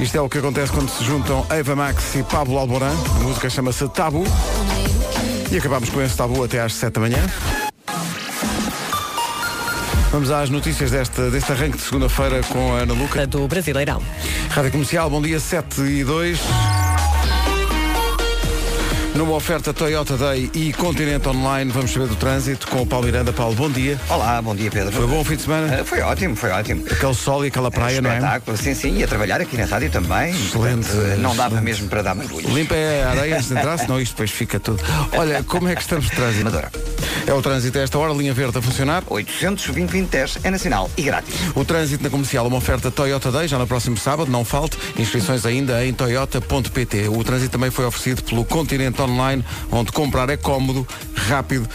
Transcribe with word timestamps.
Isto 0.00 0.18
é 0.18 0.20
o 0.20 0.28
que 0.28 0.38
acontece 0.38 0.72
quando 0.72 0.90
se 0.90 1.02
juntam 1.04 1.46
Eva 1.48 1.74
Max 1.74 2.14
e 2.16 2.22
Pablo 2.22 2.58
Alborán. 2.58 2.92
A 3.16 3.22
música 3.22 3.48
chama-se 3.48 3.88
Tabu. 3.88 4.24
E 5.50 5.56
acabamos 5.56 5.88
com 5.88 6.02
esse 6.02 6.16
tabu 6.16 6.44
até 6.44 6.60
às 6.60 6.74
7 6.74 6.94
da 6.94 7.00
manhã. 7.00 7.26
Vamos 10.12 10.30
às 10.30 10.50
notícias 10.50 10.90
deste, 10.90 11.30
deste 11.30 11.52
arranque 11.52 11.78
de 11.78 11.82
segunda-feira 11.82 12.42
com 12.42 12.74
a 12.74 12.80
Ana 12.80 12.92
Luca. 12.92 13.26
do 13.26 13.48
Brasileirão. 13.48 14.02
Rádio 14.50 14.72
Comercial, 14.72 15.08
bom 15.08 15.22
dia 15.22 15.40
7 15.40 15.80
e 15.80 16.04
2. 16.04 16.40
Numa 19.16 19.32
oferta 19.32 19.72
Toyota 19.72 20.14
Day 20.14 20.50
e 20.52 20.74
Continente 20.74 21.26
Online, 21.26 21.70
vamos 21.70 21.90
saber 21.90 22.06
do 22.06 22.16
trânsito 22.16 22.66
com 22.68 22.82
o 22.82 22.86
Paulo 22.86 23.06
Miranda. 23.06 23.32
Paulo, 23.32 23.54
bom 23.54 23.70
dia. 23.70 23.98
Olá, 24.10 24.42
bom 24.42 24.54
dia 24.54 24.70
Pedro. 24.70 24.92
Foi 24.92 25.06
bom 25.06 25.20
o 25.20 25.24
fim 25.24 25.36
de 25.36 25.42
semana? 25.42 25.80
Ah, 25.80 25.84
foi 25.86 26.02
ótimo, 26.02 26.36
foi 26.36 26.50
ótimo. 26.50 26.84
Aquele 26.90 27.14
sol 27.14 27.42
e 27.42 27.48
aquela 27.48 27.70
praia, 27.70 28.02
não 28.02 28.10
é? 28.10 28.16
Espetáculo, 28.16 28.56
sim, 28.58 28.74
sim, 28.74 28.98
e 28.98 29.04
a 29.04 29.08
trabalhar 29.08 29.40
aqui 29.40 29.56
na 29.56 29.64
rádio 29.64 29.90
também. 29.90 30.32
Excelente, 30.32 30.88
Portanto, 30.88 31.18
não 31.18 31.34
dava 31.34 31.54
excelente. 31.54 31.64
mesmo 31.64 31.88
para 31.88 32.02
dar 32.02 32.14
mergulhos. 32.14 32.52
Limpa 32.52 32.74
é 32.74 33.04
a 33.04 33.10
areia 33.10 33.36
antes 33.36 33.48
de 33.48 33.54
entrar, 33.54 33.78
senão 33.78 33.98
isto 33.98 34.12
depois 34.12 34.30
fica 34.30 34.60
tudo. 34.60 34.82
Olha, 35.12 35.42
como 35.44 35.66
é 35.68 35.74
que 35.74 35.80
estamos 35.80 36.04
de 36.04 36.10
trânsito? 36.10 36.42
Amadora. 36.42 36.70
É 37.26 37.32
o 37.32 37.42
trânsito 37.42 37.78
a 37.78 37.82
esta 37.82 37.98
hora, 37.98 38.12
linha 38.12 38.34
verde 38.34 38.58
a 38.58 38.62
funcionar. 38.62 39.02
820 39.08 40.08
é 40.44 40.50
nacional 40.50 40.90
e 40.96 41.02
grátis. 41.02 41.34
O 41.54 41.64
trânsito 41.64 42.04
na 42.04 42.10
comercial, 42.10 42.46
uma 42.46 42.58
oferta 42.58 42.90
Toyota 42.90 43.32
Day, 43.32 43.48
já 43.48 43.58
no 43.58 43.66
próximo 43.66 43.96
sábado, 43.96 44.30
não 44.30 44.44
falte. 44.44 44.78
Inscrições 44.98 45.44
ainda 45.46 45.84
em 45.84 45.92
toyota.pt. 45.92 47.08
O 47.08 47.24
trânsito 47.24 47.50
também 47.50 47.70
foi 47.70 47.84
oferecido 47.86 48.22
pelo 48.22 48.44
Continente 48.44 49.00
Online, 49.00 49.05
onde 49.70 49.92
comprar 49.92 50.28
é 50.30 50.36
cómodo, 50.36 50.86
rápido 51.14 51.68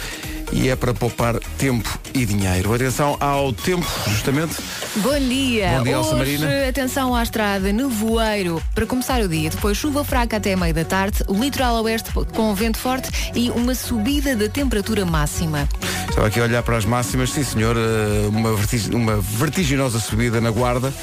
e 0.54 0.68
é 0.68 0.76
para 0.76 0.94
poupar 0.94 1.40
tempo 1.58 1.98
e 2.14 2.26
dinheiro. 2.26 2.74
Atenção 2.74 3.16
ao 3.22 3.54
tempo, 3.54 3.86
justamente. 4.10 4.54
Bom 4.98 5.18
dia. 5.18 5.70
Bom 5.78 5.84
dia, 5.84 6.00
Hoje, 6.00 6.16
Marina. 6.16 6.68
atenção 6.68 7.16
à 7.16 7.24
estrada, 7.24 7.72
nevoeiro. 7.72 8.62
Para 8.76 8.86
começar 8.86 9.22
o 9.22 9.30
dia, 9.30 9.50
depois 9.50 9.78
chuva 9.78 10.04
fraca 10.04 10.36
até 10.36 10.54
meio 10.58 10.74
da 10.74 10.84
tarde, 10.84 11.24
o 11.30 11.34
litoral 11.42 11.78
a 11.78 11.82
oeste 11.82 12.10
com 12.36 12.54
vento 12.54 12.78
forte 12.78 13.10
e 13.34 13.50
uma 13.50 13.74
subida 13.74 14.36
da 14.36 14.50
temperatura 14.50 15.06
máxima. 15.06 15.70
Estava 16.10 16.28
aqui 16.28 16.42
a 16.42 16.44
olhar 16.44 16.64
para 16.64 16.76
as 16.76 16.84
máximas, 16.84 17.30
sim 17.32 17.46
senhor, 17.46 17.78
eh, 17.78 18.28
uma, 18.28 18.54
vertig- 18.54 18.94
uma 18.94 19.22
vertiginosa 19.22 20.00
subida 20.02 20.42
na 20.42 20.52
guarda. 20.52 20.94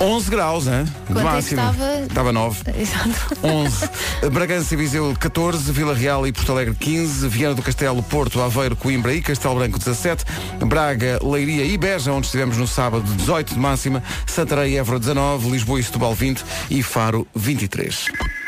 11 0.00 0.30
graus, 0.30 0.66
hein? 0.66 0.84
De 0.84 0.90
Quanto 1.14 1.18
é 1.18 1.22
que 1.22 1.24
máxima. 1.24 1.62
estava? 1.70 1.94
Estava 2.00 2.32
9. 2.32 2.62
Exato. 2.76 3.38
11. 3.42 3.90
Bragança 4.32 4.74
e 4.74 4.76
Viseu 4.76 5.14
14, 5.18 5.70
Vila 5.72 5.94
Real 5.94 6.26
e 6.26 6.32
Porto 6.32 6.52
Alegre 6.52 6.74
15, 6.74 7.28
Viana 7.28 7.54
do 7.54 7.62
Castelo, 7.62 8.02
Porto, 8.02 8.40
Aveiro, 8.40 8.74
Coimbra 8.74 9.14
e 9.14 9.20
Castelo 9.20 9.54
Branco 9.54 9.78
17, 9.78 10.24
Braga, 10.66 11.18
Leiria 11.22 11.64
e 11.64 11.76
Beja, 11.78 12.12
onde 12.12 12.26
estivemos 12.26 12.56
no 12.56 12.66
sábado 12.66 13.04
18 13.16 13.54
de 13.54 13.60
máxima, 13.60 14.02
Santarém 14.26 14.72
e 14.72 14.76
Évora 14.78 14.98
19, 14.98 15.50
Lisboa 15.50 15.78
e 15.78 15.82
Setúbal 15.82 16.14
20 16.14 16.44
e 16.70 16.82
Faro 16.82 17.26
23. 17.34 18.41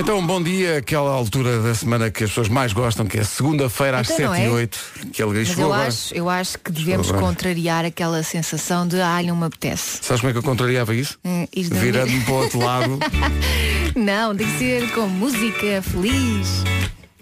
Então, 0.00 0.26
bom 0.26 0.42
dia, 0.42 0.78
aquela 0.78 1.10
altura 1.12 1.60
da 1.60 1.74
semana 1.74 2.10
que 2.10 2.24
as 2.24 2.30
pessoas 2.30 2.48
mais 2.48 2.72
gostam, 2.72 3.04
que 3.06 3.18
é 3.18 3.22
segunda-feira 3.22 3.98
às 4.00 4.08
Então 4.08 4.16
7 4.16 4.28
não 4.28 4.36
e 4.36 4.46
é? 4.46 4.50
8 4.50 4.78
que 5.12 5.22
ele 5.22 5.38
Mas 5.40 5.58
eu 5.58 5.64
agora. 5.66 5.88
acho, 5.88 6.14
eu 6.14 6.30
acho 6.30 6.58
que 6.58 6.72
devemos 6.72 7.10
agora. 7.10 7.26
contrariar 7.26 7.84
aquela 7.84 8.22
sensação 8.22 8.88
de 8.88 8.98
ah, 8.98 9.22
não 9.22 9.36
me 9.36 9.44
apetece. 9.44 9.98
Sabes 10.00 10.22
como 10.22 10.30
é 10.30 10.32
que 10.32 10.38
eu 10.38 10.42
contrariava 10.42 10.94
isso? 10.94 11.18
Hum, 11.22 11.46
Virando-me 11.54 12.18
para 12.22 12.32
o 12.32 12.36
outro 12.38 12.58
lado. 12.60 12.98
Não, 13.94 14.34
tem 14.34 14.46
que 14.46 14.58
ser 14.58 14.90
com 14.92 15.06
música 15.06 15.82
feliz. 15.82 16.48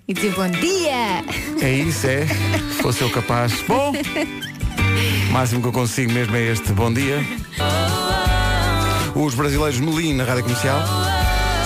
E 0.06 0.14
dizer 0.14 0.32
bom 0.34 0.48
dia! 0.48 1.24
É 1.60 1.72
isso, 1.72 2.06
é. 2.06 2.26
Se 2.28 2.80
fosse 2.80 3.02
eu 3.02 3.10
capaz. 3.10 3.54
Bom, 3.66 3.92
o 3.92 5.32
máximo 5.32 5.62
que 5.62 5.66
eu 5.66 5.72
consigo 5.72 6.12
mesmo 6.12 6.36
é 6.36 6.52
este. 6.52 6.72
Bom 6.72 6.92
dia. 6.92 7.18
Os 9.16 9.34
brasileiros 9.34 9.80
Melim 9.80 10.14
na 10.14 10.22
rádio 10.24 10.44
comercial 10.44 10.80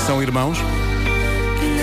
são 0.06 0.22
irmãos. 0.22 0.56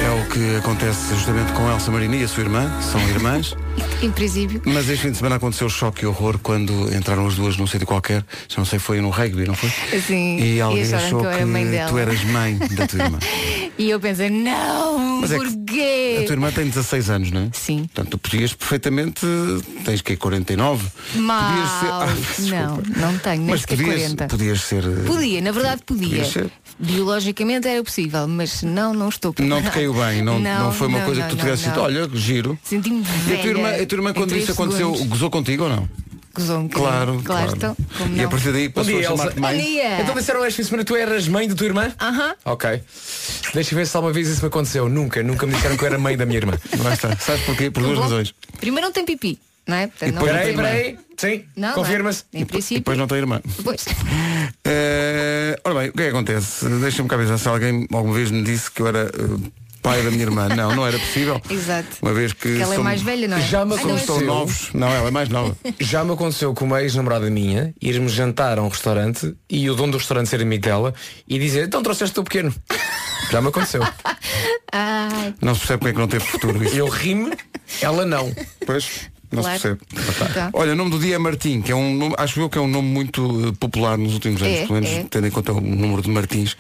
É 0.10 0.12
o 0.12 0.26
que 0.26 0.56
acontece 0.56 1.14
justamente 1.14 1.54
com 1.54 1.70
Elsa 1.70 1.92
Marina 1.92 2.16
e 2.16 2.24
a 2.24 2.28
sua 2.28 2.42
irmã, 2.42 2.68
são 2.82 3.00
irmãs. 3.10 3.56
Em 4.02 4.12
princípio. 4.12 4.62
Mas 4.66 4.90
este 4.90 5.04
fim 5.04 5.12
de 5.12 5.18
semana 5.18 5.36
aconteceu 5.36 5.70
choque 5.70 6.04
e 6.04 6.08
horror 6.08 6.38
quando 6.42 6.94
entraram 6.96 7.26
as 7.28 7.36
duas 7.36 7.58
num 7.58 7.68
sítio 7.68 7.86
qualquer. 7.88 8.24
Já 8.48 8.58
não 8.58 8.66
sei, 8.66 8.80
foi 8.80 9.00
no 9.02 9.10
rugby, 9.10 9.46
não 9.46 9.54
foi? 9.54 9.70
Sim, 10.02 10.38
E 10.40 10.56
e 10.58 10.62
alguém 10.62 10.84
acharam 10.84 11.06
achou 11.06 11.20
que 11.22 11.26
eu 11.26 11.30
era 11.32 11.46
mãe 11.46 11.66
que 11.66 11.72
dela. 11.72 11.90
tu 11.92 11.98
eras 11.98 12.24
mãe 12.26 12.58
da 12.58 12.88
tua 12.88 13.04
irmã. 13.04 13.20
E 13.80 13.90
eu 13.92 13.98
pensei, 13.98 14.30
não, 14.30 15.22
Mas 15.22 15.32
é 15.32 15.38
porquê? 15.38 16.18
A 16.22 16.26
tua 16.26 16.34
irmã 16.34 16.52
tem 16.52 16.68
16 16.68 17.10
anos, 17.10 17.32
não 17.32 17.44
é? 17.44 17.50
Sim. 17.54 17.86
Portanto, 17.94 18.10
tu 18.10 18.18
podias 18.18 18.54
perfeitamente. 18.54 19.22
Tens 19.86 20.02
que 20.02 20.18
49? 20.18 20.86
Mal. 21.16 21.50
Podias 21.50 21.70
ser. 21.70 22.50
Ah, 22.60 22.68
não, 22.68 22.78
não 23.12 23.18
tenho, 23.20 23.38
nem 23.38 23.52
Mas 23.52 23.62
sequer 23.62 23.78
podias, 23.78 24.02
40. 24.02 24.28
podias 24.28 24.62
ser. 24.62 24.84
eh, 24.84 25.06
Podia, 25.06 25.40
na 25.42 25.52
verdade 25.54 25.82
podia. 25.86 26.10
Podias 26.10 26.28
ser. 26.28 26.52
Biologicamente 26.78 27.68
era 27.70 27.82
possível, 27.84 28.28
mas 28.28 28.64
não, 28.64 28.94
não 28.94 29.08
estou 29.10 29.34
Não 29.40 29.62
te 29.62 29.70
caiu 29.72 29.94
bem, 29.94 30.22
não, 30.22 30.40
não, 30.42 30.72
foi 30.74 30.88
uma 30.88 31.00
não, 31.00 31.06
coisa 31.06 31.22
não, 31.22 31.28
que 31.30 31.36
tu 31.36 31.38
não, 31.38 31.46
tivesse 31.46 31.64
dito, 31.66 31.76
não. 31.78 31.84
olha, 31.84 32.10
giro. 32.14 32.60
Senti-me 32.64 33.04
E 33.30 33.34
a 33.34 33.38
tua 33.38 33.50
irmã, 33.50 33.69
a 33.76 33.86
tua 33.86 33.96
irmã 33.98 34.14
quando 34.14 34.36
isso 34.36 34.52
aconteceu, 34.52 34.88
segundos. 34.92 35.08
gozou 35.10 35.30
contigo 35.30 35.64
ou 35.64 35.70
não? 35.70 35.90
Gozou 36.34 36.60
um. 36.60 36.68
Claro, 36.70 37.22
claro. 37.24 37.24
claro. 37.24 37.54
Então, 37.56 37.78
como 37.98 38.16
E 38.16 38.20
a 38.20 38.24
não? 38.24 38.30
partir 38.30 38.52
daí 38.54 38.70
passou 38.70 38.94
dia, 38.94 39.00
a 39.00 39.04
chamar-te 39.12 39.28
Elsa. 39.30 39.36
Bom 39.36 39.42
mãe. 39.42 39.60
dia. 39.60 40.02
Então 40.02 40.16
disseram 40.16 40.48
de 40.48 40.64
semana 40.64 40.84
tu 40.86 40.96
eras 40.96 41.28
mãe 41.28 41.48
da 41.48 41.56
tua 41.56 41.66
irmã? 41.68 41.92
Aham. 42.00 42.36
Ok. 42.46 42.82
Deixa 43.54 43.74
eu 43.74 43.78
ver 43.78 43.88
se 43.88 43.96
alguma 43.98 44.14
vez 44.14 44.28
isso 44.28 44.42
me 44.42 44.48
aconteceu. 44.48 44.88
Nunca, 44.88 45.24
nunca 45.24 45.46
me 45.48 45.54
disseram 45.54 45.76
que 45.76 45.84
eu 45.84 45.88
era 45.88 45.98
mãe 45.98 46.16
da 46.16 46.26
minha 46.26 46.38
irmã. 46.38 46.54
Lá 46.84 46.94
está. 46.94 47.16
Sabes 47.18 47.42
porquê? 47.46 47.72
Por 47.72 47.82
duas 47.84 47.96
Bom, 47.96 48.04
razões. 48.04 48.34
Primeiro 48.60 48.86
não 48.88 48.94
tem 48.94 49.04
pipi, 49.06 49.40
não 49.68 49.76
é? 49.76 49.88
Portanto, 49.88 50.14
não 50.14 50.24
depois 50.24 50.44
tem 50.46 50.56
Peraí, 50.56 50.74
peraí. 50.84 51.00
Sim, 51.18 51.44
Não, 51.58 51.74
confirma-se. 51.74 52.24
não 52.32 52.38
é? 52.38 52.42
Em 52.42 52.44
E 52.44 52.46
princípio. 52.46 52.78
depois 52.80 52.98
não 52.98 53.08
tem 53.08 53.18
irmã. 53.18 53.42
Pois. 53.64 53.86
Eh, 54.64 55.60
ora 55.66 55.80
bem, 55.80 55.90
o 55.90 55.94
que 55.94 56.02
é 56.02 56.04
que 56.06 56.10
acontece? 56.12 56.66
Deixa-me 56.80 57.10
cá 57.10 57.18
pensar 57.18 57.38
se 57.38 57.48
alguém 57.50 57.86
alguma 57.92 58.14
vez 58.14 58.32
me 58.32 58.42
disse 58.44 58.70
que 58.72 58.82
eu 58.82 58.88
era 58.88 59.12
eh, 59.14 59.50
pai 59.82 60.02
da 60.04 60.12
minha 60.12 60.24
irmã. 60.24 60.50
Não, 60.50 60.76
não 60.76 60.86
era 60.88 60.98
possível. 61.00 61.42
Exato. 61.50 61.88
Uma 62.02 62.14
vez 62.14 62.34
que. 62.34 62.48
Ela 62.50 62.62
é 62.64 62.66
somos- 62.66 62.84
mais 62.84 63.02
velha, 63.02 63.28
não 63.28 63.38
é? 63.38 63.42
Já 63.42 63.66
me 63.66 63.76
Ai, 63.76 63.84
não, 63.84 63.90
é 63.90 63.94
aconteceu. 64.02 64.22
novos. 64.26 64.70
Não, 64.74 64.88
ela 64.88 65.08
é 65.08 65.12
mais 65.12 65.30
nova. 65.30 65.56
Já 65.80 66.04
me 66.04 66.14
aconteceu 66.14 66.54
com 66.54 66.66
uma 66.66 66.82
ex-namorada 66.82 67.30
minha 67.30 67.74
irmos 67.82 68.12
jantar 68.12 68.58
a 68.58 68.62
um 68.64 68.68
restaurante 68.68 69.34
e 69.50 69.70
o 69.70 69.76
dono 69.76 69.92
do 69.94 69.98
restaurante 69.98 70.28
ser 70.30 70.42
amigo 70.42 70.64
dela 70.64 70.94
e 71.28 71.38
dizer, 71.40 71.66
então 71.66 71.82
trouxeste 71.84 72.20
o 72.20 72.24
pequeno. 72.24 72.54
Já 73.32 73.42
me 73.42 73.50
aconteceu. 73.50 73.82
Ai, 74.72 75.34
Não 75.42 75.54
se 75.54 75.60
percebe 75.62 75.80
como 75.80 75.90
é 75.90 75.94
que 75.94 76.00
não 76.00 76.08
teve 76.08 76.26
futuro 76.26 76.64
isso. 76.64 76.76
Eu 76.76 76.88
ri-me, 76.88 77.32
ela 77.82 78.06
não. 78.06 78.34
Pois, 78.66 79.10
não 79.32 79.44
Claro. 79.44 79.60
se 79.60 79.76
percebe. 79.76 80.34
Tá. 80.34 80.50
Olha, 80.54 80.74
o 80.74 80.76
nome 80.76 80.92
do 80.92 81.00
dia 81.00 81.16
é 81.16 81.18
Martim, 81.18 81.62
que 81.62 81.72
é 81.72 81.76
um 81.76 81.94
nome, 81.96 82.16
acho 82.18 82.40
eu 82.40 82.50
que 82.50 82.58
é 82.58 82.62
um 82.62 82.68
nome 82.68 82.88
muito 82.88 83.50
eh, 83.50 83.52
popular 83.60 83.98
nos 83.98 84.14
últimos 84.14 84.42
anos, 84.42 84.58
É, 84.58 84.62
pelo 84.62 84.74
menos 84.74 84.90
é. 84.90 85.06
tendo 85.10 85.28
em 85.28 85.32
conta 85.32 85.54
o 85.54 85.62
número 85.62 86.02
de 86.02 86.10
Martins 86.10 86.56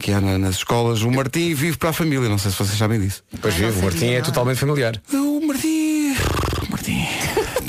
que 0.00 0.10
há 0.12 0.20
na- 0.20 0.38
nas 0.38 0.56
escolas. 0.56 1.02
O 1.02 1.10
Martim 1.10 1.54
vive 1.54 1.76
para 1.76 1.90
a 1.90 1.92
família, 1.92 2.28
não 2.28 2.38
sei 2.38 2.50
se 2.50 2.56
vocês 2.56 2.76
sabem 2.76 2.98
disso. 2.98 3.22
Pois 3.40 3.56
não 3.60 3.68
o 3.70 3.82
Martim 3.84 4.06
é 4.06 4.20
totalmente 4.22 4.58
familiar. 4.58 5.00
O 5.12 5.46
Martim. 5.46 5.79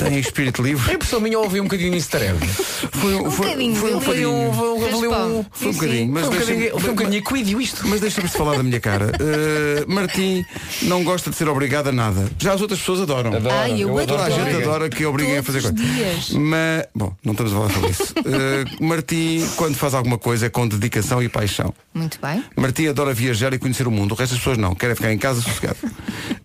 Tem 0.03 0.17
espírito 0.19 0.61
livre. 0.61 0.93
A 0.93 0.97
pessoa 0.97 1.21
minha 1.21 1.37
ouviu 1.39 1.61
um 1.61 1.65
bocadinho 1.65 1.91
nisso 1.91 2.09
tarefa. 2.09 2.45
Foi 3.01 3.15
um, 3.15 3.31
foi, 3.31 3.47
bocadinho, 3.47 3.75
foi 3.75 3.93
um 3.93 3.97
um- 3.97 4.01
foi 4.01 4.25
um- 4.25 4.79
Raspão. 4.81 5.45
Foi 5.51 5.69
um 5.69 5.73
bocadinho, 5.73 6.11
mas 6.11 6.25
Foi 6.25 6.29
um 6.35 6.37
deixa-me- 6.37 6.57
bocadinho, 6.69 6.79
foi 6.81 6.89
um 6.91 6.95
bocadinho 6.95 7.17
equídeo 7.19 7.61
isto. 7.61 7.87
Mas 7.87 8.01
deixa-me 8.01 8.27
falar 8.27 8.57
da 8.57 8.63
minha 8.63 8.79
cara. 8.79 9.07
Uh, 9.07 9.89
Martim 9.91 10.45
não 10.83 11.03
gosta 11.03 11.29
de 11.31 11.35
ser 11.35 11.47
obrigado 11.49 11.87
a 11.87 11.91
nada. 11.91 12.29
Já 12.37 12.53
as 12.53 12.61
outras 12.61 12.79
pessoas 12.79 13.01
adoram. 13.01 13.33
Adoro, 13.35 13.55
Ai, 13.55 13.81
eu 13.81 13.99
eu 13.99 14.05
Toda 14.07 14.23
a 14.23 14.29
gente 14.29 14.55
adora 14.55 14.89
que 14.89 15.03
obriguem 15.05 15.37
a 15.39 15.43
fazer 15.43 15.61
coisas. 15.61 16.29
Mas, 16.31 16.85
bom, 16.93 17.15
não 17.23 17.31
estamos 17.31 17.53
a 17.53 17.55
falar 17.55 17.69
sobre 17.71 17.89
isso. 17.89 18.13
Uh, 18.19 18.83
Martim, 18.83 19.47
quando 19.55 19.75
faz 19.75 19.93
alguma 19.95 20.17
coisa, 20.19 20.45
é 20.45 20.49
com 20.49 20.67
dedicação 20.67 21.23
e 21.23 21.29
paixão. 21.29 21.73
muito 21.93 22.19
bem. 22.21 22.43
Martim 22.55 22.87
adora 22.87 23.13
viajar 23.13 23.53
e 23.53 23.57
conhecer 23.59 23.87
o 23.87 23.91
mundo. 23.91 24.11
O 24.11 24.15
resto 24.15 24.31
das 24.33 24.39
pessoas 24.39 24.57
não. 24.59 24.75
Querem 24.75 24.95
ficar 24.95 25.11
em 25.11 25.17
casa 25.17 25.41
sossegado. 25.41 25.77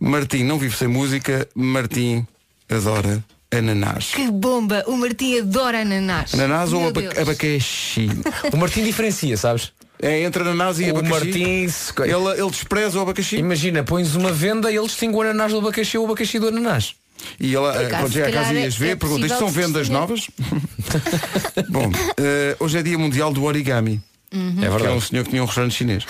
Martim 0.01 0.43
não 0.45 0.59
vive 0.59 0.75
sem 0.77 0.89
música. 0.89 1.47
Martim 1.55 2.27
adora 2.71 3.23
ananás. 3.51 4.07
Que 4.15 4.31
bomba! 4.31 4.85
O 4.87 4.97
Martim 4.97 5.39
adora 5.39 5.81
ananás. 5.83 6.35
Ananás 6.35 6.73
ou 6.73 6.81
Meu 6.81 6.89
aba- 6.91 7.01
Deus. 7.01 7.19
abacaxi? 7.19 8.09
O 8.53 8.57
Martim 8.57 8.83
diferencia, 8.85 9.37
sabes? 9.37 9.73
É 10.01 10.21
entre 10.23 10.43
ananás 10.43 10.79
e 10.79 10.85
O 10.85 10.91
abacaxi. 10.99 11.11
Martim, 11.13 11.69
se- 11.69 11.93
Ele, 12.03 12.41
ele 12.41 12.51
despreza 12.51 12.99
o 12.99 13.03
abacaxi. 13.03 13.37
imagina, 13.37 13.83
pões 13.83 14.15
uma 14.15 14.31
venda 14.33 14.71
e 14.71 14.77
ele 14.77 14.87
distingue 14.87 15.17
o 15.17 15.23
ananás 15.23 15.53
do 15.53 15.59
abacaxi 15.59 15.97
ou 15.97 16.05
o 16.05 16.07
abacaxi 16.07 16.39
do 16.39 16.49
ananás. 16.49 16.95
E 17.41 17.55
ela, 17.55 17.75
eh, 17.83 17.87
acaso, 17.87 18.03
quando 18.05 18.13
chega 18.13 18.27
a 18.27 18.31
se 18.31 18.35
casa 18.35 18.53
e 18.55 18.67
as 18.67 18.75
é- 18.75 18.79
vê, 18.79 18.89
é 18.91 18.97
pergunta, 18.97 19.27
isto 19.27 19.39
são 19.39 19.49
vendas 19.49 19.89
novas? 19.89 20.29
Bom, 21.71 21.91
eh, 22.19 22.57
hoje 22.61 22.79
é 22.79 22.83
dia 22.83 22.99
mundial 22.99 23.33
do 23.33 23.45
origami. 23.45 24.01
É 24.31 24.37
Que 24.61 24.67
é 24.67 24.71
um 24.71 24.77
verdade. 24.79 25.01
senhor 25.03 25.25
que 25.25 25.31
tinha 25.31 25.43
um 25.43 25.47
restaurante 25.47 25.75
chinês. 25.75 26.05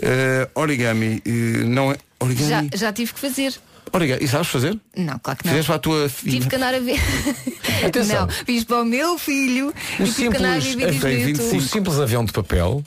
Eh, 0.00 0.48
origami 0.54 1.20
eh, 1.26 1.30
não 1.66 1.90
é. 1.90 1.94
Já, 1.96 2.24
Origami. 2.26 2.70
já 2.74 2.92
tive 2.92 3.12
que 3.12 3.18
fazer. 3.20 3.54
Origami. 3.92 4.24
E 4.24 4.28
sabes 4.28 4.48
fazer? 4.48 4.78
Não, 4.96 5.18
claro 5.18 5.38
que 5.38 5.46
não. 5.46 5.52
Fizeste 5.52 5.66
para 5.66 5.76
a 5.76 5.78
tua 5.78 6.08
filha. 6.08 6.32
Tive 6.32 6.48
que 6.48 6.56
andar 6.56 6.74
a 6.74 6.80
ver. 6.80 7.00
Atenção. 7.86 8.26
Não, 8.26 8.28
fiz 8.28 8.64
para 8.64 8.82
o 8.82 8.84
meu 8.84 9.18
filho 9.18 9.72
Um 10.00 10.04
e 10.04 10.12
tive 10.12 10.30
que 10.30 10.36
andar 10.36 10.56
a 10.56 10.58
ver 10.58 10.62
simples, 10.62 10.74
vídeos 10.74 10.94
no 10.96 11.00
tem 11.00 11.20
YouTube. 11.20 11.32
25. 11.32 11.56
um 11.56 11.60
simples 11.60 12.00
avião 12.00 12.24
de 12.24 12.32
papel 12.32 12.84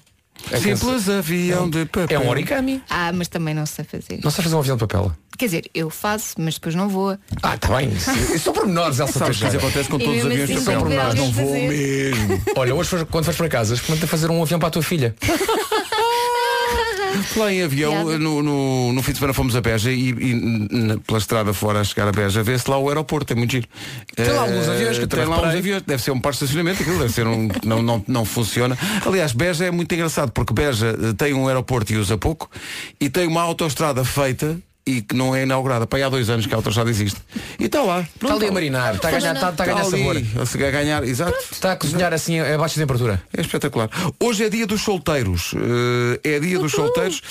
Simples 0.58 1.10
avião 1.10 1.70
de 1.70 1.86
papel. 1.86 2.22
É 2.22 2.24
um 2.24 2.30
origami. 2.30 2.82
Ah, 2.90 3.12
mas 3.14 3.28
também 3.28 3.54
não 3.54 3.66
sei 3.66 3.86
fazer. 3.86 4.20
Não 4.24 4.32
sei 4.32 4.44
fazer 4.44 4.56
um 4.56 4.60
avião 4.60 4.78
de 4.78 4.80
papel. 4.88 5.12
Quer 5.38 5.46
dizer, 5.46 5.72
eu 5.74 5.90
faço, 5.90 6.36
mas 6.38 6.56
depois 6.56 6.76
não 6.76 6.90
voa. 6.90 7.20
Ah, 7.42 7.56
está 7.56 7.78
bem. 7.78 7.90
Isso, 7.90 8.40
são 8.40 8.54
pormenores, 8.54 9.00
Elsa 9.00 9.20
Sabes 9.20 9.38
que 9.38 9.48
isso 9.48 9.58
acontece 9.58 9.90
com 9.90 10.00
todos 10.00 10.18
os 10.18 10.26
aviões 10.26 10.50
de 10.50 10.56
assim 10.56 10.66
papel. 10.66 11.16
Não 11.16 11.32
vou 11.32 11.54
mesmo. 11.54 12.42
Olha, 12.56 12.76
hoje 12.76 13.06
quando 13.06 13.26
vais 13.26 13.38
para 13.38 13.50
casa, 13.50 13.74
experimenta 13.76 14.08
fazer 14.08 14.30
um 14.30 14.42
avião 14.42 14.60
para 14.60 14.68
a 14.70 14.72
tua 14.72 14.84
filha. 14.84 15.16
Lá 17.36 17.52
em 17.54 17.62
avião, 17.64 18.18
no, 18.18 18.42
no, 18.44 18.94
no 18.94 19.04
fim 19.04 19.12
de 19.12 19.18
semana 19.20 19.34
fomos 19.34 19.56
a 19.56 19.62
Beja 19.62 19.92
e, 19.92 20.10
e 20.10 20.34
n- 20.34 20.98
pela 21.00 21.18
estrada 21.20 21.54
fora 21.54 21.80
a 21.82 21.84
chegar 21.84 22.08
a 22.08 22.12
Beja, 22.12 22.42
vê-se 22.44 22.70
lá 22.70 22.78
o 22.78 22.88
aeroporto, 22.90 23.34
é 23.34 23.36
muito 23.36 23.52
giro. 23.52 23.68
Tem 24.16 24.26
lá 24.28 24.34
Eh, 24.34 24.38
alguns 24.50 24.68
aviões 24.70 25.00
que 25.00 25.08
tem 25.08 25.26
lá 25.26 25.40
uns 25.42 25.56
aviões, 25.56 25.82
deve 25.86 26.02
ser 26.04 26.12
um 26.12 26.20
parque 26.20 26.40
de 26.40 26.46
estacionamento, 26.46 26.82
aquilo 26.82 27.00
deve 27.00 27.14
ser 27.14 27.28
um. 27.28 27.48
não, 27.64 27.82
não, 27.82 28.04
não 28.08 28.26
funciona. 28.26 28.78
Aliás, 29.06 29.32
Beja 29.34 29.66
é 29.66 29.72
muito 29.72 29.94
engraçado 29.94 30.32
porque 30.32 30.54
Beja 30.54 30.88
eh, 31.02 31.14
tem 31.18 31.34
um 31.34 31.48
aeroporto 31.48 31.94
e 31.94 31.98
usa 31.98 32.18
pouco 32.18 32.50
e 33.00 33.10
tem 33.10 33.28
uma 33.28 33.42
autoestrada 33.42 34.04
feita 34.04 34.58
e 34.90 35.02
que 35.02 35.16
não 35.16 35.36
é 35.36 35.44
inaugurada. 35.44 35.86
Para 35.86 36.00
aí 36.00 36.04
há 36.04 36.10
dois 36.10 36.30
anos 36.30 36.48
que 36.48 36.54
a 36.54 36.58
autoestrada 36.58 36.90
existe. 36.90 37.20
E 37.60 37.66
está 37.66 37.84
lá. 37.84 38.02
Está 38.02 38.34
ali 38.34 38.48
a 38.48 38.52
marinar, 38.52 38.96
está 38.96 39.10
a 39.10 39.12
ganhar, 39.12 39.36
está, 39.36 39.50
está 39.50 39.64
a 39.64 39.68
ganhar 39.68 39.82
Está 39.84 39.98
sabor. 39.98 40.16
ali, 40.16 40.66
a 40.66 40.72
ganhar, 40.72 41.04
exato. 41.04 41.38
Está 41.52 41.72
a 41.74 41.76
cozinhar 41.76 42.14
assim 42.14 42.40
a 42.40 42.58
baixa 42.58 42.80
temperatura. 42.80 43.22
É 43.36 43.42
espetacular. 43.42 43.90
Hoje 44.20 44.46
é 44.46 44.50
dia 44.50 44.66
dos 44.66 44.82
solteiros. 44.82 45.54
Eh, 46.24 46.36
é 46.36 46.40
dia 46.40 46.58
dos 46.58 46.72
solteiros. 46.72 47.22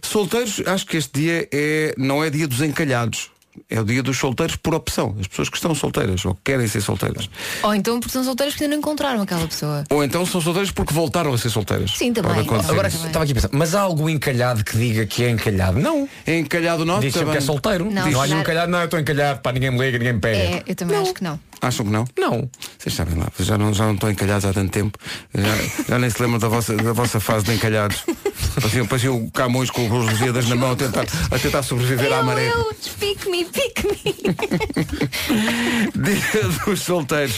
Solteiros, 0.00 0.62
acho 0.66 0.86
que 0.86 0.96
este 0.96 1.20
dia 1.20 1.48
é, 1.52 1.94
não 1.98 2.22
é 2.22 2.30
dia 2.30 2.46
dos 2.46 2.60
encalhados. 2.62 3.30
É 3.68 3.80
o 3.80 3.84
dia 3.84 4.02
dos 4.02 4.16
solteiros 4.16 4.54
por 4.56 4.74
opção. 4.74 5.16
As 5.20 5.26
pessoas 5.26 5.48
que 5.48 5.56
estão 5.56 5.74
solteiras 5.74 6.24
ou 6.24 6.34
que 6.34 6.40
querem 6.44 6.68
ser 6.68 6.80
solteiras. 6.80 7.28
Ou 7.62 7.74
então 7.74 7.98
porque 7.98 8.12
são 8.12 8.22
solteiros 8.22 8.54
que 8.54 8.62
ainda 8.62 8.74
não 8.76 8.80
encontraram 8.80 9.20
aquela 9.22 9.46
pessoa. 9.46 9.84
Ou 9.90 10.04
então 10.04 10.24
são 10.24 10.40
solteiros 10.40 10.70
porque 10.70 10.94
voltaram 10.94 11.32
a 11.34 11.38
ser 11.38 11.50
solteiras. 11.50 11.90
Sim, 11.96 12.12
também. 12.12 12.32
Pode 12.32 12.46
acontecer. 12.46 12.70
Agora 12.72 12.90
Também. 12.90 13.06
estava 13.08 13.24
aqui 13.24 13.32
a 13.32 13.34
pensar, 13.34 13.50
mas 13.52 13.74
há 13.74 13.80
algo 13.80 14.08
encalhado 14.08 14.64
que 14.64 14.76
diga 14.76 15.04
que 15.04 15.24
é 15.24 15.30
encalhado? 15.30 15.78
Não. 15.80 16.08
É 16.26 16.38
encalhado 16.38 16.84
nosso 16.84 17.00
Diz 17.02 17.12
que 17.12 17.18
é 17.18 17.40
solteiro. 17.40 17.86
Não, 17.86 17.92
Não, 17.92 18.02
nenhum 18.04 18.14
claro. 18.18 18.40
encalhado, 18.40 18.70
não, 18.72 18.78
eu 18.78 18.84
estou 18.84 19.00
encalhado, 19.00 19.40
pá, 19.40 19.52
ninguém 19.52 19.70
me 19.72 19.78
liga, 19.78 19.98
ninguém 19.98 20.12
me 20.14 20.20
pega. 20.20 20.38
É, 20.38 20.62
eu 20.66 20.74
também 20.74 20.96
acho 20.96 21.12
que 21.14 21.24
não. 21.24 21.38
Acham 21.62 21.84
que 21.84 21.92
não? 21.92 22.06
Não. 22.18 22.48
Vocês 22.78 22.94
sabem 22.94 23.18
lá, 23.18 23.26
já 23.38 23.58
não, 23.58 23.74
já 23.74 23.84
não 23.84 23.92
estão 23.94 24.10
encalhados 24.10 24.46
há 24.46 24.52
tanto 24.52 24.70
tempo. 24.70 24.96
Já, 25.34 25.84
já 25.90 25.98
nem 25.98 26.08
se 26.08 26.22
lembram 26.22 26.38
da 26.38 26.48
vossa, 26.48 26.74
da 26.74 26.92
vossa 26.94 27.20
fase 27.20 27.44
de 27.44 27.52
encalhados. 27.52 28.02
Pareciam, 28.54 28.86
pareciam 28.86 29.16
o 29.24 29.30
Camões 29.30 29.70
com 29.70 29.84
os 29.86 30.10
Lusíadas 30.10 30.48
na 30.48 30.56
mão 30.56 30.72
a 30.72 30.76
tentar, 30.76 31.04
a 31.30 31.38
tentar 31.38 31.62
sobreviver 31.62 32.10
à 32.12 32.22
maré. 32.22 32.48
eu, 32.48 32.72
pique-me, 33.44 33.94
pique-me. 33.96 34.34
Dia 35.94 36.48
dos 36.66 36.80
solteiros. 36.82 37.34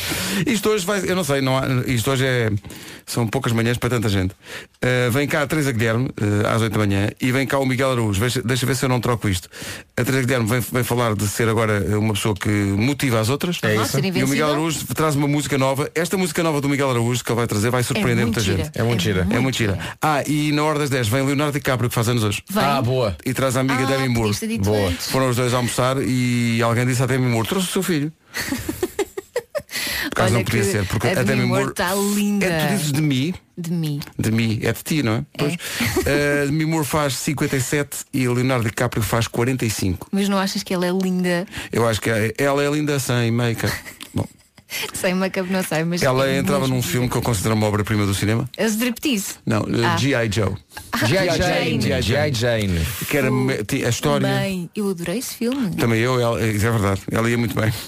Isto 0.47 0.71
hoje 0.71 0.85
vai. 0.87 1.03
Eu 1.09 1.17
não 1.17 1.25
sei, 1.25 1.41
não 1.41 1.57
há, 1.59 1.65
isto 1.87 2.11
hoje 2.11 2.25
é. 2.27 2.51
São 3.05 3.27
poucas 3.27 3.53
manhãs 3.53 3.77
para 3.77 3.91
tanta 3.91 4.09
gente. 4.09 4.31
Uh, 4.33 5.11
vem 5.11 5.27
cá 5.27 5.43
a 5.43 5.47
Teresa 5.47 5.73
Guilherme, 5.73 6.07
uh, 6.07 6.47
às 6.55 6.63
8 6.63 6.73
da 6.73 6.79
manhã, 6.79 7.11
e 7.21 7.33
vem 7.33 7.47
cá 7.47 7.59
o 7.59 7.67
Miguel 7.67 7.91
Araújo. 7.93 8.21
Deixa, 8.21 8.41
deixa 8.43 8.65
ver 8.65 8.77
se 8.77 8.85
eu 8.85 8.89
não 8.89 9.01
troco 9.01 9.29
isto. 9.29 9.49
A 9.97 10.05
Teresa 10.05 10.23
Guilherme 10.23 10.47
vem, 10.49 10.61
vem 10.61 10.85
falar 10.85 11.15
de 11.17 11.27
ser 11.27 11.49
agora 11.49 11.99
uma 11.99 12.15
pessoa 12.15 12.35
que 12.35 12.49
motiva 12.49 13.19
as 13.21 13.29
outras. 13.29 13.59
É 13.63 13.75
isso. 13.75 13.99
E 13.99 14.23
o 14.23 14.29
Miguel. 14.29 14.51
Araújo 14.53 14.87
traz 14.95 15.17
uma 15.17 15.27
música 15.27 15.59
nova. 15.59 15.91
Esta 15.95 16.17
música 16.17 16.43
nova 16.43 16.61
do 16.61 16.69
Miguel 16.69 16.91
Araújo 16.91 17.25
que 17.25 17.31
ele 17.31 17.37
vai 17.37 17.47
trazer 17.47 17.71
vai 17.71 17.83
surpreender 17.83 18.25
muito 18.25 18.37
muita 18.37 18.41
gira. 18.41 18.65
gente. 18.65 18.79
É 18.79 18.83
muito 18.83 19.03
gira. 19.03 19.27
É 19.31 19.39
muito 19.41 19.57
gira. 19.59 19.79
Ah, 20.01 20.23
e 20.27 20.53
na 20.53 20.63
hora 20.63 20.79
das 20.79 20.89
10 20.91 21.09
vem 21.09 21.27
Leonardo 21.27 21.53
DiCaprio, 21.53 21.89
que 21.89 21.95
faz 21.95 22.09
anos 22.09 22.23
hoje. 22.23 22.43
Vem. 22.49 22.63
Ah, 22.63 22.81
boa. 22.81 23.17
E 23.27 23.35
traz 23.35 23.57
a 23.57 23.61
amiga 23.61 23.83
Ah, 23.83 23.87
Demi 23.87 24.09
Moore. 24.09 24.33
Boa. 24.59 24.89
antes. 24.89 25.11
Foram 25.11 25.29
os 25.29 25.37
dois 25.37 25.53
a 25.53 25.59
almoçar 25.93 26.09
e 26.09 26.63
alguém 26.63 26.87
disse 26.87 27.03
à 27.03 27.07
Demi 27.07 27.27
Moore, 27.27 27.49
trouxe 27.49 27.69
o 27.69 27.73
seu 27.73 27.83
filho. 27.83 28.13
Por 30.15 30.25
Olha 30.25 30.31
não 30.33 30.45
podia 30.45 30.65
ser, 30.65 30.87
porque 30.87 31.07
a 31.09 31.21
a, 31.21 31.23
Demi 31.23 31.47
Moore 31.47 31.71
está 31.71 31.95
linda. 31.95 32.45
É, 32.47 32.67
tu 32.67 32.73
dizes 32.75 32.93
de 32.93 33.01
mim, 33.01 33.35
De 33.57 33.71
mim. 33.73 34.01
de 34.19 34.31
mim, 34.31 34.61
é 34.63 34.73
de 34.73 34.83
ti, 34.83 35.03
não 35.03 35.13
é? 35.15 35.25
Pois. 35.39 35.55
Uh, 35.55 36.47
Demi 36.47 36.67
Moore 36.67 36.85
faz 36.87 37.15
57 37.17 38.05
e 38.13 38.29
Leonardo 38.29 38.65
DiCaprio 38.65 39.03
faz 39.03 39.27
45. 39.27 40.09
Mas 40.13 40.29
não 40.29 40.39
achas 40.39 40.63
que 40.63 40.75
ela 40.75 40.87
é 40.87 40.91
linda? 40.91 41.47
Eu 41.73 41.89
acho 41.89 42.01
que 42.01 42.11
é- 42.11 42.35
ela 42.37 42.63
é 42.63 42.71
linda 42.71 42.99
sem 42.99 43.31
make-up. 43.31 43.75
Bom, 44.15 44.27
Sem 44.95 45.15
make-up 45.15 45.51
não 45.53 45.63
sei, 45.63 45.85
mas. 45.85 46.03
ela 46.03 46.29
é 46.29 46.39
entrava 46.39 46.67
num 46.67 46.83
filme 46.83 47.09
que 47.09 47.17
eu 47.17 47.23
considero 47.23 47.55
uma 47.55 47.67
obra-prima 47.67 48.05
do 48.07 48.15
cinema. 48.15 48.49
A 48.59 48.65
striptease. 48.65 49.35
Não, 49.47 49.61
uh, 49.63 49.85
Ah. 49.85 49.97
G.I. 49.97 50.31
Joe. 50.33 50.55
G.I. 51.07 51.37
Jane. 51.37 52.03
G.I. 52.03 52.33
Jane. 52.33 52.81
Que 53.09 53.17
era 53.19 53.31
me- 53.31 53.65
ti- 53.65 53.85
a 53.85 53.89
história. 53.89 54.27
Bem, 54.27 54.71
eu 54.75 54.91
adorei 54.91 55.19
esse 55.19 55.35
filme. 55.35 55.71
Também 55.77 56.01
eu, 56.01 56.21
ela, 56.21 56.41
isso 56.47 56.67
é 56.67 56.71
verdade. 56.71 57.01
Ela 57.11 57.29
ia 57.31 57.39
muito 57.39 57.55
bem. 57.55 57.73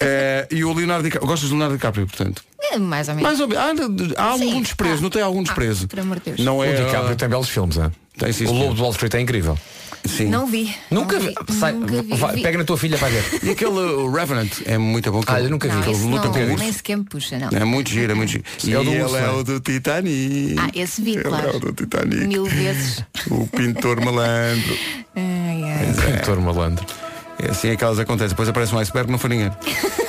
Eh, 0.00 0.46
e 0.50 0.64
o 0.64 0.72
Leonardo 0.72 1.02
DiCaprio. 1.04 1.26
Gostas 1.28 1.48
de 1.48 1.54
Leonardo 1.54 1.76
DiCaprio, 1.76 2.06
portanto? 2.06 2.42
É, 2.74 2.78
mais 2.78 3.08
ou 3.08 3.14
menos. 3.14 3.28
Mais 3.28 3.40
ou 3.40 3.48
menos. 3.48 4.12
Há, 4.16 4.22
há 4.22 4.26
algum 4.32 4.50
Sim. 4.52 4.62
desprezo, 4.62 4.98
Ah. 4.98 5.00
não 5.02 5.10
tem 5.10 5.22
algum 5.22 5.40
Ah, 5.40 5.44
desprezo. 5.44 5.88
por 5.88 6.00
amor 6.00 6.18
de 6.20 6.24
Deus. 6.32 6.40
Não 6.40 6.58
O 6.58 6.64
é. 6.64 6.72
DiCaprio 6.74 7.16
tem 7.16 7.28
belos 7.28 7.48
filmes, 7.48 7.76
é? 7.78 7.90
Tem, 8.18 8.32
sim, 8.32 8.44
o 8.44 8.48
senhor. 8.48 8.60
Lobo 8.62 8.74
de 8.74 8.80
Wall 8.82 8.90
Street 8.92 9.14
é 9.14 9.20
incrível. 9.20 9.58
Sim. 10.06 10.26
Não 10.26 10.46
vi. 10.46 10.74
Nunca 10.90 11.18
não 11.18 11.26
vi. 11.26 11.34
Sai- 11.58 11.72
Nunca 11.72 12.02
vi. 12.02 12.14
vai- 12.16 12.34
Vi- 12.36 12.42
pega 12.42 12.58
na 12.58 12.64
tua 12.64 12.76
filha 12.76 12.98
para 12.98 13.08
ver. 13.08 13.24
E 13.42 13.50
aquele 13.50 13.70
uh, 13.70 14.12
Revenant 14.12 14.50
é 14.66 14.76
muito 14.76 15.10
bom. 15.10 15.22
que 15.22 15.32
Ah, 15.32 15.40
eu 15.40 15.48
nunca 15.48 15.66
vi. 15.66 15.74
Não, 15.74 15.82
ele 15.82 16.04
luta 16.10 16.26
não, 16.26 16.32
com 16.34 16.40
o 16.40 16.56
nem 16.58 16.72
sequer 16.72 16.96
me 16.98 17.04
puxa, 17.04 17.38
não. 17.38 17.48
É 17.58 17.64
muito 17.64 17.88
giro, 17.90 18.12
é 18.12 18.14
muito 18.14 18.30
giro. 18.32 18.44
E 18.64 18.72
É 18.74 18.78
o 18.78 18.84
do 18.84 18.90
ele 18.90 19.02
urso, 19.02 19.16
é 19.16 19.24
é? 19.24 19.30
o 19.30 19.42
do 19.42 19.60
Titanic. 19.60 20.56
Ah, 20.58 20.70
esse 20.74 21.00
vi, 21.00 21.14
Ele 21.14 21.22
claro. 21.24 21.48
é 21.48 21.56
o 21.56 21.58
do 21.58 21.72
Titanic. 21.72 22.26
Mil 22.26 22.44
vezes. 22.44 23.02
O 23.30 23.46
pintor 23.46 23.98
malandro. 24.04 24.76
Ai, 25.16 25.62
ai. 25.64 26.12
Doutor 26.16 26.40
Malandro. 26.40 26.84
É 27.42 27.50
assim 27.50 27.68
é 27.70 27.76
que 27.76 27.82
elas 27.82 27.98
acontecem. 27.98 28.28
Depois 28.28 28.48
aparece 28.48 28.74
um 28.74 28.78
iceberg, 28.78 29.10
não 29.10 29.18
foi 29.18 29.30
ninguém. 29.30 29.50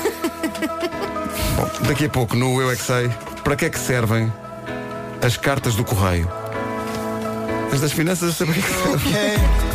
Bom, 1.56 1.69
daqui 1.88 2.06
a 2.06 2.10
pouco, 2.10 2.36
no 2.36 2.62
Eu 2.62 2.69
é 2.69 2.75
que 2.75 2.84
Sei, 2.84 3.10
para 3.44 3.56
que 3.56 3.66
é 3.66 3.69
que 3.69 3.80
servem 3.80 4.31
as 5.25 5.38
cartas 5.38 5.75
do 5.75 5.84
correio? 5.84 6.30
As 7.74 7.80
das 7.80 7.92
finanças, 7.92 8.28
eu 8.28 8.34
sei 8.34 8.46
para 8.46 8.56
que 8.56 8.60
é 8.60 8.63
que 8.63 9.00
servem. 9.00 9.66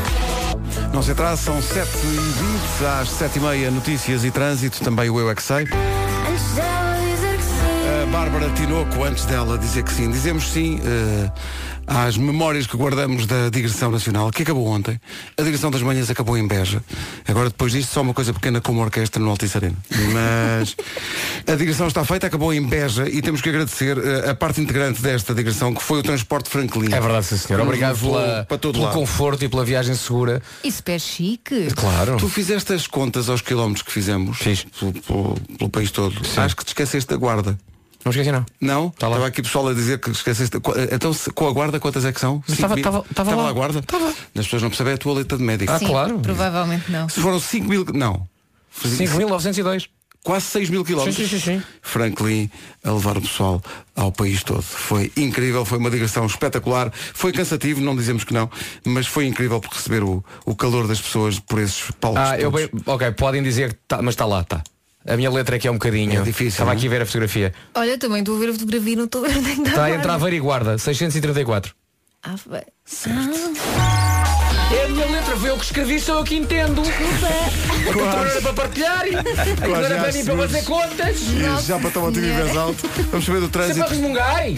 Não 0.92 1.02
se 1.02 1.12
atrasa, 1.12 1.42
são 1.42 1.58
7h20, 1.58 3.00
às 3.00 3.08
7h30, 3.08 3.70
notícias 3.70 4.24
e 4.24 4.30
trânsito, 4.30 4.80
também 4.82 5.08
o 5.08 5.18
Eu 5.18 5.30
é 5.30 5.34
que 5.34 5.42
Sei. 5.42 5.66
A 8.02 8.06
Bárbara 8.12 8.50
Tinoco, 8.50 9.04
antes 9.04 9.24
dela 9.24 9.56
dizer 9.56 9.82
que 9.82 9.92
sim, 9.92 10.10
dizemos 10.10 10.50
sim 10.50 10.80
eh, 10.84 11.30
às 11.92 12.16
memórias 12.16 12.68
que 12.68 12.76
guardamos 12.76 13.26
da 13.26 13.48
digressão 13.50 13.90
nacional, 13.90 14.30
que 14.30 14.44
acabou 14.44 14.64
ontem. 14.68 15.00
A 15.36 15.42
digressão 15.42 15.72
das 15.72 15.82
manhãs 15.82 16.08
acabou 16.08 16.38
em 16.38 16.46
Beja. 16.46 16.80
Agora, 17.26 17.48
depois 17.48 17.72
disto, 17.72 17.92
só 17.92 18.00
uma 18.00 18.14
coisa 18.14 18.32
pequena 18.32 18.60
como 18.60 18.80
orquestra 18.80 19.20
no 19.20 19.28
Altice 19.28 19.56
Arena. 19.56 19.76
Mas 20.12 20.76
a 21.52 21.56
digressão 21.56 21.88
está 21.88 22.04
feita, 22.04 22.28
acabou 22.28 22.54
em 22.54 22.62
Beja 22.64 23.08
e 23.08 23.20
temos 23.20 23.40
que 23.40 23.48
agradecer 23.48 23.98
eh, 23.98 24.30
a 24.30 24.34
parte 24.36 24.60
integrante 24.60 25.02
desta 25.02 25.34
digressão, 25.34 25.74
que 25.74 25.82
foi 25.82 25.98
o 25.98 26.02
transporte 26.04 26.48
Franklin. 26.48 26.92
É 26.94 27.00
verdade, 27.00 27.26
sim, 27.26 27.36
senhor. 27.36 27.60
Obrigado 27.62 27.98
pela, 27.98 28.44
para 28.48 28.56
todo 28.58 28.74
pelo 28.74 28.84
lado. 28.84 28.94
conforto 28.94 29.44
e 29.44 29.48
pela 29.48 29.64
viagem 29.64 29.96
segura. 29.96 30.40
Isso 30.62 30.82
é 30.86 30.98
chique. 30.98 31.68
Claro. 31.74 32.16
Tu 32.18 32.28
fizeste 32.28 32.72
as 32.72 32.86
contas 32.86 33.28
aos 33.28 33.40
quilómetros 33.42 33.82
que 33.82 33.90
fizemos 33.90 34.38
Fiz. 34.38 34.64
pelo, 34.78 34.92
pelo- 34.92 35.36
pelo 35.58 35.70
país 35.70 35.90
todo. 35.90 36.14
Acho 36.36 36.54
que 36.56 36.64
te 36.64 36.68
esqueceste 36.68 37.10
da 37.10 37.16
guarda. 37.16 37.58
Não 38.04 38.10
esqueci 38.10 38.32
não. 38.32 38.46
Não? 38.60 38.90
Tá 38.90 39.06
lá. 39.08 39.16
Estava 39.16 39.26
aqui 39.28 39.42
pessoal 39.42 39.68
a 39.68 39.74
dizer 39.74 39.98
que 40.00 40.10
esqueceste. 40.10 40.58
Qu- 40.60 40.72
Então, 40.90 41.12
se- 41.12 41.30
com 41.30 41.46
a 41.46 41.52
guarda, 41.52 41.78
quantas 41.78 42.04
é 42.04 42.12
que 42.12 42.20
são? 42.20 42.42
Estava- 42.48 42.74
mil? 42.74 42.80
estava- 42.80 43.04
estava 43.10 43.34
lá. 43.34 43.48
a 43.48 43.52
guarda? 43.52 43.78
Estava. 43.80 44.08
As 44.08 44.44
pessoas 44.44 44.62
não 44.62 44.70
percebem 44.70 44.94
a 44.94 44.98
tua 44.98 45.14
letra 45.14 45.36
de 45.36 45.44
médico. 45.44 45.70
Ah, 45.72 45.78
Sim, 45.78 45.86
claro. 45.86 46.18
Provavelmente 46.20 46.90
não. 46.90 47.08
Se 47.08 47.20
foram 47.20 47.38
5 47.38 47.68
mil. 47.68 47.84
Não. 47.92 48.26
5.902. 48.82 49.88
Quase 50.22 50.44
6 50.46 50.68
mil 50.68 50.84
quilómetros. 50.84 51.16
Sim, 51.16 51.26
sim, 51.26 51.38
sim, 51.40 51.58
sim. 51.60 51.62
Franklin 51.80 52.50
a 52.84 52.90
levar 52.92 53.16
o 53.16 53.22
pessoal 53.22 53.62
ao 53.96 54.12
país 54.12 54.42
todo. 54.44 54.60
Foi 54.62 55.10
incrível, 55.16 55.64
foi 55.64 55.78
uma 55.78 55.90
digressão 55.90 56.26
espetacular. 56.26 56.92
Foi 56.92 57.32
cansativo, 57.32 57.80
não 57.80 57.96
dizemos 57.96 58.22
que 58.24 58.34
não, 58.34 58.50
mas 58.84 59.06
foi 59.06 59.26
incrível 59.26 59.58
por 59.60 59.72
receber 59.72 60.02
o, 60.02 60.22
o 60.44 60.54
calor 60.54 60.86
das 60.86 61.00
pessoas 61.00 61.38
por 61.38 61.58
esses 61.58 61.90
palcos. 61.98 62.20
Ah, 62.20 62.38
eu 62.38 62.50
bem, 62.50 62.68
ok, 62.84 63.10
podem 63.12 63.42
dizer 63.42 63.72
que 63.72 63.80
tá, 63.88 64.02
mas 64.02 64.12
está 64.12 64.26
lá, 64.26 64.42
está. 64.42 64.62
A 65.06 65.16
minha 65.16 65.30
letra 65.30 65.56
é 65.56 65.58
que 65.58 65.66
é 65.66 65.70
um 65.70 65.74
bocadinho. 65.74 66.20
É 66.20 66.22
difícil, 66.22 66.48
Estava 66.48 66.70
não 66.70 66.74
é? 66.74 66.76
aqui 66.76 66.86
a 66.86 66.90
ver 66.90 67.02
a 67.02 67.06
fotografia. 67.06 67.54
Olha, 67.74 67.98
também 67.98 68.20
estou 68.20 68.36
a 68.36 68.38
ver 68.38 68.48
a 68.50 68.52
fotografia 68.52 68.92
e 68.92 68.96
não 68.96 69.04
estou 69.04 69.24
a 69.24 69.28
ver 69.28 69.38
onde 69.38 69.50
é 69.50 69.54
que 69.54 69.60
Está 69.62 69.84
a 69.84 69.88
entre 69.90 69.96
guarda. 70.02 70.14
Aveiro 70.14 70.36
e 70.36 70.40
Guarda, 70.40 70.78
634. 70.78 71.74
Ah, 72.22 72.34
vai. 72.46 72.64
É 74.72 74.84
a 74.84 74.88
minha 74.88 75.06
letra, 75.06 75.36
foi 75.36 75.50
eu 75.50 75.56
que 75.58 75.64
escrevi, 75.64 75.98
sou 75.98 76.18
eu 76.18 76.24
que 76.24 76.36
entendo. 76.36 76.82
Não 76.82 78.22
era 78.22 78.40
para 78.40 78.52
partilhar. 78.52 79.02
Aquilo 79.02 79.74
era 79.76 79.88
já 79.88 80.00
para 80.00 80.12
mim 80.12 80.24
para 80.24 80.36
fazer 80.36 80.62
contas. 80.64 81.16
E 81.20 81.66
já 81.66 81.78
para 81.78 81.90
tomar 81.90 82.08
o 82.08 82.14
Senhora. 82.14 82.44
vez 82.44 82.56
alto. 82.56 82.90
Vamos 83.10 83.26
saber 83.26 83.40
do 83.40 83.46
Isso 83.46 83.58
é 83.58 83.58
para 83.58 83.66
trânsito. 83.66 83.88
resmungarem. 83.88 84.56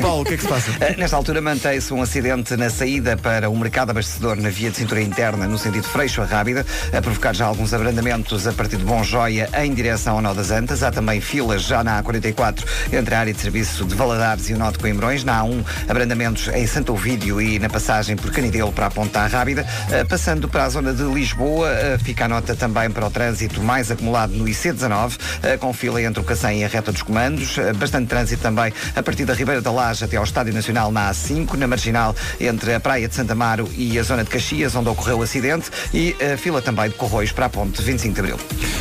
Paulo, 0.00 0.22
o 0.22 0.24
que 0.24 0.34
é 0.34 0.36
que 0.38 0.42
se 0.42 0.48
passa? 0.48 0.70
Uh, 0.70 0.98
Nesta 0.98 1.16
altura 1.16 1.40
mantém-se 1.42 1.92
um 1.92 2.00
acidente 2.00 2.56
na 2.56 2.70
saída 2.70 3.16
para 3.18 3.50
o 3.50 3.56
mercado 3.56 3.90
abastecedor 3.90 4.36
na 4.36 4.48
via 4.48 4.70
de 4.70 4.76
cintura 4.78 5.02
interna, 5.02 5.46
no 5.46 5.58
sentido 5.58 5.84
Freixo 5.84 6.22
a 6.22 6.24
Rábida, 6.24 6.64
a 6.96 7.02
provocar 7.02 7.34
já 7.34 7.44
alguns 7.44 7.74
abrandamentos 7.74 8.46
a 8.46 8.52
partir 8.52 8.76
de 8.78 8.84
Bom 8.84 9.04
Joia 9.04 9.48
em 9.58 9.74
direção 9.74 10.16
ao 10.16 10.22
Nó 10.22 10.32
das 10.32 10.50
Antas. 10.50 10.82
Há 10.82 10.90
também 10.90 11.20
filas 11.20 11.62
já 11.62 11.84
na 11.84 12.02
A44 12.02 12.64
entre 12.92 13.14
a 13.14 13.20
área 13.20 13.32
de 13.34 13.40
serviço 13.40 13.84
de 13.84 13.94
Valadares 13.94 14.48
e 14.48 14.54
o 14.54 14.58
Nó 14.58 14.70
de 14.70 14.78
Coimbrões. 14.78 15.22
Na 15.22 15.42
A1, 15.42 15.62
abrandamentos 15.88 16.48
em 16.48 16.66
Santo 16.66 16.94
Ovídio 16.94 17.42
e 17.42 17.58
na 17.58 17.68
passagem 17.68 18.16
por 18.16 18.30
Canidelo 18.32 18.72
para 18.72 18.86
a 18.86 18.90
Ponta 18.90 19.26
Rábida. 19.26 19.49
Rábida. 19.50 19.66
Uh, 19.88 20.06
passando 20.06 20.48
para 20.48 20.64
a 20.64 20.68
zona 20.68 20.92
de 20.92 21.02
Lisboa, 21.02 21.68
uh, 21.68 22.04
fica 22.04 22.24
a 22.24 22.28
nota 22.28 22.54
também 22.54 22.90
para 22.90 23.06
o 23.06 23.10
trânsito 23.10 23.62
mais 23.62 23.90
acumulado 23.90 24.32
no 24.32 24.44
IC19, 24.44 25.14
uh, 25.14 25.58
com 25.58 25.72
fila 25.72 26.02
entre 26.02 26.20
o 26.20 26.24
Cacém 26.24 26.60
e 26.60 26.64
a 26.64 26.68
reta 26.68 26.92
dos 26.92 27.02
comandos. 27.02 27.56
bastante 27.76 28.08
trânsito 28.08 28.42
também 28.42 28.72
a 28.94 29.02
partir 29.02 29.24
da 29.24 29.34
Ribeira 29.34 29.60
da 29.60 29.70
Laje 29.70 30.04
até 30.04 30.16
ao 30.16 30.24
Estádio 30.24 30.52
Nacional 30.52 30.92
na 30.92 31.10
A5, 31.10 31.54
na 31.54 31.66
marginal 31.66 32.14
entre 32.40 32.74
a 32.74 32.80
Praia 32.80 33.08
de 33.08 33.14
Santa 33.14 33.32
Amaro 33.32 33.68
e 33.76 33.98
a 33.98 34.02
zona 34.02 34.24
de 34.24 34.30
Caxias, 34.30 34.74
onde 34.74 34.88
ocorreu 34.88 35.18
o 35.18 35.22
acidente, 35.22 35.70
e 35.92 36.14
fila 36.38 36.62
também 36.62 36.88
de 36.88 36.94
Corroios 36.94 37.32
para 37.32 37.46
a 37.46 37.48
ponte 37.48 37.82
25 37.82 38.14
de 38.14 38.20
Abril. 38.20 38.36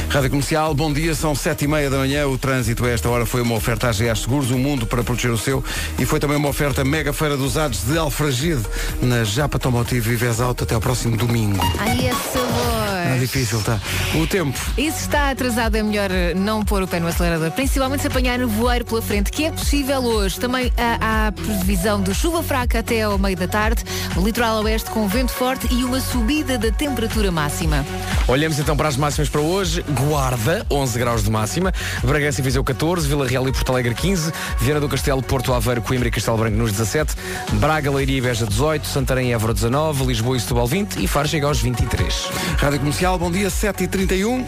Rádio 0.10 0.30
Comercial, 0.30 0.74
bom 0.74 0.92
dia, 0.92 1.14
são 1.16 1.36
sete 1.36 1.66
e 1.66 1.68
meia 1.68 1.90
da 1.90 1.98
manhã. 1.98 2.28
O 2.28 2.38
trânsito 2.38 2.86
a 2.86 2.90
esta 2.90 3.10
hora 3.10 3.26
foi 3.26 3.42
uma 3.42 3.56
oferta 3.56 3.90
à 3.90 3.92
GA 3.92 4.16
Seguros, 4.16 4.52
o 4.52 4.56
um 4.56 4.60
mundo 4.60 4.86
para 4.86 5.04
proteger 5.04 5.32
o 5.32 5.38
seu, 5.38 5.64
e 5.98 6.06
foi 6.06 6.20
também 6.20 6.38
uma 6.38 6.50
oferta 6.50 6.84
mega 6.84 7.14
feira 7.14 7.36
dos 7.36 7.52
usados 7.52 7.84
de 7.84 7.98
Alfragide 7.98 8.64
na 9.02 9.24
Japa 9.24 9.58
Automotivo 9.58 10.12
e 10.12 10.16
Vez 10.16 10.40
Alto 10.60 10.64
até 10.66 10.76
ao 10.76 10.82
próximo 10.82 11.16
domingo. 11.16 11.60
Ai, 11.78 12.08
é 12.08 12.12
sabor. 12.12 12.90
É 13.16 13.18
difícil, 13.18 13.62
tá? 13.62 13.80
O 14.16 14.28
tempo. 14.28 14.60
E 14.78 14.92
se 14.92 15.02
está 15.02 15.30
atrasado 15.30 15.76
é 15.76 15.84
melhor 15.84 16.10
não 16.36 16.64
pôr 16.64 16.84
o 16.84 16.88
pé 16.88 17.00
no 17.00 17.08
acelerador, 17.08 17.52
principalmente 17.52 18.02
se 18.02 18.08
apanhar 18.08 18.38
no 18.40 18.48
voeiro 18.48 18.84
pela 18.84 19.02
frente, 19.02 19.32
que 19.32 19.46
é 19.46 19.52
possível 19.52 20.04
hoje. 20.04 20.40
Também 20.40 20.72
há, 20.78 21.28
há 21.28 21.32
previsão 21.32 22.02
de 22.02 22.14
chuva 22.14 22.44
fraca 22.44 22.80
até 22.80 23.04
ao 23.04 23.18
meio 23.18 23.38
da 23.38 23.48
tarde, 23.48 23.84
no 24.16 24.24
litoral 24.24 24.62
oeste 24.64 24.90
com 24.90 25.08
vento 25.08 25.32
forte 25.32 25.68
e 25.74 25.84
uma 25.84 26.02
subida 26.02 26.58
da 26.58 26.72
temperatura 26.72 27.32
máxima. 27.32 27.86
Olhamos 28.28 28.60
então 28.60 28.76
para 28.76 28.90
as 28.90 28.98
máximas 28.98 29.30
para 29.30 29.42
hoje. 29.42 29.84
Guarda, 30.08 30.66
11 30.70 31.00
graus 31.00 31.24
de 31.24 31.32
máxima. 31.32 31.74
Bragança 32.04 32.42
e 32.42 32.44
Viseu 32.44 32.64
14, 32.64 33.08
Vila 33.08 33.26
Real 33.26 33.48
e 33.48 33.52
Porto 33.52 33.72
Alegre 33.72 33.96
15, 33.96 34.32
Viana 34.60 34.80
do 34.80 34.90
Castelo, 34.90 35.24
Porto 35.24 35.54
Aveiro, 35.54 35.82
Coimbra 35.82 36.10
e 36.10 36.12
Castelo 36.12 36.38
Branco 36.38 36.58
nos 36.58 36.72
17, 36.72 37.16
Braga, 37.54 37.90
Leiria 37.90 38.18
e 38.18 38.22
Beja 38.22 38.46
18, 38.46 38.86
Santarém 38.86 39.30
e 39.30 39.34
Évora 39.34 39.54
19, 39.54 40.06
Lisboa 40.06 40.36
e 40.36 40.39
Setúbal 40.40 40.68
20 40.68 41.04
e 41.04 41.08
Faro 41.08 41.28
chega 41.28 41.48
aos 41.48 41.62
23. 41.62 42.14
Rádio 42.58 42.80
Comercial, 42.80 43.18
bom 43.18 43.32
dia, 43.32 43.50
7h31. 43.50 44.46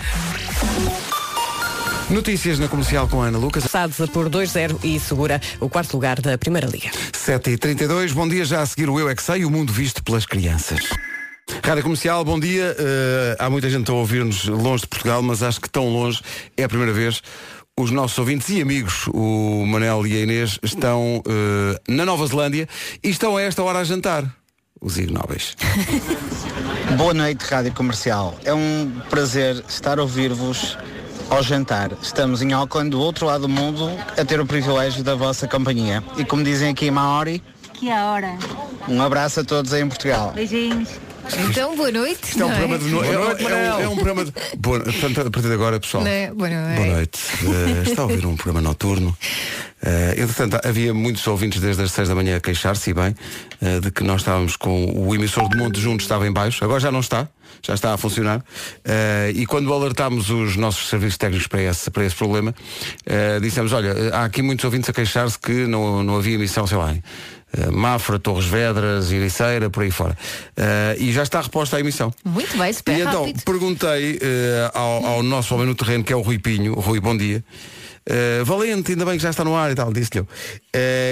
Notícias 2.10 2.60
na 2.60 2.68
comercial 2.68 3.08
com 3.08 3.22
a 3.22 3.28
Ana 3.28 3.38
Lucas. 3.38 3.64
Passados 3.64 3.98
por 4.10 4.30
2-0 4.30 4.80
e 4.84 5.00
segura 5.00 5.40
o 5.60 5.70
quarto 5.70 5.94
lugar 5.94 6.20
da 6.20 6.38
Primeira 6.38 6.68
Liga. 6.68 6.92
7h32, 7.14 8.12
bom 8.14 8.28
dia 8.28 8.44
já 8.44 8.62
a 8.62 8.66
seguir 8.66 8.90
o 8.90 9.00
Eu 9.00 9.10
é 9.10 9.16
que 9.16 9.24
Sei, 9.24 9.46
o 9.46 9.50
mundo 9.50 9.72
visto 9.72 10.04
pelas 10.04 10.26
crianças. 10.26 10.82
Rádio 11.64 11.84
Comercial, 11.84 12.26
bom 12.26 12.40
dia. 12.40 12.76
Uh, 12.78 13.36
há 13.40 13.50
muita 13.50 13.70
gente 13.70 13.90
a 13.90 13.94
ouvir-nos 13.94 14.46
longe 14.46 14.82
de 14.82 14.88
Portugal, 14.88 15.22
mas 15.22 15.42
acho 15.42 15.62
que 15.62 15.70
tão 15.70 15.88
longe 15.88 16.22
é 16.58 16.64
a 16.64 16.70
primeira 16.70 16.92
vez. 16.92 17.22
Os 17.80 17.92
nossos 17.92 18.18
ouvintes 18.18 18.50
e 18.50 18.62
amigos, 18.62 19.08
o 19.08 19.66
Manel 19.66 20.06
e 20.06 20.18
a 20.18 20.20
Inês, 20.20 20.60
estão 20.62 21.20
uh, 21.20 21.92
na 21.92 22.06
Nova 22.06 22.28
Zelândia 22.28 22.68
e 23.02 23.10
estão 23.10 23.38
a 23.38 23.42
esta 23.42 23.64
hora 23.64 23.80
a 23.80 23.84
jantar. 23.84 24.41
Os 24.84 24.98
ignóbeis. 24.98 25.56
Boa 26.98 27.14
noite, 27.14 27.46
Rádio 27.46 27.72
Comercial. 27.72 28.36
É 28.44 28.52
um 28.52 28.92
prazer 29.12 29.64
estar 29.70 30.00
a 30.00 30.02
ouvir-vos 30.02 30.76
ao 31.30 31.44
jantar. 31.44 31.92
Estamos 32.02 32.42
em 32.42 32.52
Auckland, 32.52 32.90
do 32.90 33.00
outro 33.00 33.28
lado 33.28 33.42
do 33.42 33.50
mundo, 33.50 33.92
a 34.18 34.26
ter 34.26 34.40
o 34.40 34.46
privilégio 34.46 35.04
da 35.04 35.14
vossa 35.14 35.48
companhia. 35.48 36.04
E 36.18 36.26
como 36.26 36.44
dizem 36.44 36.72
aqui 36.72 36.88
em 36.88 36.92
Maori, 36.92 37.44
que 37.76 37.92
a 37.92 38.06
hora. 38.06 38.36
Um 38.88 39.00
abraço 39.04 39.42
a 39.42 39.44
todos 39.44 39.72
aí 39.72 39.84
em 39.84 39.88
Portugal. 39.88 40.32
Beijinhos. 40.34 40.90
Então, 41.50 41.76
boa 41.76 41.92
noite. 41.92 42.20
Isto 42.24 42.42
é 42.42 42.46
um 42.46 42.52
é? 42.52 42.58
programa 42.58 42.80
de. 42.80 42.90
Boa 42.90 43.06
noite, 43.06 43.46
é, 43.46 43.66
é, 43.66 43.88
um, 43.88 43.92
é 43.92 43.96
programa 43.96 44.26
de. 44.26 44.34
Boa... 44.58 44.80
Portanto, 44.80 45.22
a 45.22 45.32
partir 45.32 45.48
de 45.48 45.54
agora, 45.54 45.80
pessoal. 45.80 46.06
É? 46.06 46.32
boa 46.32 46.50
noite. 46.50 46.76
Boa 46.76 46.96
noite. 46.96 47.20
Uh, 47.44 47.90
está 47.90 48.02
a 48.02 48.06
ouvir 48.06 48.26
um 48.26 48.36
programa 48.36 48.62
noturno. 48.62 49.16
Uh, 49.84 50.22
entretanto, 50.22 50.60
havia 50.64 50.94
muitos 50.94 51.26
ouvintes 51.26 51.60
desde 51.60 51.82
as 51.82 51.92
6 51.92 52.10
da 52.10 52.16
manhã 52.16 52.38
a 52.38 52.40
queixar-se, 52.40 52.92
e 52.92 52.94
bem, 52.94 53.16
uh, 53.62 53.82
de 53.82 53.92
que 53.92 54.04
nós 54.04 54.22
estávamos 54.22 54.56
com 54.56 54.86
o 54.86 55.16
emissor 55.16 55.50
de 55.50 55.58
Monte 55.58 55.80
Juntos 55.80 56.06
estava 56.06 56.28
em 56.28 56.32
baixo. 56.32 56.64
Agora 56.64 56.80
já 56.80 56.92
não 56.92 57.00
está. 57.00 57.28
Já 57.64 57.74
está 57.74 57.94
a 57.94 57.98
funcionar. 57.98 58.40
Uh, 58.40 59.32
e 59.36 59.46
quando 59.46 59.74
alertámos 59.74 60.30
os 60.30 60.56
nossos 60.56 60.88
serviços 60.88 61.18
técnicos 61.18 61.48
para 61.48 61.62
esse, 61.62 61.90
para 61.92 62.06
esse 62.06 62.16
problema, 62.16 62.56
dissemos, 63.42 63.74
olha, 63.74 64.16
há 64.16 64.26
aqui 64.26 64.42
muitos 64.42 64.64
ouvintes 64.66 64.90
a 64.90 64.94
queixar-se 64.94 65.38
que 65.38 65.68
não, 65.68 66.02
não 66.02 66.18
havia 66.18 66.36
emissão, 66.36 66.66
sei 66.66 66.78
lá, 66.78 66.96
Uh, 67.58 67.72
Mafra, 67.72 68.18
Torres 68.18 68.46
Vedras, 68.46 69.12
Iriceira, 69.12 69.70
por 69.70 69.84
aí 69.84 69.92
fora. 69.92 70.18
Uh, 70.58 71.02
e 71.02 71.12
já 71.12 71.24
está 71.24 71.40
a 71.40 71.42
reposta 71.42 71.78
à 71.78 71.80
emissão. 71.80 72.14
Muito 72.24 72.58
bem, 72.58 72.72
super 72.72 72.98
E 72.98 73.02
então, 73.02 73.26
rápido. 73.26 73.44
perguntei 73.44 74.14
uh, 74.14 74.78
ao, 74.78 75.06
ao, 75.06 75.24
nosso 75.24 75.54
homem 75.54 75.68
no 75.68 75.76
terreno, 75.76 76.04
que 76.04 76.14
é 76.14 76.16
o 76.16 76.22
Rui 76.22 76.40
Pinho, 76.40 76.74
Rui, 76.76 77.00
bom 77.00 77.16
dia. 77.16 77.44
Valente, 78.46 78.92
ainda 78.92 79.06
bem 79.06 79.16
que 79.16 79.24
já 79.24 79.30
está 79.30 79.44
no 79.44 79.56
ar 79.56 79.72
e 79.72 79.76
tal, 79.76 79.94
disse-lhe 79.94 80.22
eu. 80.22 80.28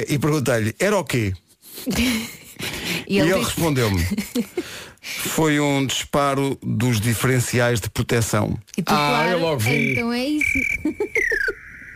e 0.07 0.17
perguntei-lhe, 0.17 0.75
era 0.79 0.97
o 0.97 1.03
quê? 1.03 1.33
e 3.07 3.19
ele, 3.19 3.31
ele 3.31 3.39
respondeu-me. 3.43 4.03
Foi 5.01 5.59
um 5.59 5.85
disparo 5.85 6.57
dos 6.61 6.99
diferenciais 6.99 7.79
de 7.79 7.89
proteção. 7.89 8.57
E 8.77 8.83
tu, 8.83 8.91
ah, 8.91 8.95
claro, 8.95 9.29
eu 9.29 9.39
logo 9.39 9.59
vi. 9.59 9.93
Então 9.93 10.11
é 10.11 10.25
isso. 10.25 10.59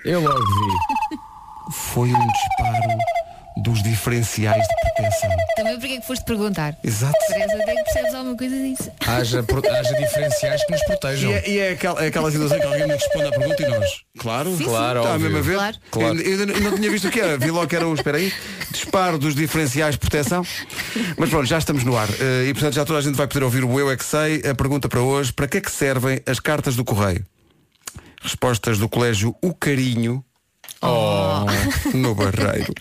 Eu 0.06 0.22
logo 0.22 0.40
vi. 0.40 1.18
Foi 1.72 2.10
um 2.10 2.28
disparo 2.28 2.98
dos 3.74 3.82
diferenciais 3.82 4.62
de 4.62 4.94
proteção. 4.94 5.30
Também 5.56 5.80
porque 5.80 5.94
é 5.94 6.00
que 6.00 6.06
foste 6.06 6.24
perguntar? 6.26 6.78
Exato. 6.84 7.14
Parece 7.28 7.56
até 7.56 7.76
que 7.76 7.84
percebes 7.84 8.14
alguma 8.14 8.38
coisa 8.38 8.56
disso. 8.56 8.92
Haja, 9.06 9.40
haja 9.72 9.96
diferenciais 9.96 10.66
que 10.66 10.72
nos 10.72 10.84
protejam. 10.84 11.32
E 11.32 11.34
é, 11.34 11.50
e 11.50 11.60
é, 11.60 11.72
aquela, 11.72 12.04
é 12.04 12.08
aquela 12.08 12.32
situação 12.32 12.60
que 12.60 12.66
alguém 12.66 12.88
me 12.88 12.94
responde 12.94 13.26
à 13.26 13.32
pergunta 13.32 13.64
e 13.64 13.68
nós. 13.68 13.90
Claro, 14.20 14.56
Sim, 14.56 14.64
claro, 14.66 15.00
Está 15.00 15.14
a 15.14 15.20
mesma 15.20 15.42
vez. 15.42 15.58
Claro. 15.58 15.78
Claro. 15.90 16.22
Eu, 16.22 16.40
eu 16.48 16.62
não 16.62 16.76
tinha 16.76 16.92
visto 16.92 17.08
o 17.08 17.12
que 17.12 17.20
era. 17.20 17.38
Vi 17.38 17.50
logo 17.50 17.68
que 17.68 17.76
era 17.76 17.88
um, 17.88 17.94
espera 17.96 18.18
aí, 18.18 18.32
disparo 18.72 19.18
dos 19.18 19.34
diferenciais 19.34 19.96
de 19.96 20.00
proteção. 20.00 20.46
Mas 21.18 21.30
pronto, 21.30 21.46
já 21.46 21.58
estamos 21.58 21.84
no 21.84 21.98
ar. 21.98 22.10
Eh, 22.20 22.50
e 22.50 22.54
portanto 22.54 22.76
já 22.76 22.86
toda 22.86 23.00
a 23.00 23.02
gente 23.02 23.16
vai 23.16 23.28
poder 23.28 23.44
ouvir 23.44 23.64
o 23.64 23.80
Eu 23.80 23.90
é 23.90 23.98
que 23.98 24.06
sei. 24.06 24.44
A 24.48 24.54
pergunta 24.54 24.88
para 24.88 25.02
hoje, 25.02 25.34
para 25.34 25.48
que 25.48 25.58
é 25.58 25.62
que 25.62 25.72
servem 25.72 26.22
as 26.28 26.40
cartas 26.40 26.76
do 26.76 26.86
correio? 26.86 27.26
Respostas 28.22 28.78
do 28.78 28.88
colégio 28.88 29.36
O 29.42 29.54
Carinho. 29.54 30.24
Oh. 30.82 31.46
No 31.94 32.14
Barreiro. 32.14 32.74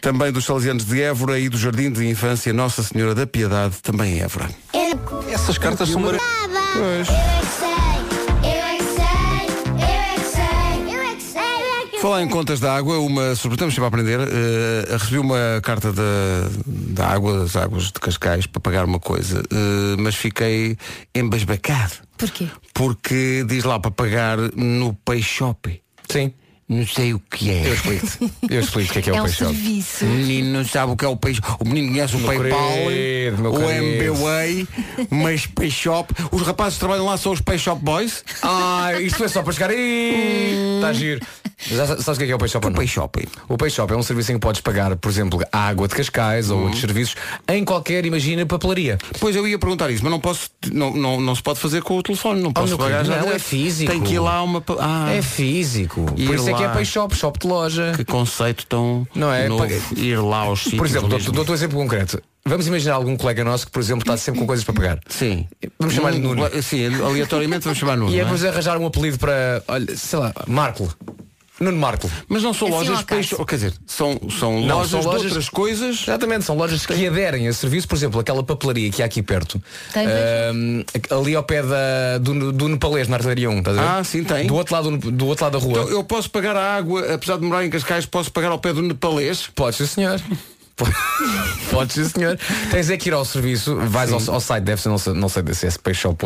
Também 0.00 0.32
dos 0.32 0.44
Salesianos 0.44 0.84
de 0.84 1.00
Évora 1.02 1.38
e 1.38 1.48
do 1.48 1.56
Jardim 1.56 1.90
de 1.90 2.06
Infância 2.06 2.52
Nossa 2.52 2.82
Senhora 2.82 3.14
da 3.14 3.26
Piedade, 3.26 3.76
também 3.80 4.14
em 4.14 4.20
Évora. 4.20 4.50
Essas 5.32 5.58
cartas 5.58 5.88
são 5.88 6.00
maravilhosas. 6.00 7.08
Falar 12.00 12.22
em 12.22 12.28
contas 12.28 12.60
da 12.60 12.76
água, 12.76 12.98
uma 12.98 13.34
sobretudo 13.34 13.70
sempre 13.70 13.84
a 13.84 13.88
aprender, 13.88 14.20
uh, 14.20 14.92
recebi 14.92 15.18
uma 15.18 15.58
carta 15.62 15.90
da, 15.90 16.02
da 16.66 17.06
água, 17.06 17.38
das 17.38 17.56
águas 17.56 17.84
de 17.84 17.92
Cascais, 17.94 18.46
para 18.46 18.60
pagar 18.60 18.84
uma 18.84 19.00
coisa, 19.00 19.40
uh, 19.40 19.96
mas 19.98 20.14
fiquei 20.14 20.76
embasbacado. 21.14 21.94
Porquê? 22.18 22.46
Porque 22.74 23.42
diz 23.48 23.64
lá 23.64 23.80
para 23.80 23.90
pagar 23.90 24.36
no 24.54 24.92
Pay 24.92 25.22
Shop. 25.22 25.80
Sim. 26.06 26.34
Não 26.74 26.86
sei 26.86 27.14
o 27.14 27.20
que 27.30 27.50
é. 27.50 27.66
Eu 27.68 27.74
explico. 27.74 28.06
Eu 28.50 28.60
explico 28.60 28.90
o 28.90 28.92
que 28.92 28.98
é 28.98 29.02
que 29.02 29.10
é, 29.10 29.14
É 29.16 29.20
o 29.20 29.24
um 29.24 29.28
serviço. 29.28 30.04
O 30.04 30.08
menino 30.08 30.58
não 30.58 30.64
sabe 30.66 30.92
o 30.92 30.96
que 30.96 31.04
é 31.04 31.08
o 31.08 31.16
peixe. 31.16 31.40
O 31.60 31.64
menino 31.68 31.88
conhece 31.92 32.16
o 32.16 32.18
Meu 32.18 32.26
PayPal, 32.28 32.72
querido, 32.72 33.42
meu 33.42 33.52
o. 33.52 33.70
MBWay, 33.70 34.68
mas 35.10 35.46
Pay 35.46 35.70
Shop. 35.70 36.12
Os 36.32 36.42
rapazes 36.42 36.74
que 36.74 36.80
trabalham 36.80 37.06
lá 37.06 37.16
são 37.16 37.32
os 37.32 37.40
Pay 37.40 37.58
Shop 37.58 37.82
Boys. 37.82 38.24
Ah, 38.42 38.92
isto 39.00 39.22
é 39.24 39.28
só 39.28 39.42
para 39.42 39.52
chegar 39.52 39.70
aí. 39.70 40.74
Está 40.76 40.92
giro. 40.92 41.20
Já 41.66 41.86
sa- 41.86 41.96
sabes 42.02 42.16
o 42.16 42.18
que 42.18 42.24
é, 42.24 42.26
que 42.26 42.32
é 42.32 42.36
o 42.36 42.38
Pay 42.38 42.48
Shop? 42.48 42.64
ou 42.66 42.68
O 42.70 42.72
não? 42.72 42.78
Pay 42.78 42.88
Shop. 42.88 43.28
O 43.48 43.56
Pay 43.56 43.70
Shop 43.70 43.92
é 43.92 43.96
um 43.96 44.02
serviço 44.02 44.32
em 44.32 44.34
que 44.34 44.40
podes 44.40 44.60
pagar, 44.60 44.94
por 44.96 45.08
exemplo, 45.10 45.40
a 45.52 45.58
água 45.68 45.88
de 45.88 45.94
Cascais 45.94 46.50
ou 46.50 46.62
outros 46.62 46.80
serviços 46.80 47.14
em 47.48 47.64
qualquer, 47.64 48.04
imagina, 48.04 48.44
papelaria. 48.44 48.98
Pois 49.20 49.34
eu 49.36 49.46
ia 49.48 49.58
perguntar 49.58 49.90
isso, 49.90 50.02
mas 50.02 50.10
não 50.10 50.20
posso, 50.20 50.50
não, 50.72 50.92
não, 50.92 51.20
não 51.20 51.34
se 51.34 51.42
pode 51.42 51.58
fazer 51.60 51.82
com 51.82 51.96
o 51.96 52.02
telefone, 52.02 52.42
não 52.42 52.52
posso 52.52 52.68
meu 52.68 52.78
pagar 52.78 53.04
já. 53.04 53.16
não, 53.22 53.32
é 53.32 53.38
físico. 53.38 53.90
Tem 53.90 54.00
que 54.02 54.14
ir 54.14 54.18
lá 54.18 54.42
uma. 54.42 54.62
Ah, 54.80 55.12
É 55.12 55.22
físico. 55.22 56.06
Ir 56.16 56.26
Por 56.26 56.34
isso 56.34 56.48
é 56.50 56.54
que 56.54 56.63
é. 56.66 56.72
Pay 56.74 56.84
Shop, 56.84 57.14
shop 57.16 57.38
de 57.38 57.46
loja. 57.46 57.92
que 57.96 58.04
conceito 58.04 58.66
tão 58.66 59.06
Não 59.14 59.32
é? 59.32 59.48
novo. 59.48 59.66
Ir 59.96 60.16
lá 60.20 60.38
aos 60.38 60.60
sítios. 60.60 60.78
Por 60.78 60.86
exemplo, 60.86 61.08
mesmo. 61.08 61.32
dou-te 61.32 61.46
dou 61.46 61.52
um 61.52 61.56
exemplo 61.56 61.78
concreto. 61.78 62.22
Vamos 62.46 62.66
imaginar 62.66 62.94
algum 62.94 63.16
colega 63.16 63.42
nosso 63.42 63.66
que, 63.66 63.72
por 63.72 63.80
exemplo, 63.80 64.02
está 64.02 64.16
sempre 64.18 64.40
com 64.40 64.46
coisas 64.46 64.64
para 64.64 64.74
pagar. 64.74 65.00
Sim. 65.08 65.48
Vamos 65.78 65.94
chamar-lhe 65.94 66.18
Nuno. 66.18 66.42
Sim, 66.62 67.02
aleatoriamente 67.02 67.64
vamos 67.64 67.78
chamar 67.78 67.96
Nuno. 67.98 68.12
E 68.12 68.18
é 68.18 68.20
é? 68.20 68.24
vamos 68.24 68.44
arranjar 68.44 68.76
um 68.76 68.86
apelido 68.86 69.18
para, 69.18 69.62
olha, 69.66 69.96
sei 69.96 70.18
lá, 70.18 70.32
Marco. 70.46 70.94
Nuno 71.64 71.78
Marco. 71.78 72.10
Mas 72.28 72.42
não 72.42 72.54
são 72.54 72.68
Assim 72.68 72.76
lojas 72.76 73.02
Pay 73.02 73.18
acaso. 73.18 73.36
Shop, 73.36 73.44
quer 73.46 73.56
dizer, 73.56 73.74
são, 73.86 74.20
são 74.38 74.60
Não, 74.60 74.76
lojas 74.76 74.90
são 74.90 75.00
de 75.00 75.06
lojas- 75.06 75.24
outras 75.24 75.48
coisas. 75.48 76.02
Exatamente, 76.02 76.44
são 76.44 76.56
lojas 76.56 76.84
que 76.86 77.06
aderem 77.06 77.48
a 77.48 77.52
serviço, 77.52 77.88
por 77.88 77.96
exemplo, 77.96 78.20
aquela 78.20 78.42
papelaria 78.42 78.90
que 78.90 79.02
há 79.02 79.06
aqui 79.06 79.22
perto. 79.22 79.60
Tem 79.92 80.06
Ahm, 80.06 80.84
ali 81.10 81.34
ao 81.34 81.42
pé 81.42 81.62
da, 81.62 82.18
do, 82.18 82.52
do 82.52 82.68
Nepalês, 82.68 83.08
na 83.08 83.16
artilharia 83.16 83.50
1, 83.50 83.58
estás 83.58 83.78
a 83.78 83.80
ver? 83.82 83.88
Ah, 83.88 84.04
sim, 84.04 84.22
tem. 84.24 84.46
Do 84.46 84.54
outro 84.54 84.74
lado, 84.74 84.96
do, 84.96 85.26
outro 85.26 85.44
lado 85.44 85.58
da 85.58 85.64
rua. 85.64 85.80
Então, 85.80 85.88
eu 85.90 86.04
posso 86.04 86.30
pagar 86.30 86.56
a 86.56 86.76
água, 86.76 87.14
apesar 87.14 87.36
de 87.38 87.44
morar 87.44 87.64
em 87.64 87.70
Cascais, 87.70 88.06
posso 88.06 88.30
pagar 88.30 88.50
ao 88.50 88.58
pé 88.58 88.72
do 88.72 88.82
Nepalês? 88.82 89.48
Podes, 89.54 89.78
sim, 89.78 89.86
senhor. 89.86 90.20
Podes, 91.70 91.94
sim, 91.94 92.04
senhor. 92.08 92.38
Tens 92.70 92.90
é 92.90 92.96
que 92.96 93.08
ir 93.08 93.12
ao 93.12 93.24
serviço, 93.24 93.76
vais 93.86 94.12
ao, 94.12 94.20
ao 94.34 94.40
site, 94.40 94.64
deve 94.64 94.80
ser, 94.82 94.88
não 94.88 94.98
sei, 94.98 95.12
não 95.12 95.28
sei 95.28 95.42
se 95.54 95.66
é. 95.66 95.70
Peixshop, 95.82 96.24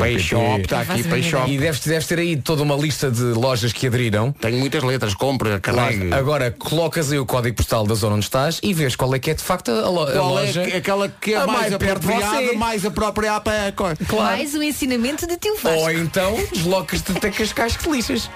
está 0.62 0.80
aqui, 0.80 1.02
Peixshop. 1.04 1.50
E 1.50 1.58
deves, 1.58 1.80
deves 1.80 2.06
ter 2.06 2.18
aí 2.18 2.36
toda 2.36 2.62
uma 2.62 2.74
lista 2.74 3.10
de 3.10 3.22
lojas 3.22 3.72
que 3.72 3.86
aderiram. 3.86 4.32
Tenho 4.32 4.58
muitas 4.58 4.82
letras, 4.82 5.14
compra, 5.14 5.60
carregue. 5.60 6.12
Agora 6.12 6.50
colocas 6.50 7.12
aí 7.12 7.18
o 7.18 7.26
código 7.26 7.56
postal 7.56 7.86
da 7.86 7.94
zona 7.94 8.16
onde 8.16 8.24
estás 8.24 8.58
e 8.62 8.72
vês 8.72 8.96
qual 8.96 9.14
é 9.14 9.18
que 9.18 9.30
é 9.30 9.34
de 9.34 9.42
facto 9.42 9.70
a, 9.70 9.88
lo- 9.88 10.02
a 10.02 10.12
Qual 10.12 10.28
loja. 10.34 10.62
é 10.62 10.76
aquela 10.76 11.08
que 11.08 11.34
é 11.34 11.36
a 11.36 11.46
mais, 11.46 11.60
mais 11.60 11.72
apropriada, 11.74 12.52
mais 12.54 12.84
apropriada 12.86 13.40
para 13.40 13.66
a 13.68 13.72
cor? 13.72 13.96
Mais 14.16 14.54
um 14.54 14.62
ensinamento 14.62 15.26
de 15.26 15.36
tio 15.36 15.56
Vasco. 15.62 15.78
Ou 15.78 15.90
então 15.92 16.36
deslocas-te 16.52 17.12
até 17.12 17.30
Cascais 17.30 17.76
que 17.76 17.90
lixas. 17.90 18.30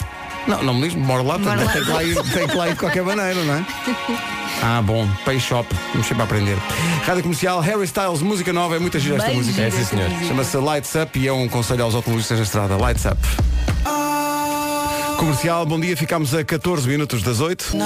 Não, 0.46 0.62
não 0.62 0.74
me 0.74 0.88
diz, 0.88 0.94
moro 0.96 1.22
lá, 1.22 1.38
Moro 1.38 1.64
lá. 1.64 1.72
tem 1.72 1.84
que, 1.84 1.90
lá 1.90 2.02
ir, 2.02 2.14
tem 2.32 2.48
que 2.48 2.56
lá 2.56 2.68
ir 2.68 2.72
de 2.72 2.78
qualquer 2.80 3.02
maneira, 3.04 3.42
não 3.44 3.54
é? 3.54 3.64
Ah, 4.64 4.80
bom, 4.80 5.08
Peixshop, 5.24 5.68
vamos 5.92 6.06
sempre 6.06 6.22
a 6.22 6.24
aprender. 6.24 6.56
Rádio 7.04 7.22
Comercial, 7.24 7.60
Harry 7.60 7.84
Styles, 7.84 8.22
música 8.22 8.52
nova, 8.52 8.76
é 8.76 8.78
muita 8.78 8.98
gira 9.00 9.16
esta 9.16 9.26
Bem 9.26 9.36
música. 9.36 9.54
gira 9.56 9.66
É, 9.66 9.70
sim, 9.72 9.84
senhor. 9.84 10.08
Chama-se 10.28 10.56
Lights 10.56 10.94
Up 10.94 11.18
e 11.18 11.26
é 11.26 11.32
um 11.32 11.48
conselho 11.48 11.82
aos 11.82 11.94
automobilistas 11.96 12.38
da 12.38 12.44
estrada. 12.44 12.76
Lights 12.76 13.04
Up. 13.06 13.18
Comercial, 15.18 15.66
bom 15.66 15.80
dia, 15.80 15.96
ficámos 15.96 16.32
a 16.34 16.44
14 16.44 16.88
minutos 16.88 17.22
das 17.22 17.40
8. 17.40 17.76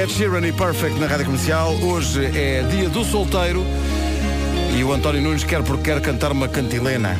Ed 0.00 0.12
Sheeran 0.12 0.46
e 0.46 0.52
Perfect 0.52 0.98
na 0.98 1.06
Rádio 1.06 1.26
Comercial. 1.26 1.72
Hoje 1.82 2.24
é 2.26 2.62
dia 2.70 2.88
do 2.90 3.02
solteiro 3.04 3.64
e 4.76 4.84
o 4.84 4.92
António 4.92 5.22
Nunes 5.22 5.44
quer 5.44 5.62
porque 5.62 5.84
quer 5.84 6.00
cantar 6.02 6.32
uma 6.32 6.48
cantilena. 6.48 7.18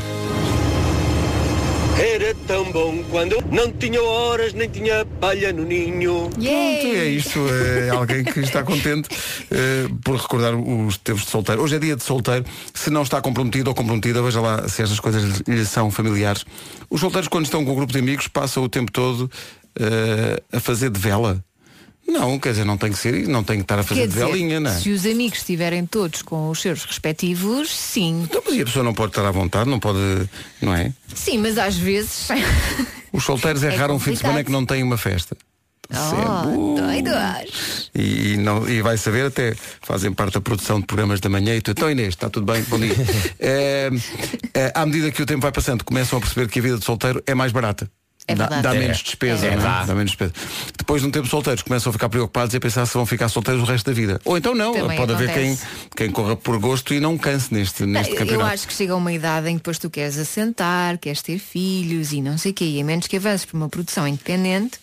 Era 1.99 2.33
tão 2.47 2.71
bom 2.71 3.03
quando 3.11 3.43
não 3.51 3.73
tinha 3.73 4.01
horas 4.01 4.53
nem 4.53 4.69
tinha 4.69 5.05
palha 5.21 5.53
no 5.53 5.65
ninho. 5.65 6.31
Pronto, 6.31 6.47
é 6.47 7.09
isto. 7.09 7.41
É 7.49 7.91
alguém 7.91 8.23
que 8.23 8.39
está 8.39 8.63
contente 8.63 9.09
eh, 9.51 9.89
por 10.05 10.15
recordar 10.15 10.55
os 10.55 10.97
tempos 10.99 11.25
de 11.25 11.31
solteiro. 11.31 11.61
Hoje 11.61 11.75
é 11.75 11.79
dia 11.81 11.97
de 11.97 12.05
solteiro. 12.05 12.45
Se 12.73 12.89
não 12.89 13.03
está 13.03 13.21
comprometido 13.21 13.71
ou 13.71 13.75
comprometida, 13.75 14.23
veja 14.23 14.41
lá 14.41 14.69
se 14.69 14.81
estas 14.81 15.01
coisas 15.01 15.41
lhe 15.49 15.65
são 15.65 15.91
familiares. 15.91 16.45
Os 16.89 17.01
solteiros, 17.01 17.27
quando 17.27 17.47
estão 17.47 17.65
com 17.65 17.73
um 17.73 17.75
grupo 17.75 17.93
de 17.93 17.99
amigos, 17.99 18.29
passam 18.29 18.63
o 18.63 18.69
tempo 18.69 18.93
todo 18.93 19.29
eh, 19.79 20.43
a 20.53 20.61
fazer 20.61 20.91
de 20.91 21.01
vela. 21.01 21.43
Não, 22.09 22.39
quer 22.39 22.51
dizer, 22.53 22.65
não 22.65 22.79
tem 22.79 22.91
que 22.91 22.99
ser 22.99 23.29
não 23.29 23.45
tem 23.45 23.59
que 23.59 23.63
estar 23.63 23.79
a 23.79 23.83
fazer 23.83 24.09
de 24.09 24.15
velinha, 24.15 24.59
não 24.59 24.71
é? 24.71 24.75
se 24.75 24.91
os 24.91 25.05
amigos 25.05 25.41
estiverem 25.41 25.85
todos 25.85 26.23
com 26.23 26.49
os 26.49 26.61
seus 26.61 26.85
respectivos, 26.85 27.71
sim. 27.71 28.23
Então, 28.25 28.43
mas 28.45 28.55
e 28.55 28.63
a 28.63 28.65
pessoa 28.65 28.83
não 28.83 28.95
pode 28.95 29.11
estar 29.11 29.27
à 29.27 29.31
vontade, 29.31 29.69
não 29.69 29.79
pode, 29.79 29.99
não 30.61 30.75
é? 30.75 30.93
Sim, 31.15 31.39
mas 31.39 31.59
às 31.59 31.77
vezes. 31.77 32.29
Os 33.13 33.25
solteiros 33.25 33.63
é, 33.63 33.69
É 33.73 33.77
raro 33.77 33.95
um 33.95 33.99
fim 33.99 34.13
de 34.13 34.19
semana 34.19 34.45
que 34.45 34.51
não 34.51 34.65
tem 34.65 34.83
uma 34.83 34.97
festa. 34.97 35.37
Sempre. 35.91 36.27
Oh, 36.55 36.75
Uh. 36.75 36.75
doidos. 36.75 37.91
E, 37.95 38.35
e 38.35 38.37
não, 38.37 38.69
e 38.69 38.83
vai 38.83 38.99
saber 38.99 39.27
até 39.27 39.55
fazem 39.81 40.13
parte 40.13 40.35
da 40.35 40.41
produção 40.41 40.81
de 40.81 40.87
programas 40.87 41.21
da 41.21 41.29
manhã 41.29 41.55
e 41.55 41.61
tudo. 41.63 41.79
Então 41.79 41.91
Inês, 41.91 42.09
está 42.09 42.29
tudo 42.29 42.51
bem? 42.51 42.63
Bom 42.65 42.79
dia. 42.79 42.95
É, 43.39 43.91
é, 44.53 44.73
à 44.75 44.85
medida 44.85 45.11
que 45.11 45.23
o 45.23 45.27
tempo 45.27 45.41
vai 45.41 45.53
passando, 45.53 45.85
começam 45.85 46.19
a 46.19 46.21
perceber 46.21 46.49
que 46.49 46.59
a 46.59 46.63
vida 46.63 46.79
de 46.79 46.85
solteiro 46.85 47.23
é 47.27 47.35
mais 47.35 47.53
barata. 47.53 47.91
É 48.29 48.35
dá, 48.35 48.47
dá 48.61 48.75
É. 48.75 48.79
menos 48.79 48.99
despesa, 49.03 49.47
É 49.47 49.57
não 49.57 49.63
é? 49.63 49.87
dá 49.87 49.95
menos 49.95 50.11
despesa. 50.13 50.33
Depois 50.77 51.01
de 51.03 51.09
um 51.09 51.11
tempo 51.11 51.27
solteiros 51.27 51.63
começam 51.63 51.89
a 51.91 51.93
ficar 51.93 52.09
preocupados 52.11 52.53
e 52.53 52.59
a 52.59 52.61
pensar 52.61 52.85
se 52.87 52.93
vão 52.95 53.07
ficar 53.07 53.29
solteiros 53.29 53.63
o 53.63 53.67
resto 53.67 53.87
da 53.87 53.93
vida. 53.93 54.21
Ou 54.25 54.37
então 54.37 54.55
não, 54.55 54.75
Também 54.75 54.97
pode 54.99 55.13
haver 55.15 55.33
quem, 55.33 55.53
acontece. 55.53 55.67
quem 55.97 56.11
corra 56.11 56.37
por 56.37 56.59
gosto 56.59 56.93
e 56.93 57.01
não 57.01 57.17
canse 57.17 57.53
neste, 57.53 57.85
neste 57.87 58.13
Eu 58.13 58.19
campeonato. 58.19 58.51
acho 58.53 58.67
que 58.69 58.75
chega 58.75 58.95
uma 58.95 59.13
idade 59.13 59.49
em 59.49 59.53
que 59.53 59.57
depois 59.59 59.79
tu 59.79 59.89
queres 59.89 60.19
assentar, 60.19 60.99
queres 60.99 61.23
ter 61.23 61.39
filhos 61.39 62.13
e 62.13 62.21
não 62.21 62.37
sei 62.39 62.53
o 62.53 62.55
quê. 62.55 62.65
E 62.67 62.81
a 62.81 62.85
menos 62.85 63.07
que 63.07 63.17
avances 63.17 63.47
para 63.47 63.57
uma 63.57 63.69
produção 63.69 64.07
independente. 64.07 64.79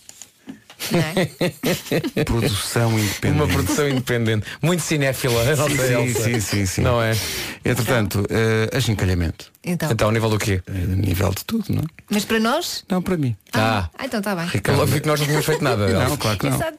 Não 0.92 1.00
é? 1.00 1.30
Produção 2.26 3.00
independente. 3.00 3.42
Uma 3.42 3.48
produção 3.48 3.90
independente. 3.90 4.46
Muito 4.62 4.82
cinéfila, 4.84 5.42
a 5.42 5.56
nossa 5.56 5.70
Sim, 5.88 5.94
Elsa. 5.94 6.24
sim, 6.24 6.40
sim, 6.40 6.66
sim. 6.66 6.82
Não 6.82 7.02
é? 7.02 7.14
Entretanto, 7.64 8.26
eh, 8.30 8.70
achincalhamento. 8.76 9.52
Então. 9.64 9.90
Então, 9.92 10.08
ao 10.08 10.12
nível 10.12 10.30
do 10.30 10.38
quê? 10.38 10.62
Eh, 10.68 10.72
nível 10.74 11.30
de 11.32 11.44
tudo, 11.46 11.66
não 11.70 11.82
é? 11.82 11.86
Mas 12.10 12.26
para 12.26 12.40
nós? 12.40 12.84
Não, 12.90 13.02
para 13.02 13.18
mim. 13.18 13.36
Ah. 13.54 13.90
Ah, 13.98 14.06
então 14.06 14.20
está 14.20 14.36
bem. 14.36 14.46
Vi 14.48 14.62
que 15.02 15.08
nós 15.08 15.20
não 15.20 15.26
tínhamos 15.26 15.46
feito 15.46 15.64
nada. 15.64 15.88
Não, 15.88 16.18
claro 16.18 16.38
que 16.38 16.46
não. 16.50 16.56
Exato. 16.56 16.78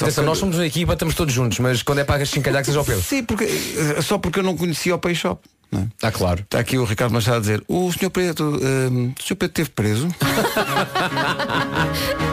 Atenção, 0.00 0.24
nós 0.24 0.38
somos 0.38 0.56
uma 0.56 0.66
equipa, 0.66 0.92
estamos 0.92 1.14
todos 1.14 1.32
juntos, 1.34 1.58
mas 1.58 1.82
quando 1.82 1.98
é 2.00 2.04
para 2.04 2.24
chincalhar 2.24 2.62
que 2.62 2.66
seja 2.66 2.78
ao 2.78 2.84
Pedro. 2.84 3.02
Sim, 3.02 3.24
porque, 3.24 3.44
eh, 3.44 4.00
só 4.02 4.18
porque 4.18 4.38
eu 4.38 4.42
não 4.44 4.56
conhecia 4.56 4.94
o 4.94 4.98
Peixe 4.98 5.22
Shop. 5.22 5.42
não 5.72 5.80
é? 5.82 5.86
Ah, 6.02 6.12
claro. 6.12 6.40
Está 6.42 6.60
aqui 6.60 6.78
o 6.78 6.84
Ricardo 6.84 7.12
Machado 7.12 7.38
a 7.38 7.40
dizer, 7.40 7.62
o 7.66 7.90
senhor 7.92 8.10
Preto, 8.10 8.60
eh, 8.62 8.88
o 8.88 9.22
senhor 9.22 9.36
Preto 9.36 9.60
esteve 9.60 9.70
preso? 9.70 10.08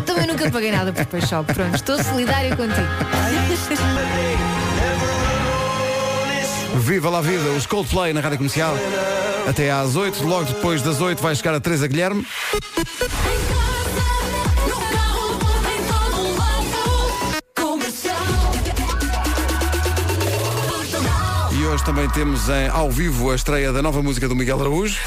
Eu 0.00 0.04
também 0.06 0.26
nunca 0.26 0.50
paguei 0.50 0.72
nada 0.72 0.94
por 0.94 1.04
Peixope. 1.04 1.52
Pronto, 1.52 1.74
estou 1.74 2.02
solidária 2.02 2.56
contigo. 2.56 2.88
Viva 6.76 7.10
lá 7.10 7.18
a 7.18 7.20
vida, 7.20 7.50
os 7.50 7.66
Coldplay 7.66 8.14
na 8.14 8.20
Rádio 8.20 8.38
Comercial. 8.38 8.74
Até 9.46 9.70
às 9.70 9.96
8, 9.96 10.24
logo 10.26 10.44
depois 10.44 10.80
das 10.80 11.02
8 11.02 11.22
vai 11.22 11.34
chegar 11.34 11.54
a 11.54 11.60
Teresa 11.60 11.86
Guilherme. 11.86 12.26
E 21.52 21.64
hoje 21.66 21.84
também 21.84 22.08
temos 22.08 22.48
em, 22.48 22.68
ao 22.68 22.90
vivo 22.90 23.30
a 23.30 23.34
estreia 23.34 23.70
da 23.70 23.82
nova 23.82 24.02
música 24.02 24.26
do 24.26 24.34
Miguel 24.34 24.60
Araújo. 24.60 24.98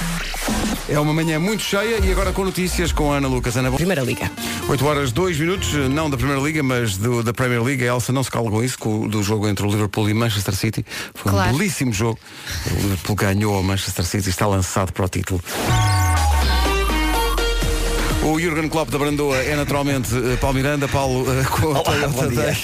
É 0.88 1.00
uma 1.00 1.14
manhã 1.14 1.40
muito 1.40 1.64
cheia 1.64 1.98
e 2.06 2.12
agora 2.12 2.32
com 2.32 2.46
notícias 2.46 2.92
com 2.92 3.12
a 3.12 3.18
Ana 3.18 3.28
Lucas. 3.28 3.58
Ana, 3.58 3.72
Primeira 3.72 4.04
Liga. 4.04 4.30
8 4.70 4.86
horas 4.86 5.12
2 5.12 5.40
minutos, 5.40 5.74
não 5.90 6.10
da 6.10 6.18
Primeira 6.18 6.42
Liga, 6.42 6.64
mas 6.64 6.98
do- 6.98 7.22
da 7.22 7.34
Premier 7.34 7.62
League. 7.62 7.84
A 7.84 7.88
Elsa 7.88 8.12
não 8.12 8.24
se 8.24 8.32
cala 8.32 8.50
com 8.50 8.64
isso, 8.64 8.78
com, 8.80 9.02
o- 9.02 9.08
do 9.10 9.22
jogo 9.22 9.48
entre 9.48 9.66
o 9.66 9.70
Liverpool 9.70 10.10
e 10.10 10.14
Manchester 10.14 10.56
City. 10.56 10.86
Foi 11.14 11.32
um 11.32 11.36
Claro. 11.36 11.52
belíssimo 11.58 11.94
jogo. 11.94 12.18
O 12.72 12.82
Liverpool 12.82 13.16
ganhou 13.16 13.56
ao 13.56 13.62
Manchester 13.62 14.06
City 14.06 14.28
e 14.28 14.30
está 14.30 14.48
lançado 14.48 14.92
para 14.92 15.06
o 15.06 15.08
título. 15.10 15.42
O 18.26 18.40
Jurgen 18.40 18.70
Klopp 18.70 18.90
da 18.90 18.98
Brandoa 18.98 19.36
é 19.36 19.54
naturalmente 19.54 20.16
eh, 20.16 20.38
Paulo 20.38 20.56
Miranda, 20.56 20.88
Paulo 20.88 21.26
eh, 21.30 21.44
com 21.52 21.68
o 21.68 21.84
Toyota 21.84 22.08
bom 22.08 22.28
dia. 22.28 22.44
Day 22.44 22.56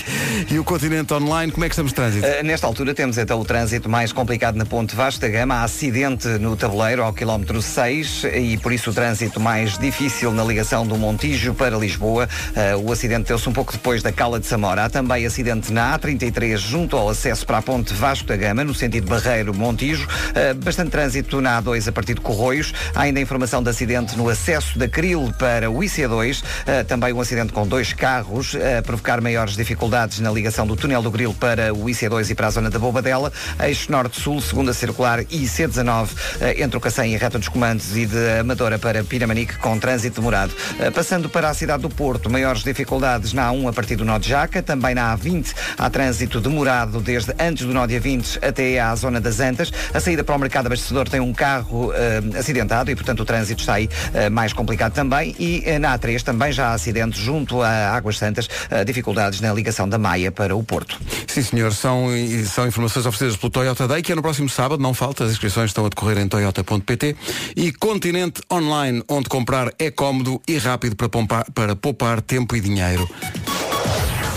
e 0.49 0.57
o 0.57 0.63
Continente 0.63 1.13
Online. 1.13 1.51
Como 1.51 1.65
é 1.65 1.67
que 1.67 1.73
estamos 1.73 1.91
de 1.91 1.95
trânsito? 1.95 2.25
Uh, 2.25 2.43
nesta 2.45 2.65
altura 2.65 2.93
temos 2.93 3.17
então 3.17 3.41
o 3.41 3.43
trânsito 3.43 3.89
mais 3.89 4.13
complicado 4.13 4.55
na 4.55 4.65
Ponte 4.65 4.95
Vasta 4.95 5.27
Gama. 5.27 5.55
Há 5.55 5.63
acidente 5.63 6.29
no 6.39 6.55
tabuleiro 6.55 7.03
ao 7.03 7.11
quilómetro 7.11 7.61
6 7.61 8.23
e 8.35 8.57
por 8.57 8.71
isso 8.71 8.91
o 8.91 8.93
trânsito 8.93 9.37
mais 9.37 9.77
difícil 9.77 10.31
na 10.31 10.45
ligação 10.45 10.87
do 10.87 10.97
Montijo 10.97 11.53
para 11.53 11.77
Lisboa. 11.77 12.29
Uh, 12.55 12.87
o 12.87 12.91
acidente 12.93 13.27
deu-se 13.27 13.49
um 13.49 13.53
pouco 13.53 13.73
depois 13.73 14.01
da 14.01 14.13
Cala 14.13 14.39
de 14.39 14.47
Samora. 14.47 14.85
Há 14.85 14.89
também 14.89 15.25
acidente 15.25 15.73
na 15.73 15.99
A33 15.99 16.55
junto 16.55 16.95
ao 16.95 17.09
acesso 17.09 17.45
para 17.45 17.57
a 17.57 17.61
Ponte 17.61 17.93
Vasco 17.93 18.29
da 18.29 18.37
Gama, 18.37 18.63
no 18.63 18.73
sentido 18.73 19.09
Barreiro-Montijo. 19.09 20.07
Uh, 20.07 20.55
bastante 20.55 20.91
trânsito 20.91 21.41
na 21.41 21.61
A2 21.61 21.89
a 21.89 21.91
partir 21.91 22.13
de 22.13 22.21
Corroios. 22.21 22.73
Há 22.95 23.01
ainda 23.01 23.19
informação 23.19 23.61
de 23.61 23.69
acidente 23.69 24.17
no 24.17 24.29
acesso 24.29 24.79
da 24.79 24.87
Cril 24.87 25.33
para 25.37 25.48
o 25.69 25.79
IC2. 25.79 26.41
Uh, 26.41 26.83
também 26.85 27.13
um 27.13 27.21
acidente 27.21 27.53
com 27.53 27.67
dois 27.67 27.93
carros 27.93 28.55
a 28.55 28.81
provocar 28.81 29.21
maiores 29.21 29.55
dificuldades 29.55 30.19
na 30.19 30.31
ligação 30.31 30.65
do 30.65 30.75
túnel 30.75 31.01
do 31.01 31.11
Grilo 31.11 31.33
para 31.33 31.73
o 31.73 31.85
IC2 31.85 32.29
e 32.29 32.35
para 32.35 32.47
a 32.47 32.49
zona 32.51 32.69
da 32.69 32.79
Bobadela. 32.79 33.31
Eixo 33.61 33.91
Norte-Sul, 33.91 34.41
segunda 34.41 34.73
circular 34.73 35.21
e 35.21 35.45
IC19 35.45 36.09
eh, 36.41 36.63
entre 36.63 36.77
o 36.77 36.81
Cacém 36.81 37.13
e 37.13 37.15
a 37.15 37.19
Reta 37.19 37.39
dos 37.39 37.47
Comandos 37.47 37.95
e 37.95 38.05
de 38.05 38.39
Amadora 38.39 38.77
para 38.77 39.03
Piramanique 39.03 39.57
com 39.57 39.77
trânsito 39.79 40.21
demorado. 40.21 40.53
Eh, 40.79 40.91
Passando 40.91 41.29
para 41.29 41.49
a 41.49 41.53
cidade 41.53 41.81
do 41.81 41.89
Porto, 41.89 42.29
maiores 42.29 42.63
dificuldades 42.63 43.33
na 43.33 43.49
A1 43.51 43.69
a 43.69 43.73
partir 43.73 43.95
do 43.95 44.05
nó 44.05 44.17
de 44.17 44.29
Jaca, 44.29 44.61
também 44.61 44.93
na 44.93 45.17
A20 45.17 45.53
há 45.77 45.89
trânsito 45.89 46.39
demorado 46.39 46.99
desde 46.99 47.33
antes 47.39 47.65
do 47.65 47.73
nó 47.73 47.85
de 47.85 47.99
A20 47.99 48.39
até 48.41 48.79
à 48.79 48.93
zona 48.95 49.19
das 49.19 49.39
Antas. 49.39 49.71
A 49.93 49.99
saída 49.99 50.23
para 50.23 50.35
o 50.35 50.39
mercado 50.39 50.67
abastecedor 50.67 51.07
tem 51.07 51.19
um 51.19 51.33
carro 51.33 51.91
eh, 51.93 52.21
acidentado 52.37 52.91
e, 52.91 52.95
portanto, 52.95 53.21
o 53.21 53.25
trânsito 53.25 53.61
está 53.61 53.75
aí 53.75 53.89
eh, 54.13 54.29
mais 54.29 54.53
complicado 54.53 54.93
também. 54.93 55.35
E 55.39 55.63
eh, 55.65 55.79
na 55.79 55.97
A3 55.97 56.21
também 56.21 56.51
já 56.51 56.67
há 56.67 56.73
acidentes 56.73 57.19
junto 57.19 57.61
a 57.61 57.69
Águas 57.91 58.17
Santas, 58.17 58.47
eh, 58.69 58.83
dificuldades 58.83 59.41
na 59.41 59.53
ligação 59.53 59.87
da 59.87 59.97
Maia 59.97 60.31
para 60.31 60.55
o 60.55 60.63
Porto. 60.63 60.99
Sim, 61.25 61.41
senhor, 61.41 61.73
são, 61.73 62.15
e 62.15 62.45
são 62.45 62.67
informações 62.67 63.05
oferecidas 63.05 63.37
pelo 63.37 63.49
Toyota 63.49 63.87
Day, 63.87 64.01
que 64.01 64.11
é 64.11 64.15
no 64.15 64.21
próximo 64.21 64.49
sábado, 64.49 64.81
não 64.83 64.93
falta, 64.93 65.23
as 65.23 65.31
inscrições 65.31 65.69
estão 65.69 65.85
a 65.85 65.89
decorrer 65.89 66.17
em 66.17 66.27
toyota.pt 66.27 67.15
e 67.55 67.71
Continente 67.71 68.41
Online, 68.51 69.03
onde 69.07 69.29
comprar 69.29 69.71
é 69.79 69.89
cómodo 69.89 70.41
e 70.47 70.57
rápido 70.57 70.95
para 70.95 71.09
para 71.53 71.75
poupar 71.75 72.21
tempo 72.21 72.55
e 72.55 72.61
dinheiro. 72.61 73.09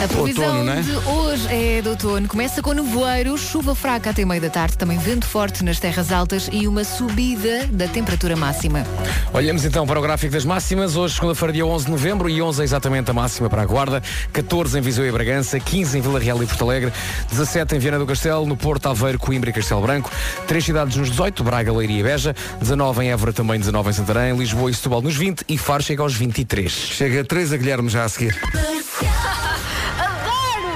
A 0.03 0.09
previsão 0.09 0.45
Outono, 0.47 0.71
é? 0.73 0.81
de 0.81 0.97
hoje 0.97 1.47
é 1.49 1.81
de 1.81 1.89
outono. 1.89 2.27
Começa 2.27 2.61
com 2.61 2.73
nevoeiro, 2.73 3.39
chuva 3.39 3.73
fraca 3.73 4.11
até 4.11 4.25
meio 4.25 4.43
da 4.43 4.51
tarde, 4.51 4.77
também 4.77 4.99
vento 4.99 5.25
forte 5.25 5.63
nas 5.63 5.79
terras 5.79 6.11
altas 6.11 6.49
e 6.51 6.67
uma 6.67 6.83
subida 6.83 7.69
da 7.69 7.87
temperatura 7.87 8.35
máxima. 8.35 8.85
Olhamos 9.33 9.65
então 9.65 9.87
para 9.87 10.01
o 10.01 10.03
gráfico 10.03 10.33
das 10.33 10.45
máximas. 10.45 10.97
Hoje, 10.97 11.15
segunda-feira, 11.15 11.53
dia 11.53 11.65
11 11.65 11.85
de 11.85 11.91
novembro, 11.93 12.29
e 12.29 12.43
11 12.43 12.63
é 12.63 12.65
exatamente 12.65 13.13
a 13.13 13.15
máxima 13.15 13.49
para 13.49 13.63
a 13.63 13.65
Guarda, 13.65 14.03
14 14.33 14.77
em 14.77 14.81
Viseu 14.81 15.07
e 15.07 15.13
Bragança, 15.13 15.61
15 15.61 15.99
em 15.99 16.01
Vila 16.01 16.19
Real 16.19 16.43
e 16.43 16.47
Porto 16.47 16.65
Alegre, 16.65 16.93
17 17.31 17.77
em 17.77 17.79
Viana 17.79 18.01
do 18.01 18.07
Castelo, 18.07 18.45
no 18.45 18.57
Porto, 18.57 18.89
Aveiro, 18.89 19.21
Coimbra 19.21 19.51
e 19.51 19.53
Castelo 19.53 19.83
Branco, 19.83 20.11
três 20.49 20.65
cidades 20.65 20.97
nos 20.97 21.11
18, 21.11 21.45
Braga, 21.45 21.73
Leiria 21.73 22.01
e 22.01 22.03
Beja, 22.03 22.35
19 22.59 23.05
em 23.05 23.13
Évora, 23.13 23.33
também 23.33 23.61
19 23.61 23.91
em 23.91 23.93
Santarém, 23.93 24.37
Lisboa 24.37 24.69
e 24.69 24.75
Setúbal 24.75 25.01
nos 25.01 25.15
20 25.15 25.45
e 25.49 25.57
Faro 25.57 25.85
chega 25.85 26.03
aos 26.03 26.15
23. 26.15 26.73
Chega 26.73 27.23
Teresa 27.23 27.57
Guilherme 27.57 27.89
já 27.89 28.03
a 28.03 28.09
seguir. 28.09 28.37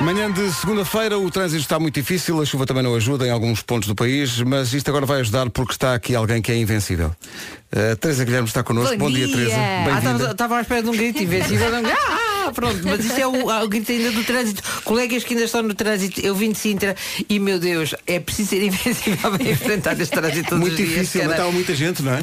Manhã 0.02 0.30
de 0.30 0.52
segunda-feira, 0.52 1.18
o 1.18 1.28
trânsito 1.30 1.62
está 1.62 1.80
muito 1.80 1.94
difícil, 1.94 2.40
a 2.40 2.44
chuva 2.44 2.64
também 2.64 2.82
não 2.82 2.94
ajuda 2.94 3.26
em 3.26 3.30
alguns 3.30 3.60
pontos 3.62 3.88
do 3.88 3.94
país, 3.94 4.40
mas 4.42 4.72
isto 4.72 4.88
agora 4.88 5.04
vai 5.04 5.20
ajudar 5.20 5.50
porque 5.50 5.72
está 5.72 5.94
aqui 5.94 6.14
alguém 6.14 6.40
que 6.40 6.52
é 6.52 6.56
invencível. 6.56 7.08
Uh, 7.74 7.96
Teresa 7.96 8.24
Guilherme 8.24 8.46
está 8.46 8.62
connosco. 8.62 8.96
Bom 8.96 9.06
Bom, 9.06 9.10
dia, 9.10 9.26
dia. 9.26 9.36
Teresa. 9.36 9.56
Ah, 9.56 9.84
Bem-vinda. 9.86 10.12
estava, 10.12 10.32
estava 10.32 10.56
à 10.58 10.60
espera 10.60 10.82
de 10.82 10.88
um 10.90 10.92
grito 10.92 11.22
invencível. 11.22 11.68
um- 11.68 11.86
Ah, 11.86 12.52
pronto, 12.54 12.78
mas 12.84 13.04
isso 13.04 13.20
é 13.20 13.26
o, 13.26 13.50
ah, 13.50 13.64
o 13.64 13.68
grito 13.68 13.90
ainda 13.90 14.12
do 14.12 14.22
trânsito. 14.22 14.62
Colegas 14.84 15.24
que 15.24 15.34
ainda 15.34 15.44
estão 15.46 15.62
no 15.62 15.74
trânsito, 15.74 16.20
eu 16.20 16.34
vim 16.34 16.52
de 16.52 16.58
Sintra 16.58 16.94
e, 17.28 17.40
meu 17.40 17.58
Deus, 17.58 17.94
é 18.06 18.20
preciso 18.20 18.50
ser 18.50 18.62
invencível 18.64 19.30
para 19.32 19.42
enfrentar 19.42 20.00
este 20.00 20.12
trânsito 20.14 20.50
todos 20.50 20.60
muito 20.60 20.72
os 20.72 20.76
dias. 20.78 20.90
difícil, 20.90 21.22
mas 21.24 21.32
estava 21.32 21.50
muita 21.50 21.74
gente, 21.74 22.02
não 22.02 22.12
é? 22.14 22.22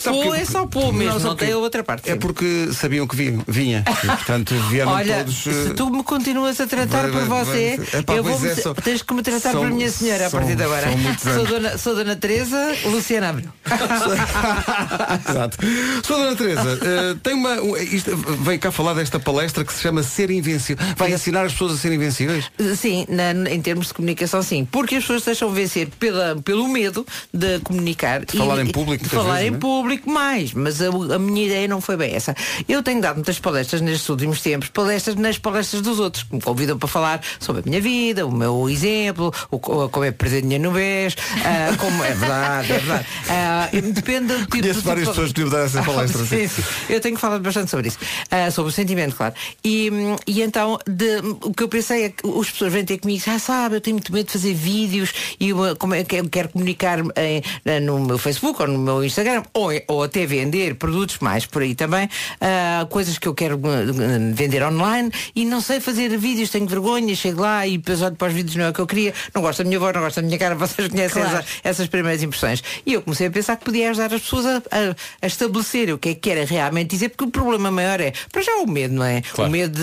Sabe 0.00 0.22
Pô, 0.22 0.34
é 0.34 0.44
só 0.46 0.66
pô 0.66 0.90
mesmo, 0.92 1.14
não, 1.14 1.20
sabe 1.20 1.36
tem 1.36 1.52
a 1.52 1.58
outra 1.58 1.84
parte. 1.84 2.10
É 2.10 2.16
porque 2.16 2.70
sabiam 2.72 3.06
que 3.06 3.14
vinha, 3.14 3.38
vinha. 3.46 3.84
e, 4.02 4.06
portanto 4.08 4.54
vieram 4.70 4.92
Olha, 4.92 5.18
todos. 5.18 5.46
eh, 5.46 5.52
se 5.68 5.74
tu 5.74 5.90
me 5.90 6.02
continuas 6.02 6.58
a 6.60 6.66
tratar 6.66 7.02
vai- 7.02 7.10
por 7.12 7.24
você, 7.28 7.76
vai- 7.76 8.00
Epá, 8.00 8.14
eu 8.14 8.24
vou 8.24 8.46
é, 8.46 8.54
só- 8.54 8.72
tens 8.74 9.02
que 9.02 9.12
me 9.14 9.22
tratar 9.22 9.52
são- 9.52 9.60
por 9.60 9.70
minha 9.70 9.90
senhora 9.90 10.26
a 10.26 10.30
são- 10.30 10.40
partir 10.40 10.56
de 10.56 10.62
agora. 10.62 10.86
Sou 11.22 11.46
dona, 11.46 11.78
sou 11.78 11.94
dona 11.94 12.16
Teresa 12.16 12.74
Luciana 12.86 13.28
Abreu. 13.28 13.50
Exato. 15.28 15.58
Sou 16.04 16.18
Dona 16.18 16.36
Teresa, 16.36 16.78
eh, 16.82 17.16
tem 17.22 17.34
uma. 17.34 17.60
um- 17.60 17.76
Isto, 17.76 18.16
vem 18.16 18.58
cá 18.58 18.70
falar 18.70 18.94
desta 18.94 19.18
palestra 19.20 19.64
que 19.64 19.72
se 19.72 19.80
chama 19.82 20.02
Ser 20.02 20.30
Invencível. 20.30 20.84
Vai 20.96 21.12
ensinar 21.12 21.44
as 21.44 21.52
pessoas 21.52 21.72
a 21.72 21.76
serem 21.76 21.96
invencíveis? 21.96 22.50
Sim, 22.76 23.06
na- 23.08 23.50
em 23.50 23.60
termos 23.60 23.88
de 23.88 23.94
comunicação, 23.94 24.42
sim. 24.42 24.64
Porque 24.70 24.96
as 24.96 25.02
pessoas 25.02 25.22
deixam 25.24 25.50
vencer 25.50 25.88
pela, 25.98 26.36
pelo 26.42 26.66
medo 26.68 27.06
de 27.32 27.58
comunicar. 27.60 28.24
De 28.24 28.36
falar 28.36 28.58
e- 28.58 28.62
em 28.68 28.72
público, 28.72 29.04
De 29.04 29.10
falar 29.10 29.34
vezes, 29.34 29.48
em 29.48 29.50
não 29.50 29.56
é? 29.56 29.60
Público 29.90 30.10
mais. 30.10 30.52
Mas 30.52 30.80
a, 30.80 30.86
a 30.88 31.18
minha 31.18 31.46
ideia 31.46 31.66
não 31.66 31.80
foi 31.80 31.96
bem 31.96 32.14
essa. 32.14 32.34
Eu 32.68 32.82
tenho 32.82 33.00
dado 33.00 33.16
muitas 33.16 33.38
palestras 33.38 33.80
nestes 33.80 34.08
últimos 34.08 34.40
tempos, 34.40 34.68
palestras 34.68 35.16
nas 35.16 35.38
palestras 35.38 35.82
dos 35.82 35.98
outros, 35.98 36.22
que 36.24 36.34
me 36.36 36.40
convidam 36.40 36.78
para 36.78 36.88
falar 36.88 37.20
sobre 37.40 37.62
a 37.62 37.64
minha 37.68 37.80
vida, 37.80 38.26
o 38.26 38.32
meu 38.32 38.68
exemplo, 38.68 39.32
o, 39.50 39.58
co- 39.58 39.88
como 39.88 40.04
é 40.04 40.10
perder 40.12 40.42
dinheiro 40.42 40.64
no 40.64 40.70
BES, 40.72 41.16
ah, 41.44 41.76
como 41.76 42.04
é 42.04 42.14
verdade, 42.14 42.72
é 42.72 42.78
verdade. 42.78 43.06
Ah, 43.32 43.68
depende 43.72 44.26
do 44.28 44.38
tipo 44.40 44.50
Conheço 44.50 44.80
de- 44.80 44.86
várias 44.86 45.08
pessoas 45.08 45.32
que 45.32 45.44
dar 45.44 45.64
essa 45.66 45.82
palestra. 45.84 46.24
sim, 46.24 46.46
sim. 46.48 46.62
Eu 46.88 47.00
tenho 47.00 47.16
falado 47.16 47.40
bastante 47.42 47.70
sobre 47.70 47.88
isso. 47.88 47.98
Ah, 48.30 48.50
sobre 48.50 48.70
o 48.70 48.72
sentimento, 48.72 49.14
claro. 49.16 49.34
E, 49.64 49.90
e 50.26 50.42
então, 50.42 50.78
de- 50.86 51.18
o 51.42 51.52
que 51.52 51.62
eu 51.62 51.68
pensei 51.68 52.04
é 52.04 52.08
que 52.10 52.26
as 52.28 52.50
pessoas 52.50 52.72
vêm 52.72 52.84
ter 52.84 52.98
comigo, 52.98 53.22
ah, 53.28 53.38
sabe, 53.38 53.76
eu 53.76 53.80
tenho 53.80 53.96
muito 53.96 54.12
medo 54.12 54.26
de 54.26 54.32
fazer 54.32 54.54
vídeos 54.54 55.12
e 55.38 55.52
uma- 55.52 55.74
como 55.76 55.94
é 55.94 56.04
que 56.04 56.16
eu 56.16 56.28
quero 56.28 56.48
comunicar 56.50 56.98
em- 57.00 57.80
no 57.82 58.00
meu 58.00 58.18
Facebook 58.18 58.60
ou 58.62 58.68
no 58.68 58.78
meu 58.78 59.04
Instagram, 59.04 59.42
ou, 59.54 59.70
ou 59.88 60.02
até 60.02 60.24
vender 60.26 60.74
produtos 60.76 61.18
mais 61.20 61.46
por 61.46 61.62
aí 61.62 61.74
também, 61.74 62.08
ah, 62.40 62.86
coisas 62.90 63.18
que 63.18 63.26
eu 63.28 63.34
quero 63.34 63.60
eh, 63.64 64.32
vender 64.34 64.62
online 64.62 65.10
e 65.34 65.44
não 65.44 65.60
sei 65.60 65.80
fazer 65.80 66.16
vídeos, 66.18 66.50
tenho 66.50 66.66
vergonha, 66.66 67.14
chego 67.14 67.42
lá 67.42 67.66
e 67.66 67.78
depois 67.78 68.02
olho 68.02 68.16
para 68.16 68.28
os 68.28 68.34
vídeos, 68.34 68.56
não 68.56 68.64
é 68.66 68.68
o 68.70 68.72
que 68.72 68.80
eu 68.80 68.86
queria, 68.86 69.14
não 69.34 69.42
gosto 69.42 69.58
da 69.62 69.64
minha 69.68 69.78
voz, 69.78 69.94
não 69.94 70.02
gosto 70.02 70.16
da 70.16 70.22
minha 70.26 70.38
cara, 70.38 70.54
vocês 70.56 70.88
conhecem 70.88 71.22
Claro. 71.22 71.38
essa- 71.38 71.46
essas 71.64 71.86
primeiras 71.88 72.22
impressões. 72.22 72.62
E 72.86 72.94
eu 72.94 73.02
comecei 73.02 73.26
a 73.26 73.30
pensar 73.30 73.56
que 73.56 73.64
podia 73.64 73.90
ajudar 73.90 74.12
as 74.14 74.22
pessoas 74.22 74.46
a, 74.46 74.56
a- 74.58 74.96
a 75.22 75.26
estabelecer 75.26 75.92
o 75.92 75.98
que 75.98 76.10
é 76.10 76.14
que 76.14 76.20
querem 76.20 76.44
realmente 76.44 76.90
dizer, 76.90 77.10
porque 77.10 77.24
o 77.24 77.30
problema 77.30 77.70
maior 77.70 78.00
é, 78.00 78.12
para 78.32 78.42
já 78.42 78.52
o 78.56 78.66
medo, 78.70 78.94
não 78.94 79.04
é? 79.04 79.22
Claro. 79.22 79.48
O 79.48 79.52
medo 79.52 79.80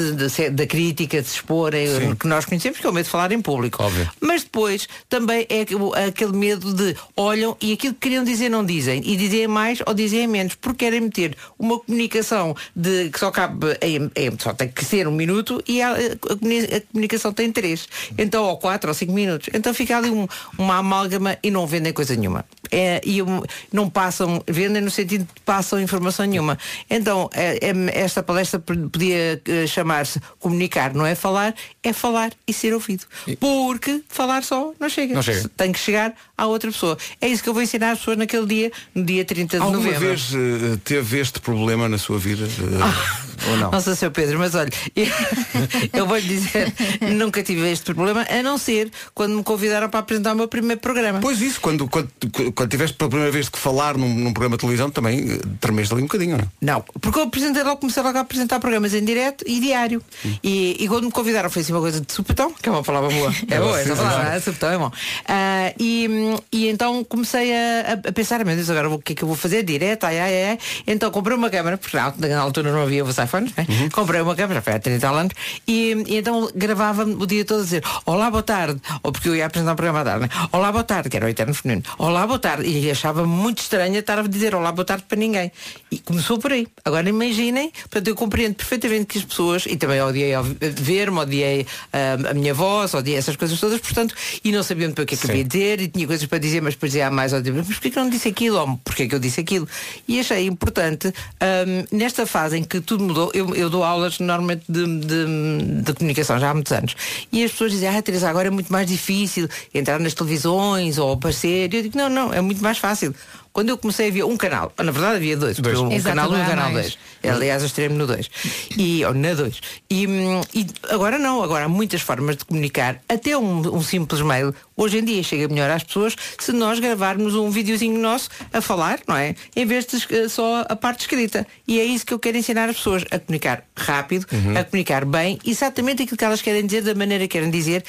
da 0.52 0.68
crítica, 0.68 1.22
de 1.22 1.28
se 1.28 1.36
expor, 1.36 1.74
é, 1.74 1.86
que 2.20 2.28
nós 2.28 2.46
conhecemos, 2.46 2.80
que 2.80 2.86
é 2.86 2.90
o 2.90 2.94
medo 2.94 3.06
de 3.06 3.10
falar 3.10 3.32
em 3.32 3.42
público. 3.42 3.84
Óbvio. 3.84 4.10
Mas 4.22 4.44
depois 4.44 4.88
também 5.10 5.46
é 5.50 5.62
aquele- 5.62 6.08
aquele 6.08 6.34
medo 6.34 6.74
de 6.74 6.96
olham 7.16 7.56
e 7.62 7.74
aquilo 7.74 7.94
que 7.94 8.00
queriam 8.02 8.24
dizer 8.24 8.50
não 8.50 8.66
dizem, 8.66 9.02
e 9.06 9.16
dizem 9.16 9.48
mais 9.48 9.80
ou 9.88 9.94
dizem 9.94 10.28
menos, 10.28 10.56
porque 10.56 10.86
querem 10.86 11.02
meter 11.02 11.36
uma 11.58 11.80
comunicação 11.80 12.56
de, 12.76 13.10
que 13.10 13.20
só 13.20 13.32
cabe 13.32 13.78
em, 13.82 14.12
em- 14.16 14.38
só 14.40 14.54
tem 14.54 14.68
que 14.70 14.84
ser 14.86 15.08
um 15.08 15.12
minuto 15.12 15.64
e 15.68 15.82
a, 15.82 15.92
a 15.94 16.18
comuni- 16.38 16.66
a 16.66 16.82
comunicação 16.92 17.34
tem 17.34 17.52
três. 17.52 17.88
Então, 18.18 18.44
ou 18.44 18.58
quatro 18.58 18.90
ou 18.90 18.94
cinco 18.94 19.12
minutos. 19.14 19.50
Então 19.54 19.74
fica 19.74 19.98
ali 19.98 20.10
um- 20.10 20.28
uma 20.58 20.78
amálgama 20.78 21.38
e 21.42 21.50
não 21.50 21.66
vendem 21.66 21.92
coisa 21.94 22.16
nenhuma. 22.16 22.46
É, 22.72 23.02
e 23.06 23.22
um- 23.24 23.42
não 23.72 23.90
passam, 23.90 24.44
vendem 24.48 24.82
no 24.82 24.92
sentido 24.92 25.24
de 25.24 25.42
passam 25.42 25.80
informação 25.82 26.26
nenhuma. 26.26 26.58
Então, 26.90 27.30
é- 27.34 27.58
é- 27.70 28.00
esta 28.02 28.22
palestra 28.22 28.60
podia 28.60 29.42
eh, 29.46 29.66
chamar-se 29.68 30.20
comunicar, 30.40 30.94
não 30.94 31.06
é 31.06 31.16
falar, 31.16 31.56
é 31.82 31.94
falar 31.94 32.32
e 32.48 32.54
ser 32.54 32.74
ouvido. 32.74 33.06
Porque 33.40 34.04
falar 34.10 34.44
só 34.44 34.74
não 34.80 34.90
chega. 34.90 35.14
Não 35.16 35.22
chega. 35.22 35.50
Tem 35.56 35.72
que 35.72 35.80
chegar 35.80 36.14
à 36.38 36.46
outra 36.46 36.72
pessoa. 36.72 36.98
É 37.20 37.28
isso 37.28 37.42
que 37.42 37.50
eu 37.50 37.54
vou 37.54 37.64
ensinar 37.64 37.92
às 37.92 38.00
pessoas 38.00 38.18
naquele 38.18 38.46
dia, 38.46 38.72
no 38.94 39.04
dia 39.04 39.26
30 39.26 39.58
de 39.58 39.64
Alguma 39.64 39.84
novembro. 39.84 40.00
vez 40.08 40.32
eh, 40.34 40.78
teve 40.84 41.20
este 41.20 41.40
problema 41.40 41.90
na 41.90 41.98
sua 41.98 42.20
vida? 42.20 42.46
Eh, 42.46 43.50
ou 43.50 43.58
não? 43.58 43.72
Nossa, 43.72 43.96
Sr. 43.96 44.12
Pedro, 44.12 44.40
mas 44.40 44.56
olha, 44.56 44.70
eu 45.94 46.06
vou 46.06 46.18
lhe 46.18 46.28
dizer, 46.28 46.74
nunca 47.14 47.42
tive 47.44 47.70
este 47.72 47.94
problema, 47.94 48.26
a 48.30 48.44
não 48.44 48.58
ser 48.58 48.92
quando 49.14 49.36
me 49.36 49.44
convidaram 49.44 49.90
para 49.90 50.00
apresentar 50.00 50.34
o 50.34 50.36
meu 50.36 50.48
primeiro 50.48 50.80
programa. 50.80 51.20
Pois 51.20 51.42
isso, 51.42 51.60
quando, 51.62 51.88
quando, 51.88 52.10
quando 52.54 52.70
tiveste 52.70 52.96
pela 52.98 53.10
primeira 53.10 53.32
vez 53.32 53.50
que 53.50 53.58
falar 53.58 53.98
num, 53.98 54.14
num 54.14 54.34
programa 54.34 54.58
de 54.58 54.62
televisão, 54.62 54.90
também 54.90 55.32
eh, 55.32 55.40
tremeste 55.60 55.94
ali 55.94 56.04
um 56.04 56.08
bocadinho, 56.08 56.38
não 56.38 56.44
é? 56.44 56.48
Não, 56.62 56.82
porque 57.02 57.20
eu 57.20 57.24
apresentei 57.24 57.64
logo, 57.64 57.78
comecei 57.78 58.04
logo 58.04 58.18
a 58.18 58.22
apresentar 58.22 58.60
programas 58.60 58.94
em 58.94 59.04
direto 59.04 59.44
e 59.48 59.60
diário. 59.60 60.02
E, 60.44 60.78
e 60.80 60.88
quando 60.88 61.06
me 61.06 61.12
convidaram 61.12 61.50
foi 61.50 61.62
assim 61.62 61.72
uma 61.72 61.82
coisa 61.82 62.02
de 62.02 62.12
supetão, 62.12 62.54
que 62.54 62.70
é 62.70 62.72
uma 62.72 62.84
palavra 62.84 63.10
boa. 63.10 63.34
É 63.50 63.60
boa 63.60 63.80
essa 63.80 63.96
palavra, 63.96 64.36
é, 64.36 64.40
supetão 64.40 64.72
é 64.72 64.78
bom. 64.78 64.92
Ah, 65.26 65.74
e, 65.80 66.08
e 66.52 66.68
então 66.68 67.04
comecei 67.04 67.54
a, 67.54 67.94
a 68.08 68.12
pensar, 68.12 68.44
meu 68.44 68.56
Deus, 68.56 68.70
agora 68.70 68.90
o 68.90 69.00
que 69.00 69.14
é 69.14 69.16
que 69.16 69.24
eu 69.24 69.28
vou 69.28 69.38
fazer? 69.38 69.64
Direto, 69.64 70.06
ai, 70.06 70.20
ai, 70.20 70.44
ai. 70.46 70.60
Então 70.86 71.12
comprei 71.12 71.38
uma 71.38 71.50
câmara, 71.50 71.78
porque 71.78 71.96
na, 71.96 72.14
na 72.18 72.40
altura 72.40 72.72
não 72.72 72.82
havia 72.82 73.04
os 73.04 73.18
iPhones, 73.18 73.54
né? 73.56 73.66
comprei 73.94 74.22
uma 74.22 74.36
câmara, 74.36 74.56
já 74.56 74.62
foi 74.62 74.74
há 74.74 74.80
30 74.80 75.10
anos, 75.10 75.34
e, 75.68 76.04
e 76.08 76.18
então 76.18 76.50
gravava 76.56 77.04
o 77.04 77.26
dia 77.26 77.46
todo 77.46 77.62
a 77.62 77.64
dizer, 77.64 77.84
olá, 78.06 78.30
boa 78.30 78.44
tarde, 78.44 78.82
ou 79.04 79.12
porque 79.12 79.30
eu 79.30 79.36
ia 79.36 79.46
apresentar 79.46 79.74
um 79.74 79.76
programa 79.76 80.02
à 80.02 80.04
tarde, 80.04 80.22
né? 80.22 80.30
olá, 80.52 80.72
boa 80.72 80.84
tarde, 80.84 81.10
que 81.10 81.18
era 81.18 81.26
o 81.26 81.30
eterno 81.30 81.54
feminino, 81.54 81.84
olá, 81.98 82.26
boa 82.26 82.40
tarde, 82.40 82.68
e 82.68 82.90
achava 82.90 83.26
muito 83.26 83.60
estranho 83.60 83.98
estar 83.98 84.20
a 84.20 84.24
dizer 84.24 84.56
olá, 84.56 84.72
boa 84.72 84.86
tarde 84.86 85.04
para 85.08 85.18
ninguém. 85.18 85.52
E 85.92 86.00
começou 86.00 86.38
por 86.38 86.52
aí. 86.52 86.68
Agora 86.84 87.08
imaginem, 87.08 87.72
portanto, 87.72 88.08
eu 88.08 88.16
compreendo 88.16 88.56
perfeitamente 88.56 89.06
que 89.06 89.18
as 89.18 89.26
pessoas, 89.26 89.66
e 89.66 89.78
também 89.78 90.02
odiei 90.02 90.34
ver-me, 90.60 91.20
odiei 91.20 91.66
ah, 91.94 92.30
a 92.32 92.34
minha 92.34 92.54
voz, 92.54 92.94
odiei 92.94 93.18
essas 93.18 93.36
coisas 93.36 93.60
todas, 93.60 93.80
portanto, 93.80 94.16
e 94.44 94.52
não 94.52 94.64
sabia 94.64 94.88
muito 94.88 94.98
bem 94.98 95.04
o 95.04 95.08
que 95.08 95.16
é 95.16 95.18
que 95.18 95.30
havia 95.30 95.44
dizer, 95.44 95.82
e 95.82 95.88
tinha 95.88 96.08
coisas 96.08 96.17
para 96.26 96.38
dizer, 96.40 96.62
mas 96.62 96.74
depois 96.74 96.92
dizia 96.92 97.12
mais, 97.12 97.34
ou 97.34 97.40
dizia, 97.42 97.54
mas 97.58 97.68
porquê 97.68 97.90
que 97.92 98.00
eu 98.00 98.04
não 98.04 98.10
disse 98.10 98.28
aquilo? 98.28 98.58
Ou 98.58 98.78
porquê 98.84 99.08
que 99.08 99.14
eu 99.16 99.20
disse 99.20 99.40
aquilo? 99.40 99.68
E 100.08 100.20
achei 100.20 100.46
importante, 100.48 101.14
ah, 101.40 101.66
nesta 101.92 102.26
fase 102.26 102.58
em 102.58 102.64
que 102.64 102.80
tudo 102.82 103.04
mudou, 103.04 103.32
eu, 103.34 103.54
eu 103.56 103.70
dou 103.70 103.84
aulas 103.84 104.20
normalmente 104.20 104.64
de, 104.68 104.86
de- 105.00 105.82
de 105.84 105.94
comunicação 105.94 106.40
já 106.40 106.50
há 106.50 106.54
muitos 106.54 106.72
anos, 106.72 106.96
e 107.32 107.44
as 107.44 107.52
pessoas 107.52 107.72
dizem, 107.72 107.90
ah, 107.90 108.02
Teresa, 108.02 108.30
agora 108.30 108.48
é 108.48 108.52
muito 108.52 108.72
mais 108.72 108.88
difícil 108.88 109.48
entrar 109.74 110.00
nas 110.00 110.14
televisões 110.14 110.98
ou 110.98 111.12
aparecer. 111.14 111.74
E 111.74 111.78
eu 111.78 111.84
digo, 111.84 111.98
não, 111.98 112.10
não, 112.10 112.34
é 112.34 112.42
muito 112.42 112.62
mais 112.64 112.78
fácil. 112.78 113.14
Quando 113.58 113.70
eu 113.70 113.78
comecei 113.80 114.10
havia 114.10 114.24
um 114.24 114.38
canal, 114.38 114.72
na 114.78 114.92
verdade 114.92 115.16
havia 115.16 115.36
dois, 115.36 115.58
Dois. 115.58 115.80
um 115.80 115.92
Exato, 115.92 116.16
canal 116.16 116.30
1 116.30 116.38
e 116.38 116.42
um 116.42 116.46
canal 116.46 116.72
mais. 116.72 116.96
2. 117.24 117.36
Aliás, 117.36 117.64
eu 117.64 117.66
extremo 117.66 117.96
no 117.96 118.06
2. 118.06 118.30
E, 118.78 119.04
ou 119.04 119.16
na 119.16 119.34
2. 119.34 119.60
E, 119.90 120.06
hum, 120.06 120.42
e 120.54 120.68
agora 120.90 121.18
não, 121.18 121.42
agora 121.42 121.66
há 121.66 121.68
muitas 121.68 122.02
formas 122.02 122.38
de 122.38 122.46
comunicar. 122.46 123.02
Até 123.10 123.36
um, 123.36 123.76
um 123.76 123.82
simples 123.82 124.22
mail, 124.22 124.54
hoje 124.76 125.00
em 125.00 125.04
dia 125.04 125.24
chega 125.24 125.48
melhor 125.48 125.72
às 125.72 125.84
pessoas 125.84 126.16
se 126.40 126.52
nós 126.52 126.78
gravarmos 126.78 127.34
um 127.34 127.50
videozinho 127.50 128.00
nosso 128.00 128.30
a 128.54 128.62
falar, 128.62 129.00
não 129.08 129.18
é? 129.18 129.34
Em 129.56 129.66
vez 129.66 129.88
de 129.88 130.06
eh, 130.14 130.30
só 130.30 130.64
a 130.70 130.76
parte 130.76 131.00
escrita. 131.00 131.48
E 131.68 131.80
é 131.80 131.84
isso 131.84 132.06
que 132.06 132.14
eu 132.14 132.20
quero 132.20 132.38
ensinar 132.38 132.70
as 132.70 132.78
pessoas, 132.78 133.06
a 133.10 133.18
comunicar 133.18 133.64
rápido, 133.76 134.28
a 134.56 134.64
comunicar 134.66 135.04
bem, 135.04 135.40
exatamente 135.44 136.04
aquilo 136.04 136.16
que 136.16 136.24
elas 136.24 136.44
querem 136.44 136.64
dizer, 136.64 136.84
da 136.84 136.94
maneira 136.94 137.24
que 137.24 137.30
querem 137.30 137.50
dizer. 137.50 137.84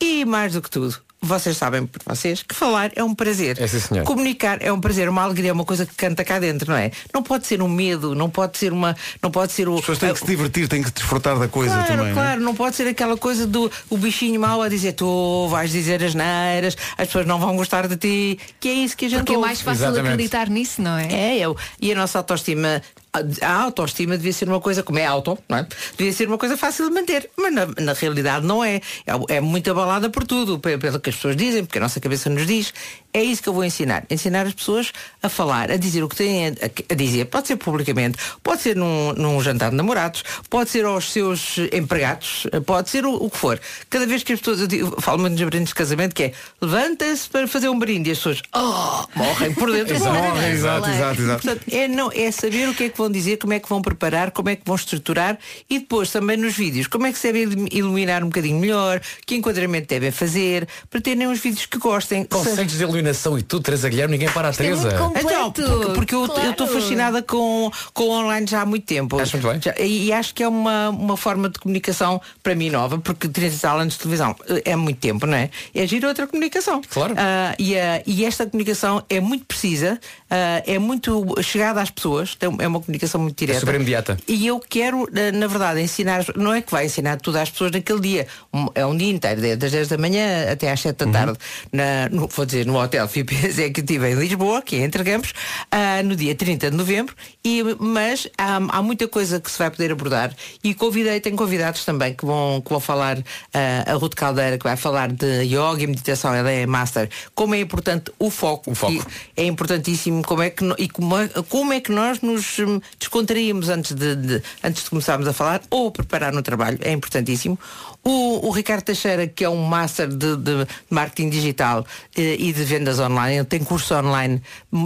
E 0.00 0.24
mais 0.24 0.54
do 0.54 0.62
que 0.62 0.70
tudo, 0.70 0.98
vocês 1.22 1.56
sabem 1.56 1.86
por 1.86 2.00
vocês 2.06 2.42
que 2.42 2.54
falar 2.54 2.90
é 2.96 3.04
um 3.04 3.14
prazer. 3.14 3.58
É. 3.60 4.02
Comunicar 4.02 4.58
é 4.62 4.72
um 4.72 4.80
prazer, 4.80 5.08
uma 5.08 5.22
alegria, 5.22 5.50
é 5.50 5.52
uma 5.52 5.64
coisa 5.64 5.84
que 5.84 5.94
canta 5.94 6.24
cá 6.24 6.38
dentro, 6.38 6.70
não 6.70 6.78
é? 6.78 6.90
Não 7.12 7.22
pode 7.22 7.46
ser 7.46 7.60
um 7.60 7.68
medo, 7.68 8.14
não 8.14 8.30
pode 8.30 8.56
ser 8.56 8.72
uma. 8.72 8.96
Não 9.22 9.30
pode 9.30 9.52
ser 9.52 9.68
o. 9.68 9.74
As 9.74 9.80
pessoas 9.80 9.98
têm 9.98 10.12
que 10.14 10.18
se 10.20 10.26
divertir, 10.26 10.68
têm 10.68 10.82
que 10.82 10.90
desfrutar 10.90 11.38
da 11.38 11.46
coisa 11.46 11.74
Claro, 11.74 11.86
também. 11.88 12.04
não 12.04 12.10
é? 12.10 12.14
claro, 12.14 12.40
não 12.40 12.54
pode 12.54 12.74
ser 12.76 12.88
aquela 12.88 13.16
coisa 13.16 13.46
do 13.46 13.70
o 13.90 13.98
bichinho 13.98 14.40
mau 14.40 14.62
a 14.62 14.68
dizer 14.68 14.92
tu 14.94 15.46
vais 15.48 15.70
dizer 15.70 16.02
as 16.02 16.14
neiras, 16.14 16.76
as 16.96 17.06
pessoas 17.06 17.26
não 17.26 17.38
vão 17.38 17.54
gostar 17.56 17.86
de 17.86 17.96
ti, 17.96 18.38
que 18.58 18.68
é 18.68 18.72
isso 18.72 18.96
que 18.96 19.04
a 19.06 19.08
gente 19.08 19.18
Porque 19.18 19.32
é 19.34 19.36
ouve. 19.36 19.46
mais 19.48 19.60
fácil 19.60 19.84
Exatamente. 19.84 20.12
acreditar 20.12 20.48
nisso, 20.48 20.80
não 20.80 20.96
é? 20.96 21.12
É, 21.12 21.38
eu. 21.38 21.56
E 21.80 21.92
a 21.92 21.94
nossa 21.94 22.18
autoestima, 22.18 22.82
a- 23.12 23.62
autoestima 23.62 24.16
devia 24.16 24.32
ser 24.32 24.48
uma 24.48 24.60
coisa, 24.60 24.82
como 24.82 24.98
é 24.98 25.06
auto, 25.06 25.38
não 25.48 25.58
é? 25.58 25.66
Devia 25.96 26.12
ser 26.12 26.28
uma 26.28 26.38
coisa 26.38 26.56
fácil 26.56 26.88
de 26.88 26.94
manter. 26.94 27.28
Mas 27.36 27.52
na, 27.52 27.66
na 27.78 27.92
realidade 27.92 28.46
não 28.46 28.62
é. 28.64 28.76
é. 29.06 29.36
É 29.36 29.40
muito 29.40 29.70
abalada 29.70 30.08
por 30.10 30.24
tudo, 30.26 30.58
pe- 30.58 30.78
pelo 30.78 31.00
que 31.00 31.10
as 31.10 31.16
pessoas 31.16 31.36
dizem, 31.36 31.64
porque 31.64 31.78
a 31.78 31.82
nossa 31.82 32.00
cabeça 32.00 32.30
nos 32.30 32.46
diz. 32.46 32.72
É 33.12 33.22
isso 33.22 33.42
que 33.42 33.48
eu 33.48 33.52
vou 33.52 33.64
ensinar. 33.64 34.04
Ensinar 34.08 34.46
as 34.46 34.54
pessoas 34.54 34.92
a 35.22 35.28
falar, 35.28 35.70
a 35.70 35.76
dizer 35.76 36.02
o 36.02 36.08
que 36.08 36.16
têm 36.16 36.48
a, 36.48 36.52
a 36.90 36.94
dizer. 36.94 37.24
Pode 37.26 37.48
ser 37.48 37.56
publicamente, 37.56 38.18
pode 38.42 38.62
ser 38.62 38.76
num, 38.76 39.12
num 39.14 39.40
jantar 39.42 39.70
de 39.70 39.76
namorados, 39.76 40.22
pode 40.48 40.70
ser 40.70 40.84
aos 40.84 41.10
seus 41.12 41.56
empregados, 41.72 42.46
pode 42.64 42.88
ser 42.90 43.04
o, 43.04 43.14
o 43.14 43.28
que 43.30 43.36
for. 43.36 43.60
Cada 43.88 44.06
vez 44.06 44.22
que 44.22 44.32
as 44.32 44.38
pessoas, 44.38 44.60
eu, 44.60 44.66
digo- 44.66 44.94
eu 44.96 45.00
falo 45.02 45.18
muito 45.18 45.32
nos 45.38 45.42
brindes 45.42 45.68
de 45.70 45.74
casamento, 45.74 46.14
que 46.14 46.22
é 46.24 46.32
levanta-se 46.60 47.28
para 47.28 47.46
fazer 47.48 47.68
um 47.68 47.78
brinde 47.78 48.10
e 48.10 48.12
as 48.12 48.18
pessoas 48.18 48.42
oh, 48.54 49.04
morrem 49.18 49.52
por 49.54 49.70
dentro. 49.72 49.98
Morrem, 49.98 50.50
exato, 50.52 50.88
exato, 50.88 51.20
exato. 51.20 51.42
Portanto, 51.42 51.64
é, 51.74 51.88
não, 51.88 52.10
é 52.14 52.30
saber 52.30 52.68
o 52.68 52.74
que 52.74 52.84
é 52.84 52.88
que 52.88 52.96
vão 52.98 53.10
dizer, 53.10 53.38
como 53.38 53.52
é 53.52 53.58
que 53.60 53.68
vão 53.68 53.82
preparar, 53.82 54.30
como 54.30 54.48
é 54.48 54.56
que 54.56 54.62
vão 54.64 54.76
estruturar 54.76 55.38
e 55.68 55.78
depois 55.80 56.10
também 56.10 56.36
nos 56.36 56.54
vídeos, 56.54 56.86
como 56.86 57.06
é 57.06 57.12
que 57.12 57.18
se 57.18 57.32
devem 57.32 57.66
iluminar 57.72 58.22
um 58.22 58.26
bocadinho 58.26 58.58
melhor, 58.58 59.00
que 59.26 59.34
enquadramento 59.34 59.88
devem 59.88 60.10
fazer, 60.10 60.68
para 60.88 61.00
terem 61.00 61.26
uns 61.26 61.40
vídeos 61.40 61.66
que 61.66 61.78
gostem. 61.78 62.24
Conceitos 62.24 62.76
de 62.78 62.84
iluminação 63.00 63.38
e 63.38 63.42
tudo, 63.42 63.62
Teresa 63.62 63.88
Guilherme, 63.88 64.12
ninguém 64.16 64.32
para 64.32 64.48
a 64.48 64.52
é 64.52 64.54
muito 64.70 64.82
Teresa. 64.82 64.98
completo. 64.98 65.26
Então, 65.28 65.52
porque, 65.52 65.92
porque 65.94 66.14
eu 66.14 66.26
Claro. 66.28 66.50
estou 66.50 66.66
fascinada 66.66 67.22
com, 67.22 67.70
com 67.92 68.04
o 68.04 68.10
online 68.10 68.46
já 68.46 68.62
há 68.62 68.66
muito 68.66 68.84
tempo. 68.86 69.18
Acho 69.20 69.36
muito 69.36 69.48
bem. 69.52 69.60
Já- 69.62 69.74
e, 69.82 70.06
e 70.06 70.12
acho 70.12 70.34
que 70.34 70.42
é 70.42 70.48
uma, 70.48 70.90
uma 70.90 71.16
forma 71.16 71.48
de 71.48 71.58
comunicação 71.58 72.20
para 72.42 72.54
mim 72.54 72.70
nova, 72.70 72.98
porque 72.98 73.28
30 73.28 73.68
anos 73.70 73.94
de 73.94 74.00
televisão 74.00 74.36
eh, 74.48 74.62
é 74.72 74.76
muito 74.76 74.98
tempo, 74.98 75.26
não 75.26 75.36
é? 75.36 75.50
É 75.74 75.86
giro 75.86 76.06
outra 76.08 76.26
comunicação. 76.26 76.80
Claro. 76.88 77.14
Ah, 77.16 77.54
e, 77.58 77.76
a- 77.78 78.02
e 78.06 78.24
esta 78.24 78.46
comunicação 78.46 79.02
é 79.08 79.20
muito 79.20 79.44
precisa, 79.46 79.98
ah, 80.30 80.62
é 80.66 80.78
muito 80.78 81.24
chegada 81.42 81.80
às 81.80 81.90
pessoas, 81.90 82.36
é 82.40 82.48
uma 82.48 82.80
comunicação 82.80 83.20
muito 83.20 83.36
direta. 83.38 83.60
super 83.60 83.74
imediata. 83.74 84.18
E 84.28 84.46
eu 84.46 84.60
quero, 84.60 85.08
na- 85.12 85.32
na 85.32 85.46
verdade, 85.46 85.80
ensinar, 85.80 86.24
não 86.36 86.52
é 86.52 86.60
que 86.60 86.70
vai 86.70 86.86
ensinar 86.86 87.16
tudo 87.20 87.36
às 87.38 87.50
pessoas 87.50 87.70
naquele 87.72 88.00
dia, 88.00 88.26
Um- 88.52 88.66
é 88.74 88.84
um 88.86 88.96
dia 88.96 89.10
inteiro, 89.10 89.56
das 89.56 89.70
10 89.72 89.88
da 89.88 89.96
manhã 89.98 90.50
até 90.52 90.70
às 90.70 90.80
7 90.80 91.04
da 91.04 91.06
tarde, 91.06 91.38
na, 91.72 92.08
no, 92.10 92.26
vou 92.28 92.44
dizer, 92.46 92.66
no 92.66 92.78
Hotel 92.90 93.06
FIP 93.06 93.32
Executive 93.46 94.04
em 94.08 94.14
Lisboa, 94.14 94.60
que 94.62 94.74
é 94.74 94.80
entre 94.80 95.04
Campos, 95.04 95.32
ah, 95.70 96.02
no 96.02 96.16
dia 96.16 96.34
30 96.34 96.72
de 96.72 96.76
novembro, 96.76 97.14
e, 97.44 97.62
mas 97.78 98.26
há, 98.36 98.56
há 98.56 98.82
muita 98.82 99.06
coisa 99.06 99.38
que 99.38 99.48
se 99.48 99.56
vai 99.56 99.70
poder 99.70 99.92
abordar 99.92 100.34
e 100.64 100.74
convidei, 100.74 101.20
tenho 101.20 101.36
convidados 101.36 101.84
também 101.84 102.12
que 102.14 102.26
vão, 102.26 102.60
que 102.60 102.68
vão 102.68 102.80
falar, 102.80 103.16
ah, 103.54 103.92
a 103.92 103.94
Ruth 103.94 104.14
Caldeira, 104.16 104.58
que 104.58 104.64
vai 104.64 104.76
falar 104.76 105.12
de 105.12 105.44
yoga 105.44 105.80
e 105.80 105.86
meditação, 105.86 106.34
ela 106.34 106.50
é 106.50 106.66
master, 106.66 107.08
como 107.32 107.54
é 107.54 107.60
importante 107.60 108.10
o 108.18 108.28
foco. 108.28 108.72
O 108.72 108.74
foco. 108.74 109.06
É 109.36 109.44
importantíssimo 109.44 110.22
como 110.24 110.42
é 110.42 110.50
que, 110.50 110.64
e 110.76 110.88
como, 110.88 111.16
é- 111.16 111.28
como 111.48 111.72
é 111.72 111.80
que 111.80 111.92
nós 111.92 112.20
nos 112.20 112.58
hum, 112.58 112.80
descontraímos 112.98 113.68
antes 113.68 113.92
de, 113.94 114.16
de- 114.16 114.42
antes 114.64 114.82
de 114.82 114.90
começarmos 114.90 115.28
a 115.28 115.32
falar 115.32 115.62
ou 115.70 115.92
preparar 115.92 116.32
no 116.32 116.42
trabalho, 116.42 116.78
é 116.82 116.90
importantíssimo. 116.90 117.56
O, 118.02 118.48
o 118.48 118.50
Ricardo 118.50 118.82
Teixeira, 118.82 119.26
que 119.26 119.44
é 119.44 119.48
um 119.48 119.62
master 119.64 120.08
de, 120.08 120.36
de 120.36 120.66
marketing 120.88 121.28
digital 121.28 121.84
eh, 122.16 122.36
e 122.38 122.50
de 122.52 122.64
vendas 122.64 122.98
online, 122.98 123.36
ele 123.36 123.44
tem 123.44 123.60
curso 123.62 123.94
online 123.94 124.40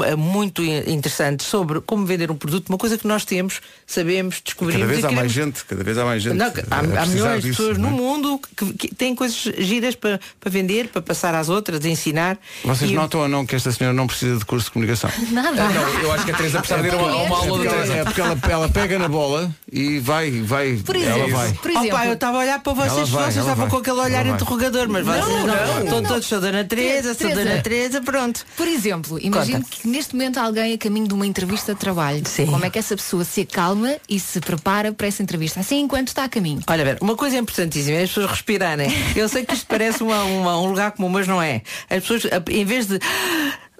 eh, 0.04 0.16
muito 0.16 0.62
interessante 0.64 1.44
sobre 1.44 1.80
como 1.80 2.04
vender 2.04 2.30
um 2.30 2.34
produto, 2.36 2.68
uma 2.70 2.78
coisa 2.78 2.98
que 2.98 3.06
nós 3.06 3.24
temos, 3.24 3.60
sabemos, 3.86 4.40
descobrimos. 4.44 4.82
Cada 4.82 4.92
vez 4.92 5.04
há 5.04 5.12
mais 5.12 5.32
queremos- 5.32 5.54
gente, 5.58 5.64
cada 5.64 5.84
vez 5.84 5.96
há 5.98 6.04
mais 6.04 6.22
gente. 6.22 6.34
não, 6.34 6.46
há, 6.46 7.02
há 7.02 7.06
milhões 7.06 7.42
de 7.42 7.50
pessoas 7.50 7.78
não 7.78 7.90
no 7.90 7.96
é? 7.96 8.00
mundo 8.00 8.40
que, 8.56 8.72
que 8.74 8.94
têm 8.94 9.14
coisas 9.14 9.36
giras 9.58 9.94
para, 9.94 10.18
para 10.40 10.50
vender, 10.50 10.88
para 10.88 11.00
passar 11.00 11.34
às 11.36 11.48
outras, 11.48 11.84
ensinar. 11.84 12.36
Vocês 12.64 12.90
E- 12.90 12.94
notam 12.94 13.20
ou 13.20 13.28
não 13.28 13.46
que 13.46 13.54
esta 13.54 13.70
senhora 13.70 13.94
não 13.94 14.08
precisa 14.08 14.36
de 14.38 14.44
curso 14.44 14.66
de 14.66 14.72
comunicação? 14.72 15.08
Nada. 15.30 15.68
Não, 15.68 16.00
eu 16.00 16.12
acho 16.12 16.24
que 16.24 16.32
a 16.32 16.36
Teresa 16.36 16.58
precisava 16.58 16.82
de 16.82 16.88
ir 16.88 16.94
a 16.94 16.96
uma, 16.98 17.10
a 17.12 17.22
uma 17.22 17.36
aula 17.36 17.48
Porque 17.58 17.68
da 17.68 17.74
ela, 17.74 17.82
Teresa. 17.84 18.00
é 18.00 18.04
porque 18.04 18.20
ela, 18.20 18.38
ela 18.50 18.68
pega 18.68 18.98
na 18.98 19.08
bola 19.08 19.54
e 19.70 20.00
vai, 20.00 20.30
vai, 20.42 20.76
Por 20.84 20.96
ela 20.96 21.04
exemplo, 21.18 21.30
vai. 21.36 21.52
por 21.52 21.70
Oh, 21.70 21.78
exemplo, 21.78 21.90
pá, 21.96 22.06
eu 22.06 22.14
estava 22.14 22.38
a 22.38 22.40
olhar 22.40 22.60
para 22.60 22.72
vocês, 22.72 23.03
Vai, 23.10 23.24
vocês 23.24 23.36
estavam 23.44 23.56
vai. 23.66 23.70
com 23.70 23.76
aquele 23.78 24.00
olhar 24.00 24.26
interrogador, 24.26 24.88
mas 24.88 25.04
vocês 25.04 25.24
não, 25.26 25.46
não. 25.46 25.82
Estão 25.84 26.02
todos, 26.02 26.26
sou 26.26 26.40
Dona 26.40 26.64
Teresa, 26.64 27.14
sou. 27.14 27.28
Dona 27.30 27.60
Teresa, 27.62 28.00
pronto. 28.00 28.44
Por 28.56 28.66
exemplo, 28.68 29.18
imagine 29.20 29.62
Conta. 29.62 29.68
que 29.70 29.88
neste 29.88 30.14
momento 30.14 30.38
há 30.38 30.42
alguém 30.42 30.72
a 30.74 30.78
caminho 30.78 31.08
de 31.08 31.14
uma 31.14 31.26
entrevista 31.26 31.74
de 31.74 31.80
trabalho. 31.80 32.22
Sim. 32.26 32.46
Como 32.46 32.64
é 32.64 32.70
que 32.70 32.78
essa 32.78 32.96
pessoa 32.96 33.24
se 33.24 33.42
acalma 33.42 33.96
e 34.08 34.18
se 34.20 34.40
prepara 34.40 34.92
para 34.92 35.06
essa 35.06 35.22
entrevista? 35.22 35.60
Assim 35.60 35.80
enquanto 35.80 36.08
está 36.08 36.24
a 36.24 36.28
caminho. 36.28 36.60
Olha, 36.66 36.84
ver, 36.84 36.98
uma 37.00 37.16
coisa 37.16 37.36
importantíssima 37.36 37.96
é 37.98 38.02
as 38.04 38.10
pessoas 38.10 38.30
respirarem. 38.30 38.88
Eu 39.16 39.28
sei 39.28 39.44
que 39.44 39.54
isto 39.54 39.66
parece 39.66 40.02
uma- 40.02 40.22
uma- 40.24 40.58
um 40.60 40.66
lugar 40.68 40.92
comum, 40.92 41.08
mas 41.08 41.26
não 41.26 41.40
é. 41.40 41.62
As 41.90 42.02
pessoas, 42.02 42.22
em 42.50 42.64
vez 42.64 42.86
de 42.86 42.98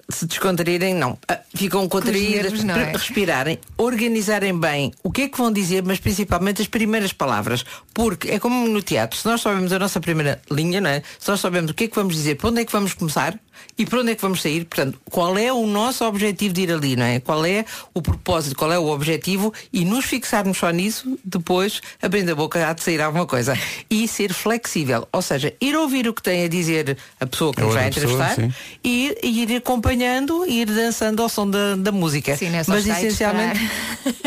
se 0.09 0.25
descontraírem, 0.25 0.93
não. 0.93 1.17
Ah, 1.27 1.39
Ficam 1.53 1.87
contraídas, 1.87 2.51
nervos, 2.51 2.63
não 2.63 2.75
é? 2.75 2.91
respirarem, 2.91 3.59
organizarem 3.77 4.57
bem 4.57 4.93
o 5.03 5.11
que 5.11 5.23
é 5.23 5.29
que 5.29 5.37
vão 5.37 5.51
dizer, 5.51 5.83
mas 5.83 5.99
principalmente 5.99 6.61
as 6.61 6.67
primeiras 6.67 7.13
palavras. 7.13 7.65
Porque 7.93 8.29
é 8.29 8.39
como 8.39 8.67
no 8.67 8.81
teatro, 8.81 9.17
se 9.17 9.25
nós 9.25 9.41
sabemos 9.41 9.71
a 9.71 9.79
nossa 9.79 9.99
primeira 9.99 10.41
linha, 10.51 10.79
não 10.81 10.89
é? 10.89 11.01
Se 11.19 11.29
nós 11.29 11.39
sabemos 11.39 11.71
o 11.71 11.73
que 11.73 11.85
é 11.85 11.87
que 11.87 11.95
vamos 11.95 12.13
dizer, 12.15 12.35
para 12.35 12.49
onde 12.49 12.61
é 12.61 12.65
que 12.65 12.71
vamos 12.71 12.93
começar 12.93 13.39
e 13.77 13.85
para 13.85 13.99
onde 13.99 14.11
é 14.11 14.15
que 14.15 14.21
vamos 14.21 14.41
sair, 14.41 14.65
portanto, 14.65 14.99
qual 15.09 15.37
é 15.37 15.51
o 15.51 15.65
nosso 15.67 16.05
objetivo 16.05 16.53
de 16.53 16.61
ir 16.61 16.71
ali, 16.71 16.95
não 16.95 17.05
é? 17.05 17.19
Qual 17.19 17.45
é 17.45 17.65
o 17.93 18.01
propósito, 18.01 18.55
qual 18.55 18.71
é 18.71 18.79
o 18.79 18.87
objetivo 18.87 19.53
e 19.71 19.83
nos 19.83 20.05
fixarmos 20.05 20.57
só 20.57 20.69
nisso, 20.69 21.17
depois, 21.23 21.81
abrindo 22.01 22.31
a 22.31 22.35
boca, 22.35 22.67
há 22.67 22.73
de 22.73 22.81
sair 22.83 23.01
alguma 23.01 23.25
coisa. 23.25 23.57
E 23.89 24.07
ser 24.07 24.33
flexível, 24.33 25.07
ou 25.11 25.21
seja, 25.21 25.53
ir 25.59 25.75
ouvir 25.75 26.07
o 26.07 26.13
que 26.13 26.21
tem 26.21 26.45
a 26.45 26.47
dizer 26.47 26.97
a 27.19 27.25
pessoa 27.25 27.53
que 27.53 27.61
A 27.61 27.65
nos 27.65 27.73
vai 27.73 27.91
pessoa, 27.91 28.13
entrevistar 28.13 28.55
e, 28.83 29.15
ir 29.23 29.55
acompanhando 29.57 30.45
e 30.45 30.61
ir 30.61 30.67
dançando 30.67 31.21
ao 31.21 31.29
som 31.29 31.49
da, 31.49 31.75
da 31.75 31.91
música. 31.91 32.35
Sim, 32.37 32.49
não 32.49 32.59
é 32.59 32.63
só 32.63 32.71
Mas 32.71 32.87
essencialmente 32.87 33.59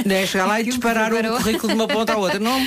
não 0.05 0.15
é 0.15 0.27
chegar 0.27 0.47
lá 0.47 0.61
e 0.61 0.65
disparar 0.69 1.13
o 1.13 1.17
preparou. 1.17 1.39
currículo 1.39 1.69
de 1.69 1.75
uma 1.75 1.89
ponta 1.89 2.13
à 2.13 2.17
outra. 2.17 2.39
Não. 2.39 2.67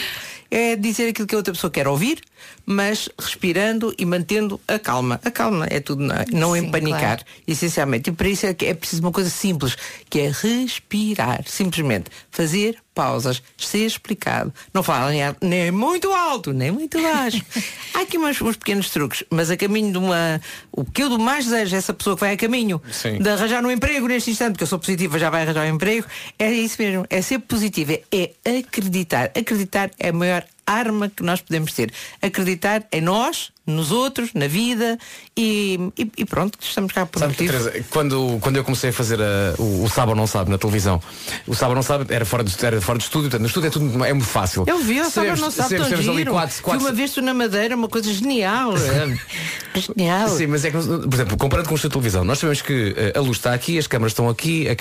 É 0.54 0.76
dizer 0.76 1.08
aquilo 1.08 1.26
que 1.26 1.34
a 1.34 1.38
outra 1.38 1.54
pessoa 1.54 1.72
quer 1.72 1.88
ouvir, 1.88 2.22
mas 2.66 3.08
respirando 3.18 3.96
e 3.98 4.06
mantendo 4.06 4.60
a 4.68 4.78
calma. 4.78 5.18
A 5.24 5.32
calma 5.32 5.66
é 5.70 5.80
tudo, 5.80 6.04
não, 6.04 6.14
é? 6.14 6.26
não 6.30 6.54
Sim, 6.54 6.66
empanicar, 6.66 7.00
claro. 7.00 7.26
essencialmente. 7.48 8.10
E 8.10 8.14
para 8.14 8.28
isso 8.28 8.46
é, 8.46 8.50
é 8.50 8.74
preciso 8.74 9.02
uma 9.02 9.14
coisa 9.14 9.30
simples, 9.30 9.78
que 10.10 10.20
é 10.20 10.30
respirar. 10.30 11.42
Simplesmente 11.48 12.12
fazer 12.30 12.78
pausas, 13.02 13.42
ser 13.58 13.88
explicado. 13.88 14.54
Não 14.72 14.84
falem 14.84 15.22
nem 15.42 15.72
muito 15.72 16.14
alto, 16.14 16.54
nem 16.54 16.70
muito 16.70 17.02
baixo. 17.02 17.44
Há 17.96 18.02
aqui 18.02 18.16
uns, 18.16 18.40
uns 18.40 18.56
pequenos 18.56 18.92
truques, 18.92 19.24
mas 19.32 19.50
a 19.50 19.58
caminho 19.58 19.92
de 19.92 19.98
uma. 19.98 20.40
O 20.72 20.86
que 20.86 21.02
eu 21.02 21.18
mais 21.18 21.46
desejo 21.46 21.74
é 21.74 21.80
essa 21.80 21.96
pessoa 21.96 22.16
que 22.16 22.20
vai 22.20 22.34
a 22.34 22.38
caminho 22.38 22.80
Sim. 22.92 23.18
de 23.18 23.28
arranjar 23.28 23.66
um 23.66 23.72
emprego 23.72 24.08
neste 24.08 24.30
instante, 24.30 24.52
porque 24.52 24.66
eu 24.66 24.68
sou 24.68 24.78
positiva, 24.78 25.18
já 25.18 25.32
vai 25.32 25.42
arranjar 25.42 25.66
um 25.66 25.76
emprego. 25.76 26.06
É 26.38 26.52
isso 26.52 26.80
mesmo, 26.80 27.04
é 27.10 27.24
ser 27.24 27.40
positiva, 27.40 27.94
é 28.12 28.60
acreditar. 28.60 29.32
Acreditar 29.36 29.90
é 30.00 30.10
a 30.10 30.14
maior 30.14 30.46
arma 30.64 31.10
que 31.10 31.24
nós 31.24 31.42
podemos 31.42 31.74
ter. 31.74 31.92
Acreditar 32.22 32.86
em 32.92 33.02
nós, 33.02 33.52
nos 33.72 33.92
outros, 33.92 34.30
na 34.34 34.48
vida 34.48 34.98
e, 35.36 35.80
e- 35.98 36.12
e 36.18 36.26
pronto, 36.26 36.58
estamos 36.62 36.92
cá 36.94 37.06
por 37.06 37.20
Sabe, 37.20 37.32
motivo. 37.34 37.52
Teresa, 37.52 37.86
quando, 37.90 38.38
quando 38.42 38.58
eu 38.58 38.64
comecei 38.64 38.90
a 38.90 38.94
fazer 38.94 39.20
a- 39.22 39.56
o, 39.58 39.84
o 39.84 39.90
Sábado 39.90 40.16
Não 40.16 40.28
Sabe 40.28 40.52
na 40.52 40.58
televisão, 40.58 41.02
o 41.48 41.56
Sábado 41.56 41.76
Não 41.76 41.84
Sabe 41.84 42.06
era 42.14 42.26
fora 42.26 42.44
de, 42.44 42.66
era 42.66 42.80
fora 42.82 42.98
de 42.98 43.04
estúdio, 43.06 43.30
portanto, 43.30 43.42
no 43.42 43.48
estúdio 43.48 43.68
é 43.68 43.72
tudo 43.72 44.06
é 44.06 44.14
muito 44.14 44.28
fácil. 44.28 44.64
Eu 44.68 44.80
vi, 44.80 44.98
eu 44.98 45.10
sábado 45.10 45.40
não 45.42 45.52
sabe 45.52 45.78
tão 45.78 45.90
temos 45.90 46.08
ali 46.08 46.18
giro. 46.20 46.32
quatro- 46.32 46.62
quatro- 46.62 46.82
uma 46.86 46.92
vez 46.92 47.12
tu 47.12 47.22
na 47.22 47.34
Madeira, 47.34 47.76
uma 47.76 47.88
coisa 47.88 48.12
genial. 48.14 48.74
é. 48.78 49.80
genial. 49.80 50.30
Sim, 50.30 50.48
mas 50.48 50.66
é 50.66 50.72
que, 50.72 50.78
por 50.78 51.14
exemplo, 51.14 51.38
comparando 51.38 51.68
com 51.70 51.74
o 51.74 51.78
estúdio 51.78 51.90
de 51.90 52.02
televisão, 52.02 52.24
nós 52.24 52.40
sabemos 52.40 52.62
que 52.62 52.94
eh, 52.98 53.14
a 53.16 53.22
luz 53.22 53.38
está 53.38 53.54
aqui, 53.54 53.78
as 53.78 53.88
câmaras 53.88 54.12
estão 54.12 54.30
aqui, 54.30 54.68
a, 54.70 54.72
a- 54.74 54.76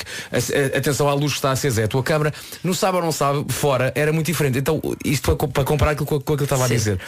a- 0.75 0.79
atenção 0.79 1.09
à 1.09 1.15
luz 1.15 1.33
que 1.33 1.39
está 1.39 1.51
acesa 1.53 1.81
é 1.81 1.85
a 1.85 1.89
tua 1.89 2.03
câmara. 2.03 2.33
No 2.65 2.75
sábado 2.75 3.05
não 3.05 3.13
sabe, 3.13 3.45
fora, 3.53 3.93
era 3.95 4.13
muito 4.13 4.27
diferente. 4.27 4.59
Então, 4.59 4.81
isto 5.05 5.37
para, 5.37 5.49
para 5.49 5.65
comparar 5.65 5.91
aquilo 5.93 6.07
com, 6.07 6.21
com 6.21 6.33
aquilo 6.33 6.37
que 6.37 6.43
eu 6.43 6.45
estava 6.45 6.65
a 6.65 6.69
Sim. 6.69 6.75
dizer. 6.75 7.01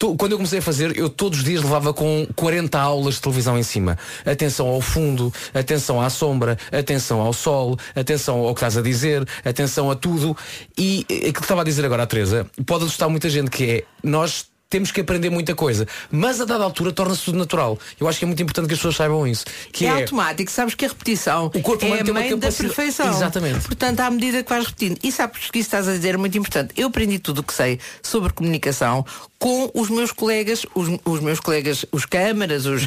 To- 0.00 0.16
Quando 0.16 0.32
eu 0.32 0.38
comecei 0.38 0.60
a 0.60 0.62
fazer, 0.62 0.96
eu 0.96 1.10
todos 1.10 1.40
os 1.40 1.44
dias 1.44 1.62
levava 1.62 1.92
com 1.92 2.26
40 2.34 2.80
aulas 2.80 3.16
de 3.16 3.20
televisão 3.20 3.58
em 3.58 3.62
cima. 3.62 3.98
Atenção 4.24 4.66
ao 4.66 4.80
fundo, 4.80 5.30
atenção 5.52 6.00
à 6.00 6.08
sombra, 6.08 6.56
atenção 6.72 7.20
ao 7.20 7.34
sol, 7.34 7.78
atenção 7.94 8.38
ao 8.38 8.54
que 8.54 8.60
estás 8.60 8.78
a 8.78 8.82
dizer, 8.82 9.28
atenção 9.44 9.90
a 9.90 9.94
tudo. 9.94 10.34
E 10.76 11.04
aquilo 11.10 11.32
que 11.34 11.40
estava 11.42 11.60
a 11.60 11.64
dizer 11.64 11.84
agora 11.84 12.04
a 12.04 12.06
Teresa, 12.06 12.46
pode 12.66 12.84
assustar 12.84 13.10
muita 13.10 13.28
gente 13.28 13.50
que 13.50 13.64
é, 13.70 13.84
nós 14.02 14.46
temos 14.70 14.92
que 14.92 15.00
aprender 15.00 15.28
muita 15.30 15.52
coisa, 15.54 15.84
mas 16.12 16.40
a 16.40 16.44
dada 16.44 16.62
altura 16.62 16.92
torna-se 16.92 17.24
tudo 17.24 17.36
natural. 17.36 17.76
Eu 17.98 18.08
acho 18.08 18.20
que 18.20 18.24
é 18.24 18.28
muito 18.28 18.40
importante 18.40 18.68
que 18.68 18.72
as 18.74 18.78
pessoas 18.78 18.94
saibam 18.94 19.26
isso. 19.26 19.44
Que 19.72 19.84
é, 19.84 19.88
é, 19.88 20.02
automático, 20.02 20.48
sabes 20.48 20.76
que 20.76 20.84
a 20.84 20.88
repetição 20.88 21.46
O 21.46 21.60
corpo 21.60 21.84
é 21.84 21.88
a 22.00 22.04
tem 22.04 22.12
uma 22.12 22.20
mãe 22.20 22.38
da 22.38 22.52
perfeição. 22.52 23.08
Exatamente. 23.12 23.66
Portanto, 23.66 23.98
à 23.98 24.08
medida 24.08 24.42
que 24.44 24.48
vais 24.48 24.64
repetindo. 24.64 24.96
E 25.02 25.10
sabes 25.10 25.50
que 25.50 25.58
isso 25.58 25.66
estás 25.66 25.88
a 25.88 25.92
dizer 25.92 26.14
é 26.14 26.16
muito 26.16 26.38
importante. 26.38 26.72
Eu 26.76 26.86
aprendi 26.86 27.18
tudo 27.18 27.40
o 27.40 27.42
que 27.42 27.52
sei 27.52 27.80
sobre 28.00 28.32
comunicação 28.32 29.04
com 29.40 29.70
os 29.74 29.88
meus 29.88 30.12
colegas, 30.12 30.66
os, 30.74 30.86
os 31.02 31.20
meus 31.20 31.40
colegas, 31.40 31.86
os 31.90 32.04
câmaras, 32.04 32.66
os, 32.66 32.82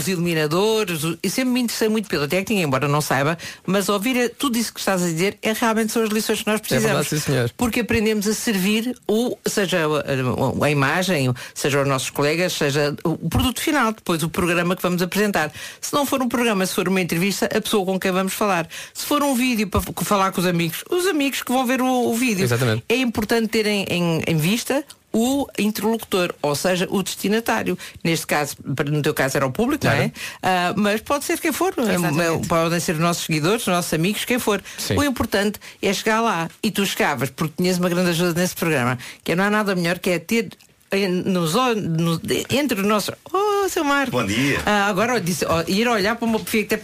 os 0.00 0.08
iluminadores, 0.08 1.04
os, 1.04 1.16
e 1.22 1.30
sempre 1.30 1.52
me 1.52 1.60
interessei 1.60 1.88
muito 1.88 2.08
pela 2.08 2.26
técnica, 2.26 2.60
embora 2.60 2.88
não 2.88 3.00
saiba, 3.00 3.38
mas 3.64 3.88
ouvir 3.88 4.16
eh, 4.16 4.28
tudo 4.28 4.58
isso 4.58 4.74
que 4.74 4.80
estás 4.80 5.00
a 5.02 5.06
dizer 5.06 5.38
é 5.40 5.52
realmente 5.52 5.92
são 5.92 6.02
as 6.02 6.10
lições 6.10 6.42
que 6.42 6.46
nós 6.50 6.60
precisamos. 6.60 7.06
verdade, 7.06 7.08
sim, 7.08 7.18
senhor. 7.20 7.50
Porque 7.56 7.80
aprendemos 7.80 8.26
a 8.26 8.34
servir 8.34 8.92
o, 9.06 9.36
seja 9.46 9.86
a, 9.86 10.62
a- 10.62 10.64
a 10.66 10.70
imagem, 10.70 11.32
seja 11.54 11.80
os 11.80 11.86
nossos 11.88 12.10
colegas, 12.10 12.52
seja 12.54 12.96
o 13.04 13.28
produto 13.28 13.60
final, 13.60 13.92
depois 13.92 14.22
o 14.24 14.28
programa 14.28 14.74
que 14.74 14.82
vamos 14.82 15.00
apresentar. 15.00 15.52
Se 15.80 15.94
não 15.94 16.04
for 16.04 16.20
um 16.20 16.28
programa, 16.28 16.66
se 16.66 16.74
for 16.74 16.88
uma 16.88 17.00
entrevista, 17.00 17.46
a 17.46 17.60
pessoa 17.60 17.86
com 17.86 18.00
quem 18.00 18.10
vamos 18.10 18.32
falar. 18.32 18.68
Se 18.92 19.06
for 19.06 19.22
um 19.22 19.34
vídeo 19.34 19.68
para 19.68 19.80
falar 20.04 20.32
com 20.32 20.40
os 20.40 20.46
amigos, 20.46 20.82
os 20.90 21.06
amigos 21.06 21.42
que 21.44 21.52
vão 21.52 21.64
ver 21.64 21.80
o, 21.80 21.86
o 22.10 22.14
vídeo. 22.14 22.42
Exatamente. 22.42 22.82
É 22.88 22.96
importante 22.96 23.46
terem 23.48 23.84
em, 23.88 24.20
em 24.26 24.36
vista 24.36 24.84
o 25.12 25.46
interlocutor, 25.58 26.34
ou 26.42 26.54
seja, 26.54 26.86
o 26.90 27.02
destinatário. 27.02 27.78
Neste 28.04 28.26
caso, 28.26 28.56
no 28.64 29.02
teu 29.02 29.14
caso 29.14 29.36
era 29.36 29.46
o 29.46 29.50
público, 29.50 29.86
não 29.86 29.92
é? 29.92 30.12
Ah, 30.42 30.74
mas 30.76 31.00
pode 31.00 31.24
ser 31.24 31.40
quem 31.40 31.50
for. 31.52 31.72
Exatamente. 31.76 32.46
Podem 32.46 32.78
ser 32.80 32.92
os 32.92 33.00
nossos 33.00 33.24
seguidores, 33.24 33.62
os 33.62 33.68
nossos 33.72 33.92
amigos, 33.94 34.24
quem 34.24 34.38
for. 34.38 34.62
Sim. 34.76 34.96
O 34.96 35.02
importante 35.04 35.58
é 35.82 35.92
chegar 35.92 36.20
lá. 36.20 36.48
E 36.62 36.70
tu 36.70 36.84
chegavas, 36.84 37.30
porque 37.30 37.54
tinhas 37.56 37.78
uma 37.78 37.88
grande 37.88 38.10
ajuda 38.10 38.38
nesse 38.40 38.54
programa, 38.54 38.98
que 39.24 39.34
não 39.34 39.44
há 39.44 39.50
nada 39.50 39.74
melhor 39.74 39.98
que 39.98 40.10
é 40.10 40.18
ter 40.18 40.50
eh, 40.90 41.08
nos, 41.08 41.54
ol- 41.54 41.74
no- 41.76 42.20
entre 42.50 42.80
os 42.80 42.86
nossos. 42.86 43.14
Oh, 43.32 43.57
Seu 43.68 43.84
Marco. 43.84 44.10
Bom 44.12 44.24
dia. 44.26 44.60
Ah, 44.64 44.86
agora 44.88 45.14
eu 45.14 45.20
disse, 45.20 45.44
ó, 45.46 45.62
ir 45.66 45.86
olhar 45.88 46.16
para 46.16 46.24
uma 46.26 46.38
fica 46.38 46.76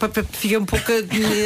um 0.59 0.65
pouco 0.65 0.91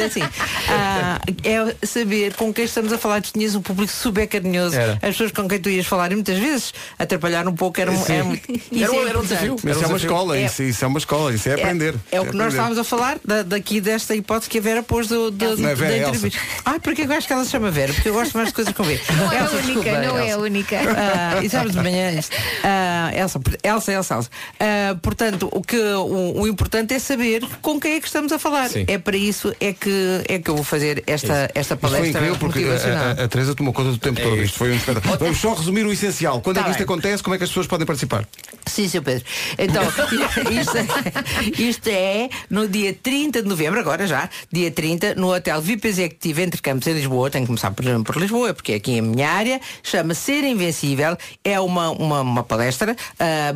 assim. 0.06 0.20
Ah, 0.72 1.18
é 1.42 1.86
saber 1.86 2.34
com 2.34 2.52
quem 2.52 2.64
estamos 2.64 2.92
a 2.92 2.98
falar. 2.98 3.20
Tu 3.22 3.32
tinhas 3.32 3.54
um 3.56 3.60
público 3.62 3.90
super 3.92 4.26
carinhoso. 4.28 4.76
Era. 4.76 4.92
As 4.94 5.00
pessoas 5.10 5.32
com 5.32 5.48
quem 5.48 5.58
tu 5.58 5.68
ias 5.68 5.84
falar 5.86 6.12
e 6.12 6.14
muitas 6.14 6.38
vezes 6.38 6.72
atrapalhar 6.98 7.46
um 7.48 7.54
pouco 7.54 7.80
era, 7.80 7.90
um- 7.90 8.04
era 8.08 8.22
muito. 8.24 8.48
Era 8.48 8.60
Isso 8.70 8.72
um- 8.72 8.78
é 8.80 8.84
era 8.84 8.94
um 8.94 9.00
importante. 9.02 9.28
desafio. 9.28 9.56
Mas 9.64 9.76
isso 9.76 9.84
é 9.84 9.88
uma 9.88 9.96
escola, 9.96 10.38
isso, 10.38 10.62
isso 10.62 10.84
é 10.84 10.88
uma 10.88 10.98
escola, 10.98 11.34
isso 11.34 11.48
é 11.48 11.54
aprender. 11.54 11.94
É, 12.12 12.16
é 12.16 12.20
o 12.20 12.24
que 12.26 12.36
nós 12.36 12.46
aprender. 12.46 12.48
estávamos 12.50 12.78
a 12.78 12.84
falar 12.84 13.18
da- 13.24 13.42
daqui 13.42 13.80
desta 13.80 14.14
hipótese 14.14 14.48
que 14.48 14.58
a 14.58 14.60
Vera 14.60 14.82
pôs 14.82 15.08
do, 15.08 15.30
do, 15.30 15.44
é 15.44 15.56
da 15.56 15.74
Vera, 15.74 15.92
é 15.94 15.98
Elsa. 15.98 16.08
entrevista. 16.10 16.40
Ah, 16.64 16.78
porque 16.80 17.02
eu 17.02 17.12
acho 17.12 17.26
que 17.26 17.32
ela 17.32 17.44
se 17.44 17.50
chama 17.50 17.70
Vera, 17.70 17.92
porque 17.92 18.08
eu 18.08 18.14
gosto 18.14 18.36
mais 18.36 18.48
de 18.48 18.54
coisas 18.54 18.72
com 18.72 18.82
V. 18.84 19.00
Não 19.16 19.32
é 19.32 19.38
a 19.38 19.40
Elsa, 19.42 19.54
única, 19.56 19.66
desculpa, 19.72 19.90
não 20.06 20.18
é 20.18 20.22
a 20.22 20.26
Elsa. 20.28 20.38
única. 20.38 20.76
Ah, 20.96 21.42
e 21.42 21.50
sabes 21.50 21.72
de 21.72 21.78
manhã 21.80 22.12
isto. 22.12 22.36
Ah, 22.62 23.10
Elsa, 23.14 23.40
Elsa, 23.64 23.92
Elsa, 23.92 24.14
Elsa. 24.14 24.30
Ah, 24.60 24.96
portanto, 25.30 25.48
o, 25.52 25.62
que, 25.62 25.76
o, 25.76 26.40
o 26.42 26.48
importante 26.48 26.94
é 26.94 26.98
saber 26.98 27.42
com 27.62 27.80
quem 27.80 27.94
é 27.94 28.00
que 28.00 28.06
estamos 28.06 28.32
a 28.32 28.38
falar. 28.38 28.68
Sim. 28.68 28.84
É 28.88 28.98
para 28.98 29.16
isso 29.16 29.54
é 29.60 29.72
que, 29.72 30.22
é 30.28 30.38
que 30.38 30.50
eu 30.50 30.56
vou 30.56 30.64
fazer 30.64 31.02
esta, 31.06 31.50
esta 31.54 31.74
Isto 31.74 31.76
foi 31.76 31.90
palestra 31.90 32.08
incrível 32.20 32.36
porque 32.38 32.58
motivacional. 32.60 33.04
a, 33.04 33.08
a, 33.08 33.24
a 33.24 33.28
Teresa 33.28 33.54
tomou 33.54 33.72
conta 33.72 33.90
do 33.90 33.98
tempo 33.98 34.20
todo. 34.20 34.42
Isto 34.42 34.58
foi 34.58 34.72
um 34.72 34.76
espetáculo. 34.76 35.16
Vamos 35.18 35.38
só 35.38 35.54
resumir 35.54 35.86
o 35.86 35.92
essencial. 35.92 36.40
Quando 36.40 36.56
é 36.58 36.60
Tá 36.60 36.64
que 36.66 36.70
isto 36.72 36.78
bem. 36.78 36.84
acontece? 36.84 37.22
Como 37.22 37.34
é 37.34 37.38
que 37.38 37.44
as 37.44 37.50
pessoas 37.50 37.66
podem 37.66 37.86
participar? 37.86 38.26
Sim, 38.66 38.88
Sr. 38.88 39.02
Pedro. 39.02 39.24
Então, 39.58 39.82
isto, 40.50 40.76
é- 40.76 41.62
isto 41.62 41.86
é 41.88 42.28
no 42.48 42.68
dia 42.68 42.94
30 42.94 43.42
de 43.42 43.48
novembro, 43.48 43.80
agora 43.80 44.06
já, 44.06 44.28
dia 44.52 44.70
30, 44.70 45.14
no 45.14 45.32
Hotel 45.34 45.60
VIP 45.62 45.88
Executivo 45.88 46.40
entre 46.40 46.60
Campos 46.60 46.86
em 46.86 46.92
Lisboa. 46.92 47.30
Tenho 47.30 47.44
que 47.44 47.48
começar 47.48 47.70
por, 47.72 47.84
por 48.04 48.16
Lisboa, 48.16 48.52
porque 48.54 48.72
é 48.72 48.76
aqui 48.76 48.98
a 48.98 49.02
minha 49.02 49.28
área. 49.30 49.60
Chama 49.82 50.14
Ser 50.14 50.44
Invencível. 50.44 51.16
É 51.44 51.58
uma, 51.60 51.90
uma, 51.90 52.20
uma 52.20 52.42
palestra. 52.44 52.94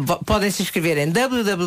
Vo- 0.00 0.20
podem 0.24 0.50
se 0.50 0.62
inscrever 0.62 0.98
em 0.98 1.10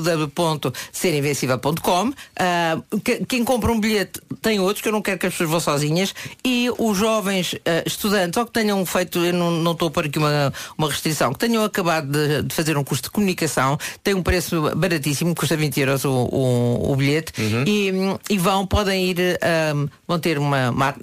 www.serinvencível.com. 0.02 2.14
Ah, 2.40 2.78
que- 3.04 3.26
quem 3.26 3.44
compra 3.44 3.72
um 3.72 3.80
bilhete 3.80 4.22
tem 4.42 4.60
outros, 4.60 4.82
que 4.82 4.88
eu 4.88 4.92
não 4.94 5.02
quero 5.02 5.20
que 5.20 5.26
as 5.28 5.34
pessoas 5.34 5.50
vão 5.50 5.60
sozinhas. 5.60 6.14
E 6.46 6.70
os 6.78 6.98
jovens 6.98 7.56
ah, 7.66 7.84
estudantes, 7.86 8.38
ou 8.38 8.46
que 8.46 8.52
tenham 8.52 8.86
feito, 8.86 9.20
eu 9.26 9.34
não, 9.34 9.72
estou 9.72 9.88
a 9.88 9.92
pôr 9.92 10.06
aqui 10.06 10.20
uma, 10.20 10.54
uma 10.78 10.90
restrição, 10.90 11.34
que 11.34 11.40
tenham 11.40 11.64
acabado 11.64 12.08
de, 12.12 12.44
de 12.44 12.54
fazer 12.56 12.78
um 12.78 12.84
curso 12.84 13.04
de 13.04 13.10
comunicação, 13.10 13.78
tem 14.04 14.14
um 14.14 14.24
preço 14.24 14.62
baratíssimo, 14.76 15.34
custa 15.36 15.56
20 15.58 15.80
euros 15.80 16.06
o, 16.06 16.12
o, 16.12 16.92
o 16.92 16.96
bilhete, 16.96 17.34
e, 17.68 17.92
e 18.30 18.38
vão, 18.38 18.66
podem 18.66 19.10
ir, 19.12 19.40
ah, 19.42 19.74
vão 20.08 20.20
ter 20.20 20.38
uma, 20.38 20.70
uma- 20.70 20.96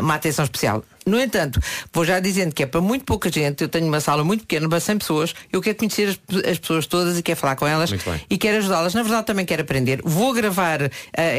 uma 0.00 0.14
atenção 0.14 0.44
especial. 0.44 0.82
No 1.08 1.20
entanto, 1.20 1.60
vou 1.92 2.04
já 2.04 2.20
dizendo 2.20 2.52
que 2.54 2.62
é 2.62 2.66
para 2.66 2.80
muito 2.80 3.04
pouca 3.04 3.30
gente, 3.30 3.62
eu 3.62 3.68
tenho 3.68 3.86
uma 3.86 4.00
sala 4.00 4.22
muito 4.24 4.42
pequena, 4.42 4.68
para 4.68 4.80
100 4.80 4.98
pessoas, 4.98 5.34
eu 5.52 5.60
quero 5.60 5.76
conhecer 5.76 6.08
as, 6.08 6.50
as 6.52 6.58
pessoas 6.58 6.86
todas 6.86 7.18
e 7.18 7.22
quero 7.22 7.38
falar 7.38 7.56
com 7.56 7.66
elas 7.66 7.90
e 8.30 8.36
quero 8.38 8.58
ajudá-las. 8.58 8.94
Na 8.94 9.02
verdade, 9.02 9.26
também 9.26 9.44
quero 9.46 9.62
aprender. 9.62 10.00
Vou 10.04 10.32
gravar 10.32 10.82
eh, 10.82 10.90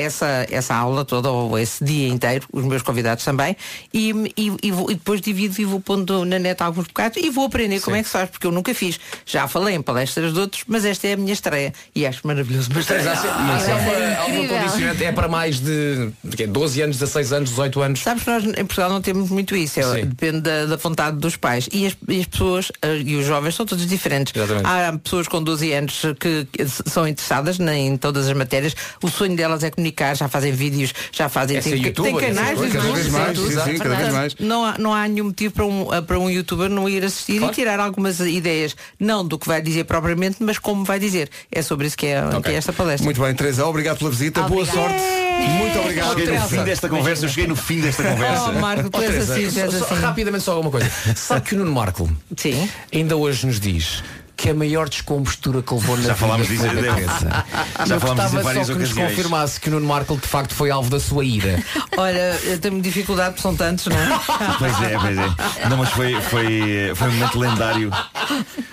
essa, 0.01 0.45
essa 0.49 0.75
aula 0.75 1.05
toda, 1.05 1.29
ou 1.29 1.57
esse 1.57 1.83
dia 1.83 2.07
inteiro, 2.07 2.45
os 2.51 2.63
meus 2.65 2.81
convidados 2.81 3.23
também, 3.23 3.55
e, 3.93 4.11
e, 4.37 4.51
e 4.63 4.71
vou- 4.71 4.89
e 4.91 4.95
depois 4.95 5.21
divido 5.21 5.59
e 5.59 5.65
vou 5.65 5.79
pondo 5.79 6.25
na 6.25 6.39
net 6.39 6.61
alguns 6.63 6.87
bocados 6.87 7.17
e 7.21 7.29
vou 7.29 7.45
aprender 7.45 7.79
como 7.81 7.95
é 7.95 8.01
que 8.01 8.07
se 8.07 8.13
faz, 8.13 8.29
porque 8.29 8.47
eu 8.47 8.51
nunca 8.51 8.73
fiz. 8.73 8.99
Já 9.25 9.47
falei 9.47 9.75
em 9.75 9.81
palestras 9.81 10.33
de 10.33 10.39
outros, 10.39 10.63
mas 10.67 10.85
esta 10.85 11.07
é 11.07 11.13
a 11.13 11.17
minha 11.17 11.33
estreia 11.33 11.73
e 11.95 12.05
acho 12.05 12.25
maravilhoso. 12.25 12.69
Mas 12.73 12.87
Mas 12.89 13.07
há 13.07 13.15
sempre- 13.15 13.29
mas 13.41 13.67
uma- 13.67 14.21
há 14.21 14.25
uma 14.25 15.03
é 15.03 15.11
para 15.11 15.27
mais 15.27 15.59
de, 15.59 16.09
de 16.23 16.37
quê? 16.37 16.47
12 16.47 16.81
anos, 16.81 16.97
16 16.97 17.31
anos, 17.33 17.49
18 17.49 17.81
anos. 17.81 17.99
Sabes 17.99 18.23
que 18.23 18.29
nós 18.29 18.43
em 18.43 18.53
Portugal 18.65 18.89
não 18.89 19.01
temos 19.01 19.29
muito 19.29 19.55
isso, 19.63 19.79
é- 19.79 20.05
depende 20.05 20.41
da, 20.41 20.65
da 20.65 20.75
vontade 20.77 21.17
dos 21.17 21.35
pais. 21.35 21.67
E 21.71 21.85
as, 21.87 21.95
e 22.07 22.19
as 22.21 22.25
pessoas 22.27 22.71
eh, 22.81 22.97
e 23.05 23.15
os 23.15 23.25
jovens 23.25 23.55
são 23.55 23.65
todos 23.65 23.85
diferentes. 23.85 24.33
Exatamente. 24.35 24.65
Há 24.65 24.97
pessoas 25.03 25.27
com 25.27 25.41
12 25.43 25.71
anos 25.73 26.01
que, 26.19 26.47
são 26.87 27.07
interessadas 27.07 27.59
na- 27.59 27.75
em 27.75 27.97
todas 27.97 28.27
as 28.27 28.35
matérias. 28.35 28.75
O 29.01 29.09
sonho 29.09 29.35
delas 29.35 29.63
é 29.63 29.69
comunicar, 29.71 30.15
já 30.15 30.27
fazem 30.27 30.51
vídeos, 30.51 30.93
já 31.11 31.29
fazem. 31.29 31.57
É 31.57 31.61
tem, 31.61 31.75
youtuber, 31.81 32.11
tem 32.15 32.21
é 32.23 32.27
ser 32.29 32.35
canais 32.35 32.57
coisa, 32.57 32.71
de 32.71 32.77
cada 32.77 32.93
vez 32.93 33.05
YouTube, 33.05 33.19
mais, 33.19 33.37
sim, 33.37 33.71
sim, 33.71 33.77
cada 33.77 33.95
vez 33.95 34.13
mais. 34.13 34.35
Não 34.39 34.65
há, 34.65 34.77
não 34.77 34.93
há 34.93 35.07
nenhum 35.07 35.25
motivo 35.25 35.53
para 35.53 35.65
um, 35.65 35.93
eh, 35.93 36.01
para 36.01 36.19
um 36.19 36.29
youtuber 36.29 36.69
não 36.69 36.87
ir 36.89 37.03
assistir 37.03 37.37
Claro. 37.39 37.53
e 37.53 37.55
tirar 37.55 37.79
algumas 37.79 38.19
ideias, 38.19 38.75
não 38.99 39.25
do 39.25 39.37
que 39.37 39.47
vai 39.47 39.61
dizer 39.61 39.83
propriamente, 39.85 40.37
mas 40.39 40.57
como 40.59 40.83
vai 40.83 40.99
dizer. 40.99 41.29
É 41.51 41.61
sobre 41.61 41.87
isso 41.87 41.97
que 41.97 42.07
é, 42.07 42.21
que 42.43 42.49
é 42.49 42.53
esta 42.55 42.71
palestra. 42.73 43.03
Muito 43.05 43.21
bem, 43.21 43.33
Teresa, 43.33 43.65
obrigado 43.65 43.97
pela 43.97 44.09
visita. 44.09 44.41
Boa 44.43 44.63
Obrigada. 44.63 44.89
sorte. 44.89 45.29
Muito 45.39 45.79
obrigado. 45.79 46.09
Cheguei 46.19 46.37
no 46.37 46.47
fim 46.47 46.63
desta 46.63 46.89
conversa, 46.89 47.25
eu 47.25 47.29
cheguei 47.29 47.47
no 47.47 47.55
fim 47.55 47.79
desta 47.81 48.03
conversa. 48.03 48.49
Oh, 48.49 48.59
Marco, 48.59 48.89
tu 48.89 48.97
Oh, 48.97 49.01
és 49.01 49.09
Teresa, 49.11 49.33
assim, 49.33 49.48
só- 49.51 49.85
assim. 49.85 49.95
rapidamente 49.95 50.43
só 50.43 50.51
alguma 50.53 50.71
coisa. 50.71 50.89
Sabe 51.15 51.41
que 51.41 51.55
o 51.55 51.57
Nuno 51.59 51.71
Marco 51.71 52.09
Sim. 52.37 52.69
ainda 52.93 53.15
hoje 53.15 53.45
nos 53.45 53.59
diz 53.59 54.03
que 54.41 54.49
a 54.49 54.53
maior 54.53 54.87
descompostura 54.87 55.61
que 55.61 55.73
levou 55.73 55.97
na 55.97 56.03
Já 56.03 56.13
vida 56.13 56.15
falámos 56.15 56.47
disso, 56.47 56.65
na 56.65 56.73
cabeça. 56.83 57.45
Já 57.85 57.99
falámos 57.99 58.23
disso 58.23 58.37
em 58.39 58.41
várias 58.43 58.67
só 58.67 58.73
que 58.73 58.79
nos 58.79 58.89
ocasiões. 58.89 59.09
confirmasse 59.09 59.59
que 59.59 59.67
o 59.67 59.71
Nuno 59.73 59.85
Marco 59.87 60.15
de 60.15 60.27
facto 60.27 60.53
foi 60.55 60.71
alvo 60.71 60.89
da 60.89 60.99
sua 60.99 61.25
ira. 61.25 61.61
Olha, 61.97 62.39
eu 62.45 62.57
tenho 62.57 62.81
dificuldade 62.81 63.31
porque 63.31 63.41
são 63.41 63.55
tantos, 63.55 63.87
não 63.87 63.97
é? 63.97 64.19
Pois 64.57 64.81
é, 64.81 64.97
pois 64.97 65.17
é. 65.17 65.67
Não, 65.69 65.77
mas 65.77 65.89
foi, 65.89 66.19
foi, 66.21 66.91
foi 66.95 67.07
um 67.09 67.11
momento 67.11 67.39
lendário. 67.39 67.91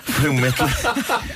Foi 0.04 0.30
um 0.30 0.34
momento, 0.34 0.64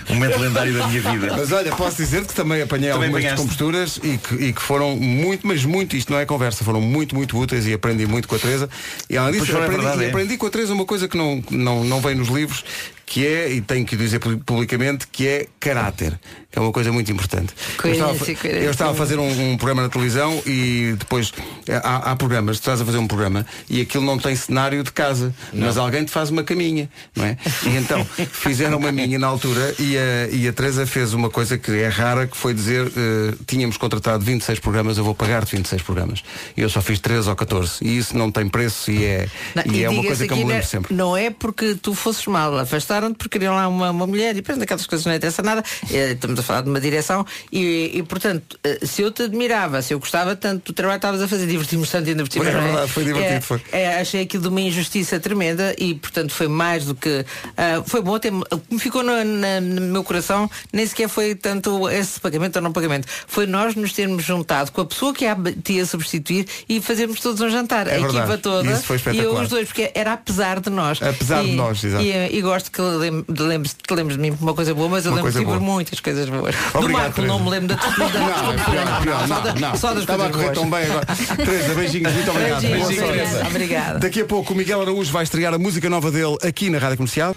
um 0.08 0.14
momento 0.14 0.38
lendário 0.38 0.74
da 0.74 0.86
minha 0.86 1.00
vida. 1.00 1.34
Mas 1.36 1.52
olha, 1.52 1.74
posso 1.74 1.96
dizer 1.96 2.24
que 2.24 2.32
também 2.32 2.62
apanhei 2.62 2.90
Também 2.92 3.08
algumas 3.08 3.24
apanhaste. 3.24 3.34
descomposturas 3.48 4.00
e 4.02 4.16
que, 4.16 4.34
e 4.36 4.52
que 4.52 4.62
foram 4.62 4.96
muito, 4.96 5.46
mas 5.46 5.64
muito, 5.64 5.96
isto 5.96 6.12
não 6.12 6.18
é 6.18 6.24
conversa, 6.24 6.64
foram 6.64 6.80
muito, 6.80 7.14
muito 7.14 7.36
úteis 7.38 7.66
e 7.66 7.72
aprendi 7.74 8.06
muito 8.06 8.26
com 8.28 8.36
a 8.36 8.38
Teresa. 8.38 8.70
E 9.08 9.16
além 9.16 9.32
disso, 9.32 9.46
Pois 9.46 9.50
foi, 9.50 9.60
é 9.60 9.64
aprendi, 9.64 9.82
verdade, 9.82 10.02
e 10.02 10.06
é. 10.06 10.08
aprendi 10.10 10.36
com 10.38 10.46
a 10.46 10.50
Teresa 10.50 10.72
uma 10.72 10.84
coisa 10.86 11.08
que 11.08 11.16
não, 11.16 11.42
não, 11.50 11.84
não 11.84 12.00
vem 12.00 12.14
nos 12.14 12.28
livros, 12.28 12.64
que 13.10 13.26
é, 13.26 13.50
e 13.50 13.60
tenho 13.60 13.84
que 13.84 13.96
dizer 13.96 14.20
pu- 14.20 14.38
publicamente, 14.38 15.04
que 15.08 15.26
é 15.26 15.46
caráter. 15.58 16.16
Que 16.50 16.58
é 16.58 16.62
uma 16.62 16.72
coisa 16.72 16.90
muito 16.90 17.10
importante. 17.12 17.54
Eu 17.84 17.92
estava, 17.92 18.10
Coerência, 18.10 18.34
coerência. 18.36 18.64
eu 18.64 18.70
estava 18.72 18.90
a 18.90 18.94
fazer 18.94 19.18
um, 19.18 19.52
um 19.52 19.56
programa 19.56 19.82
na 19.82 19.88
televisão 19.88 20.42
e 20.44 20.94
depois 20.98 21.32
eh, 21.68 21.80
há, 21.84 22.10
há 22.10 22.16
programas, 22.16 22.56
tu 22.58 22.62
estás 22.62 22.80
a 22.80 22.84
fazer 22.84 22.98
um 22.98 23.06
programa 23.06 23.46
e 23.68 23.80
aquilo 23.80 24.04
não 24.04 24.18
tem 24.18 24.34
cenário 24.34 24.82
de 24.82 24.90
casa, 24.90 25.32
mas 25.52 25.76
alguém 25.76 26.04
te 26.04 26.10
faz 26.10 26.28
uma 26.30 26.42
caminha, 26.42 26.90
não 27.14 27.24
é? 27.24 27.36
E 27.64 27.76
então 27.76 28.04
fizeram 28.32 28.78
uma 28.78 28.90
minha 28.90 29.16
na 29.16 29.28
altura 29.28 29.74
e 29.78 29.96
a, 29.96 30.28
e 30.32 30.48
a 30.48 30.52
Teresa 30.52 30.84
fez 30.86 31.14
uma 31.14 31.30
coisa 31.30 31.56
que 31.56 31.70
é 31.70 31.86
rara, 31.88 32.26
que 32.26 32.36
foi 32.36 32.52
dizer 32.52 32.86
eh, 32.96 33.34
tínhamos 33.46 33.76
contratado 33.76 34.24
26 34.24 34.58
programas, 34.58 34.98
eu 34.98 35.04
vou 35.04 35.14
pagar-te 35.14 35.54
26 35.56 35.82
programas. 35.82 36.22
E 36.56 36.62
eu 36.62 36.68
só 36.68 36.82
fiz 36.82 36.98
13 36.98 37.28
ou 37.28 37.36
14. 37.36 37.74
E 37.80 37.96
isso 37.96 38.18
não 38.18 38.28
tem 38.32 38.48
preço 38.48 38.90
e 38.90 39.04
é, 39.04 39.28
Não, 39.54 39.72
e 39.72 39.84
é 39.84 39.88
uma 39.88 40.02
coisa 40.02 40.26
que 40.26 40.32
eu 40.32 40.36
me 40.36 40.42
lembro 40.42 40.56
né, 40.56 40.62
sempre. 40.62 40.94
Não 40.94 41.16
é 41.16 41.30
porque 41.30 41.76
tu 41.80 41.94
fosses 41.94 42.26
mal, 42.26 42.58
afastaram-te 42.58 43.16
porque 43.16 43.38
queriam 43.38 43.54
lá 43.54 43.68
uma, 43.68 43.90
uma 43.90 44.06
mulher 44.06 44.32
e 44.32 44.34
depois 44.34 44.58
daquelas 44.58 44.84
coisas 44.84 45.06
não 45.06 45.14
interessa 45.14 45.42
nada. 45.42 45.62
Eh, 45.92 46.10
Estamos 46.12 46.39
a 46.40 46.42
falar 46.42 46.60
de 46.62 46.68
uma 46.70 46.80
direção 46.80 47.24
e, 47.52 47.92
e, 47.94 48.02
portanto, 48.02 48.58
eh, 48.64 48.80
se 48.82 49.02
eu 49.02 49.10
te 49.10 49.22
admirava, 49.22 49.80
se 49.82 49.94
eu 49.94 49.98
gostava 50.00 50.34
tanto 50.36 50.72
do 50.72 50.74
trabalho 50.74 50.98
que 51.00 51.06
estavas 51.06 51.22
a 51.22 51.28
fazer, 51.28 51.46
divertimos 51.46 51.88
tanto 51.90 52.08
ainda 52.08 52.24
por 52.24 52.32
cima. 52.32 52.44
Foi, 52.44 52.54
é 52.54 52.60
verdade, 52.60 52.90
foi 52.92 53.04
divertido, 53.04 53.34
É, 53.34 53.40
foi. 53.40 53.60
é, 53.72 54.00
achei 54.00 54.22
aquilo 54.22 54.42
de 54.42 54.48
uma 54.48 54.60
injustiça 54.60 55.18
tremenda 55.20 55.74
e, 55.78 55.94
portanto, 55.94 56.32
foi 56.32 56.48
mais 56.48 56.84
do 56.84 56.94
que. 56.94 57.24
ah, 57.56 57.82
foi 57.86 58.00
bom 58.02 58.14
até. 58.14 58.30
Me 58.30 58.78
ficou 58.78 59.02
no, 59.02 59.22
na- 59.24 59.60
no 59.60 59.80
meu 59.82 60.02
coração 60.04 60.50
nem 60.72 60.86
sequer 60.86 61.08
foi 61.08 61.34
tanto 61.34 61.88
esse 61.88 62.18
pagamento 62.20 62.56
ou 62.56 62.62
não 62.62 62.72
pagamento. 62.72 63.06
Foi 63.26 63.46
nós 63.46 63.74
nos 63.74 63.92
termos 63.92 64.24
juntado 64.24 64.72
com 64.72 64.80
a 64.80 64.86
pessoa 64.86 65.12
que 65.14 65.26
a 65.26 65.36
ia 65.68 65.86
substituir 65.86 66.46
e 66.68 66.80
fazermos 66.80 67.20
todos 67.20 67.40
um 67.40 67.50
jantar. 67.50 67.86
É 67.86 67.96
a 67.96 68.00
verdade. 68.00 68.18
equipa 68.18 68.38
toda. 68.38 68.70
Isso 68.72 68.82
foi 68.82 69.00
e 69.14 69.18
eu 69.18 69.34
os 69.34 69.48
dois, 69.48 69.66
porque 69.68 69.90
era 69.94 70.12
apesar 70.14 70.60
de 70.60 70.70
nós. 70.70 71.00
Apesar 71.02 71.42
de 71.42 71.50
E- 71.50 71.56
nós, 71.56 71.82
exato. 71.84 72.02
E, 72.04 72.36
e 72.36 72.40
gosto 72.40 72.70
que 72.70 72.80
lem- 72.80 73.24
de 73.28 73.42
lembres, 73.42 73.74
te 73.74 73.94
lembres 73.94 74.16
de 74.16 74.22
mim 74.22 74.32
por 74.34 74.42
uma 74.42 74.54
coisa 74.54 74.74
boa, 74.74 74.88
mas 74.88 75.04
eu 75.04 75.10
Uma 75.12 75.16
lembro 75.16 75.32
coisa 75.32 75.38
sempre 75.38 75.58
boa. 75.58 75.72
muitas 75.74 76.00
coisas 76.00 76.28
boas. 76.30 76.54
do 76.54 76.78
Obrigado, 76.78 77.02
Marco 77.02 77.22
não 77.22 77.38
me 77.40 77.50
lembro 77.50 77.68
da 77.68 77.74
da- 77.76 77.88
da- 77.88 79.26
Não, 79.26 79.54
não, 79.70 79.76
só 79.76 79.92
das 79.92 80.00
Estava 80.02 80.26
a 80.26 80.30
correr 80.30 80.50
tão 80.52 80.68
bem 80.70 80.84
agora. 80.84 81.06
Teresa, 81.36 81.74
beijinhos, 81.74 82.12
muito 82.12 82.30
obrigado. 82.30 82.60
Beijinhos. 82.62 83.46
Obrigada. 83.48 83.98
Daqui 83.98 84.20
a 84.20 84.24
pouco 84.24 84.52
o 84.52 84.56
Miguel 84.56 84.80
Araújo 84.82 85.12
vai 85.12 85.22
estrear 85.24 85.52
a 85.54 85.58
música 85.58 85.88
nova 85.90 86.10
dele 86.10 86.36
aqui 86.42 86.70
na 86.70 86.78
Rádio 86.78 86.96
Comercial. 86.98 87.34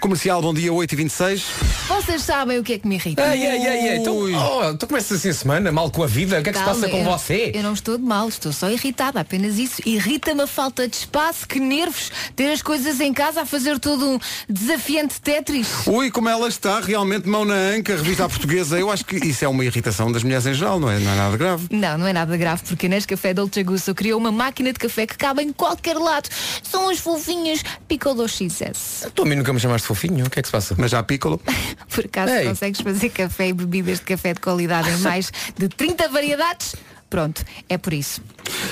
Comercial, 0.00 0.40
bom 0.40 0.54
dia, 0.54 0.70
8h26. 0.72 1.42
Vocês 1.88 2.22
sabem 2.22 2.58
o 2.58 2.62
que 2.62 2.74
é 2.74 2.78
que 2.78 2.86
me 2.86 2.94
irrita? 2.94 3.34
Ei, 3.34 3.42
ei, 3.44 3.66
ei, 3.66 3.88
ei. 3.88 3.96
Então, 3.96 4.16
oh, 4.16 4.70
então 4.70 4.88
começa 4.88 5.14
assim 5.14 5.30
a 5.30 5.34
semana, 5.34 5.72
mal 5.72 5.90
com 5.90 6.02
a 6.04 6.06
vida. 6.06 6.38
O 6.38 6.42
que 6.42 6.50
é 6.50 6.52
que 6.52 6.58
se 6.58 6.64
Calma, 6.64 6.80
passa 6.80 6.90
com 6.92 6.98
eu- 6.98 7.04
você? 7.04 7.50
Eu 7.54 7.62
não 7.64 7.72
estou 7.72 7.98
de 7.98 8.04
mal, 8.04 8.28
estou 8.28 8.52
só 8.52 8.70
irritada, 8.70 9.18
apenas 9.20 9.58
isso. 9.58 9.82
Irrita-me 9.84 10.42
a 10.42 10.46
falta 10.46 10.86
de 10.86 10.94
espaço, 10.96 11.48
que 11.48 11.58
nervos, 11.58 12.12
ter 12.36 12.52
as 12.52 12.62
coisas 12.62 13.00
em 13.00 13.12
casa 13.12 13.42
a 13.42 13.46
fazer 13.46 13.78
todo 13.80 14.06
um 14.08 14.18
desafiante 14.48 15.20
Tetris. 15.20 15.68
Ui, 15.86 16.10
como 16.10 16.28
ela 16.28 16.46
está, 16.48 16.78
realmente 16.80 17.28
mão 17.28 17.44
na 17.44 17.54
anca, 17.54 17.96
revista 17.96 18.24
à 18.26 18.28
portuguesa. 18.28 18.78
Eu 18.78 18.90
acho 18.90 19.04
que 19.04 19.16
isso 19.16 19.44
é 19.44 19.48
uma 19.48 19.64
irritação 19.64 20.12
das 20.12 20.22
mulheres 20.22 20.46
em 20.46 20.54
geral, 20.54 20.78
não 20.78 20.90
é, 20.90 20.98
não 21.00 21.10
é 21.12 21.16
nada 21.16 21.36
grave. 21.36 21.66
Não, 21.72 21.98
não 21.98 22.06
é 22.06 22.12
nada 22.12 22.36
grave, 22.36 22.62
porque 22.68 22.86
a 22.86 22.88
Nescafé 22.88 23.34
Dolce 23.34 23.62
Gusto 23.64 23.94
criou 23.94 24.20
uma 24.20 24.30
máquina 24.30 24.72
de 24.72 24.78
café 24.78 25.06
que 25.06 25.16
cabe 25.16 25.42
em 25.42 25.52
qualquer 25.52 25.96
lado. 25.96 26.28
São 26.62 26.88
as 26.88 26.98
fofinhas 26.98 27.62
Piccolo 27.88 28.28
XS. 28.28 29.08
Tu 29.14 29.22
a 29.22 29.26
mim 29.26 29.34
nunca 29.34 29.52
me 29.52 29.58
chamaste 29.58 29.87
fofinho. 29.88 30.26
O 30.26 30.30
que 30.30 30.38
é 30.38 30.42
que 30.42 30.48
se 30.48 30.52
passa? 30.52 30.74
Mas 30.78 30.90
já 30.90 31.02
piccolo. 31.02 31.40
Por 31.94 32.04
acaso 32.04 32.32
Ei. 32.32 32.46
consegues 32.46 32.80
fazer 32.80 33.08
café 33.10 33.48
e 33.48 33.52
bebidas 33.52 33.98
de 33.98 34.04
café 34.04 34.34
de 34.34 34.40
qualidade 34.40 34.90
em 34.90 34.98
mais 35.02 35.32
de 35.56 35.68
30 35.68 36.08
variedades? 36.08 36.76
Pronto, 37.08 37.42
é 37.70 37.78
por 37.78 37.94
isso. 37.94 38.20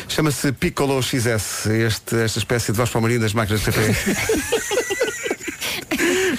Chama-se 0.09 0.53
Piccolo 0.53 1.03
XS, 1.03 1.67
este, 1.67 2.17
esta 2.23 2.39
espécie 2.39 2.71
de 2.71 2.77
voz 2.77 2.91
palmarinho 2.91 3.21
das 3.21 3.33
máquinas 3.33 3.61
de 3.61 3.67
café. 3.67 3.95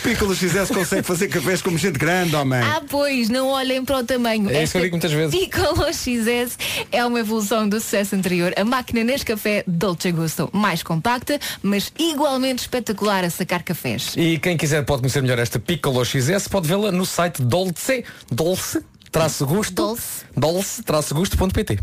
Piccolo 0.07 0.33
XS 0.33 0.71
consegue 0.73 1.03
fazer 1.03 1.27
cafés 1.27 1.61
como 1.61 1.77
gente 1.77 1.99
grande, 1.99 2.33
homem. 2.33 2.61
Ah, 2.61 2.81
pois, 2.87 3.27
não 3.27 3.49
olhem 3.49 3.83
para 3.83 3.97
o 3.97 4.03
tamanho. 4.05 4.49
É 4.49 4.63
isso 4.63 4.71
que 4.71 4.77
eu 4.77 4.81
digo 4.83 4.95
muitas 4.95 5.11
vezes. 5.11 5.37
Piccolo 5.37 5.83
XS 5.93 6.57
é 6.93 7.05
uma 7.05 7.19
evolução 7.19 7.67
do 7.67 7.77
sucesso 7.81 8.15
anterior. 8.15 8.53
A 8.55 8.63
máquina 8.63 9.03
Nescafé 9.03 9.65
Dolce 9.67 10.09
Gusto, 10.13 10.49
mais 10.53 10.81
compacta, 10.81 11.37
mas 11.61 11.91
igualmente 11.99 12.61
espetacular 12.61 13.25
a 13.25 13.29
sacar 13.29 13.63
cafés. 13.63 14.13
E 14.15 14.39
quem 14.39 14.55
quiser 14.55 14.85
pode 14.85 15.01
conhecer 15.01 15.21
melhor 15.21 15.39
esta 15.39 15.59
Piccolo 15.59 16.05
XS, 16.05 16.47
pode 16.47 16.69
vê-la 16.69 16.89
no 16.89 17.05
site 17.05 17.41
Dolce, 17.41 18.05
Dolce, 18.31 18.81
traço 19.11 19.45
gusto, 19.45 19.73
Dolce. 19.73 20.25
Dolce, 20.35 20.83
traço 20.83 21.15
gusto.pt. 21.15 21.79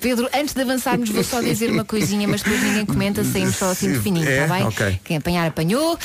Pedro, 0.00 0.28
antes 0.34 0.52
de 0.54 0.60
avançarmos, 0.60 1.08
vou 1.08 1.24
só 1.24 1.40
dizer 1.40 1.70
uma 1.70 1.84
coisinha, 1.84 2.28
mas 2.28 2.42
depois 2.42 2.62
ninguém 2.62 2.84
comenta, 2.84 3.24
saímos 3.24 3.56
só 3.56 3.70
assim 3.70 3.92
de 3.92 4.00
fininho, 4.00 4.28
É? 4.28 4.42
está 4.42 4.54
bem? 4.54 4.64
Ok. 4.66 5.00
Quem 5.04 5.16
apanhar, 5.16 5.46
apanhou. 5.46 5.98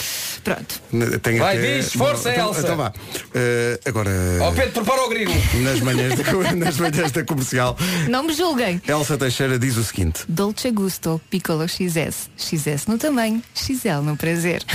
Pronto. 0.44 0.82
Tenho 1.22 1.40
Vai, 1.40 1.58
até- 1.58 1.78
diz, 1.80 1.92
força, 1.94 2.32
então, 2.32 2.48
Elsa. 2.48 2.62
Então 2.62 2.78
vá. 2.78 2.94
Eh, 3.34 3.80
agora, 3.86 4.10
Ó 4.42 4.52
Pedro, 4.52 4.72
prepara 4.72 5.04
o 5.06 5.10
grilo. 5.10 5.34
nas 5.64 5.80
manhãs, 5.82 6.16
da, 6.18 6.56
nas 6.56 6.78
manhãs 6.78 7.12
da 7.12 7.24
comercial, 7.26 7.76
Não 8.08 8.24
me 8.24 8.34
julguem. 8.34 8.82
Elsa 8.88 9.18
Teixeira 9.18 9.60
diz 9.60 9.76
o 9.78 9.84
seguinte. 9.84 10.24
Dolce 10.30 10.72
Gusto, 10.72 11.20
Piccolo 11.30 11.68
XS. 11.68 12.30
XS 12.38 12.86
no 12.88 12.98
tamanho, 12.98 13.44
XL 13.54 14.02
no 14.04 14.16
prazer. 14.16 14.64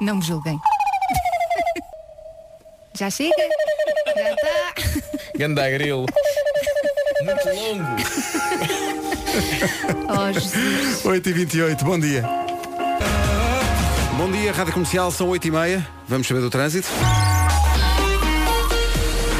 Não 0.00 0.16
me 0.16 0.22
julguem. 0.22 0.58
Já 3.00 3.08
chega? 3.08 3.32
Já 4.14 4.30
está? 4.30 5.18
Ganda 5.38 5.70
grilo. 5.70 6.04
Muito 7.24 7.48
longo. 7.48 7.84
Oh, 10.12 10.32
Jesus. 10.32 11.02
8h28, 11.04 11.84
bom 11.84 11.98
dia. 11.98 12.24
Bom 14.16 14.30
dia, 14.30 14.52
Rádio 14.52 14.72
Comercial, 14.72 15.12
são 15.12 15.28
8h30. 15.28 15.86
Vamos 16.08 16.26
saber 16.26 16.40
do 16.40 16.50
trânsito. 16.50 16.88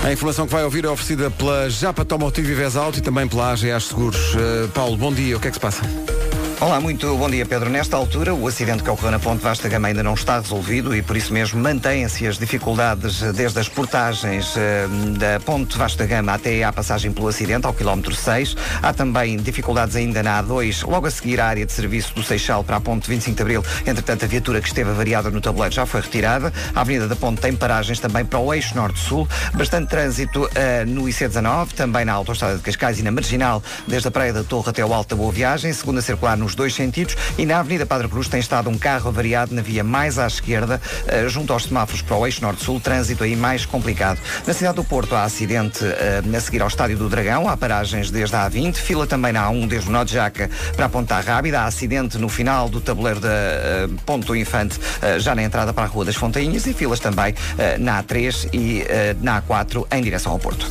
A 0.05 0.13
informação 0.13 0.47
que 0.47 0.53
vai 0.53 0.63
ouvir 0.63 0.85
é 0.85 0.89
oferecida 0.89 1.29
pela 1.29 1.69
Japa 1.69 2.03
Automotivo 2.03 2.49
e 2.49 2.55
Vez 2.55 2.77
Auto 2.77 2.99
e 2.99 3.03
também 3.03 3.27
pela 3.27 3.51
AGA 3.51 3.81
Seguros. 3.81 4.37
Eh, 4.37 4.69
Paulo, 4.73 4.97
bom 4.97 5.13
dia, 5.13 5.37
o 5.37 5.41
que 5.41 5.49
é 5.49 5.51
que 5.51 5.57
se 5.57 5.61
passa? 5.61 5.83
Olá, 6.63 6.79
muito 6.79 7.17
bom 7.17 7.31
dia, 7.31 7.47
Pedro. 7.47 7.71
Nesta 7.71 7.97
altura, 7.97 8.35
o 8.35 8.47
acidente 8.47 8.83
que 8.83 8.91
ocorreu 8.91 9.11
na 9.11 9.19
Ponte 9.19 9.43
Vasta 9.43 9.67
Gama 9.67 9.89
ainda 9.89 10.03
não 10.03 10.13
está 10.13 10.39
resolvido 10.39 10.95
e 10.95 11.01
por 11.01 11.17
isso 11.17 11.33
mesmo 11.33 11.59
mantêm-se 11.59 12.27
as 12.27 12.37
dificuldades 12.37 13.23
eh, 13.23 13.33
desde 13.33 13.59
as 13.61 13.67
portagens 13.67 14.55
eh, 14.59 14.87
da 15.19 15.41
Ponte 15.41 15.79
Vasta 15.79 16.05
Gama 16.05 16.35
até 16.35 16.63
à 16.63 16.71
passagem 16.71 17.13
pelo 17.13 17.29
acidente, 17.29 17.67
ao 17.67 17.73
quilómetro 17.73 18.15
6. 18.15 18.55
Há 18.83 18.93
também 18.93 19.39
dificuldades 19.39 19.97
ainda 19.97 20.23
na 20.23 20.43
A2, 20.43 20.87
logo 20.87 21.07
a 21.07 21.11
seguir 21.11 21.41
à 21.41 21.47
área 21.47 21.65
de 21.65 21.73
serviço 21.73 22.15
do 22.15 22.23
Seixal 22.23 22.63
para 22.63 22.77
a 22.77 22.81
Ponte 22.81 23.09
25 23.09 23.37
de 23.37 23.43
Abril. 23.43 23.65
Entretanto, 23.87 24.27
a 24.27 24.29
viatura 24.29 24.61
que 24.61 24.69
esteve 24.69 24.91
avariada 24.91 25.31
no 25.31 25.41
tabuleiro 25.41 25.75
já 25.75 25.87
foi 25.87 26.03
retirada. 26.03 26.53
A 26.75 26.83
Avenida 26.83 27.09
da 27.09 27.17
Ponte 27.17 27.41
tem 27.41 27.57
paragens 27.57 27.99
também 28.01 28.27
para 28.27 28.39
o 28.39 28.53
eixo 28.53 28.77
norte-sul. 28.77 29.27
Bastante 29.55 29.89
trânsito 29.89 30.47
eh, 30.55 30.85
no 30.85 31.05
IC19, 31.05 31.69
também 31.69 32.05
na 32.05 32.13
Autostrada 32.13 32.59
de 32.59 32.63
Cascais 32.63 32.99
e 32.99 33.03
na 33.03 33.11
Marginal, 33.11 33.63
desde 33.89 34.09
a 34.09 34.11
Praia 34.11 34.35
da 34.35 34.45
Torre 34.45 34.69
até 34.69 34.85
o 34.85 34.93
Alto 34.93 35.09
da 35.09 35.17
Boa 35.17 35.33
Viagem, 35.33 35.73
segunda 35.73 36.03
circular 36.03 36.37
nos 36.51 36.55
dois 36.55 36.75
sentidos. 36.75 37.17
E 37.39 37.47
na 37.47 37.61
Avenida 37.61 37.87
Padre 37.87 38.09
Cruz 38.09 38.29
tem 38.29 38.41
estado 38.41 38.69
um 38.69 38.77
carro 38.77 39.09
avariado 39.09 39.55
na 39.55 39.63
via 39.63 39.85
mais 39.85 40.19
à 40.19 40.27
esquerda, 40.27 40.81
eh, 41.07 41.29
junto 41.29 41.53
aos 41.53 41.65
semáforos 41.65 42.03
para 42.03 42.17
o 42.17 42.27
eixo 42.27 42.43
norte-sul, 42.43 42.81
trânsito 42.81 43.25
aí 43.25 43.37
mais 43.37 43.65
complicado. 43.65 44.19
Na 44.47 44.53
cidade 44.53 44.77
do 44.77 44.85
Porto 44.85 45.15
há 45.15 45.25
acidente 45.25 45.85
eh, 45.85 46.23
a 46.37 46.41
seguir 46.41 46.63
ao 46.63 46.69
Estádio 46.69 46.97
do 46.97 47.09
Dragão, 47.09 47.49
há 47.49 47.57
paragens 47.57 48.11
desde 48.11 48.35
a 48.35 48.51
A20, 48.51 48.75
fila 48.75 49.07
também 49.07 49.33
na 49.33 49.49
A1 49.49 49.69
desde 49.69 49.89
o 49.89 49.93
Nó 49.93 50.05
de 50.05 50.13
Jaca 50.13 50.51
para 50.75 50.87
a 50.87 50.89
Ponta 50.89 51.21
Rábida, 51.21 51.61
há 51.61 51.67
acidente 51.67 52.19
no 52.19 52.29
final 52.29 52.69
do 52.69 52.81
tabuleiro 52.81 53.21
da 53.21 53.29
eh, 53.29 53.89
Ponte 54.05 54.27
do 54.27 54.37
Infante, 54.37 54.79
já 55.19 55.35
na 55.35 55.43
entrada 55.43 55.73
para 55.73 55.85
a 55.85 55.87
Rua 55.87 56.05
das 56.05 56.17
Fontainhas 56.17 56.67
e 56.67 56.73
filas 56.73 57.01
também 57.01 57.35
na 57.79 58.03
A3 58.03 58.49
e 58.53 58.85
na 59.21 59.43
A4 59.43 59.87
em 59.93 60.03
direção 60.03 60.33
ao 60.33 60.39
Porto. 60.39 60.67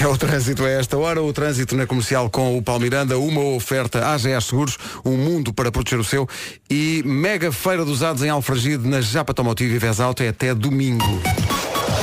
É 0.00 0.06
o 0.06 0.16
trânsito 0.16 0.64
a 0.64 0.70
esta 0.70 0.96
hora, 0.96 1.22
o 1.22 1.30
trânsito 1.30 1.76
na 1.76 1.86
comercial 1.86 2.30
com 2.30 2.56
o 2.56 2.62
Palmiranda, 2.62 3.18
uma 3.18 3.42
oferta 3.42 4.06
AGA 4.06 4.40
Seguros, 4.40 4.78
um 5.04 5.14
mundo 5.14 5.52
para 5.52 5.70
proteger 5.70 6.00
o 6.00 6.04
seu 6.04 6.26
e 6.70 7.02
mega 7.04 7.52
feira 7.52 7.84
dos 7.84 7.96
usados 7.96 8.22
em 8.22 8.30
Alfragide 8.30 8.88
na 8.88 9.02
Japa 9.02 9.32
Automotivo 9.32 9.74
e 9.74 9.78
Vez 9.78 10.00
Auto 10.00 10.22
é 10.22 10.28
até 10.28 10.54
domingo. 10.54 11.04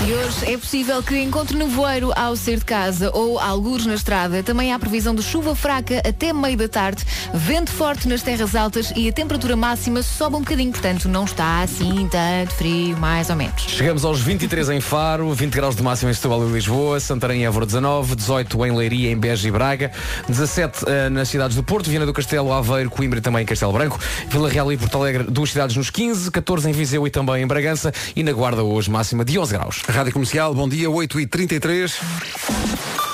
E 0.05 0.13
hoje 0.13 0.53
é 0.53 0.57
possível 0.57 1.01
que 1.01 1.17
encontre 1.19 1.57
nevoeiro 1.57 2.13
ao 2.15 2.35
sair 2.35 2.59
de 2.59 2.65
casa 2.65 3.09
ou 3.13 3.39
algures 3.39 3.85
na 3.85 3.95
estrada. 3.95 4.43
Também 4.43 4.71
há 4.71 4.77
previsão 4.77 5.13
de 5.13 5.23
chuva 5.23 5.55
fraca 5.55 6.01
até 6.07 6.31
meio 6.31 6.55
da 6.55 6.67
tarde, 6.67 7.03
vento 7.33 7.71
forte 7.71 8.07
nas 8.07 8.21
terras 8.21 8.55
altas 8.55 8.93
e 8.95 9.09
a 9.09 9.11
temperatura 9.11 9.55
máxima 9.55 10.03
sobe 10.03 10.35
um 10.35 10.39
bocadinho, 10.39 10.71
portanto 10.71 11.09
não 11.09 11.25
está 11.25 11.61
assim 11.61 12.07
tanto 12.09 12.53
frio, 12.53 12.95
mais 12.97 13.29
ou 13.29 13.35
menos. 13.35 13.63
Chegamos 13.63 14.05
aos 14.05 14.21
23 14.21 14.69
em 14.69 14.79
Faro, 14.79 15.33
20 15.33 15.53
graus 15.53 15.75
de 15.75 15.81
máxima 15.81 16.11
em 16.11 16.13
Setúbal 16.13 16.47
e 16.47 16.51
Lisboa, 16.51 16.99
Santarém 16.99 17.41
e 17.41 17.45
Évora 17.45 17.65
19, 17.65 18.15
18 18.15 18.65
em 18.65 18.77
Leiria, 18.77 19.11
em 19.11 19.17
Beja 19.17 19.47
e 19.47 19.51
Braga, 19.51 19.91
17 20.29 20.85
eh, 20.87 21.09
nas 21.09 21.27
cidades 21.27 21.55
do 21.57 21.63
Porto, 21.63 21.89
Viana 21.89 22.05
do 22.05 22.13
Castelo, 22.13 22.53
Aveiro, 22.53 22.89
Coimbra 22.89 23.19
e 23.19 23.21
também 23.21 23.45
Castelo 23.45 23.73
Branco, 23.73 23.99
Vila 24.29 24.47
Real 24.47 24.71
e 24.71 24.77
Porto 24.77 24.97
Alegre, 24.97 25.23
duas 25.23 25.49
cidades 25.49 25.75
nos 25.75 25.89
15, 25.89 26.31
14 26.31 26.69
em 26.69 26.71
Viseu 26.71 27.05
e 27.07 27.09
também 27.09 27.41
em 27.41 27.47
Bragança 27.47 27.91
e 28.15 28.21
na 28.21 28.31
Guarda 28.31 28.63
hoje 28.63 28.91
máxima 28.91 29.25
de 29.25 29.37
11 29.39 29.53
graus. 29.53 29.86
Rádio 29.87 30.11
Comercial, 30.11 30.53
bom 30.53 30.67
dia, 30.67 30.89
8h33. 30.89 33.06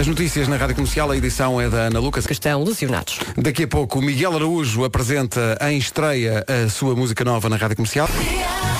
As 0.00 0.06
notícias 0.06 0.48
na 0.48 0.56
Rádio 0.56 0.76
Comercial, 0.76 1.10
a 1.10 1.14
edição 1.14 1.60
é 1.60 1.68
da 1.68 1.76
Ana 1.88 2.00
Lucas. 2.00 2.26
Que 2.26 2.32
estão 2.32 2.64
lesionados. 2.64 3.18
Daqui 3.36 3.64
a 3.64 3.68
pouco 3.68 4.00
Miguel 4.00 4.34
Araújo 4.34 4.82
apresenta 4.82 5.58
em 5.60 5.76
estreia 5.76 6.42
a 6.48 6.70
sua 6.70 6.96
música 6.96 7.22
nova 7.22 7.50
na 7.50 7.56
Rádio 7.56 7.76
Comercial. 7.76 8.08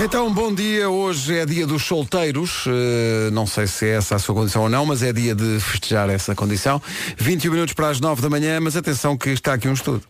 Então, 0.03 0.33
bom 0.33 0.51
dia. 0.55 0.89
Hoje 0.89 1.37
é 1.37 1.45
dia 1.45 1.66
dos 1.66 1.85
solteiros. 1.85 2.64
Uh, 2.64 3.31
não 3.35 3.47
sei 3.47 3.66
se 3.66 3.85
é 3.85 3.97
essa 3.97 4.16
a 4.16 4.18
sua 4.18 4.35
condição 4.35 4.62
ou 4.62 4.71
não, 4.71 4.87
mas 4.87 5.03
é 5.03 5.12
dia 5.12 5.35
de 5.35 5.61
festejar 5.61 6.09
essa 6.09 6.35
condição. 6.35 6.81
21 7.18 7.53
minutos 7.53 7.75
para 7.75 7.91
as 7.91 8.01
9 8.01 8.23
da 8.23 8.31
manhã, 8.31 8.59
mas 8.59 8.75
atenção 8.75 9.14
que 9.14 9.29
está 9.29 9.53
aqui 9.53 9.68
um 9.68 9.75
estudo. 9.75 10.03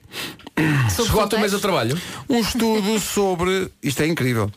Chegou 0.95 1.23
à 1.23 1.27
tua 1.27 1.41
mesa 1.41 1.57
de 1.57 1.63
trabalho? 1.63 2.01
Um 2.29 2.39
estudo 2.39 3.01
sobre. 3.01 3.69
Isto 3.83 4.05
é 4.05 4.07
incrível. 4.07 4.49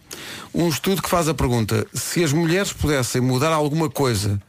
Um 0.54 0.70
estudo 0.70 1.02
que 1.02 1.10
faz 1.10 1.28
a 1.28 1.34
pergunta: 1.34 1.88
se 1.96 2.24
as 2.24 2.32
mulheres 2.32 2.72
pudessem 2.72 3.22
mudar 3.22 3.52
alguma 3.52 3.90
coisa 3.90 4.40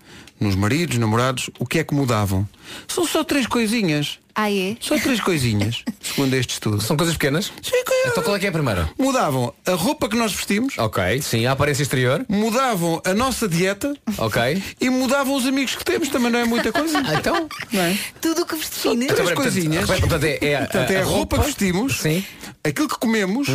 nos 0.40 0.54
maridos, 0.54 0.98
namorados, 0.98 1.50
o 1.58 1.66
que 1.66 1.78
é 1.78 1.84
que 1.84 1.94
mudavam? 1.94 2.46
São 2.88 3.06
só 3.06 3.22
três 3.24 3.46
coisinhas. 3.46 4.18
Ah, 4.36 4.50
é? 4.50 4.76
Só 4.80 4.98
três 4.98 5.20
coisinhas, 5.20 5.84
segundo 6.02 6.34
este 6.34 6.54
estudo. 6.54 6.80
São 6.80 6.96
coisas 6.96 7.14
pequenas? 7.16 7.52
Sim, 7.62 7.84
que- 7.84 8.08
Então 8.08 8.20
qual 8.20 8.34
é 8.34 8.40
que 8.40 8.46
é 8.46 8.48
a 8.48 8.52
primeira? 8.52 8.90
Mudavam 8.98 9.54
a 9.64 9.70
roupa 9.74 10.08
que 10.08 10.16
nós 10.16 10.32
vestimos, 10.32 10.76
Ok, 10.76 11.22
sim, 11.22 11.46
a 11.46 11.52
aparência 11.52 11.84
exterior. 11.84 12.26
mudavam 12.28 13.00
a 13.04 13.14
nossa 13.14 13.46
dieta 13.46 13.94
Ok. 14.18 14.60
e 14.80 14.90
mudavam 14.90 15.36
os 15.36 15.46
amigos 15.46 15.76
que 15.76 15.84
temos. 15.84 16.08
Também 16.08 16.32
não 16.32 16.40
é 16.40 16.44
muita 16.44 16.72
coisa. 16.72 16.98
Então? 17.16 17.48
Não 17.72 17.80
é? 17.80 17.96
Tudo 18.20 18.42
o 18.42 18.46
que 18.46 18.56
define. 18.56 19.06
Três 19.06 19.20
Portanto, 19.20 19.36
coisinhas. 19.36 19.86
Portanto, 19.88 20.24
é, 20.24 20.38
é, 20.44 20.58
Portanto, 20.58 20.90
é 20.90 21.00
a 21.00 21.04
roupa 21.04 21.38
que 21.38 21.44
vestimos, 21.46 22.00
Sim. 22.00 22.24
aquilo 22.64 22.88
que 22.88 22.98
comemos 22.98 23.46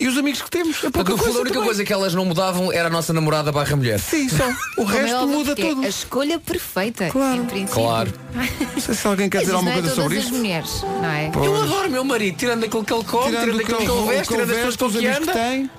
e 0.00 0.08
os 0.08 0.18
amigos 0.18 0.42
que 0.42 0.50
temos. 0.50 0.82
É 0.82 0.90
pouca 0.90 1.16
coisa 1.16 1.38
a 1.38 1.40
única 1.42 1.54
também. 1.54 1.64
coisa 1.68 1.84
que 1.84 1.92
elas 1.92 2.12
não 2.12 2.24
mudavam 2.24 2.72
era 2.72 2.88
a 2.88 2.90
nossa 2.90 3.12
namorada 3.12 3.52
barra 3.52 3.76
mulher. 3.76 4.00
Sim, 4.00 4.28
só. 4.28 4.48
O 4.82 4.90
é 4.90 5.02
resto 5.02 5.28
muda 5.28 5.52
é 5.52 5.54
tudo. 5.54 5.82
A 5.82 5.88
escolha 5.88 6.40
perfeita, 6.40 7.08
Claro. 7.08 7.42
em 7.42 7.44
princípio. 7.46 7.74
Claro. 7.74 8.12
Não 8.60 8.80
sei 8.80 8.94
se 8.94 9.06
alguém 9.06 9.28
quer 9.28 9.38
dizer 9.38 9.50
isso 9.50 9.56
alguma 9.56 9.72
é 9.72 9.80
coisa 9.80 9.94
sobre 9.94 10.18
as 10.18 10.24
isto. 10.24 10.34
mulheres, 10.36 10.82
não 10.82 11.08
é? 11.10 11.30
Eu 11.34 11.62
adoro 11.62 11.90
meu 11.90 12.04
marido, 12.04 12.36
tirando 12.36 12.64
aquilo 12.64 12.84
que 12.84 12.92
ele 12.92 13.04
come, 13.04 13.24
tirando, 13.30 13.44
Tirando 13.44 13.60
aquilo 13.60 13.78
que 13.78 13.84
ele 13.84 14.16
veste, 14.16 14.32
tirando 14.34 14.50
as 14.50 14.56
pessoas 14.56 14.76
com 14.76 14.98
que 14.98 15.06
amigos 15.06 15.24
que 15.24 15.30
anda. 15.30 15.32
tem. 15.32 15.70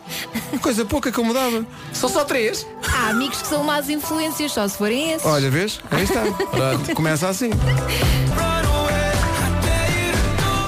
Coisa 0.60 0.86
pouca 0.86 1.12
que 1.12 1.18
eu 1.20 1.24
mudava. 1.24 1.66
São 1.94 2.10
só 2.10 2.24
três. 2.24 2.66
Há 2.92 3.10
amigos 3.10 3.42
que 3.42 3.48
são 3.48 3.64
más 3.64 3.90
influências, 3.90 4.52
só 4.52 4.68
se 4.68 4.78
forem 4.78 5.12
esses. 5.12 5.26
Olha, 5.26 5.50
vês? 5.50 5.80
Aí 5.92 6.04
está. 6.04 6.22
Pronto, 6.22 6.96
Começa 6.96 7.28
assim. 7.30 7.50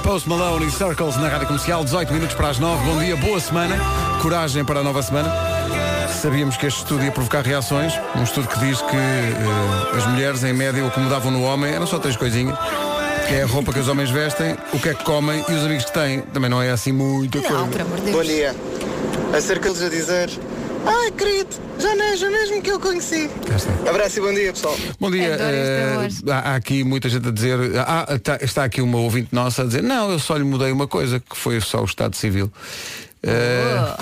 Post 0.02 0.26
Malone 0.28 0.66
e 0.66 0.70
Circles 0.70 1.16
na 1.16 1.28
Rádio 1.28 1.46
Comercial, 1.48 1.84
18 1.84 2.12
minutos 2.14 2.34
para 2.34 2.48
as 2.48 2.58
9. 2.58 2.82
Bom 2.90 2.98
dia, 2.98 3.16
boa 3.16 3.38
semana. 3.40 3.76
Coragem 4.22 4.64
para 4.64 4.80
a 4.80 4.82
nova 4.82 5.02
semana. 5.02 5.30
Sabíamos 6.20 6.56
que 6.56 6.66
este 6.66 6.78
estudo 6.80 7.04
ia 7.04 7.12
provocar 7.12 7.42
reações. 7.44 7.92
Um 8.16 8.24
estudo 8.24 8.48
que 8.48 8.58
diz 8.58 8.80
que 8.82 8.96
eh, 8.96 9.96
as 9.96 10.04
mulheres, 10.06 10.42
em 10.42 10.52
média, 10.52 10.84
o 10.84 10.90
que 10.90 10.98
mudavam 10.98 11.30
no 11.30 11.42
homem 11.44 11.72
eram 11.72 11.86
só 11.86 11.98
três 11.98 12.16
coisinhas. 12.16 12.58
Que 13.28 13.34
é 13.34 13.42
a 13.42 13.46
roupa 13.46 13.72
que 13.72 13.78
os 13.78 13.88
homens 13.88 14.10
vestem, 14.10 14.56
o 14.72 14.80
que 14.80 14.88
é 14.88 14.94
que 14.94 15.04
comem 15.04 15.44
e 15.48 15.52
os 15.52 15.64
amigos 15.64 15.84
que 15.84 15.92
têm. 15.92 16.20
Também 16.22 16.50
não 16.50 16.60
é 16.60 16.70
assim 16.70 16.90
muita 16.92 17.40
coisa. 17.40 17.56
Não, 17.58 17.68
por 17.68 17.80
amor 17.80 17.96
de 17.98 18.02
Deus. 18.06 18.16
Bom 18.16 18.22
dia. 18.24 18.56
Acerca 19.36 19.68
deles 19.68 19.82
a 19.82 19.88
dizer 19.88 20.30
Ai, 20.86 21.10
querido, 21.10 21.50
já 21.78 21.94
não 21.94 22.04
és 22.04 22.22
o 22.22 22.30
mesmo 22.30 22.62
que 22.62 22.70
eu 22.70 22.80
conheci. 22.80 23.28
Está. 23.54 23.90
Abraço 23.90 24.18
e 24.18 24.22
bom 24.22 24.32
dia, 24.32 24.52
pessoal. 24.52 24.76
Bom 24.98 25.10
dia. 25.10 25.36
Eh, 25.38 26.08
há, 26.30 26.52
há 26.52 26.54
aqui 26.56 26.82
muita 26.82 27.08
gente 27.08 27.28
a 27.28 27.30
dizer. 27.30 27.58
Ah, 27.86 28.06
tá- 28.22 28.38
está 28.40 28.64
aqui 28.64 28.80
uma 28.80 28.98
ouvinte 28.98 29.28
nossa 29.32 29.62
a 29.62 29.66
dizer, 29.66 29.82
não, 29.82 30.10
eu 30.10 30.18
só 30.18 30.36
lhe 30.36 30.44
mudei 30.44 30.72
uma 30.72 30.86
coisa, 30.88 31.20
que 31.20 31.36
foi 31.36 31.60
só 31.60 31.82
o 31.82 31.84
Estado 31.84 32.16
Civil. 32.16 32.50
Eh, 33.22 33.96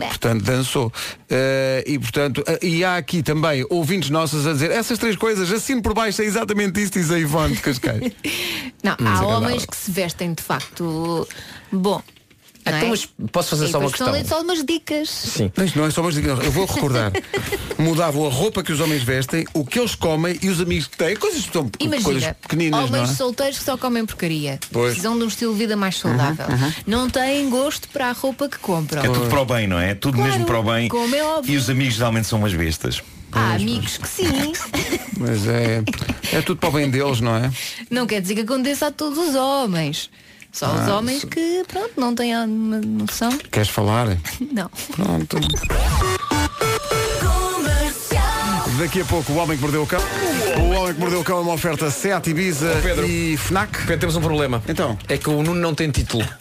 portanto, 0.08 0.44
dançou. 0.44 0.92
Eh, 1.28 1.84
e 1.86 1.98
portanto, 1.98 2.42
eh, 2.46 2.58
e 2.62 2.84
há 2.84 2.96
aqui 2.96 3.22
também 3.22 3.64
ouvintes 3.70 4.10
nossos 4.10 4.46
a 4.46 4.52
dizer 4.52 4.70
essas 4.70 4.98
três 4.98 5.16
coisas, 5.16 5.50
assino 5.50 5.82
por 5.82 5.94
baixo, 5.94 6.22
é 6.22 6.24
exatamente 6.24 6.82
isto, 6.82 6.98
diz 6.98 7.10
a 7.10 7.18
Ivone 7.18 7.54
de 7.54 7.62
Cascais. 7.62 8.00
Não, 8.82 8.92
há 8.92 8.96
desagradável. 8.96 9.28
homens 9.28 9.66
que 9.66 9.76
se 9.76 9.90
vestem 9.90 10.34
de 10.34 10.42
facto 10.42 11.28
bom. 11.70 12.02
Não 12.64 12.72
Então, 12.78 12.86
é? 12.86 12.90
mas 12.90 13.08
posso 13.32 13.50
fazer 13.50 13.66
E 13.66 13.70
só 13.70 13.78
uma 13.78 13.86
estão 13.86 14.06
questão? 14.06 14.14
ali 14.20 14.28
só 14.28 14.40
umas 14.42 14.64
dicas. 14.64 15.08
Sim. 15.08 15.52
Mas 15.56 15.74
não 15.74 15.84
é 15.86 15.90
só 15.90 16.02
mais 16.02 16.14
dizer, 16.14 16.28
eu 16.28 16.50
vou 16.50 16.66
recordar. 16.66 17.12
Mudavam 17.78 18.26
a 18.26 18.30
roupa 18.30 18.62
que 18.62 18.72
os 18.72 18.80
homens 18.80 19.02
vestem, 19.02 19.46
o 19.54 19.64
que 19.64 19.78
eles 19.78 19.94
comem 19.94 20.38
e 20.42 20.48
os 20.48 20.60
amigos 20.60 20.86
que 20.86 20.96
têm. 20.96 21.16
Coisas 21.16 21.46
que 21.46 21.52
são 21.52 21.70
coisas 22.02 22.32
pequeninas, 22.42 22.80
não 22.80 22.86
homens 22.88 23.10
é? 23.10 23.14
solteiros 23.14 23.58
que 23.58 23.64
só 23.64 23.76
comem 23.76 24.04
porcaria. 24.04 24.58
Pois. 24.70 24.88
Precisam 24.92 25.16
de 25.18 25.24
um 25.24 25.28
estilo 25.28 25.52
de 25.52 25.58
vida 25.60 25.76
mais 25.76 25.96
saudável. 25.98 26.46
Não 26.86 27.08
têm 27.08 27.48
gosto 27.48 27.88
para 27.88 28.08
a 28.10 28.12
roupa 28.12 28.48
que 28.48 28.58
compram. 28.58 29.02
É 29.02 29.06
tudo 29.08 29.28
para 29.28 29.40
o 29.40 29.44
bem, 29.44 29.66
não 29.66 29.78
é? 29.78 29.94
Tudo 29.94 30.16
Claro, 30.16 30.30
mesmo 30.32 30.46
para 30.46 30.58
o 30.60 30.62
bem. 30.62 30.88
como 30.88 31.14
é 31.14 31.22
óbvio. 31.24 31.54
E 31.54 31.56
os 31.56 31.70
amigos 31.70 31.94
geralmente 31.94 32.26
são 32.26 32.38
umas 32.38 32.52
bestas. 32.54 33.02
Há 33.32 33.54
amigos 33.54 33.96
que 33.96 34.08
sim. 34.08 34.52
Mas 35.16 35.46
é, 35.46 35.82
é 36.32 36.42
tudo 36.42 36.58
para 36.58 36.68
o 36.68 36.72
bem 36.72 36.90
deles, 36.90 37.20
não 37.20 37.34
é? 37.36 37.50
não 37.88 38.06
quer 38.06 38.20
dizer 38.20 38.34
que 38.34 38.40
aconteça 38.40 38.88
a 38.88 38.90
todos 38.90 39.18
os 39.18 39.34
homens. 39.34 40.10
Só 40.52 40.66
os 40.74 40.80
Ah, 40.88 40.96
homens 40.98 41.24
que, 41.24 41.64
pronto, 41.68 41.92
não 41.96 42.14
têm 42.14 42.34
a 42.34 42.46
noção. 42.46 43.30
Queres 43.50 43.68
falar? 43.68 44.06
Não. 44.52 44.68
Pronto. 44.94 45.38
Daqui 48.80 49.02
a 49.02 49.04
pouco 49.04 49.32
o 49.32 49.36
Homem 49.36 49.56
que 49.56 49.62
Mordeu 49.62 49.82
o 49.82 49.86
Cão. 49.86 50.00
O 50.58 50.70
Homem 50.80 50.94
que 50.94 51.00
Mordeu 51.00 51.20
o 51.20 51.24
Cão 51.24 51.38
é 51.38 51.40
uma 51.42 51.52
oferta 51.52 51.90
Seat 51.90 52.30
Ibiza 52.30 52.76
Oh, 52.78 52.82
Pedro. 52.82 53.06
e 53.06 53.36
FNAC. 53.36 53.78
Pedro, 53.80 53.98
temos 53.98 54.16
um 54.16 54.20
problema. 54.22 54.62
Então. 54.66 54.98
É 55.06 55.18
que 55.18 55.28
o 55.28 55.42
Nuno 55.42 55.60
não 55.60 55.74
tem 55.74 55.90
título. 55.90 56.26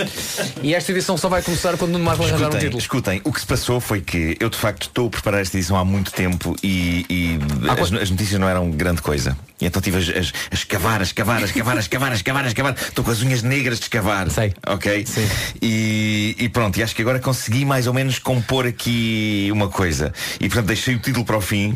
E 0.61 0.73
esta 0.75 0.91
edição 0.91 1.17
só 1.17 1.29
vai 1.29 1.41
começar 1.41 1.77
quando 1.77 1.91
o 1.91 1.93
Nuno 1.93 2.03
Marco 2.05 2.23
arranjar 2.23 2.47
um 2.53 2.57
título. 2.59 2.77
escutem, 2.79 3.21
o 3.23 3.31
que 3.31 3.39
se 3.39 3.45
passou 3.45 3.79
foi 3.79 4.01
que 4.01 4.35
eu 4.39 4.49
de 4.49 4.57
facto 4.57 4.83
estou 4.83 5.07
a 5.07 5.09
preparar 5.09 5.41
esta 5.41 5.55
edição 5.57 5.77
há 5.77 5.85
muito 5.85 6.11
tempo 6.11 6.53
e, 6.61 7.05
e 7.09 7.39
as, 7.69 7.93
as 7.93 8.09
notícias 8.09 8.39
não 8.39 8.47
eram 8.49 8.69
grande 8.71 9.01
coisa. 9.01 9.37
E 9.61 9.65
então 9.65 9.81
tive 9.81 9.97
a, 9.97 9.99
a- 9.99 10.19
a 10.51 10.53
escavar, 10.55 10.99
a 10.99 11.03
escavar, 11.03 11.41
a 11.41 11.45
escavar, 11.45 11.77
a 11.77 11.79
escavar, 11.79 12.11
a 12.11 12.15
escavar, 12.15 12.43
a 12.43 12.47
escavar. 12.47 12.75
Estou 12.77 13.05
com 13.05 13.11
as 13.11 13.21
unhas 13.21 13.41
negras 13.41 13.77
de 13.79 13.85
escavar. 13.85 14.29
Sei. 14.29 14.53
Ok? 14.67 15.05
Sim. 15.05 15.27
E, 15.61 16.35
e 16.37 16.49
pronto, 16.49 16.77
e 16.77 16.83
acho 16.83 16.93
que 16.95 17.01
agora 17.01 17.19
consegui 17.19 17.63
mais 17.63 17.87
ou 17.87 17.93
menos 17.93 18.19
compor 18.19 18.65
aqui 18.67 19.49
uma 19.51 19.69
coisa. 19.69 20.13
E 20.41 20.47
portanto 20.49 20.67
deixei 20.67 20.95
o 20.95 20.99
título 20.99 21.25
para 21.25 21.37
o 21.37 21.41
fim. 21.41 21.75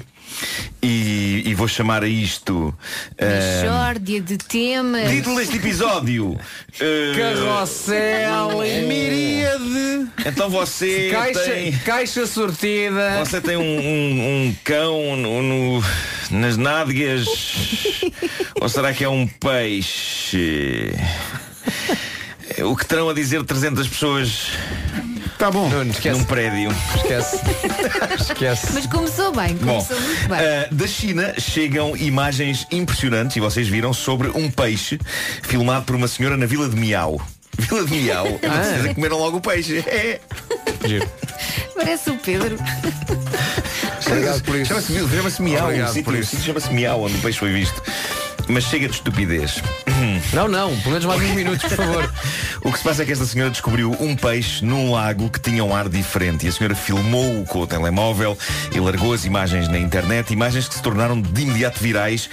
E, 0.81 1.43
e 1.45 1.53
vou 1.55 1.67
chamar 1.67 2.03
a 2.03 2.07
isto 2.07 2.73
eh, 3.17 3.61
Mixórdia 3.63 4.19
de 4.21 4.37
temas. 4.37 5.09
Título 5.09 5.37
deste 5.37 5.55
episódio 5.57 6.37
eh, 6.79 7.13
Carrossel 7.17 8.65
e 8.65 8.81
Miríade. 8.87 10.07
Então 10.25 10.49
você 10.49 11.09
Caixa, 11.11 11.39
tem 11.39 11.71
caixa 11.79 12.27
sortida. 12.27 13.19
Você 13.25 13.39
tem 13.39 13.55
um, 13.55 13.61
um- 13.61 14.47
um 14.49 14.55
cão 14.63 15.15
no, 15.15 15.41
no- 15.41 15.83
nas 16.31 16.57
nádegas? 16.57 17.25
Ou 18.59 18.67
será 18.67 18.93
que 18.93 19.03
é 19.03 19.09
um 19.09 19.25
peixe? 19.27 20.93
O 22.65 22.75
que 22.75 22.85
terão 22.85 23.09
a 23.09 23.13
dizer 23.13 23.43
300 23.43 23.87
pessoas 23.87 24.47
Tá 25.43 25.51
bom. 25.51 25.67
Nuno, 25.67 25.91
esquece. 25.91 26.17
num 26.17 26.23
prédio? 26.23 26.73
Esquece. 26.95 27.35
Esquece. 28.17 28.67
Mas 28.71 28.85
começou 28.87 29.29
bem, 29.33 29.53
Bom, 29.55 29.73
começou 29.83 29.99
muito 29.99 30.29
bem. 30.29 30.39
ah, 30.39 30.67
da 30.71 30.87
China 30.87 31.33
chegam 31.37 31.97
imagens 31.97 32.65
impressionantes, 32.71 33.35
e 33.35 33.41
vocês 33.41 33.67
viram, 33.67 33.91
sobre 33.91 34.29
um 34.29 34.49
peixe 34.49 34.97
filmado 35.41 35.83
por 35.83 35.97
uma 35.97 36.07
senhora 36.07 36.37
na 36.37 36.45
Vila 36.45 36.69
de 36.69 36.77
Miau. 36.77 37.21
Vila 37.57 37.83
de 37.85 37.93
Miau. 37.93 38.25
Vocês 38.39 38.93
comeram 38.95 39.17
logo 39.17 39.37
o 39.37 39.41
peixe. 39.41 39.79
É. 39.85 40.21
Giro. 40.87 41.09
Parece 41.75 42.09
o 42.09 42.17
Pedro. 42.19 42.57
Obrigado 44.07 44.43
por 44.43 44.55
isso. 44.55 44.67
Chama-se 44.67 44.93
chama 44.93 45.49
Miau. 45.49 45.65
Obrigado 45.65 45.89
o 45.89 45.93
sítio- 45.93 46.03
por 46.05 46.13
o 46.13 46.17
isso. 46.17 46.29
sítio 46.29 46.45
chama-se 46.45 46.73
Miau, 46.73 47.01
onde 47.03 47.15
o 47.15 47.19
peixe 47.19 47.37
foi 47.39 47.51
visto. 47.51 47.83
Mas 48.47 48.65
chega 48.65 48.87
de 48.87 48.95
estupidez. 48.95 49.61
Não, 50.33 50.47
não, 50.47 50.75
pelo 50.77 50.91
menos 50.91 51.05
mais 51.05 51.21
uns 51.21 51.35
minutos, 51.35 51.61
por 51.61 51.77
favor. 51.77 52.13
O 52.65 52.71
que 52.71 52.77
se 52.77 52.83
passa 52.83 53.03
é 53.03 53.05
que 53.05 53.11
esta 53.11 53.25
senhora 53.25 53.51
descobriu 53.51 53.91
um 53.99 54.15
peixe 54.15 54.63
num 54.63 54.91
lago 54.91 55.29
que 55.29 55.39
tinha 55.39 55.63
um 55.63 55.75
ar 55.75 55.89
diferente 55.89 56.45
e 56.45 56.49
a 56.49 56.51
senhora 56.51 56.73
filmou-o 56.73 57.45
com 57.45 57.59
o 57.59 57.67
telemóvel 57.67 58.37
e 58.73 58.79
largou 58.79 59.13
as 59.13 59.25
imagens 59.25 59.67
na 59.67 59.77
internet, 59.77 60.31
imagens 60.31 60.67
que 60.67 60.75
se 60.75 60.81
tornaram 60.81 61.21
de 61.21 61.41
imediato 61.41 61.79
virais. 61.81 62.29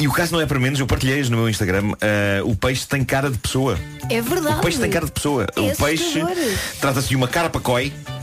E 0.00 0.08
o 0.08 0.12
caso 0.12 0.32
não 0.32 0.40
é 0.40 0.46
para 0.46 0.58
menos, 0.58 0.80
eu 0.80 0.86
partilhei-as 0.86 1.28
no 1.28 1.36
meu 1.36 1.48
Instagram. 1.50 1.92
ah, 2.00 2.42
o 2.44 2.56
peixe 2.56 2.86
tem 2.86 3.04
cara 3.04 3.30
de 3.30 3.36
pessoa. 3.38 3.78
É 4.10 4.20
verdade. 4.22 4.56
O 4.56 4.60
peixe 4.60 4.78
tem 4.78 4.90
cara 4.90 5.04
de 5.04 5.12
pessoa. 5.12 5.46
É 5.54 5.60
o 5.60 5.76
peixe 5.76 6.22
trata-se 6.80 7.08
de 7.08 7.16
uma 7.16 7.28
carpacói. 7.28 7.92
Já 8.06 8.13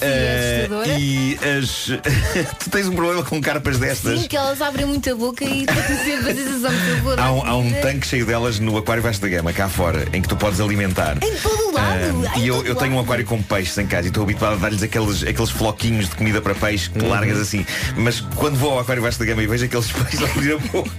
é 0.00 0.64
assustadora. 0.64 0.98
e 0.98 1.38
as. 1.58 1.86
tu 2.58 2.70
tens 2.70 2.88
um 2.88 2.94
problema 2.94 3.22
com 3.22 3.40
carpas 3.40 3.78
destas. 3.78 4.20
Sim, 4.20 4.28
que 4.28 4.36
elas 4.36 4.60
abrem 4.60 4.86
muito 4.86 5.10
a 5.10 5.14
boca 5.14 5.44
e 5.44 5.66
sempre 6.04 6.30
a 6.30 6.68
dar 7.14 7.22
Há 7.22 7.32
um, 7.32 7.46
há 7.46 7.56
um 7.56 7.72
tanque 7.80 8.06
cheio 8.06 8.26
delas 8.26 8.58
no 8.58 8.76
aquário 8.76 9.02
Vasco 9.02 9.22
da 9.22 9.28
Gama, 9.28 9.52
cá 9.52 9.68
fora, 9.68 10.06
em 10.12 10.22
que 10.22 10.28
tu 10.28 10.36
podes 10.36 10.60
alimentar. 10.60 11.16
Em 11.22 11.36
todo 11.36 11.68
o 11.68 11.72
lado. 11.72 12.38
Em 12.38 12.42
e 12.42 12.48
eu, 12.48 12.56
todo 12.56 12.66
eu 12.66 12.74
tenho 12.74 12.94
um 12.94 13.00
aquário 13.00 13.24
com 13.24 13.42
peixes 13.42 13.76
em 13.78 13.86
casa 13.86 14.06
e 14.06 14.08
estou 14.08 14.22
habituado 14.22 14.54
a 14.54 14.56
dar-lhes 14.56 14.82
aqueles, 14.82 15.22
aqueles 15.22 15.50
floquinhos 15.50 16.08
de 16.08 16.16
comida 16.16 16.40
para 16.40 16.54
peixe 16.54 16.90
que 16.90 17.04
largas 17.04 17.38
assim. 17.38 17.64
Mas 17.96 18.20
quando 18.20 18.56
vou 18.56 18.72
ao 18.72 18.80
aquário 18.80 19.02
Vasco 19.02 19.20
da 19.20 19.30
Gama 19.30 19.42
e 19.42 19.46
vejo 19.46 19.64
aqueles 19.64 19.90
peixes 19.92 20.22
abrir 20.22 20.54
a 20.54 20.58
boca, 20.58 20.90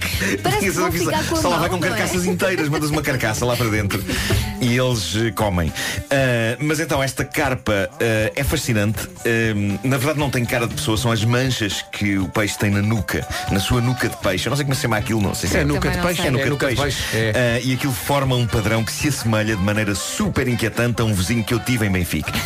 Parece 0.42 0.60
que 0.60 0.70
vão 0.70 0.92
ficar 0.92 1.24
com 1.26 1.36
só 1.36 1.48
lá 1.48 1.58
vai 1.58 1.68
com 1.68 1.76
é? 1.76 1.80
carcaças 1.80 2.24
inteiras, 2.26 2.68
mandas 2.68 2.90
uma 2.90 3.02
carcaça 3.02 3.44
lá 3.44 3.56
para 3.56 3.68
dentro 3.68 4.02
e 4.60 4.76
eles 4.76 5.16
eh, 5.16 5.30
comem. 5.30 5.72
Ah, 6.10 6.56
mas 6.60 6.80
então 6.80 7.02
esta 7.02 7.24
carpa 7.24 7.90
é 8.34 8.44
fascinante. 8.58 9.08
Ah, 9.26 9.78
na 9.82 9.96
verdade 9.96 10.18
não 10.20 10.30
tem 10.30 10.44
cara 10.44 10.66
de 10.68 10.74
pessoa, 10.74 10.96
são 10.96 11.10
as 11.10 11.24
manchas 11.24 11.84
que 11.90 12.16
o 12.18 12.28
peixe 12.28 12.56
tem 12.56 12.70
na 12.70 12.80
nuca, 12.80 13.26
na 13.50 13.58
sua 13.58 13.80
nuca 13.80 14.08
de 14.08 14.16
peixe. 14.18 14.46
Eu 14.46 14.50
não 14.50 14.56
sei 14.56 14.64
como 14.64 14.74
se 14.76 14.82
chama 14.82 14.96
aquilo, 14.96 15.20
não 15.20 15.34
sei 15.34 15.48
se 15.50 15.56
É 15.56 15.60
é 15.60 15.64
nuca 15.64 15.90
de 15.90 15.98
peixe. 15.98 16.22
é 16.26 16.30
nuca, 16.30 16.42
É 16.42 16.44
de 16.44 16.50
nuca 16.50 16.68
de 16.68 16.76
peixe. 16.76 17.02
peixe, 17.02 17.16
é. 17.16 17.32
Ah, 17.56 17.60
e 17.64 17.74
aquilo 17.74 17.92
forma 17.92 18.36
um 18.36 18.46
padrão 18.46 18.84
que 18.84 18.92
se 18.92 19.08
assemelha 19.08 19.56
de 19.56 19.62
maneira 19.62 19.94
super 19.94 20.46
inquietante 20.46 21.02
a 21.02 21.04
um 21.04 21.12
vizinho 21.12 21.42
que 21.42 21.52
eu 21.52 21.58
tive 21.58 21.86
em 21.86 21.90
Benfica. 21.90 22.32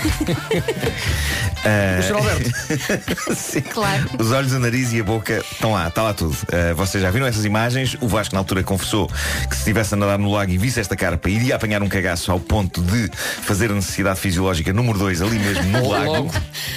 Ah, 1.65 1.99
O 1.99 2.03
Sr. 2.05 2.15
Alberto. 2.17 3.35
sim. 3.35 3.61
Claro. 3.63 4.09
Os 4.19 4.31
olhos, 4.31 4.53
o 4.53 4.61
nariz 4.61 4.93
e 4.93 5.01
a 5.01 5.05
boca 5.05 5.45
estão 5.51 5.73
lá, 5.73 5.89
está 5.89 6.03
lá 6.05 6.15
tudo. 6.15 6.37
Ah, 6.53 6.73
vocês 6.75 7.03
já 7.03 7.11
viram 7.11 7.27
essas 7.27 7.45
imagens? 7.45 7.97
O 8.01 8.07
Vasco 8.07 8.33
na 8.35 8.41
altura 8.41 8.63
confessou 8.63 9.09
que 9.09 9.55
se 9.55 9.59
estivesse 9.63 9.93
a 9.93 9.97
nadar 9.97 10.19
no 10.19 10.31
lago 10.31 10.53
e 10.53 10.57
visse 10.57 10.79
esta 10.79 10.95
carpa, 10.97 11.29
iria 11.29 11.57
apanhar 11.57 11.83
um 11.83 11.89
cagaço 11.89 12.31
ao 12.31 12.39
ponto 12.39 12.81
de 12.81 13.11
fazer 13.43 13.73
a 13.73 13.75
necessidade 13.75 14.21
fisiológica 14.21 14.73
número 14.73 14.99
2 15.01 15.21
ali 15.21 15.37
mesmo 15.39 15.65
no 15.65 15.89
lago. 15.91 15.98
Logo. 16.05 16.31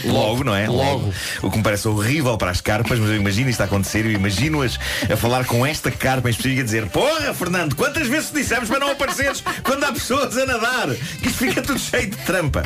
Logo, 0.03 0.43
não 0.43 0.55
é? 0.55 0.67
Logo. 0.67 1.13
O 1.41 1.51
que 1.51 1.57
me 1.57 1.63
parece 1.63 1.87
horrível 1.87 2.37
para 2.37 2.51
as 2.51 2.61
carpas, 2.61 2.99
mas 2.99 3.09
eu 3.09 3.15
imagino 3.15 3.49
isto 3.49 3.61
a 3.61 3.65
acontecer, 3.65 4.05
eu 4.05 4.11
imagino-as 4.11 4.79
a 5.11 5.15
falar 5.15 5.45
com 5.45 5.65
esta 5.65 5.91
carpa 5.91 6.29
em 6.29 6.31
específico 6.31 6.59
e 6.59 6.61
a 6.61 6.65
dizer 6.65 6.85
Porra, 6.87 7.33
Fernando, 7.33 7.75
quantas 7.75 8.07
vezes 8.07 8.29
te 8.29 8.35
dissemos 8.35 8.69
para 8.69 8.79
não 8.79 8.91
apareceres 8.91 9.43
quando 9.63 9.83
há 9.83 9.91
pessoas 9.91 10.37
a 10.37 10.45
nadar? 10.45 10.89
Que 11.21 11.27
isto 11.27 11.37
fica 11.37 11.61
tudo 11.61 11.79
cheio 11.79 12.09
de 12.09 12.17
trampa. 12.17 12.63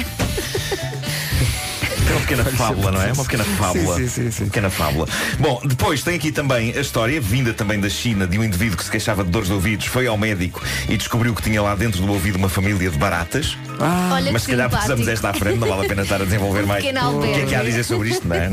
É 2.08 2.12
uma 2.12 2.22
pequena 2.22 2.46
fábula, 2.46 2.92
não 2.92 3.02
é? 3.02 3.12
Uma 3.12 3.24
pequena 3.24 3.44
fábula. 3.44 3.96
Sim, 3.96 4.08
sim, 4.08 4.08
sim, 4.08 4.32
sim. 4.32 4.44
Uma 4.44 4.50
pequena 4.50 4.70
fábula. 4.70 5.08
Bom, 5.40 5.62
depois 5.66 6.04
tem 6.04 6.16
aqui 6.16 6.32
também 6.32 6.72
a 6.78 6.82
história, 6.82 7.20
vinda 7.20 7.54
também 7.54 7.80
da 7.80 7.90
China, 7.90 8.28
de 8.28 8.38
um 8.38 8.44
indivíduo 8.44 8.78
que 8.78 8.84
se 8.84 8.92
queixava 8.92 9.24
de 9.24 9.30
dores 9.30 9.48
de 9.48 9.54
ouvidos, 9.54 9.86
foi 9.88 10.08
ao 10.08 10.18
médico 10.18 10.62
e 10.88 10.98
descobriu 10.98 11.34
que 11.34 11.42
tinha 11.42 11.62
lá 11.62 11.76
dentro 11.76 12.02
do 12.02 12.12
ouvido 12.12 12.38
uma 12.38 12.50
família 12.50 12.90
de 12.90 12.98
baratas. 12.98 13.58
Olha 13.80 14.32
Mas 14.32 14.44
que 14.44 14.52
se 14.52 14.58
calhar 14.58 14.70
precisamos 14.70 15.08
esta 15.08 15.30
à 15.30 15.34
frente, 15.34 15.58
não 15.58 15.68
vale 15.68 15.86
a 15.86 15.90
pena 15.90 16.04
estar 16.04 16.22
a 16.22 16.26
desenvolver 16.26 16.66
mais. 16.66 16.84
pequeno 16.84 17.20
O 17.20 17.22
que 17.22 17.42
é 17.42 17.46
que 17.46 17.56
há 17.56 17.60
a 17.60 17.64
dizer 17.64 17.84
sobre 17.84 18.10
isto? 18.10 18.28
Não, 18.28 18.36
é? 18.36 18.50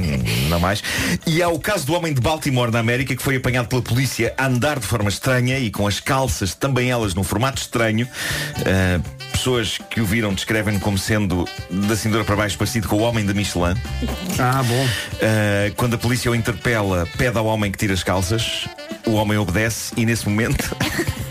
não 0.48 0.59
mais. 0.59 0.82
E 1.26 1.42
há 1.42 1.48
o 1.48 1.59
caso 1.59 1.86
do 1.86 1.94
homem 1.94 2.12
de 2.12 2.20
Baltimore, 2.20 2.70
na 2.70 2.78
América, 2.78 3.14
que 3.14 3.22
foi 3.22 3.36
apanhado 3.36 3.68
pela 3.68 3.82
polícia 3.82 4.34
a 4.36 4.46
andar 4.46 4.78
de 4.78 4.86
forma 4.86 5.09
estranha 5.09 5.59
e 5.59 5.70
com 5.70 5.86
as 5.86 6.00
calças, 6.00 6.55
também 6.55 6.90
elas, 6.90 7.14
num 7.14 7.24
formato 7.24 7.61
estranho. 7.61 8.09
Ah, 8.66 9.00
pessoas 9.32 9.78
que 9.90 10.00
o 10.00 10.05
viram 10.05 10.32
descrevem-no 10.32 10.78
como 10.78 10.96
sendo 10.96 11.48
da 11.68 11.96
cintura 11.96 12.22
para 12.22 12.36
baixo 12.36 12.57
parecido 12.57 12.86
com 12.86 12.96
o 12.96 13.00
homem 13.00 13.24
da 13.24 13.34
Michelin. 13.43 13.74
Ah, 14.38 14.62
bom. 14.62 14.84
Uh, 14.84 15.74
quando 15.76 15.95
a 15.95 15.99
polícia 15.99 16.30
o 16.30 16.34
interpela, 16.34 17.09
pede 17.18 17.36
ao 17.36 17.47
homem 17.47 17.72
que 17.72 17.78
tire 17.78 17.93
as 17.93 18.05
calças. 18.05 18.68
O 19.05 19.12
homem 19.14 19.36
obedece 19.36 19.93
e 19.97 20.07
nesse 20.07 20.28
momento, 20.28 20.76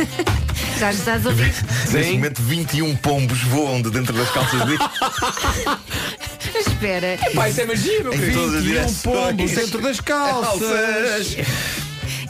Já 0.78 0.92
estás 0.92 1.26
a 1.26 1.30
ouvir. 1.30 1.54
nesse 1.94 2.12
momento 2.12 2.42
21 2.42 2.96
pombos 2.98 3.42
voam 3.44 3.82
de 3.82 3.90
dentro 3.92 4.14
das 4.14 4.30
calças 4.32 4.60
dele. 4.66 4.80
Espera. 6.68 7.18
Pá, 7.34 7.48
isso 7.48 7.62
é 7.62 7.66
magia, 7.66 8.04
meu 8.04 8.12
as 8.12 8.20
21 8.20 8.62
direções. 8.62 9.02
pombos 9.02 9.52
dentro 9.52 9.82
das 9.82 10.02
calças. 10.02 11.38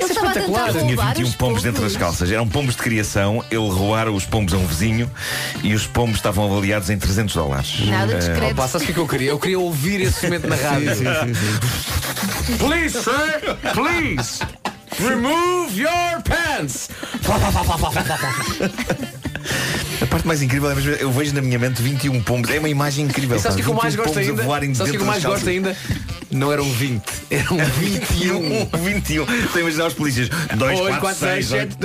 Ele 0.02 0.10
estava 0.12 0.30
a 0.30 0.34
tentar 0.34 0.72
Tinha 0.72 0.84
roubar 0.84 1.08
21 1.16 1.24
os 1.24 1.36
pombos 1.36 1.64
dentro 1.64 1.82
das 1.82 1.95
calças. 1.95 2.32
Eram 2.32 2.47
pombos 2.47 2.76
de 2.76 2.82
criação. 2.82 3.43
Ele 3.52 3.70
roubara 3.70 4.12
os 4.12 4.26
pombos 4.26 4.54
a 4.54 4.58
um 4.58 4.66
vizinho 4.66 5.10
e 5.64 5.74
os 5.74 5.86
pombos 5.86 6.16
estavam 6.18 6.52
avaliados 6.52 6.89
em 6.89 6.97
300 6.97 7.36
dólares. 7.36 7.80
Nada 7.88 8.16
Uh, 8.16 8.18
discreto. 8.18 8.56
Pá, 8.56 8.68
sabes 8.68 8.84
o 8.84 8.86
que 8.88 8.91
é 8.91 8.95
que 8.95 8.99
eu 8.99 9.08
queria? 9.08 9.30
Eu 9.30 9.39
queria 9.39 9.60
ouvir 9.60 10.02
esse 10.02 10.24
momento 10.26 10.47
na 10.47 10.56
rádio. 10.58 10.91
Please, 12.58 12.97
sir, 13.02 13.58
please. 13.74 14.39
Remove 14.99 15.80
your 15.80 16.22
pants. 16.24 16.89
A 20.02 20.06
parte 20.08 20.28
mais 20.28 20.41
incrível 20.41 20.70
é 20.72 20.76
mesmo, 20.76 20.91
eu 20.91 21.12
vejo 21.12 21.34
na 21.34 21.41
minha 21.41 21.58
mente 21.60 21.82
21 21.82 22.22
pombos. 22.24 22.49
É 22.49 22.60
uma 22.60 22.70
imagem 22.70 23.06
incrível. 23.06 23.38
E 23.38 23.39
sabes 23.39 23.54
o 23.54 23.58
que 23.58 23.62
é 23.62 23.66
que 23.66 23.72
eu 23.72 23.76
pá, 23.76 23.84
mais 23.84 23.95
21 23.95 24.04
gosto 24.04 24.14
pombos 24.14 24.28
a 24.28 24.32
ainda? 24.32 24.43
voarem 24.43 24.74
Sabes 24.74 24.89
o 24.89 24.95
que 24.95 24.99
é 24.99 25.02
eu 25.02 25.08
mais 25.08 25.24
gosto 25.24 25.49
ainda? 25.49 25.76
Não 26.32 26.52
eram 26.52 26.64
20, 26.64 27.04
eram 27.30 27.58
21. 27.58 28.68
21. 28.70 28.84
21. 28.84 29.24
Estou 29.24 29.58
a 29.58 29.60
imaginar 29.60 29.88
os 29.88 29.94
polícias. 29.94 30.30
2, 30.56 30.80
8, 30.80 31.00
4, 31.00 31.20
6, 31.20 31.46
7. 31.48 31.76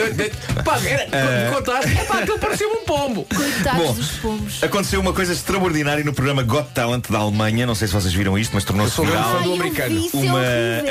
Pá, 0.65 0.79
era, 0.85 1.09
Ah. 1.13 1.55
contaste. 1.55 1.91
Pá, 2.07 2.19
aquilo 2.21 2.39
parecia 2.39 2.69
um 2.69 2.85
pombo. 2.85 3.27
Coitados 3.35 3.83
Bom, 3.87 3.93
dos 3.95 4.09
pombos. 4.19 4.63
Aconteceu 4.63 5.01
uma 5.01 5.13
coisa 5.13 5.33
extraordinária 5.33 6.05
no 6.05 6.13
programa 6.13 6.43
Got 6.43 6.69
Talent 6.75 7.09
da 7.11 7.19
Alemanha. 7.19 7.67
Não 7.67 7.75
sei 7.75 7.89
se 7.89 7.95
vocês 7.95 8.13
viram 8.15 8.39
isto, 8.39 8.53
mas 8.55 8.65
tornou-se 8.65 9.01
viral. 9.05 9.43
do 9.43 9.55
americano. 9.55 10.09
é 10.13 10.17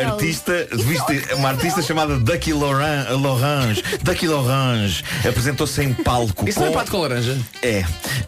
Uma 0.01 0.11
artista, 0.13 0.51
é 0.53 0.75
viste, 0.75 1.33
uma 1.35 1.49
artista 1.49 1.81
chamada 1.81 2.17
Ducky 2.19 2.53
Loran, 2.53 3.05
Lorange, 3.11 3.83
Ducky 4.01 4.27
Lorange, 4.27 5.03
apresentou-se 5.27 5.81
em 5.81 5.93
palco. 5.93 6.47
Isso 6.47 6.59
não 6.59 6.67
é 6.67 6.69
com- 6.69 6.75
pato 6.75 6.91
com 6.91 6.97
laranja? 6.99 7.37
É, 7.61 7.83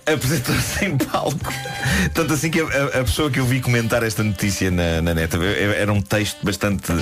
apresentou-se 0.05 0.85
em 0.85 0.97
palco. 0.97 1.53
Tanto 2.13 2.33
assim 2.33 2.49
que 2.49 2.59
a, 2.61 2.63
a- 2.65 3.01
a 3.01 3.03
pessoa 3.03 3.29
que 3.29 3.39
eu 3.39 3.45
vi 3.45 3.59
comentar 3.61 4.03
esta 4.03 4.23
notícia 4.23 4.71
na, 4.71 5.01
na 5.01 5.13
net 5.17 5.35
era 5.77 5.91
um 5.91 6.01
texto 6.01 6.37
bastante 6.43 6.93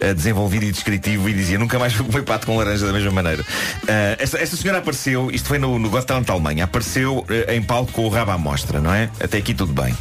eh, 0.00 0.14
desenvolvido 0.14 0.64
e 0.64 0.72
descritivo 0.72 1.28
e 1.28 1.32
dizia 1.32 1.58
nunca 1.58 1.78
mais 1.78 1.92
foi 1.92 2.22
pato 2.22 2.46
com 2.46 2.56
laranja 2.56 2.86
da 2.86 2.92
mesma 2.92 3.10
maneira. 3.10 3.44
Eh, 3.86 4.16
esta, 4.20 4.38
esta 4.38 4.56
senhora 4.56 4.78
apareceu, 4.78 5.30
isto 5.30 5.48
foi 5.48 5.58
no, 5.58 5.78
no 5.78 5.90
Got 5.90 6.06
Talent 6.06 6.26
da 6.26 6.32
Alemanha, 6.32 6.64
apareceu 6.64 7.24
eh, 7.28 7.54
em 7.56 7.62
palco 7.62 7.90
com 7.92 8.04
o 8.04 8.08
rabo 8.08 8.30
à 8.32 8.38
mostra, 8.38 8.80
não 8.80 8.92
é? 8.94 9.08
Até 9.20 9.38
aqui 9.38 9.54
tudo 9.54 9.72
bem. 9.72 9.96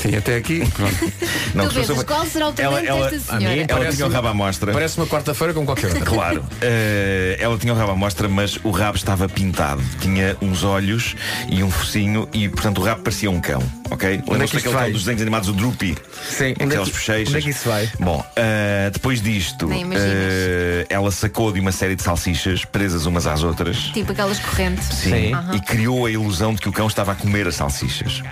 Sim, 0.00 0.14
até 0.16 0.36
aqui. 0.36 0.62
Não, 1.54 1.64
Tu 1.64 1.70
que 1.70 1.74
pensas, 1.80 1.96
foi- 1.96 2.04
qual 2.04 2.26
será 2.26 2.48
o 2.48 2.52
talento 2.52 2.86
ela, 2.86 3.10
desta 3.10 3.32
ela, 3.32 3.40
senhora? 3.40 3.56
ela 3.60 3.66
Parece- 3.78 3.96
tinha 3.96 4.06
o 4.08 4.10
rabo 4.10 4.28
à 4.28 4.34
mostra. 4.34 4.72
Parece 4.72 4.96
uma 4.98 5.06
quarta-feira 5.06 5.54
como 5.54 5.66
qualquer 5.66 5.86
outra. 5.88 6.04
Claro, 6.04 6.44
eh, 6.60 7.36
ela 7.40 7.56
tinha 7.58 7.72
o 7.72 7.76
rabo 7.76 7.92
à 7.92 7.96
mostra, 7.96 8.28
mas 8.28 8.58
o 8.62 8.70
rabo 8.70 8.96
estava 8.96 9.28
pintado. 9.28 9.82
Tinha 10.00 10.36
uns 10.42 10.62
olhos 10.64 11.14
e 11.48 11.62
um 11.62 11.70
focinho 11.70 12.28
e, 12.32 12.48
portanto, 12.48 12.80
o 12.80 12.84
rabo 12.84 13.02
parecia 13.02 13.30
um 13.30 13.40
cão, 13.40 13.62
ok? 13.90 14.08
é 14.14 14.18
que 14.18 14.30
Lembra-se 14.30 14.44
isto 14.44 14.54
daquele 14.56 14.74
vai? 14.74 14.84
cão 14.84 14.92
dos 14.92 15.00
desenhos 15.02 15.22
animados, 15.22 15.48
o 15.48 15.52
Droopy? 15.52 15.96
Sim, 16.28 16.50
onde 16.52 16.62
é 16.62 16.64
Aquelas 16.66 16.88
que- 16.88 16.94
bochechas. 17.20 17.28
onde 17.28 17.38
é 17.38 17.42
que 17.42 17.50
isso 17.50 17.68
vai? 17.68 17.90
Bom, 18.00 18.24
eh, 18.36 18.90
depois 18.92 19.20
disto, 19.20 19.66
Nem 19.66 19.84
eh, 19.94 20.86
ela 20.88 21.10
sacou 21.10 21.52
de 21.52 21.60
uma 21.60 21.72
série 21.72 21.94
de 21.96 22.02
salsichas 22.02 22.64
presas 22.64 23.06
umas 23.06 23.26
às 23.26 23.42
outras. 23.42 23.76
Tipo 23.92 24.12
aquelas 24.12 24.38
correntes. 24.38 24.84
Sim, 24.86 25.10
Sim. 25.10 25.32
e 25.54 25.60
criou 25.60 26.06
a 26.06 26.10
ilusão 26.10 26.54
de 26.54 26.60
que 26.60 26.68
o 26.68 26.72
cão 26.72 26.86
estava 26.86 27.12
a 27.12 27.14
comer 27.14 27.46
as 27.46 27.56
salsichas. 27.56 28.22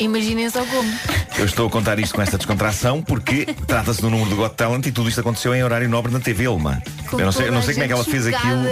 Imaginem 0.00 0.48
só 0.48 0.64
como. 0.64 0.88
Eu 1.36 1.44
estou 1.44 1.66
a 1.66 1.70
contar 1.70 1.98
isto 1.98 2.14
com 2.14 2.22
esta 2.22 2.36
descontração 2.36 3.02
porque 3.02 3.46
trata-se 3.66 4.00
do 4.00 4.08
número 4.08 4.30
do 4.30 4.36
Got 4.36 4.54
Talent 4.54 4.86
e 4.86 4.92
tudo 4.92 5.08
isto 5.08 5.20
aconteceu 5.20 5.52
em 5.54 5.64
horário 5.64 5.88
nobre 5.88 6.12
na 6.12 6.20
TV 6.20 6.44
Elma. 6.44 6.80
Eu 7.12 7.18
não 7.18 7.32
sei, 7.32 7.48
eu 7.48 7.52
não 7.52 7.62
sei 7.62 7.74
como 7.74 7.84
é 7.84 7.86
que 7.88 7.92
ela 7.92 8.04
fez 8.04 8.26
aquilo. 8.26 8.64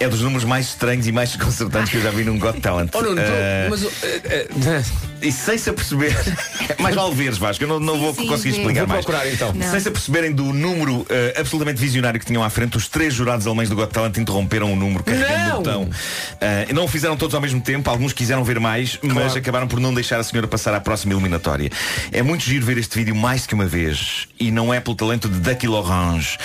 É 0.00 0.08
dos 0.08 0.20
números 0.22 0.44
mais 0.44 0.66
estranhos 0.66 1.06
e 1.06 1.12
mais 1.12 1.30
desconcertantes 1.30 1.90
que 1.90 1.96
eu 1.98 2.02
já 2.02 2.10
vi 2.10 2.24
num 2.24 2.38
Got 2.38 2.60
Talent. 2.60 2.90
Oh, 2.94 3.00
Nuno, 3.00 3.14
tu- 3.16 3.20
Eh, 3.22 3.68
mas. 3.70 3.82
uh, 3.82 3.86
uh, 3.86 5.14
E 5.22 5.30
sem 5.32 5.56
se 5.56 5.70
aperceber, 5.70 6.12
mais 6.80 6.94
vale 6.94 7.14
veres, 7.14 7.38
Vasco, 7.38 7.62
eu 7.64 7.68
não, 7.68 7.80
não 7.80 7.94
Sim, 7.94 8.00
vou 8.00 8.14
sim, 8.14 8.26
conseguir 8.26 8.52
sim. 8.54 8.58
explicar 8.60 8.80
Vou 8.80 8.88
mais. 8.88 9.04
procurar, 9.06 9.26
então. 9.32 9.52
Não. 9.54 9.70
Sem 9.70 9.80
se 9.80 9.88
aperceberem 9.88 10.32
do 10.32 10.52
número 10.52 11.06
absolutamente 11.38 11.80
visionário 11.80 12.18
que 12.20 12.26
tinham 12.26 12.42
à 12.42 12.50
frente, 12.50 12.76
os 12.76 12.88
três 12.88 13.14
jurados 13.14 13.46
alemães 13.46 13.68
do 13.70 13.76
Got 13.76 13.90
Talent 13.92 14.16
interromperam 14.18 14.72
o 14.72 14.76
número 14.76 15.02
carregando 15.04 15.38
Não! 15.48 15.54
o 15.54 15.56
botão. 15.86 15.90
Não 16.74 16.84
o 16.84 16.88
fizeram 16.88 17.16
todos 17.16 17.34
ao 17.34 17.40
mesmo 17.40 17.60
tempo, 17.60 17.88
alguns 17.88 18.12
quiseram 18.12 18.42
ver 18.44 18.58
mais, 18.60 18.98
mas 19.02 19.12
Claro. 19.14 19.38
acabaram 19.38 19.68
por 19.68 19.78
não 19.80 19.94
deixar 19.94 20.18
a 20.18 20.24
senhora 20.24 20.46
passar 20.48 20.74
à 20.74 20.80
próxima 20.80 21.14
eliminatória. 21.14 21.70
É 22.12 22.20
muito 22.22 22.44
giro 22.44 22.66
ver 22.66 22.76
este 22.78 22.98
vídeo 22.98 23.14
mais 23.14 23.46
que 23.46 23.54
uma 23.54 23.66
vez, 23.66 24.26
e 24.38 24.50
não 24.50 24.74
é 24.74 24.80
pelo 24.80 24.96
talento 24.96 25.28
de 25.28 25.38
Ducky 25.38 25.68
Lorange. 25.68 26.36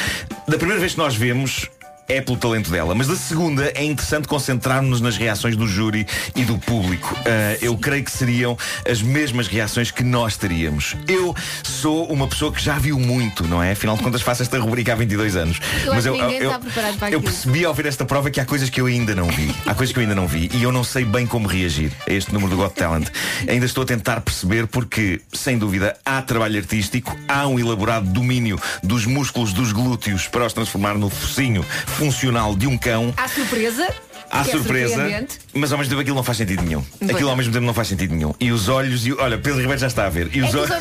Da 0.47 0.58
primeira 0.58 0.80
vez 0.80 0.93
que 0.93 0.97
nós 1.00 1.16
vemos, 1.16 1.68
é 2.10 2.20
pelo 2.20 2.38
talento 2.38 2.72
dela. 2.72 2.95
Mas 2.95 3.07
da 3.07 3.16
segunda 3.16 3.72
é 3.76 3.84
interessante 3.84 4.28
concentrar-nos 4.28 4.99
nas 4.99 5.16
reações 5.16 5.55
do 5.55 5.68
júri 5.68 6.05
e 6.36 6.43
do 6.43 6.57
público. 6.57 7.16
Ah, 7.26 7.57
eu 7.62 7.78
creio 7.78 8.03
que 8.03 8.12
seriam 8.12 8.57
as 8.89 9.01
mesmas 9.01 9.47
reações 9.47 9.91
que 9.91 10.03
nós 10.03 10.36
teríamos. 10.36 10.95
Eu 11.07 11.36
sou 11.64 12.12
uma 12.12 12.28
pessoa 12.28 12.51
que 12.51 12.62
já 12.62 12.80
viu 12.80 12.99
muito, 12.99 13.47
não 13.47 13.62
é? 13.62 13.72
Afinal 13.72 13.95
de 13.95 14.03
contas 14.03 14.22
faço 14.22 14.41
esta 14.41 14.57
rubrica 14.60 14.91
há 14.91 14.95
22 14.95 15.36
anos. 15.36 15.60
Eu 15.86 15.93
está 15.93 16.60
preparado 16.60 16.97
para 16.97 17.12
eu 17.12 17.20
aquilo. 17.20 17.22
percebi 17.22 17.64
ao 17.64 17.74
ver 17.74 17.86
esta 17.86 18.03
prova 18.03 18.32
que 18.32 18.39
há 18.39 18.45
coisas 18.45 18.70
que 18.70 18.82
eu 18.82 18.88
ainda 18.88 19.14
não 19.14 19.28
vi. 19.28 19.53
Há 19.66 19.76
coisas 19.76 19.93
que 19.93 19.99
eu 19.99 20.01
ainda 20.01 20.16
não 20.16 20.28
vi 20.28 20.49
e 20.53 20.64
eu 20.64 20.72
não 20.72 20.84
sei 20.84 21.05
bem 21.05 21.28
como 21.28 21.47
reagir 21.47 21.91
a 22.07 22.12
este 22.12 22.34
número 22.34 22.49
do 22.49 22.57
Got 22.57 22.74
Talent. 22.74 23.07
Ainda 23.47 23.66
estou 23.66 23.84
a 23.84 23.86
tentar 23.86 24.22
perceber 24.22 24.66
porque, 24.66 25.22
sem 25.32 25.60
dúvida, 25.60 25.95
há 26.03 26.22
trabalho 26.24 26.57
artístico, 26.57 27.16
há 27.28 27.47
um 27.47 27.60
elaborado 27.60 28.07
domínio 28.07 28.60
dos 28.84 29.05
músculos 29.05 29.53
dos 29.53 29.72
glúteos 29.72 30.28
para 30.28 30.45
os 30.45 30.53
transformar 30.53 30.95
no 30.95 31.10
focinho 31.10 31.64
funcional 32.00 32.56
de 32.56 32.66
um 32.66 32.78
cão. 32.78 33.14
À 33.18 33.28
surpresa. 33.28 33.88
À 34.32 34.41
é 34.41 34.43
surpresa, 34.45 35.26
mas 35.54 35.72
ao 35.72 35.78
mesmo 35.80 35.89
tempo 35.89 36.02
aquilo 36.02 36.16
não 36.16 36.24
faz 36.24 36.38
sentido 36.38 36.64
nenhum. 36.64 36.82
Pois 37.00 37.10
Aquilo 37.10 37.22
não. 37.26 37.30
ao 37.32 37.36
mesmo 37.38 37.52
tempo 37.52 37.66
não 37.66 37.74
faz 37.74 37.88
sentido 37.88 38.14
nenhum. 38.16 38.32
E 38.39 38.52
os 38.52 38.70
olhos, 38.70 39.06
e, 39.06 39.12
o- 39.12 39.18
olha, 39.20 39.38
Pedro 39.39 39.60
Ribeiro 39.60 39.80
já 39.82 39.88
está 39.88 40.06
a 40.06 40.10
ver. 40.10 40.30
E 40.32 40.39
É 40.39 40.43
os 40.43 40.52
que 40.52 40.58
olhos. 40.58 40.72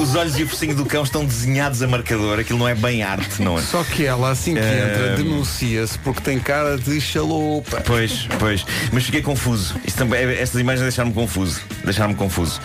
Os 0.00 0.14
olhos 0.14 0.38
e 0.38 0.42
o 0.42 0.48
focinho 0.48 0.74
do 0.74 0.84
cão 0.86 1.02
estão 1.04 1.24
desenhados 1.24 1.82
a 1.82 1.86
marcador. 1.86 2.38
Aquilo 2.38 2.58
não 2.58 2.68
é 2.68 2.74
bem 2.74 3.02
arte, 3.02 3.40
não 3.42 3.58
é? 3.58 3.62
Só 3.62 3.82
que 3.84 4.04
ela, 4.04 4.30
assim 4.30 4.54
que 4.54 4.60
Eh, 4.60 4.92
entra, 4.92 5.16
denuncia-se 5.16 5.98
porque 6.00 6.20
tem 6.22 6.38
cara 6.38 6.76
de 6.78 7.00
chalupa. 7.00 7.80
Pois, 7.82 8.26
pois. 8.38 8.64
Mas 8.92 9.04
fiquei 9.04 9.20
confuso. 9.22 9.74
Isto 9.86 9.98
também, 9.98 10.20
estas 10.38 10.58
imagens 10.60 10.82
deixaram-me 10.82 11.14
confuso. 11.14 11.60
Deixaram-me 11.84 12.14
confuso. 12.16 12.60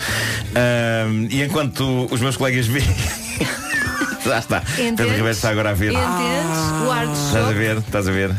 E 1.30 1.42
enquanto 1.42 2.06
os 2.10 2.20
meus 2.20 2.36
colegas 2.36 2.66
veem. 2.66 2.84
Já 4.26 4.38
está. 4.38 4.60
Pedro 4.60 4.82
Entendes? 4.88 5.06
Ribeiro 5.16 5.30
está 5.30 5.48
agora 5.50 5.70
a 5.70 5.74
ver. 5.74 5.92
Entendes? 5.92 6.86
O 6.86 6.90
ar 6.90 7.06
de 7.06 7.12
Estás 7.12 7.46
a 7.48 7.52
ver, 7.52 7.76
estás 7.78 8.08
a 8.08 8.10
ver. 8.12 8.30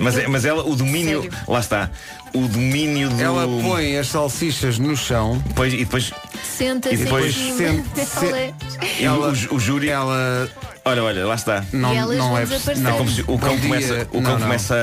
Mas, 0.00 0.18
é- 0.18 0.28
mas 0.28 0.44
ela, 0.44 0.62
o 0.64 0.76
domínio. 0.76 1.22
Sério? 1.22 1.38
Lá 1.48 1.60
está. 1.60 1.90
O 2.34 2.46
domínio 2.46 3.08
do. 3.10 3.20
Ela 3.22 3.46
põe 3.62 3.96
as 3.98 4.08
salsichas 4.08 4.78
no 4.78 4.96
chão. 4.96 5.42
Depois, 5.46 5.72
e 5.72 5.78
depois. 5.78 6.12
Senta-se 6.42 6.94
E 6.94 6.98
depois 6.98 7.34
sente- 7.34 7.88
dela. 8.20 8.54
e 9.00 9.08
o, 9.08 9.52
o, 9.52 9.56
o 9.56 9.60
júri. 9.60 9.88
Ela 9.88 10.48
Olha, 10.82 11.04
olha, 11.04 11.26
lá 11.26 11.34
está. 11.34 11.62
não, 11.74 11.92
E 11.92 11.96
não 12.16 12.38
é 12.38 12.46
não, 12.76 12.96
Como 12.96 13.10
se 13.10 13.20
o 13.20 13.38
cão 13.38 13.50
Bom 13.50 13.56
dia. 13.56 13.60
começa, 13.68 14.08
o 14.12 14.16
Não, 14.16 14.22
cão 14.22 14.32
não. 14.38 14.40
começa 14.46 14.74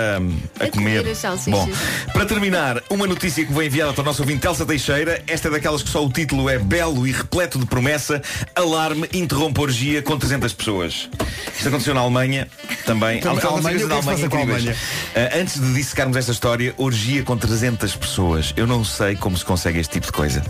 a, 0.59 0.63
a 0.63 0.67
A 0.67 0.71
comer. 0.71 1.03
Bom, 1.47 1.69
para 2.13 2.25
terminar, 2.25 2.83
uma 2.87 3.07
notícia 3.07 3.43
que 3.43 3.51
foi 3.51 3.65
enviada 3.65 3.91
para 3.93 4.01
o 4.01 4.05
nosso 4.05 4.21
ouvinte 4.21 4.45
Elsa 4.45 4.63
Teixeira. 4.65 5.21
Esta 5.25 5.47
é 5.47 5.51
daquelas 5.51 5.81
que 5.81 5.89
só 5.89 6.05
o 6.05 6.09
título 6.11 6.49
é 6.49 6.59
belo 6.59 7.07
e 7.07 7.11
repleto 7.11 7.57
de 7.57 7.65
promessa. 7.65 8.21
Alarme 8.55 9.09
interrompe 9.11 9.59
a 9.59 9.63
orgia 9.63 10.01
com 10.03 10.17
300 10.17 10.53
pessoas. 10.53 11.09
Isto 11.55 11.67
aconteceu 11.69 11.95
na 11.95 12.01
Alemanha 12.01 12.47
também. 12.85 13.19
Também, 13.19 13.43
Há- 13.43 13.47
Alemanha, 13.47 13.75
é 13.75 13.79
que 13.79 13.85
se 13.85 13.89
passa 13.89 14.29
com 14.29 14.37
a 14.37 14.41
incríveis. 14.43 14.77
Ah, 15.15 15.37
antes 15.39 15.59
de 15.59 15.73
dissecarmos 15.73 16.15
esta 16.15 16.31
história, 16.31 16.75
orgia 16.77 17.23
com 17.23 17.35
300 17.37 17.95
pessoas. 17.95 18.53
Eu 18.55 18.65
não 18.67 18.83
sei 18.83 19.15
como 19.15 19.37
se 19.37 19.45
consegue 19.45 19.79
este 19.79 19.93
tipo 19.93 20.05
de 20.07 20.11
coisa. 20.11 20.43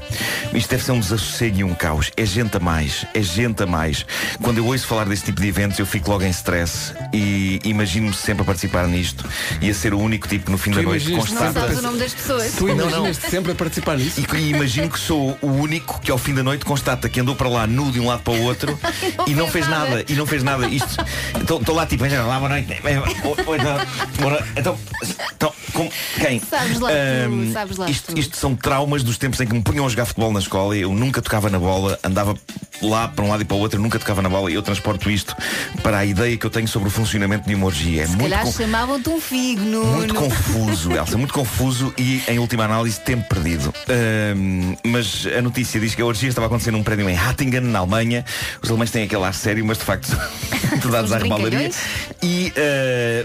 Isto 0.53 0.69
deve 0.69 0.83
ser 0.83 0.91
um 0.91 0.99
desassossego 0.99 1.59
e 1.59 1.63
um 1.63 1.73
caos. 1.73 2.11
É 2.17 2.25
gente 2.25 2.55
a 2.57 2.59
mais. 2.59 3.05
É 3.13 3.21
gente 3.21 3.61
a 3.63 3.65
mais. 3.65 4.05
Quando 4.41 4.57
eu 4.59 4.65
ouço 4.65 4.87
falar 4.87 5.05
deste 5.05 5.25
tipo 5.27 5.41
de 5.41 5.47
eventos, 5.47 5.77
eu 5.79 5.85
fico 5.85 6.09
logo 6.11 6.23
em 6.23 6.29
stress 6.29 6.93
e 7.13 7.59
imagino-me 7.63 8.13
sempre 8.13 8.43
a 8.43 8.45
participar 8.45 8.87
nisto 8.87 9.25
e 9.61 9.69
a 9.69 9.73
ser 9.73 9.93
o 9.93 9.99
único 9.99 10.27
tipo 10.27 10.49
no 10.51 10.57
fim 10.57 10.71
da 10.71 10.81
noite 10.81 11.07
imaginas-te 11.07 11.33
Não 11.33 11.41
constata. 11.41 11.59
sabes 11.67 11.79
o 11.79 11.81
nome 11.81 11.99
das 11.99 12.13
pessoas. 12.13 12.53
Tu 12.55 12.67
Não, 12.67 12.75
não. 12.75 12.87
imaginas-te 12.89 13.29
sempre 13.29 13.51
a 13.51 13.55
participar 13.55 13.97
nisso? 13.97 14.19
E, 14.21 14.37
e 14.37 14.49
imagino 14.49 14.89
que 14.89 14.99
sou 14.99 15.37
o 15.41 15.47
único 15.47 15.99
que 16.01 16.11
ao 16.11 16.17
fim 16.17 16.33
da 16.33 16.43
noite 16.43 16.65
constata 16.65 17.09
que 17.09 17.19
andou 17.19 17.35
para 17.35 17.49
lá 17.49 17.67
nu 17.67 17.91
de 17.91 17.99
um 17.99 18.07
lado 18.07 18.21
para 18.21 18.33
o 18.33 18.41
outro 18.43 18.77
e 19.25 19.33
não 19.33 19.47
fez 19.47 19.67
nada. 19.67 20.03
E 20.07 20.13
não 20.13 20.25
fez 20.25 20.43
nada. 20.43 20.67
Isto. 20.67 20.95
Estou 21.39 21.75
lá 21.75 21.85
tipo, 21.85 22.03
lá, 22.05 22.37
boa 22.39 22.49
noite. 22.49 22.67
Oi, 23.47 23.57
não, 23.57 23.77
boa 24.19 24.31
noite. 24.31 24.47
Então, 24.55 24.77
então, 25.35 25.53
com 25.73 25.89
quem? 26.19 26.39
Sabes 26.39 26.76
lá 26.79 26.89
Ahm, 26.91 27.47
tu, 27.47 27.53
sabes 27.53 27.77
lá 27.77 27.89
isto, 27.89 28.37
são 28.37 28.55
traumas 28.55 29.03
dos 29.03 29.17
tempos 29.17 29.39
em 29.41 29.47
que 29.47 29.53
me 29.53 29.61
punham 29.61 29.85
a 29.85 29.89
jogar 29.89 30.05
futebol 30.05 30.31
na 30.31 30.39
escola. 30.39 30.75
Eu 30.75 30.93
nunca 30.93 31.21
tocava 31.21 31.49
na 31.49 31.59
bola, 31.59 31.99
andava 32.03 32.35
lá 32.81 33.07
para 33.07 33.25
um 33.25 33.29
lado 33.29 33.41
e 33.41 33.45
para 33.45 33.55
o 33.57 33.59
outro, 33.59 33.79
eu 33.79 33.83
nunca 33.83 33.97
tocava 33.97 34.21
na 34.21 34.29
bola 34.29 34.51
e 34.51 34.53
eu 34.53 34.61
transporto 34.61 35.09
isto 35.09 35.35
para 35.81 35.97
a 35.99 36.05
ideia 36.05 36.37
que 36.37 36.45
eu 36.45 36.49
tenho 36.49 36.67
sobre 36.67 36.89
o 36.89 36.91
funcionamento 36.91 37.47
de 37.47 37.55
uma 37.55 37.65
orgia. 37.65 38.03
É 38.03 38.05
Se 38.05 38.11
muito 38.15 38.23
calhar 38.29 38.43
com- 38.45 38.51
chamavam-te 38.51 39.09
um 39.09 39.19
figo, 39.19 39.61
Nuno. 39.61 39.97
muito 39.97 40.13
confuso, 40.13 40.91
Elsa, 40.91 41.17
muito 41.17 41.33
confuso 41.33 41.93
e, 41.97 42.21
em 42.27 42.37
última 42.39 42.65
análise, 42.65 42.99
tempo 42.99 43.27
perdido. 43.27 43.73
Ahm, 43.89 44.75
mas 44.85 45.25
a 45.37 45.41
notícia 45.41 45.79
diz 45.79 45.95
que 45.95 46.01
a 46.01 46.05
orgia 46.05 46.29
estava 46.29 46.45
a 46.45 46.47
acontecer 46.47 46.71
num 46.71 46.83
prédio 46.83 47.09
em 47.09 47.17
Hattingen, 47.17 47.61
na 47.61 47.79
Alemanha. 47.79 48.23
Os 48.61 48.69
alemães 48.69 48.91
têm 48.91 49.03
aquele 49.05 49.23
ar 49.23 49.33
sério, 49.33 49.65
mas 49.65 49.77
de 49.79 49.83
facto 49.83 50.15
muito 50.69 50.89
dados 50.89 51.09
Os 51.11 51.15
à 51.15 51.19
rebalaria. 51.19 51.71
E 52.21 52.53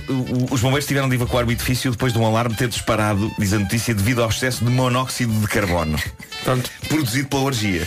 o- 0.08 0.54
os 0.54 0.60
bombeiros 0.60 0.86
tiveram 0.86 1.08
de 1.08 1.14
evacuar 1.14 1.44
o 1.46 1.52
edifício 1.52 1.90
depois 1.90 2.12
de 2.12 2.18
um 2.18 2.26
alarme 2.26 2.54
ter 2.54 2.68
disparado, 2.68 3.30
diz 3.42 3.52
a 3.52 3.58
notícia, 3.58 3.94
devido 3.94 4.22
ao 4.22 4.30
excesso 4.30 4.64
de 4.64 4.70
monóxido 4.70 5.32
de 5.32 5.46
carbono. 5.48 5.98
Pronto. 6.44 6.70
Produzido 6.88 7.28
pela 7.28 7.42
orgia. 7.42 7.86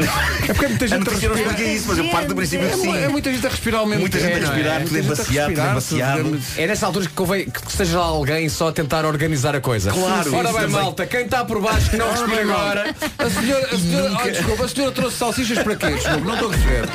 É 0.00 0.46
porque 0.52 0.64
é 0.64 0.68
muita 0.68 0.88
gente 0.88 0.94
a 0.96 0.98
notícia 1.04 1.28
não 1.28 1.34
respirar. 1.36 1.54
explica 1.60 1.62
isso, 1.76 1.84
mas 1.88 1.98
eu 1.98 2.04
parto 2.10 2.28
do 2.28 2.34
princípio 2.34 2.66
que 2.68 2.72
É, 2.74 2.76
sim. 2.76 2.96
é 2.96 3.08
muita 3.08 3.32
gente 3.32 3.46
a 3.46 3.50
respirar 3.50 3.80
ao 3.80 3.86
mesmo 3.86 4.00
Muita 4.00 4.18
tempo. 4.18 4.30
gente 4.34 4.44
a 4.44 4.46
não 4.46 4.52
é? 4.52 4.56
respirar, 4.56 4.82
tudo 4.84 4.98
embaciado, 4.98 5.54
tudo 5.54 5.62
respirar, 5.62 5.70
embaciado. 5.70 6.40
É 6.56 6.66
nessa 6.66 6.86
altura 6.86 7.06
que 7.06 7.12
convém 7.12 7.44
que 7.50 7.60
esteja 7.68 7.98
lá 7.98 8.06
alguém 8.06 8.48
só 8.48 8.68
a 8.68 8.72
tentar 8.72 9.04
organizar 9.04 9.54
a 9.54 9.60
coisa. 9.60 9.90
Claro, 9.90 10.34
Ora 10.36 10.52
bem, 10.52 10.68
malta, 10.68 11.06
quem 11.06 11.22
está 11.22 11.44
por 11.44 11.60
baixo 11.60 11.90
que 11.90 11.96
não 11.96 12.10
respira 12.10 12.42
agora. 12.42 12.94
A 13.18 13.30
senhora, 13.30 13.66
a 13.66 13.78
senhora, 13.78 14.16
oh, 14.24 14.30
desculpa, 14.30 14.64
a 14.64 14.68
senhora 14.68 14.92
trouxe 14.92 15.16
salsichas 15.16 15.58
para 15.62 15.76
quê? 15.76 15.86
Desculpa, 15.90 16.20
não 16.20 16.34
estou 16.34 16.48
a 16.48 16.50
perceber. 16.50 16.88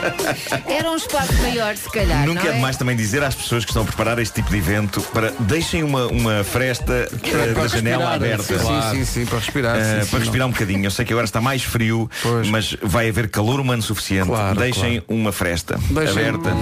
Era 0.68 0.92
um 0.92 0.96
espaço 0.96 1.34
maior, 1.42 1.76
se 1.76 1.90
calhar. 1.90 2.26
Nunca 2.26 2.42
não 2.44 2.50
é 2.50 2.52
é 2.52 2.56
demais 2.56 2.78
também 2.78 2.96
dizer 2.96 3.24
às 3.24 3.36
pessoas 3.36 3.64
que 3.66 3.72
estão 3.72 3.84
a 3.84 3.86
preparar 3.86 4.20
este 4.20 4.36
tipo 4.36 4.50
de 4.50 4.58
evento 4.58 5.02
para 5.14 5.32
deixem 5.40 5.84
uma, 5.84 6.08
uma 6.08 6.44
fresta 6.44 6.94
eh, 7.24 7.54
da 7.54 7.68
janela 7.68 8.14
aberta. 8.16 8.44
Sim, 8.44 8.82
sim, 8.92 9.06
sim, 9.06 9.26
para 9.26 9.40
respirar. 9.40 9.76
Uh, 9.78 9.80
sim, 9.80 10.02
sim, 10.04 10.10
para 10.10 10.20
não. 10.20 10.26
respirar 10.26 10.48
um 10.48 10.52
bocadinho. 10.52 10.86
Eu 10.86 10.92
sei 10.92 11.06
que 11.06 11.14
agora 11.14 11.26
está 11.26 11.42
mais 11.42 11.64
frio, 11.64 12.10
Pois. 12.22 12.48
mas 12.50 12.76
vai 12.96 13.10
haver 13.10 13.28
calor 13.30 13.60
humano 13.60 13.82
suficiente. 13.82 14.28
Claro, 14.30 14.58
Deixem 14.58 15.04
uma 15.10 15.34
fresta 15.34 15.78
Deixem- 15.92 16.30
aberta. 16.30 16.54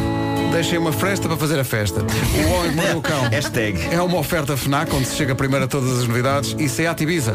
Deixem 0.51 0.79
uma 0.79 0.91
fresta 0.91 1.27
para 1.27 1.37
fazer 1.37 1.59
a 1.59 1.63
festa. 1.63 2.01
O 2.01 2.51
Homem 2.53 2.69
que 2.71 2.75
Mordeu 2.75 2.97
o 2.97 3.01
Cão. 3.03 3.29
Hashtag. 3.29 3.79
É 3.91 4.01
uma 4.01 4.17
oferta 4.17 4.57
FNAC, 4.57 4.95
onde 4.95 5.05
se 5.05 5.15
chega 5.15 5.35
primeiro 5.35 5.65
a 5.65 5.67
todas 5.67 5.99
as 5.99 6.07
novidades, 6.07 6.55
e 6.57 6.67
Seat 6.67 7.03
Ibiza. 7.03 7.33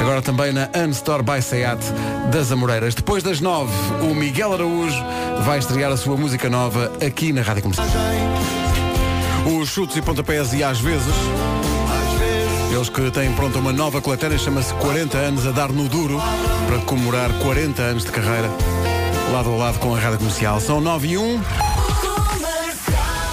Agora 0.00 0.22
também 0.22 0.52
na 0.52 0.68
Unstore 0.76 1.24
by 1.24 1.42
Seat 1.42 1.80
das 2.30 2.52
Amoreiras. 2.52 2.94
Depois 2.94 3.24
das 3.24 3.40
nove, 3.40 3.72
o 4.00 4.14
Miguel 4.14 4.52
Araújo 4.52 5.02
vai 5.44 5.58
estrear 5.58 5.90
a 5.90 5.96
sua 5.96 6.16
música 6.16 6.48
nova 6.48 6.92
aqui 7.04 7.32
na 7.32 7.42
Rádio 7.42 7.62
Comercial. 7.62 7.88
Os 9.60 9.68
chutes 9.70 9.96
e 9.96 10.02
pontapés 10.02 10.52
e 10.52 10.62
às 10.62 10.78
vezes... 10.78 11.14
Eles 12.70 12.88
que 12.88 13.10
têm 13.10 13.32
pronta 13.32 13.58
uma 13.58 13.72
nova 13.72 14.00
coletânea, 14.00 14.38
chama-se 14.38 14.74
40 14.74 15.16
anos 15.16 15.46
a 15.46 15.50
dar 15.50 15.70
no 15.70 15.88
duro, 15.88 16.20
para 16.66 16.78
comemorar 16.80 17.32
40 17.38 17.82
anos 17.82 18.04
de 18.04 18.10
carreira, 18.10 18.50
lado 19.32 19.52
a 19.52 19.56
lado 19.56 19.78
com 19.78 19.94
a 19.94 19.98
Rádio 19.98 20.18
Comercial. 20.18 20.60
São 20.60 20.80
9 20.80 21.08
e 21.08 21.18
1. 21.18 21.75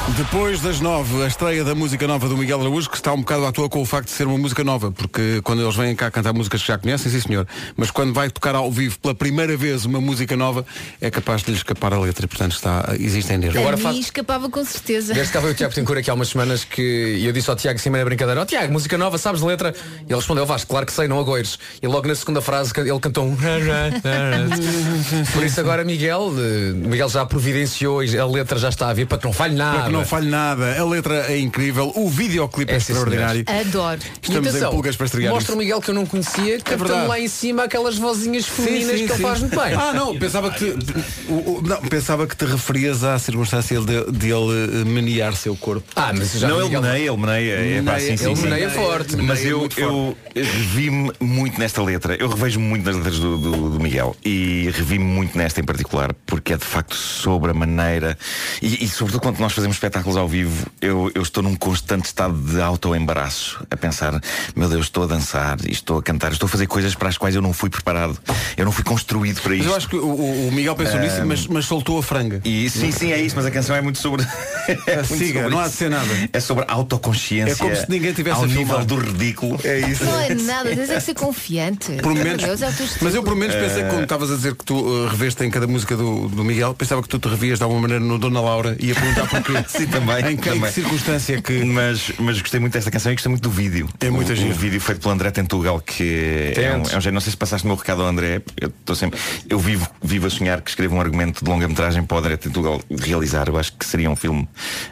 Depois 0.10 0.60
das 0.60 0.82
nove, 0.82 1.24
a 1.24 1.28
estreia 1.28 1.64
da 1.64 1.74
música 1.74 2.06
nova 2.06 2.28
do 2.28 2.38
Miguel 2.38 2.60
Araújo, 2.60 2.90
que 2.90 2.98
está 2.98 3.14
um 3.14 3.20
bocado 3.22 3.46
à 3.46 3.52
toa 3.54 3.70
com 3.70 3.82
o 3.82 3.86
facto 3.86 4.10
de 4.10 4.12
ser 4.14 4.28
uma 4.28 4.38
música 4.38 4.62
nova, 4.64 4.92
porque 4.92 5.42
quando 5.44 5.62
eles 5.64 5.76
vêm 5.76 5.96
cá 5.96 6.12
cantar 6.12 6.34
músicas 6.34 6.62
que 6.62 6.68
já 6.68 6.78
conhecem, 6.78 7.10
sim 7.10 7.22
senhor, 7.22 7.48
mas 7.78 7.90
quando 7.90 8.14
vai 8.14 8.30
tocar 8.30 8.54
ao 8.54 8.70
vivo 8.70 9.00
pela 9.00 9.16
primeira 9.16 9.56
vez 9.56 9.86
uma 9.86 10.02
música 10.02 10.36
nova, 10.36 10.66
é 11.00 11.10
capaz 11.10 11.42
de 11.42 11.52
lhe 11.52 11.58
escapar 11.58 11.94
a 11.94 12.00
letra, 12.00 12.26
e, 12.26 12.28
portanto 12.28 12.52
está, 12.52 12.94
existem 13.00 13.38
nervos. 13.38 13.58
A 13.58 13.62
Agora 13.62 13.78
faz- 13.78 13.96
escapava 13.98 14.50
com 14.50 14.64
certeza. 14.66 15.14
Desde 15.14 15.32
que 15.32 15.38
estava 15.38 15.48
o 15.52 15.54
Tiago 15.56 15.74
Tincura 15.74 16.02
aqui 16.02 16.12
há 16.12 16.14
umas 16.14 16.28
semanas 16.28 16.66
que 16.66 17.22
eu 17.24 17.32
disse 17.32 17.50
ao 17.50 17.56
Tiago 17.56 17.80
Cima 17.80 17.98
na 17.98 18.04
brincadeira, 18.06 18.42
ó 18.42 18.46
Tiago, 18.46 18.74
música 18.74 18.98
nova, 18.98 19.18
sabes 19.18 19.40
de 19.40 19.48
letra? 19.48 19.74
E 20.02 20.04
ele 20.12 20.16
respondeu, 20.16 20.46
Vasco, 20.46 20.70
claro 20.70 20.86
que 20.86 20.92
sei, 20.92 21.08
não 21.08 21.18
agoires. 21.18 21.58
E 21.82 21.88
logo 21.88 22.08
na 22.08 22.14
segunda 22.16 22.42
frase 22.42 22.74
ele 22.78 23.00
cantou 23.00 23.26
um 23.26 23.38
Por 25.34 25.44
isso 25.44 25.60
agora 25.62 25.84
Miguel, 25.86 26.34
eh, 26.38 26.74
Miguel 26.74 27.08
já 27.10 27.26
providenciou 27.26 28.02
a 28.02 28.26
letra 28.26 28.60
já 28.60 28.68
está 28.70 28.90
a 28.90 28.94
vir 28.94 29.08
para 29.08 29.18
que 29.18 29.26
não 29.26 29.34
falhe 29.34 29.56
nada. 29.56 29.93
Que 29.94 30.00
não 30.00 30.06
falhe 30.06 30.30
nada, 30.30 30.80
a 30.80 30.86
letra 30.86 31.32
é 31.32 31.40
incrível, 31.40 31.92
o 31.96 32.10
videoclipe 32.10 32.72
é, 32.72 32.76
É, 32.76 32.78
extraordinário. 32.78 33.46
Adoro. 33.48 34.00
Estamos 34.22 34.50
atenção, 34.50 34.70
em 34.70 34.72
pulgas 34.76 34.96
para 34.96 35.06
estrear 35.06 35.34
Mostra 35.34 35.56
o. 35.56 35.58
Miguel 35.58 35.82
que 35.82 35.90
eu 35.90 35.94
não 35.96 36.06
conhecia, 36.06 36.60
cantando 36.60 36.86
verdade. 36.86 37.08
lá 37.08 37.20
em 37.20 37.28
cima 37.28 37.64
aquelas 37.64 37.98
vozinhas 37.98 38.46
femininas 38.48 38.92
Sim, 38.92 38.98
sim, 39.00 39.06
que 39.08 39.14
ele 39.14 39.22
faz 39.22 39.40
muito 39.40 39.56
bem. 39.60 39.74
Ah, 39.74 39.94
não, 39.94 40.18
pensava 40.18 40.50
que 40.52 40.72
te, 40.72 40.94
o- 41.30 41.34
o- 41.34 41.62
não, 41.66 41.78
pensava 41.82 42.26
que 42.28 42.36
te 42.36 42.46
referias 42.46 43.04
à 43.04 43.18
circunstância 43.20 43.80
de, 43.80 44.12
de 44.12 44.32
ele 44.32 44.82
eh, 44.82 44.86
menear 44.86 45.36
seu 45.36 45.56
corpo. 45.56 45.84
Ah, 45.96 46.12
mas 46.16 46.32
já 46.34 46.48
não, 46.48 46.56
ele 46.58 46.66
Miguel- 46.66 46.82
meneia, 46.82 47.08
ele 47.12 47.18
meneia. 47.18 47.54
É, 47.54 47.82
pá, 47.84 48.00
sim, 48.00 48.18
sim, 48.18 48.32
ele 48.32 48.42
meneia 48.42 48.70
forte. 48.70 49.16
Mas 49.18 49.40
Meneia 49.40 49.50
eu, 49.52 49.70
eu 49.78 50.18
revi-me 50.36 51.12
muito 51.20 51.60
nesta 51.60 51.82
letra. 51.84 52.16
Eu 52.16 52.28
revejo-me 52.30 52.66
muito 52.66 52.86
nas 52.86 52.96
letras 52.96 53.20
do, 53.20 53.38
do- 53.38 53.70
do 53.72 53.80
Miguel. 53.80 54.16
E 54.26 54.70
revi-me 54.74 55.04
muito 55.06 55.38
nesta 55.38 55.60
em 55.62 55.64
particular, 55.64 56.14
porque 56.26 56.54
é 56.54 56.58
de 56.58 56.66
facto 56.66 56.96
sobre 56.96 57.52
a 57.52 57.54
maneira. 57.54 58.18
E, 58.62 58.84
e 58.84 58.88
sobretudo 58.88 59.22
quando 59.22 59.40
nós 59.40 59.54
fazemos 59.54 59.78
espetáculos 59.84 60.16
ao 60.16 60.28
vivo, 60.30 60.66
eu, 60.82 61.12
eu 61.14 61.22
estou 61.22 61.44
num 61.44 61.56
constante 61.56 62.06
estado 62.06 62.34
de 62.34 62.62
auto-embaraço. 62.62 63.62
A 63.70 63.76
pensar, 63.76 64.22
meu 64.56 64.70
Deus, 64.70 64.86
estou 64.86 65.04
a 65.04 65.08
dançar, 65.08 65.58
e 65.68 65.74
estou 65.74 65.98
a 65.98 66.04
cantar, 66.04 66.32
estou 66.32 66.48
a 66.48 66.50
fazer 66.50 66.68
coisas 66.68 66.96
para 66.96 67.10
as 67.10 67.18
quais 67.18 67.36
eu 67.36 67.42
não 67.42 67.52
fui 67.52 67.70
preparado. 67.70 68.18
Eu 68.56 68.64
não 68.64 68.72
fui 68.72 68.84
construído 68.84 69.42
para 69.42 69.50
Mas 69.52 69.60
isto. 69.60 69.70
eu 69.70 69.76
acho 69.76 69.90
que 69.90 69.98
o, 69.98 70.48
o- 70.48 70.52
Miguel 70.54 70.74
pensou 70.76 71.00
nisso, 71.02 71.22
mas, 71.26 71.48
mas 71.48 71.66
soltou 71.66 72.00
a 72.00 72.04
franga. 72.04 72.40
E 72.46 72.70
sim, 72.70 72.92
sim, 72.92 73.12
é 73.12 73.20
isso, 73.20 73.36
mas 73.36 73.46
a 73.46 73.52
canção 73.52 73.76
é 73.76 73.82
muito 73.82 74.00
sobre. 74.00 74.24
é 74.88 74.96
muito 74.96 75.08
Siga, 75.18 75.42
sobre 75.42 75.50
não 75.50 75.60
há 75.60 75.64
isso. 75.64 75.72
de 75.72 75.78
ser 75.78 75.90
nada. 75.90 76.30
É 76.32 76.40
sobre 76.40 76.66
autoconsciência. 76.68 77.52
É 77.52 77.56
como 77.56 77.76
se 77.76 77.90
ninguém 77.90 78.14
tivesse 78.14 78.38
ao 78.38 78.44
a 78.46 78.48
nível 78.48 78.86
do 78.86 78.96
ridículo. 78.96 79.60
É 79.66 79.80
isso. 79.80 80.06
Não 80.06 80.18
é 80.20 80.34
nada, 80.36 80.70
tens 80.74 80.90
é 80.90 80.96
que 80.96 81.02
ser 81.02 81.14
confiante. 81.14 81.92
Por 82.02 82.14
menos, 82.14 82.42
Deus, 82.42 82.62
é 82.62 82.72
mas 83.02 83.14
eu 83.16 83.22
por 83.24 83.36
menos 83.36 83.56
pensei 83.56 83.84
que 83.84 83.90
quando 83.90 84.04
estavas 84.04 84.32
a 84.32 84.36
dizer 84.36 84.56
que 84.56 84.64
tu 84.64 84.76
uh, 84.76 85.08
reveste 85.08 85.44
em 85.44 85.50
cada 85.50 85.68
música 85.68 85.98
do, 85.98 86.30
do 86.30 86.44
Miguel, 86.44 86.74
pensava 86.74 87.02
que 87.02 87.10
tu 87.10 87.20
te 87.20 87.28
revias 87.28 87.58
de 87.58 87.64
alguma 87.64 87.82
maneira 87.82 88.04
no 88.04 88.18
Dona 88.18 88.40
Laura 88.40 88.78
e 88.80 88.88
ia 88.88 88.96
perguntar 88.96 89.28
porquê. 89.28 89.54
Sim, 89.78 89.88
também. 89.88 90.34
Em 90.34 90.38
que, 90.38 90.50
também. 90.50 90.72
circunstância 90.72 91.42
que. 91.42 91.64
Mas, 91.64 92.12
mas 92.20 92.40
gostei 92.40 92.60
muito 92.60 92.74
desta 92.74 92.92
canção 92.92 93.12
e 93.12 93.16
gostei 93.16 93.30
muito 93.30 93.44
do 93.44 93.50
vídeo. 93.50 93.90
É 94.00 94.10
muito 94.10 94.32
o, 94.32 94.36
giro. 94.36 94.52
o 94.52 94.54
vídeo 94.54 94.80
feito 94.80 95.02
pelo 95.02 95.14
André 95.14 95.32
Tentugal, 95.32 95.80
que 95.80 96.54
é 96.56 96.76
um, 96.76 96.84
é 96.84 97.10
um. 97.10 97.12
Não 97.12 97.22
sei 97.22 97.32
se 97.32 97.38
passaste 97.38 97.66
o 97.66 97.68
meu 97.68 97.76
recado 97.76 98.02
ao 98.02 98.08
André. 98.08 98.42
Eu 98.60 98.70
estou 98.70 98.96
sempre. 98.96 99.20
Eu 99.50 99.60
vivo, 99.60 99.88
vivo 100.02 100.28
a 100.28 100.30
sonhar 100.30 100.62
que 100.62 100.70
escreva 100.70 100.96
um 100.96 101.02
argumento 101.02 101.44
de 101.44 101.50
longa-metragem 101.50 102.04
para 102.04 102.16
o 102.16 102.20
André 102.20 102.38
Tentugal 102.38 102.82
realizar. 102.90 103.48
Eu 103.48 103.58
acho 103.58 103.74
que 103.74 103.86
seria 103.86 104.10
um 104.10 104.16
filme 104.16 104.48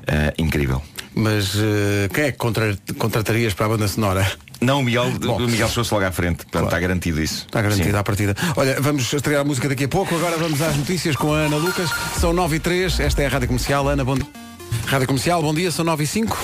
ah, 0.07 0.33
incrível. 0.37 0.81
Mas 1.13 1.55
uh, 1.55 2.09
quem 2.13 2.25
é 2.25 2.31
que 2.31 2.37
contra- 2.37 2.77
contratarias 2.97 3.53
para 3.53 3.65
a 3.65 3.69
banda 3.69 3.87
sonora? 3.87 4.29
Não, 4.61 4.79
o 4.79 4.83
Miguel, 4.83 5.11
Bom. 5.19 5.37
o 5.37 5.47
Miguel 5.47 5.67
chegou-se 5.67 5.93
logo 5.93 6.05
à 6.05 6.11
frente. 6.11 6.45
Portanto, 6.45 6.65
está 6.65 6.79
garantido 6.79 7.21
isso. 7.21 7.45
Está 7.47 7.61
garantida 7.61 7.89
Sim. 7.89 7.97
à 7.97 8.03
partida. 8.03 8.35
Olha, 8.55 8.79
vamos 8.79 9.11
estrear 9.11 9.41
a 9.41 9.43
música 9.43 9.67
daqui 9.67 9.85
a 9.85 9.87
pouco. 9.87 10.15
Agora 10.15 10.37
vamos 10.37 10.61
às 10.61 10.77
notícias 10.77 11.15
com 11.15 11.33
a 11.33 11.39
Ana 11.39 11.57
Lucas. 11.57 11.89
São 12.19 12.31
9 12.31 12.57
e 12.57 12.59
3. 12.59 12.99
Esta 12.99 13.23
é 13.23 13.25
a 13.25 13.29
Rádio 13.29 13.47
Comercial. 13.47 13.87
Ana, 13.89 14.05
bom 14.05 14.15
dia. 14.15 14.50
Rádio 14.85 15.07
Comercial, 15.07 15.41
bom 15.41 15.53
dia. 15.53 15.71
São 15.71 15.85
9 15.85 16.03
e 16.03 16.07
5. 16.07 16.37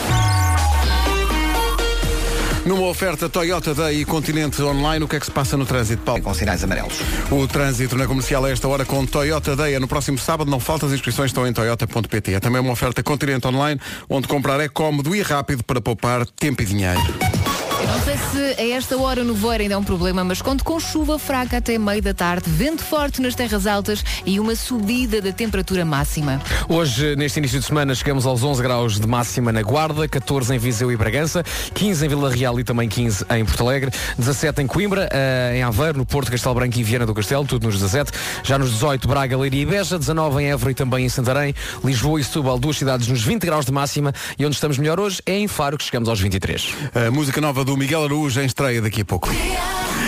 Numa 2.68 2.88
oferta 2.88 3.30
Toyota 3.30 3.74
Day 3.74 4.02
e 4.02 4.06
Continente 4.06 4.62
Online, 4.62 5.06
o 5.06 5.08
que 5.08 5.16
é 5.16 5.20
que 5.22 5.26
se 5.26 5.32
passa 5.32 5.56
no 5.56 5.66
trânsito, 5.66 6.04
Paulo? 6.04 6.22
Com 6.22 6.34
sinais 6.34 6.62
amarelos. 6.66 6.96
O 7.32 7.48
trânsito 7.48 7.96
na 7.96 8.06
comercial 8.06 8.44
a 8.44 8.50
esta 8.50 8.68
hora 8.68 8.84
com 8.84 9.06
Toyota 9.06 9.56
Day 9.56 9.76
é 9.76 9.80
no 9.80 9.88
próximo 9.88 10.18
sábado. 10.18 10.52
Não 10.52 10.60
falta, 10.60 10.86
as 10.86 10.92
inscrições 10.92 11.30
estão 11.30 11.48
em 11.48 11.54
toyota.pt. 11.54 12.34
É 12.34 12.40
também 12.42 12.60
uma 12.60 12.74
oferta 12.74 13.02
Continente 13.02 13.48
Online, 13.48 13.80
onde 14.10 14.28
comprar 14.28 14.60
é 14.60 14.68
cómodo 14.68 15.16
e 15.16 15.22
rápido 15.22 15.64
para 15.64 15.80
poupar 15.80 16.26
tempo 16.26 16.62
e 16.62 16.66
dinheiro. 16.66 17.00
Não 17.88 18.02
sei 18.02 18.18
se 18.18 18.62
a 18.62 18.76
esta 18.76 18.98
hora 18.98 19.24
no 19.24 19.34
voeiro 19.34 19.62
ainda 19.62 19.76
é 19.76 19.78
um 19.78 19.84
problema, 19.84 20.22
mas 20.22 20.42
conto 20.42 20.62
com 20.62 20.78
chuva 20.78 21.18
fraca 21.18 21.56
até 21.56 21.78
meio 21.78 22.02
da 22.02 22.14
tarde, 22.14 22.50
vento 22.50 22.84
forte 22.84 23.22
nas 23.22 23.34
terras 23.34 23.66
altas 23.66 24.04
e 24.26 24.42
uma 24.42 24.58
subida 24.58 25.22
da 25.22 25.32
temperatura 25.32 25.86
máxima. 25.86 26.42
Hoje, 26.68 27.16
neste 27.16 27.40
início 27.40 27.62
de 27.62 27.66
semana, 27.66 27.96
chegamos 27.96 28.26
aos 28.26 28.44
11 28.44 28.62
graus 28.62 29.00
de 29.00 29.08
máxima 29.08 29.54
na 29.54 29.62
Guarda, 29.62 30.06
14 30.06 30.54
em 30.54 30.58
Viseu 30.58 30.92
e 30.92 30.98
Bragança, 30.98 31.46
15 31.74 32.06
em 32.06 32.10
Vila 32.10 32.30
Real 32.30 32.60
e 32.60 32.64
também 32.66 32.90
15 32.90 33.26
em 33.30 33.46
Porto 33.46 33.64
Alegre, 33.64 33.92
17 34.18 34.62
em 34.62 34.68
Coimbra, 34.68 35.08
eh, 35.10 35.54
em 35.56 35.64
Aveiro, 35.64 35.98
no 35.98 36.06
Porto, 36.06 36.30
Castelo 36.30 36.56
Branco 36.56 36.78
e 36.78 36.84
Viana 36.84 37.06
do 37.06 37.16
Castelo, 37.16 37.46
tudo 37.46 37.68
nos 37.68 37.76
17. 37.80 38.12
Já 38.44 38.60
nos 38.60 38.72
18, 38.74 39.08
Braga, 39.08 39.38
Leiria 39.38 39.62
e 39.62 39.66
Beja, 39.66 39.98
19 39.98 40.44
em 40.44 40.52
Évora 40.52 40.72
e 40.72 40.76
também 40.76 41.06
em 41.06 41.10
Santarém, 41.10 41.56
Lisboa 41.86 42.20
e 42.20 42.24
Setúbal, 42.26 42.60
duas 42.60 42.78
cidades 42.78 43.08
nos 43.08 43.24
20 43.24 43.46
graus 43.46 43.66
de 43.66 43.72
máxima 43.72 44.14
e 44.38 44.46
onde 44.46 44.56
estamos 44.56 44.78
melhor 44.78 45.00
hoje 45.00 45.22
é 45.26 45.38
em 45.38 45.48
Faro, 45.48 45.78
que 45.78 45.86
chegamos 45.86 46.10
aos 46.10 46.20
23. 46.20 46.76
A 46.94 47.12
música 47.12 47.40
nova 47.40 47.64
do 47.64 47.77
Miguel 47.78 48.04
Araújo 48.04 48.42
em 48.42 48.46
estreia 48.46 48.82
daqui 48.82 49.02
a 49.02 49.06
pouco. 49.06 49.30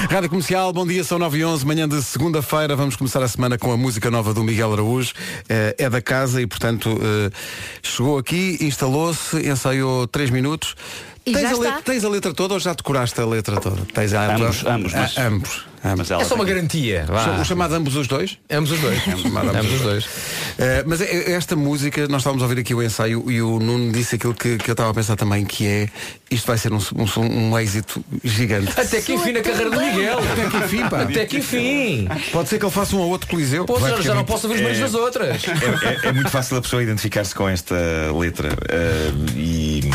Rádio 0.09 0.29
Comercial, 0.29 0.73
bom 0.73 0.87
dia, 0.87 1.03
são 1.03 1.19
9 1.19 1.37
e 1.37 1.45
11 1.45 1.65
manhã 1.67 1.87
de 1.87 2.01
segunda-feira. 2.01 2.75
Vamos 2.75 2.95
começar 2.95 3.21
a 3.21 3.27
semana 3.27 3.59
com 3.59 3.71
a 3.71 3.77
música 3.77 4.09
nova 4.09 4.33
do 4.33 4.43
Miguel 4.43 4.73
Araújo. 4.73 5.13
Eh, 5.47 5.75
é 5.77 5.89
da 5.89 6.01
casa 6.01 6.41
e, 6.41 6.47
portanto, 6.47 6.89
eh, 6.89 7.29
chegou 7.83 8.17
aqui, 8.17 8.57
instalou-se, 8.61 9.37
ensaiou 9.47 10.07
3 10.07 10.31
minutos. 10.31 10.75
E 11.25 11.33
tens, 11.33 11.41
já 11.41 11.49
a 11.49 11.51
está? 11.51 11.63
letra, 11.63 11.81
tens 11.83 12.03
a 12.05 12.09
letra 12.09 12.33
toda 12.33 12.53
ou 12.55 12.59
já 12.59 12.73
decoraste 12.73 13.19
a 13.21 13.25
letra 13.25 13.59
toda? 13.59 13.81
Tens 13.93 14.13
a 14.13 14.35
Ambos, 14.35 14.65
ambos, 14.65 14.93
mas- 14.93 15.17
ambos. 15.17 15.49
ambos. 15.83 15.97
Mas 15.97 16.11
ela 16.11 16.21
É 16.21 16.25
só 16.25 16.35
uma 16.35 16.43
tem- 16.43 16.55
garantia. 16.55 17.05
vá. 17.07 17.39
O 17.39 17.45
chamado 17.45 17.73
ambos 17.73 17.95
os 17.95 18.05
dois? 18.05 18.37
Ambos 18.51 18.71
os 18.71 18.79
dois. 18.81 19.01
chamado 19.01 19.49
Ambos 19.49 19.71
os 19.73 19.81
dois. 19.81 20.05
Eh, 20.57 20.83
mas 20.85 20.99
é- 20.99 21.05
é 21.05 21.31
esta 21.31 21.55
música, 21.55 22.05
nós 22.09 22.17
estávamos 22.21 22.43
a 22.43 22.47
ouvir 22.47 22.59
aqui 22.59 22.73
o 22.73 22.83
ensaio 22.83 23.31
e 23.31 23.41
o 23.41 23.59
Nuno 23.59 23.89
disse 23.93 24.15
aquilo 24.15 24.33
que, 24.33 24.57
que 24.57 24.69
eu 24.69 24.73
estava 24.73 24.89
a 24.89 24.93
pensar 24.93 25.15
também, 25.15 25.45
que 25.45 25.65
é 25.65 25.87
isto 26.29 26.45
vai 26.47 26.57
ser 26.57 26.73
um, 26.73 26.77
um- 26.77 27.49
um 27.51 27.59
êxito 27.59 28.03
gigante. 28.25 28.73
Até 28.77 28.99
que 29.01 29.13
enfim 29.13 29.31
na 29.31 29.39
carreira 29.41 29.69
do 29.69 29.79
Miguel. 29.79 30.19
Até 30.19 30.49
que 30.49 30.57
enfim, 30.57 30.89
pá. 30.89 31.01
Até 31.03 31.25
que 31.25 31.37
enfim. 31.37 32.07
Pode 32.33 32.49
ser 32.49 32.59
que 32.59 32.65
ele 32.65 32.71
faça 32.73 32.93
um 32.95 32.99
ou 32.99 33.09
outro 33.09 33.29
coliseu. 33.29 33.63
Pô, 33.65 33.79
já, 33.79 34.01
já 34.01 34.13
não 34.15 34.25
posso 34.25 34.47
ouvir 34.47 34.57
os 34.59 34.61
meios 34.65 34.79
das 34.79 34.93
outras. 34.93 35.41
É, 35.47 36.07
é- 36.07 36.09
é 36.09 36.11
muito 36.11 36.29
fácil 36.29 36.57
a 36.57 36.61
pessoa 36.61 36.83
identificar-se 36.83 37.33
com 37.33 37.47
esta 37.47 37.75
letra. 38.19 38.49
ah, 38.69 39.31
e 39.33 39.89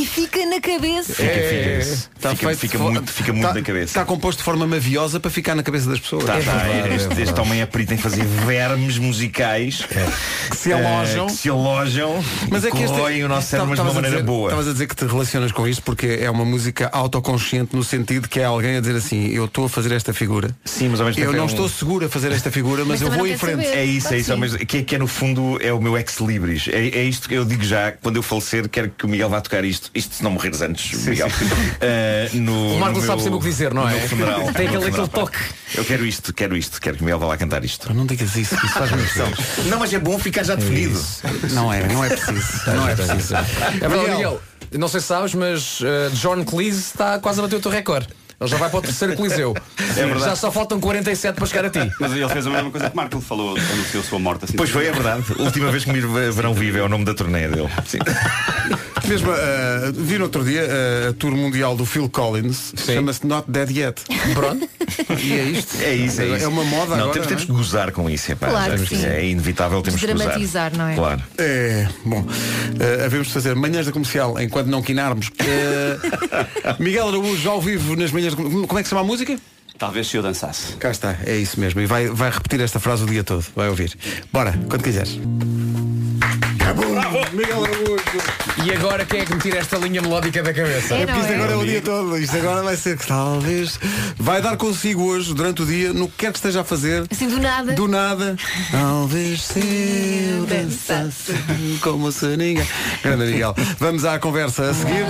E 0.00 0.06
fica 0.06 0.46
na 0.46 0.60
cabeça. 0.60 1.12
Fica, 1.14 1.30
fica, 1.34 1.78
Está 2.16 2.34
fica, 2.34 2.54
fica 2.56 2.78
muito, 2.78 3.10
fica 3.12 3.32
muito 3.32 3.44
está, 3.46 3.54
na 3.58 3.62
cabeça. 3.64 3.84
Está 3.86 4.04
composto 4.04 4.38
de 4.38 4.44
forma 4.44 4.66
maviosa 4.66 5.20
para 5.20 5.30
ficar 5.30 5.54
na 5.54 5.62
cabeça 5.62 5.88
das 5.90 6.00
pessoas. 6.00 6.24
Tá, 6.24 6.34
tá, 6.34 6.38
verdade, 6.38 6.94
este, 6.94 7.18
é 7.18 7.22
este 7.22 7.40
homem 7.40 7.60
é 7.60 7.66
perito 7.66 7.94
em 7.94 7.98
fazer 7.98 8.24
vermes 8.24 8.98
musicais 8.98 9.84
que 10.50 10.56
se 10.56 10.72
alojam. 10.72 11.24
eh, 11.26 11.28
que 11.28 11.32
se 11.36 11.48
alojam 11.50 12.24
Mas 12.50 12.64
é 12.64 12.70
que 12.70 12.78
este 12.78 12.88
corroem 12.94 13.24
o 13.24 13.28
nosso 13.28 13.48
cérebro 13.48 13.70
mas 13.70 13.78
de 13.78 13.82
uma 13.82 13.90
a 13.90 13.94
maneira 13.94 14.16
dizer- 14.16 14.26
boa. 14.26 14.48
Estavas 14.48 14.68
a 14.68 14.72
dizer 14.72 14.86
que 14.86 14.96
te 14.96 15.04
relacionas 15.06 15.52
com 15.52 15.66
isto 15.68 15.82
porque 15.82 16.18
é 16.20 16.30
uma 16.30 16.44
música 16.44 16.88
autoconsciente 16.92 17.74
no 17.76 17.84
sentido 17.84 18.28
que 18.28 18.40
é 18.40 18.44
alguém 18.44 18.76
a 18.76 18.80
dizer 18.80 18.96
assim, 18.96 19.28
eu 19.28 19.44
estou 19.44 19.66
a 19.66 19.68
fazer 19.68 19.92
esta 19.92 20.12
figura. 20.14 20.56
Sim, 20.64 20.88
mas 20.88 21.00
ao 21.00 21.06
mesmo 21.06 21.20
Eu 21.20 21.26
tempo 21.26 21.34
é 21.36 21.38
não 21.38 21.44
um- 21.44 21.48
estou 21.48 21.68
seguro 21.68 22.06
a 22.06 22.08
fazer 22.08 22.32
esta 22.32 22.50
figura, 22.50 22.84
mas, 22.84 23.00
Mas 23.00 23.02
eu 23.02 23.06
também 23.08 23.18
vou 23.18 23.26
não 23.26 23.34
em 23.34 23.38
quer 23.38 23.46
frente. 23.46 23.66
saber. 23.68 23.78
É 23.78 23.84
isso, 23.84 24.14
é 24.14 24.18
isso, 24.18 24.36
mas 24.38 24.56
que, 24.56 24.82
que 24.82 24.94
é 24.94 24.98
no 24.98 25.06
fundo 25.06 25.58
é 25.60 25.72
o 25.72 25.80
meu 25.80 25.96
ex-libris. 25.98 26.68
É, 26.68 26.88
é 26.88 27.04
isto 27.04 27.28
que 27.28 27.34
eu 27.34 27.44
digo 27.44 27.62
já, 27.64 27.92
quando 27.92 28.16
eu 28.16 28.22
falecer, 28.22 28.68
quero 28.68 28.90
que 28.96 29.04
o 29.04 29.08
Miguel 29.08 29.28
vá 29.28 29.40
tocar 29.40 29.64
isto. 29.64 29.89
Isto 29.94 30.14
se 30.16 30.22
não 30.22 30.30
morreres 30.30 30.60
antes, 30.62 31.04
Miguel. 31.04 31.28
Eh, 31.82 32.30
no, 32.34 32.76
O 32.76 32.78
Marco 32.78 33.00
no 33.00 33.06
sabe 33.06 33.22
sempre 33.22 33.38
o 33.38 33.40
que 33.40 33.48
dizer, 33.48 33.72
não 33.72 33.88
é? 33.88 33.98
funeral. 34.00 34.52
Tem 34.52 34.68
aquele, 34.68 34.86
aquele 34.86 35.08
toque. 35.08 35.38
Eu 35.74 35.84
quero 35.84 36.04
isto, 36.06 36.32
quero 36.32 36.56
isto, 36.56 36.80
quero 36.80 36.96
que 36.96 37.02
o 37.02 37.04
Miguel 37.04 37.18
vá 37.18 37.26
lá 37.26 37.36
cantar 37.36 37.64
isto. 37.64 37.92
Não 37.92 38.06
digas 38.06 38.36
isso, 38.36 38.54
isso 38.54 38.74
faz-me 38.74 39.02
impressão. 39.02 39.32
Não, 39.66 39.78
mas 39.78 39.92
é 39.92 39.98
bom 39.98 40.18
ficar 40.18 40.42
já 40.44 40.54
definido. 40.54 41.00
Não 41.52 41.72
é, 41.72 41.86
não 41.88 42.04
é 42.04 42.08
preciso. 42.08 42.70
Não 42.70 42.88
é 42.88 42.94
preciso. 42.94 43.34
É 43.80 43.88
verdade, 43.88 44.10
Miguel. 44.10 44.42
Não 44.78 44.88
sei 44.88 45.00
se 45.00 45.06
sabes, 45.06 45.34
mas 45.34 45.80
uh, 45.80 46.10
John 46.12 46.44
Cleese 46.44 46.80
está 46.80 47.18
quase 47.18 47.40
a 47.40 47.42
bater 47.42 47.56
o 47.56 47.60
teu 47.60 47.70
recorde. 47.70 48.08
Ele 48.40 48.48
já 48.48 48.56
vai 48.56 48.70
para 48.70 48.78
o 48.78 48.82
terceiro 48.82 49.14
Coliseu. 49.16 49.54
verdade. 49.76 50.24
Já 50.24 50.34
só 50.34 50.50
faltam 50.50 50.80
47 50.80 51.36
para 51.36 51.46
chegar 51.46 51.66
a 51.66 51.70
ti. 51.70 51.92
Mas 52.00 52.12
ele 52.12 52.26
fez 52.26 52.46
a 52.46 52.50
mesma 52.50 52.70
coisa 52.70 52.88
que 52.88 52.96
Marco, 52.96 53.16
ele 53.16 53.22
falou, 53.22 53.54
anunciou 53.54 54.02
sua 54.02 54.18
morte 54.18 54.46
assim. 54.46 54.56
Pois 54.56 54.70
foi, 54.70 54.86
é 54.86 54.92
verdade. 54.92 55.24
A 55.38 55.42
última 55.42 55.70
vez 55.70 55.84
que 55.84 55.92
me 55.92 56.00
verão 56.30 56.54
vivo 56.54 56.78
é 56.78 56.82
o 56.82 56.88
nome 56.88 57.04
da 57.04 57.12
turnê 57.12 57.48
dele. 57.48 57.68
Sim. 57.86 57.98
Mesmo, 59.10 59.32
uh, 59.32 59.92
vi 59.92 60.18
no 60.18 60.26
outro 60.26 60.44
dia 60.44 60.62
uh, 60.62 61.08
a 61.08 61.12
tour 61.14 61.32
mundial 61.32 61.74
do 61.74 61.84
Phil 61.84 62.08
Collins, 62.08 62.72
chama-se 62.76 63.26
Not 63.26 63.50
Dead 63.50 63.68
Yet. 63.68 64.04
Pronto. 64.34 64.70
E 65.22 65.32
é 65.32 65.42
isto. 65.44 65.76
É 65.82 65.94
isso, 65.94 66.20
é 66.20 66.26
isso. 66.26 66.44
É 66.44 66.48
uma 66.48 66.64
moda 66.64 66.96
não, 66.96 67.04
agora. 67.04 67.12
Temos, 67.12 67.26
temos 67.28 67.44
que 67.44 67.50
não 67.50 67.58
gozar 67.58 67.92
com 67.92 68.08
isso. 68.08 68.32
É, 68.32 68.34
pá, 68.34 68.48
Claro 68.48 68.82
que 68.82 68.96
sim. 68.96 69.04
é 69.04 69.26
inevitável, 69.26 69.82
temos 69.82 70.00
que 70.00 70.12
gozar. 70.12 70.72
Não 70.76 70.88
é? 70.88 70.94
Claro. 70.94 71.22
É, 71.38 71.88
bom, 72.04 72.20
uh, 72.20 73.04
havemos 73.04 73.28
de 73.28 73.32
fazer 73.32 73.54
manhãs 73.54 73.86
da 73.86 73.92
comercial 73.92 74.40
enquanto 74.40 74.68
não 74.68 74.82
quinarmos. 74.82 75.28
Uh, 75.28 76.76
Miguel 76.82 77.08
Araújo 77.08 77.50
ao 77.50 77.60
vivo 77.60 77.96
nas 77.96 78.12
manhãs. 78.12 78.34
Como 78.34 78.78
é 78.78 78.82
que 78.82 78.88
se 78.88 78.90
chama 78.90 79.02
a 79.02 79.04
música? 79.04 79.38
Talvez 79.78 80.06
se 80.08 80.16
eu 80.16 80.22
dançasse. 80.22 80.74
Cá 80.76 80.90
está, 80.90 81.16
é 81.24 81.36
isso 81.36 81.58
mesmo. 81.58 81.80
E 81.80 81.86
vai, 81.86 82.06
vai 82.06 82.30
repetir 82.30 82.60
esta 82.60 82.78
frase 82.78 83.02
o 83.02 83.06
dia 83.06 83.24
todo. 83.24 83.44
Vai 83.56 83.68
ouvir. 83.68 83.96
Bora, 84.32 84.52
quando 84.68 84.82
quiseres. 84.82 85.18
Miguel 87.32 87.64
Araújo. 87.64 88.64
E 88.64 88.72
agora 88.72 89.04
quem 89.04 89.20
é 89.20 89.24
que 89.24 89.34
me 89.34 89.40
tira 89.40 89.58
esta 89.58 89.76
linha 89.78 90.00
melódica 90.00 90.42
da 90.42 90.52
cabeça? 90.52 90.94
É, 90.94 91.06
não 91.06 91.20
isto 91.20 91.32
é? 91.32 91.34
agora 91.34 91.52
é 91.52 91.56
o 91.56 91.64
dia 91.64 91.80
todo. 91.80 92.18
Isto 92.18 92.36
agora 92.36 92.62
vai 92.62 92.76
ser 92.76 92.96
que 92.98 93.06
talvez. 93.06 93.78
Vai 94.18 94.42
dar 94.42 94.56
consigo 94.56 95.02
hoje, 95.04 95.34
durante 95.34 95.62
o 95.62 95.66
dia, 95.66 95.92
no 95.92 96.08
que 96.08 96.16
quer 96.18 96.32
que 96.32 96.38
esteja 96.38 96.60
a 96.60 96.64
fazer. 96.64 97.04
Assim 97.10 97.28
do 97.28 97.38
nada. 97.38 97.72
Do 97.72 97.88
nada. 97.88 98.36
Talvez 98.70 99.42
se 99.42 100.28
eu 100.30 100.46
dançasse 100.46 101.34
como 101.80 102.12
se 102.12 102.26
ninguém. 102.36 102.66
Grande 103.02 103.24
Miguel. 103.24 103.54
Vamos 103.78 104.04
à 104.04 104.18
conversa 104.18 104.70
a 104.70 104.74
seguir. 104.74 105.06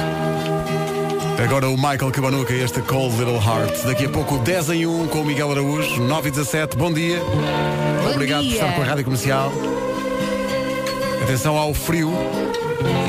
Agora 1.42 1.68
o 1.68 1.76
Michael 1.76 2.10
Cabanuca 2.12 2.52
e 2.52 2.62
este 2.62 2.82
Cold 2.82 3.16
Little 3.16 3.36
Heart. 3.36 3.84
Daqui 3.84 4.04
a 4.04 4.08
pouco 4.10 4.38
10 4.38 4.70
em 4.70 4.86
1 4.86 5.08
com 5.08 5.22
o 5.22 5.24
Miguel 5.24 5.50
Araújo, 5.50 6.00
9 6.02 6.28
e 6.28 6.30
17. 6.32 6.76
Bom 6.76 6.92
dia. 6.92 7.18
Bom 7.18 8.12
Obrigado 8.12 8.42
dia. 8.42 8.58
por 8.58 8.66
estar 8.66 8.76
com 8.76 8.82
a 8.82 8.84
Rádio 8.84 9.04
Comercial. 9.04 9.52
Atenção 11.30 11.56
ao 11.56 11.72
frio 11.72 12.10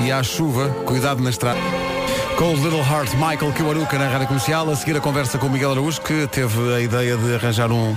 e 0.06 0.12
à 0.12 0.22
chuva. 0.22 0.70
Cuidado 0.86 1.24
na 1.24 1.32
estrada. 1.32 1.60
Cold 2.38 2.62
Little 2.64 2.82
Heart, 2.84 3.14
Michael 3.16 3.54
Kiwaruka 3.54 3.98
na 4.00 4.08
Rádio 4.10 4.28
Comercial. 4.28 4.70
A 4.70 4.76
seguir 4.76 4.98
a 4.98 5.00
conversa 5.00 5.38
com 5.38 5.48
o 5.48 5.50
Miguel 5.50 5.72
Araújo, 5.72 6.02
que 6.02 6.28
teve 6.28 6.74
a 6.74 6.82
ideia 6.82 7.16
de 7.16 7.36
arranjar 7.36 7.72
um, 7.72 7.96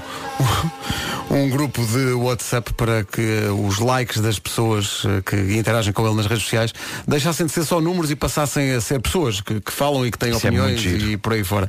um 1.30 1.48
grupo 1.48 1.84
de 1.86 2.12
WhatsApp 2.12 2.72
para 2.74 3.04
que 3.04 3.22
os 3.66 3.78
likes 3.78 4.20
das 4.20 4.38
pessoas 4.38 5.02
eh, 5.06 5.22
que 5.24 5.56
interagem 5.56 5.92
com 5.92 6.06
ele 6.06 6.16
nas 6.16 6.26
redes 6.26 6.44
sociais 6.44 6.72
deixassem 7.08 7.46
de 7.46 7.52
ser 7.52 7.64
só 7.64 7.80
números 7.80 8.10
e 8.10 8.16
passassem 8.16 8.72
a 8.72 8.80
ser 8.80 9.00
pessoas 9.00 9.40
que, 9.40 9.60
que 9.60 9.72
falam 9.72 10.06
e 10.06 10.10
que 10.10 10.18
têm 10.18 10.30
Isso 10.30 10.46
é 10.46 10.50
opiniões 10.50 10.80
giro. 10.80 11.10
e 11.10 11.16
por 11.16 11.32
aí 11.32 11.42
fora. 11.42 11.68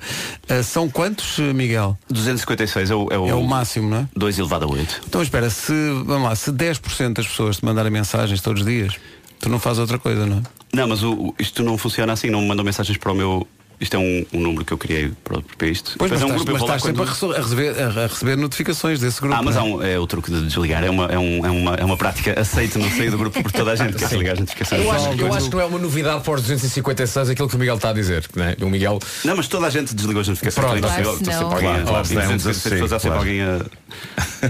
Eh, 0.49 0.61
são 0.61 0.89
quantos, 0.89 1.39
eh, 1.39 1.53
Miguel? 1.53 1.97
256 2.09 2.91
é 2.91 2.95
o, 2.95 3.07
é 3.09 3.17
o, 3.17 3.27
É 3.29 3.33
o 3.33 3.43
máximo, 3.43 3.89
não 3.89 3.97
é? 3.99 4.07
2 4.15 4.37
elevado 4.39 4.65
a 4.65 4.67
8. 4.67 5.01
Então 5.07 5.21
espera, 5.21 5.49
se, 5.49 5.73
vamos 6.05 6.27
lá, 6.27 6.35
se 6.35 6.51
10% 6.51 7.13
das 7.13 7.27
pessoas 7.27 7.57
te 7.57 7.65
mandarem 7.65 7.91
mensagens 7.91 8.41
todos 8.41 8.61
os 8.61 8.67
dias, 8.67 8.95
tu 9.39 9.47
não 9.49 9.59
fazes 9.59 9.79
outra 9.79 9.97
coisa, 9.97 10.25
não 10.25 10.37
é? 10.39 10.41
Não, 10.73 10.87
mas 10.87 11.03
o, 11.03 11.33
isto 11.39 11.63
não 11.63 11.77
funciona 11.77 12.13
assim, 12.13 12.29
não 12.29 12.41
me 12.41 12.47
mandam 12.47 12.65
mensagens 12.65 12.97
para 12.97 13.11
o 13.11 13.15
meu. 13.15 13.47
Isto 13.77 13.97
é 13.97 13.99
um, 13.99 14.25
um 14.31 14.39
número 14.39 14.63
que 14.63 14.71
eu 14.71 14.77
criei 14.77 15.11
para, 15.21 15.41
para 15.57 15.67
isto. 15.67 15.95
Pois, 15.97 16.09
mas, 16.09 16.21
é 16.21 16.23
um 16.25 16.29
estás, 16.29 16.43
grupo, 16.45 16.51
mas 16.53 16.61
estás 16.61 16.81
sempre 16.81 17.01
a 17.03 17.05
quando- 17.07 17.33
a 17.35 17.41
receber, 17.41 17.81
a 17.81 18.07
receber 18.07 18.37
notificações 18.37 19.01
desse 19.01 19.19
grupo. 19.19 19.35
Ah, 19.35 19.41
mas 19.43 19.57
é? 19.57 19.61
um, 19.61 19.83
é 19.83 19.99
o 19.99 20.07
truque 20.07 20.31
de 20.31 20.45
desligar. 20.47 20.81
É 20.81 20.89
uma, 20.89 21.07
é, 21.07 21.19
um, 21.19 21.45
é, 21.45 21.49
uma, 21.51 21.75
é 21.75 21.83
uma 21.83 21.97
prática 21.97 22.39
aceita 22.39 22.79
no 22.79 22.89
seio 22.89 23.11
do 23.11 23.17
grupo 23.17 23.43
por 23.43 23.51
toda 23.51 23.73
a 23.73 23.75
gente, 23.75 23.97
que 23.97 24.03
é 24.05 24.07
desligar 24.07 24.33
as 24.35 24.39
notificações. 24.39 24.81
Eu 24.81 24.91
acho, 24.91 25.09
eu 25.19 25.33
acho 25.33 25.49
que 25.49 25.55
não 25.57 25.61
é 25.61 25.65
uma 25.65 25.77
novidade 25.77 26.23
para 26.23 26.33
os 26.35 26.41
256 26.43 27.29
aquilo 27.31 27.49
que 27.49 27.55
o 27.57 27.59
Miguel 27.59 27.75
está 27.75 27.89
a 27.89 27.93
dizer. 27.93 28.25
Né? 28.33 28.55
O 28.61 28.69
Miguel. 28.69 28.97
Não, 29.25 29.35
mas 29.35 29.49
toda 29.49 29.67
a 29.67 29.69
gente 29.69 29.93
desligou 29.93 30.21
as 30.21 30.27
notificações. 30.29 30.65
Pronto, 30.65 30.75
Estou 30.77 30.89
claro, 30.89 31.03
sempre- 31.17 31.31
estou 31.31 31.33
sempre 31.33 31.53
alguém 31.55 31.67
a- 31.69 31.85
Claro, 31.85 31.87
claro, 31.87 32.07
claro, 32.07 32.07
tem 32.07 32.37
256 32.37 32.73
pessoas, 32.73 32.93
há 32.93 32.99
sempre 32.99 33.17
alguém 33.17 33.41
a, 33.41 33.57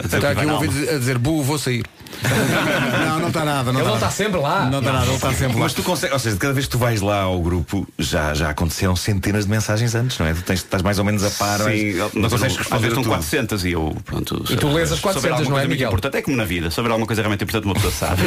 dizer 0.04 0.16
Está 0.18 0.30
aqui 0.32 0.46
um 0.46 0.54
ouvido 0.54 0.90
a 0.90 0.98
dizer, 1.00 1.18
bu, 1.18 1.42
vou 1.42 1.58
sair. 1.58 1.84
não, 3.08 3.20
não 3.20 3.28
está 3.28 3.46
nada. 3.46 3.72
Não 3.72 3.80
Ele 3.80 3.90
não 3.90 3.96
está 3.96 4.10
sempre 4.10 4.40
lá. 4.40 4.66
Não 4.70 4.80
está 4.80 4.92
nada, 4.92 5.06
ele 5.06 5.16
está 5.16 5.34
sempre 5.34 5.54
lá. 5.54 5.60
Mas 5.60 5.74
tu 5.74 5.84
consegues, 5.84 6.14
ou 6.14 6.20
seja, 6.20 6.38
cada 6.38 6.54
vez 6.54 6.66
que 6.66 6.72
tu 6.72 6.78
vais 6.78 7.02
lá 7.02 7.22
ao 7.22 7.42
grupo, 7.42 7.88
já, 7.98 8.34
já 8.34 8.50
aconteceram 8.50 8.96
centenas 8.96 9.46
de 9.46 9.52
mensagens 9.52 9.96
antes, 9.96 10.18
não 10.18 10.26
é? 10.26 10.34
Tu 10.34 10.42
tens, 10.42 10.60
estás 10.60 10.84
mais 10.84 11.00
ou 11.00 11.06
menos 11.06 11.24
a 11.24 11.30
par, 11.32 11.60
Sim, 11.62 11.94
não 12.14 12.30
consegues 12.30 12.44
às 12.44 12.58
responder 12.58 12.88
estão 12.88 13.04
tudo. 13.04 13.16
400 13.16 13.66
e 13.66 13.72
eu, 13.72 13.96
pronto. 14.06 14.46
E 14.50 14.56
tu 14.56 14.68
lês 14.74 14.92
as 14.92 15.00
se 15.00 15.08
houver 15.08 15.30
400, 15.32 15.40
alguma 15.40 15.58
não 15.58 15.60
é, 15.60 15.68
Miguel? 15.68 15.88
Importante, 15.88 16.18
é 16.18 16.22
como 16.22 16.38
na 16.38 16.46
vida. 16.46 16.70
Houver 16.76 16.92
alguma 16.92 17.08
coisa 17.08 17.22
realmente 17.22 17.44
importante, 17.44 17.66
uma 17.66 17.76
pessoa 17.76 17.94
sabe. 17.94 18.22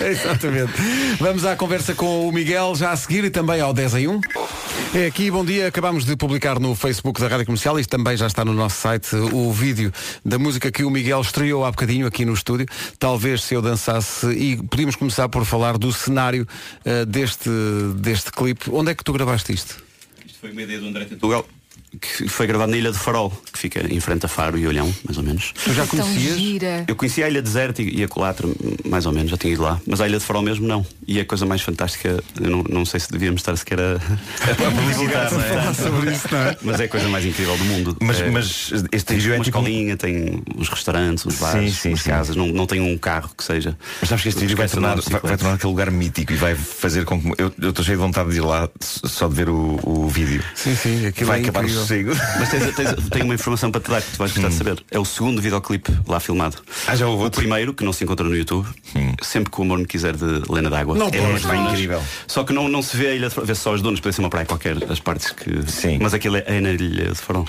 Exatamente. 0.10 0.72
Vamos 1.18 1.44
à 1.44 1.56
conversa 1.56 1.94
com 1.94 2.28
o 2.28 2.32
Miguel 2.32 2.74
já 2.74 2.90
a 2.90 2.96
seguir 2.96 3.24
e 3.24 3.30
também 3.30 3.60
ao 3.60 3.72
10 3.72 3.94
em 3.94 4.08
1. 4.08 4.20
É 4.94 5.06
aqui, 5.06 5.30
bom 5.30 5.44
dia. 5.44 5.68
Acabamos 5.68 6.04
de 6.04 6.16
publicar 6.16 6.58
no 6.58 6.74
Facebook 6.74 7.20
da 7.20 7.28
Rádio 7.28 7.46
Comercial 7.46 7.78
e 7.78 7.84
também 7.84 8.16
já 8.16 8.26
está 8.26 8.44
no 8.44 8.52
nosso 8.52 8.80
site 8.80 9.14
o 9.16 9.52
vídeo 9.52 9.92
da 10.24 10.38
música 10.38 10.70
que 10.70 10.84
o 10.84 10.90
Miguel 10.90 11.20
estreou 11.20 11.64
há 11.64 11.70
bocadinho 11.70 11.91
aqui 12.06 12.24
no 12.24 12.32
estúdio. 12.32 12.66
Talvez 12.98 13.42
se 13.42 13.54
eu 13.54 13.62
dançasse 13.62 14.26
e 14.30 14.56
podíamos 14.56 14.96
começar 14.96 15.28
por 15.28 15.44
falar 15.44 15.76
do 15.76 15.92
cenário 15.92 16.46
eh, 16.84 17.04
deste, 17.04 17.50
deste 17.96 18.32
clipe. 18.32 18.70
Onde 18.70 18.92
é 18.92 18.94
que 18.94 19.04
tu 19.04 19.12
gravaste 19.12 19.52
isto? 19.52 19.82
Isto 20.24 20.38
foi 20.40 20.52
uma 20.52 20.62
ideia 20.62 20.80
do 20.80 20.86
André 20.86 21.04
Portugal, 21.04 21.46
que 22.00 22.28
foi 22.28 22.46
gravado 22.46 22.70
na 22.70 22.76
Ilha 22.78 22.90
de 22.92 22.98
Farol, 22.98 23.30
que 23.52 23.58
fica 23.58 23.80
em 23.92 24.00
frente 24.00 24.24
a 24.26 24.28
Faro 24.28 24.58
e 24.58 24.66
Olhão, 24.66 24.92
mais 25.04 25.16
ou 25.18 25.22
menos. 25.24 25.52
Tu 25.64 25.72
já 25.74 25.86
conhecias? 25.86 26.38
Eu 26.88 26.96
conhecia 26.96 27.26
a 27.26 27.28
Ilha 27.30 27.42
Deserta 27.42 27.82
e 27.82 28.02
a 28.02 28.08
Colatra, 28.08 28.48
mais 28.84 29.06
ou 29.06 29.12
menos, 29.12 29.30
já 29.30 29.36
tinha 29.36 29.52
ido 29.52 29.62
lá. 29.62 29.80
Mas 29.86 30.00
a 30.00 30.08
Ilha 30.08 30.18
de 30.18 30.24
Farol 30.24 30.42
mesmo 30.42 30.66
não. 30.66 30.84
E 31.06 31.20
a 31.20 31.24
coisa 31.24 31.44
mais 31.46 31.60
fantástica, 31.62 32.22
eu 32.40 32.50
não, 32.50 32.62
não 32.68 32.84
sei 32.84 33.00
se 33.00 33.10
devíamos 33.10 33.40
estar 33.40 33.56
sequer 33.56 33.78
a, 33.80 33.94
a 33.96 34.70
publicitar, 34.70 35.32
não 35.32 35.40
é? 35.40 35.48
Falar 35.48 35.74
sobre 35.74 36.12
isso, 36.12 36.28
não 36.30 36.38
é? 36.38 36.56
Mas 36.62 36.80
é 36.80 36.84
a 36.84 36.88
coisa 36.88 37.08
mais 37.08 37.24
incrível 37.24 37.56
do 37.56 37.64
mundo. 37.64 37.96
Mas, 38.00 38.20
É- 38.20 38.30
mas 38.30 38.72
este 38.92 39.04
Tem 39.06 39.18
é 39.18 39.34
uma 39.36 39.44
tipo. 39.44 39.58
escolinha, 39.58 39.96
tem 39.96 40.42
os 40.56 40.68
restaurantes, 40.68 41.24
os 41.26 41.34
bares, 41.36 41.74
Sim, 41.74 41.88
sim, 41.88 41.92
as 41.92 42.02
sim. 42.02 42.10
casas, 42.10 42.36
não, 42.36 42.46
não 42.48 42.66
tem 42.66 42.80
um 42.80 42.96
carro 42.96 43.30
que 43.36 43.44
seja. 43.44 43.76
Mas 44.00 44.08
sabes 44.08 44.22
que 44.22 44.28
este 44.28 44.40
vídeo 44.40 44.56
vai 44.56 44.68
tornar, 44.68 44.96
vai, 45.00 45.20
vai 45.20 45.36
tornar 45.36 45.54
aquele 45.54 45.70
lugar 45.70 45.90
mítico 45.90 46.32
e 46.32 46.36
vai 46.36 46.54
fazer 46.54 47.04
com 47.04 47.20
que. 47.20 47.42
Eu 47.42 47.70
estou 47.70 47.84
cheio 47.84 47.98
de 47.98 48.02
vontade 48.02 48.30
de 48.30 48.36
ir 48.36 48.40
lá 48.40 48.68
só 48.80 49.28
de 49.28 49.34
ver 49.34 49.48
o, 49.48 49.78
o 49.84 50.08
vídeo. 50.08 50.42
Sim, 50.54 50.74
sim, 50.74 51.06
aquilo 51.06 51.26
vai 51.28 51.38
é 51.40 51.42
acabar 51.42 51.60
incrível. 51.64 51.81
O 51.82 51.86
sossego. 51.86 52.12
Mas 52.38 52.48
tens, 52.50 52.74
tens- 52.74 53.08
tenho 53.10 53.24
uma 53.24 53.34
informação 53.34 53.70
para 53.70 53.80
te 53.80 53.90
dar 53.90 54.02
que 54.02 54.10
tu 54.12 54.18
vais 54.18 54.32
gostar 54.32 54.48
de 54.48 54.54
saber. 54.54 54.84
É 54.90 54.98
o 54.98 55.04
segundo 55.04 55.40
videoclipe 55.42 55.92
lá 56.06 56.20
filmado. 56.20 56.56
Ah, 56.86 56.96
já 56.96 57.06
houve 57.06 57.24
O 57.26 57.30
primeiro, 57.30 57.74
que 57.74 57.84
não 57.84 57.92
se 57.92 58.04
encontra 58.04 58.26
no 58.28 58.36
YouTube, 58.36 58.66
sempre 59.22 59.50
que 59.50 59.60
o 59.60 59.64
amor 59.64 59.78
me 59.78 59.86
quiser 59.86 60.16
de 60.16 60.42
Lena 60.50 60.70
D'Água. 60.70 60.96
Não 60.96 61.08
é 61.08 61.10
bem 61.10 61.66
incrível. 61.70 62.02
Só 62.26 62.44
que 62.44 62.52
não, 62.52 62.68
não 62.68 62.82
se 62.82 62.96
vê 62.96 63.08
a 63.08 63.14
ilha 63.14 63.28
de 63.28 63.34
Farol, 63.34 63.46
vê 63.46 63.54
só 63.54 63.74
as 63.74 63.82
donas, 63.82 64.00
parece 64.00 64.18
uma 64.20 64.30
praia 64.30 64.46
qualquer, 64.46 64.76
as 64.90 65.00
partes 65.00 65.30
que. 65.32 65.70
Sim. 65.70 65.98
Mas 66.00 66.14
aquilo 66.14 66.36
é, 66.36 66.44
é 66.46 66.60
na 66.60 66.70
ilha 66.70 67.10
de 67.10 67.14
Farol. 67.18 67.46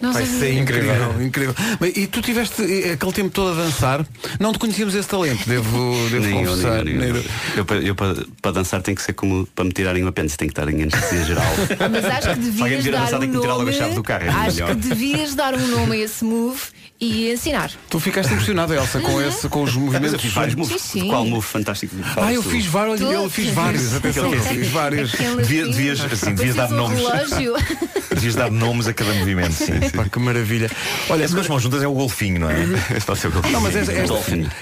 Não 0.00 0.12
Vai 0.14 0.24
ser 0.24 0.54
incrível, 0.58 1.22
incrível. 1.22 1.54
Mas, 1.78 1.94
e 1.96 2.06
tu 2.06 2.22
tiveste 2.22 2.62
aquele 2.62 3.12
tempo 3.12 3.30
todo 3.30 3.58
a 3.60 3.64
dançar, 3.64 4.06
não 4.38 4.50
te 4.52 4.58
conhecíamos 4.58 4.94
esse 4.94 5.06
talento, 5.08 5.46
devo, 5.46 5.94
devo 6.10 6.24
Nem 6.26 6.44
confessar. 6.44 6.78
eu, 6.78 6.84
nem 6.84 6.94
eu. 6.94 7.00
Nem 7.00 7.08
eu. 7.16 7.24
Eu, 7.56 7.64
para- 7.66 7.78
eu 7.80 7.94
para, 7.94 8.16
para 8.40 8.52
dançar 8.52 8.80
tem 8.82 8.94
que 8.94 9.02
ser 9.02 9.12
como 9.12 9.46
para 9.54 9.64
me 9.64 9.72
tirarem 9.72 10.02
o 10.02 10.08
apêndice, 10.08 10.38
tem 10.38 10.48
que 10.48 10.52
estar 10.52 10.68
em 10.72 10.82
anestesia 10.82 11.24
geral. 11.24 11.44
Mas 11.90 12.04
acho 12.06 12.28
que 12.34 12.40
devias 12.40 12.84
dar 12.84 13.20
um 13.20 13.39
a 13.48 13.72
chave 13.72 13.94
do 13.94 14.02
carro, 14.02 14.24
é 14.24 14.28
acho 14.28 14.54
melhor. 14.54 14.68
que 14.68 14.74
devias 14.76 15.34
dar 15.34 15.54
um 15.54 15.66
nome 15.66 15.96
a 15.96 16.04
esse 16.04 16.24
move 16.24 16.60
e 17.00 17.30
ensinar. 17.32 17.70
Tu 17.88 17.98
ficaste 17.98 18.30
impressionada, 18.32 18.74
Elsa, 18.74 19.00
com, 19.00 19.20
esse, 19.22 19.48
com 19.48 19.62
os 19.62 19.70
Mas 19.74 19.82
movimentos. 19.82 20.12
eu 20.12 20.18
fiz 20.18 20.32
vários 20.32 20.54
moves. 20.54 20.82
Sim, 20.82 21.00
sim. 21.00 21.08
Qual 21.08 21.24
move 21.24 21.46
fantástico? 21.46 21.96
Ah, 22.16 22.32
eu 22.32 22.42
fiz 22.42 22.66
vários, 22.66 23.00
Tu- 23.00 23.06
eu 23.06 23.30
fiz 23.30 23.48
vários, 23.54 23.94
atenção, 23.94 24.34
eu 24.34 24.42
fiz 24.42 24.68
vários. 24.68 25.10
Devia- 25.12 25.62
assim, 25.62 25.70
devias- 25.72 26.00
assim, 26.12 26.34
devias 26.34 26.56
dar 26.56 26.70
um 26.70 26.76
nomes. 26.76 26.98
relógio. 26.98 27.54
Devias 28.10 28.34
dar 28.34 28.50
nomes 28.50 28.86
a 28.88 28.92
cada 28.92 29.14
movimento, 29.14 29.52
sim. 29.52 29.78
Pá, 29.96 30.04
que 30.04 30.18
maravilha. 30.18 30.68
Olha, 31.08 31.24
As 31.24 31.30
duas 31.30 31.46
mãos 31.48 31.62
juntas 31.62 31.80
é 31.82 31.86
o 31.86 31.92
golfinho, 31.94 32.40
não 32.40 32.50
é? 32.50 32.64
Esse 32.94 33.06
pode 33.06 33.20
ser 33.20 33.28
o 33.28 33.30
golfinho. 33.30 33.52
Não, 33.54 33.60
mas 33.60 33.74
esta, 33.76 33.92
esta, 33.92 34.14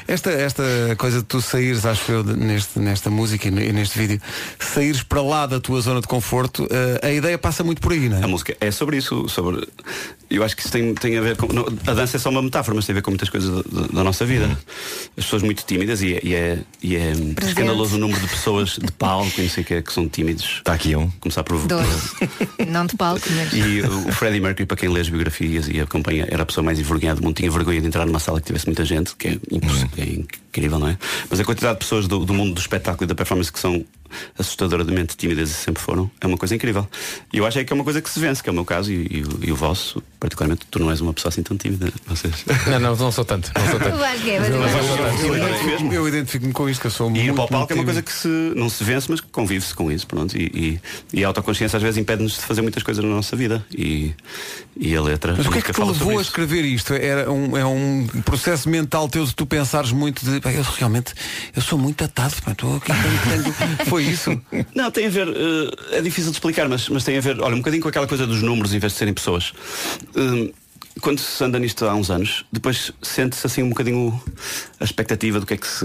esta, 0.07 0.31
esta 0.31 0.63
coisa 0.97 1.19
de 1.19 1.25
tu 1.25 1.41
saíres, 1.41 1.85
acho 1.87 2.13
eu, 2.13 2.23
de- 2.23 2.37
neste, 2.37 2.79
nesta 2.79 3.09
música 3.11 3.49
e 3.49 3.51
ne- 3.51 3.73
neste 3.73 3.99
vídeo, 3.99 4.21
saíres 4.61 5.03
para 5.03 5.23
lá 5.23 5.47
da 5.47 5.59
tua 5.59 5.81
zona 5.81 6.01
de 6.01 6.07
conforto, 6.07 6.69
eh, 6.71 7.01
a 7.09 7.11
ideia 7.11 7.39
passa 7.39 7.65
muito 7.65 7.81
por 7.81 7.93
aí, 7.93 8.09
não 8.09 8.19
é? 8.19 8.25
A 8.25 8.29
música 8.29 8.55
é 8.61 8.71
sobre 8.71 8.99
isso, 8.99 9.29
sobre. 9.29 9.67
Eu 10.31 10.45
acho 10.45 10.55
que 10.55 10.63
isso 10.63 10.71
tem, 10.71 10.95
tem 10.95 11.17
a 11.17 11.21
ver 11.23 11.37
com. 11.37 11.51
não, 11.53 11.67
a 11.87 11.95
dança 11.95 12.19
é 12.19 12.21
só 12.21 12.28
uma 12.29 12.43
metáfora, 12.43 12.75
mas 12.75 12.87
tem 12.87 12.93
a 12.93 12.97
ver 12.97 13.03
com 13.03 13.11
muitas 13.11 13.29
coisas 13.29 13.65
da, 13.65 13.81
da- 13.89 14.05
nossa 14.05 14.25
vida. 14.25 14.47
As 15.17 15.25
pessoas 15.25 15.43
muito 15.43 15.65
tímidas 15.65 16.03
e 16.03 16.15
é, 16.15 16.21
e 16.23 16.35
é, 16.35 16.59
e 16.83 16.97
é 16.97 17.13
escandaloso 17.47 17.97
o 17.97 17.99
número 17.99 18.21
de 18.21 18.29
pessoas 18.29 18.71
de 18.81 18.91
palco 18.93 19.33
e 19.39 19.43
não 19.43 19.51
sei 19.51 19.63
o 19.63 19.67
que 19.67 19.75
é 19.75 19.83
que 19.83 19.93
são 19.93 20.09
tímidos. 20.09 20.45
Está 20.59 20.73
aqui 20.75 20.95
um. 20.97 21.11
Começar 21.21 21.43
por. 21.45 21.59
Dois. 21.67 21.87
Não 22.69 22.87
de 22.87 22.97
palco, 22.97 23.27
mas. 23.31 23.53
E 23.53 23.81
o 23.83 24.13
Freddie 24.13 24.41
Mercury, 24.41 24.67
para 24.67 24.77
quem 24.77 24.89
lê 24.89 25.01
as 25.01 25.09
biografias 25.09 25.69
e 25.69 25.81
acompanha, 25.81 26.27
era 26.31 26.43
a 26.43 26.47
pessoa 26.47 26.65
mais 26.65 26.79
envergonhada 26.79 27.21
do 27.21 27.25
mundo, 27.25 27.37
tinha 27.37 27.51
vergonha 27.51 27.81
de 27.81 27.87
entrar 27.87 28.07
numa 28.07 28.19
sala 28.21 28.41
que 28.41 28.47
tivesse 28.47 28.67
muita 28.67 28.85
gente, 28.85 29.15
que 29.17 29.29
é, 29.29 29.39
impossível, 29.51 29.89
que 29.95 30.01
é 30.01 30.05
incrível, 30.07 30.79
não 30.79 30.89
é? 30.89 30.99
Mas 31.31 31.41
a 31.41 31.45
quantidade 31.45 31.75
de 31.75 31.79
pessoas 31.81 32.07
do, 32.09 32.25
do 32.25 32.35
mundo 32.35 32.55
do 32.55 32.61
espetáculo 32.61 33.05
e 33.05 33.07
da 33.07 33.15
performance 33.15 33.53
que 33.53 33.59
são 33.59 33.85
assustadoramente 34.39 35.17
tímidas 35.17 35.51
e 35.51 35.55
sempre 35.55 35.83
foram, 35.83 36.11
é 36.21 36.27
uma 36.27 36.37
coisa 36.39 36.55
incrível. 36.55 36.87
E 37.33 37.39
eu 37.39 37.47
acho 37.47 37.59
é 37.59 37.65
que 37.65 37.73
é 37.73 37.75
uma 37.75 37.85
coisa 37.85 38.01
que 38.01 38.09
se 38.11 38.19
vence, 38.21 38.43
que 38.43 38.49
é 38.49 38.53
o 38.53 38.55
meu 38.55 38.65
caso 38.65 38.93
e, 38.93 39.07
e 39.11 39.23
o- 39.23 39.39
e 39.49 39.53
o 39.53 39.57
vosso, 39.57 40.03
particularmente, 40.21 40.67
tu 40.71 40.79
não 40.79 40.91
és 40.91 41.01
uma 41.01 41.13
pessoa 41.13 41.31
assim 41.31 41.43
tão 41.43 41.57
tímida, 41.57 41.93
vocês. 42.07 42.35
Não, 42.67 42.79
não, 42.81 42.97
não 42.97 43.13
sou 43.13 43.25
tanto. 43.25 43.51
Não 43.59 43.71
sou 43.71 43.81
tanto. 43.81 43.99
Eu 45.93 46.09
identifico-me 46.09 46.53
com 46.53 46.69
isto, 46.69 46.81
que 46.81 46.87
eu 46.87 46.91
sou 46.91 47.09
E 47.09 47.11
muito, 47.11 47.25
ir 47.27 47.33
para 47.35 47.45
o 47.45 47.49
palco 47.49 47.73
é 47.73 47.77
uma 47.77 47.85
coisa 47.85 48.03
que 48.03 48.13
se, 48.13 48.29
não 48.29 48.69
se 48.69 48.83
vence, 48.85 49.07
mas 49.11 49.21
que 49.21 49.27
convive-se 49.29 49.75
com 49.75 49.91
isso. 49.91 50.07
Pronto. 50.07 50.37
E, 50.37 50.81
e, 51.13 51.19
e 51.21 51.25
a 51.25 51.29
autoconsciência 51.29 51.77
às 51.77 51.83
vezes 51.83 51.99
impede-nos 51.99 52.33
de 52.35 52.41
fazer 52.41 52.63
muitas 52.63 52.83
coisas 52.83 53.03
na 53.05 53.11
nossa 53.11 53.35
vida. 53.37 53.65
E, 53.73 54.13
e 54.77 54.95
a 54.97 55.03
letra. 55.03 55.35
Mas 55.37 55.47
o 55.47 55.51
que 55.51 55.59
é 55.59 55.63
que 55.63 55.73
te 55.73 55.81
levou 55.81 56.19
a 56.19 56.23
escrever 56.23 56.65
isto? 56.65 56.93
Era 56.95 57.31
um, 57.31 57.57
é 57.57 57.65
um 57.65 58.07
processo 58.25 58.69
mental 58.69 59.09
teu 59.09 59.25
de 59.25 59.35
tu 59.35 59.47
pensares 59.47 59.93
muito 59.93 60.25
de 60.25 60.41
"Pá, 60.41 60.53
eu 60.53 60.63
realmente 60.63 61.13
eu 61.55 61.63
sou 61.63 61.79
muito 61.79 62.03
atado, 62.05 62.35
estou 62.49 62.77
aqui 62.77 62.93
tenho- 62.93 63.43
tenho-" 63.55 63.87
Foi 63.87 63.98
isso? 64.01 64.41
Não, 64.75 64.91
tem 64.91 65.07
a 65.07 65.11
ver, 65.11 65.29
eh, 65.29 65.99
é 65.99 66.01
difícil 66.03 66.31
de 66.31 66.37
explicar, 66.37 66.69
mas, 66.69 66.89
mas 66.89 67.05
tem 67.05 67.17
a 67.17 67.21
ver, 67.21 67.41
olha, 67.41 67.55
um 67.55 67.59
bocadinho 67.59 67.83
com 67.83 67.89
aquela 67.89 68.07
coisa 68.07 68.27
dos 68.27 68.43
números 68.43 68.73
em 68.75 68.79
vez 68.79 68.93
de 68.93 68.99
serem 68.99 69.15
pessoas. 69.15 69.53
Hum, 70.17 70.51
quando 71.01 71.21
se 71.21 71.45
anda 71.45 71.61
nisto 71.61 71.85
há 71.87 71.95
uns 71.95 72.11
anos, 72.11 72.45
depois 72.53 72.91
sente-se 73.01 73.47
assim 73.47 73.63
um 73.63 73.69
bocadinho 73.69 74.21
a 74.81 74.85
expectativa 74.85 75.39
do 75.39 75.47
que 75.47 75.55
é 75.55 75.57
que 75.57 75.67
se 75.69 75.85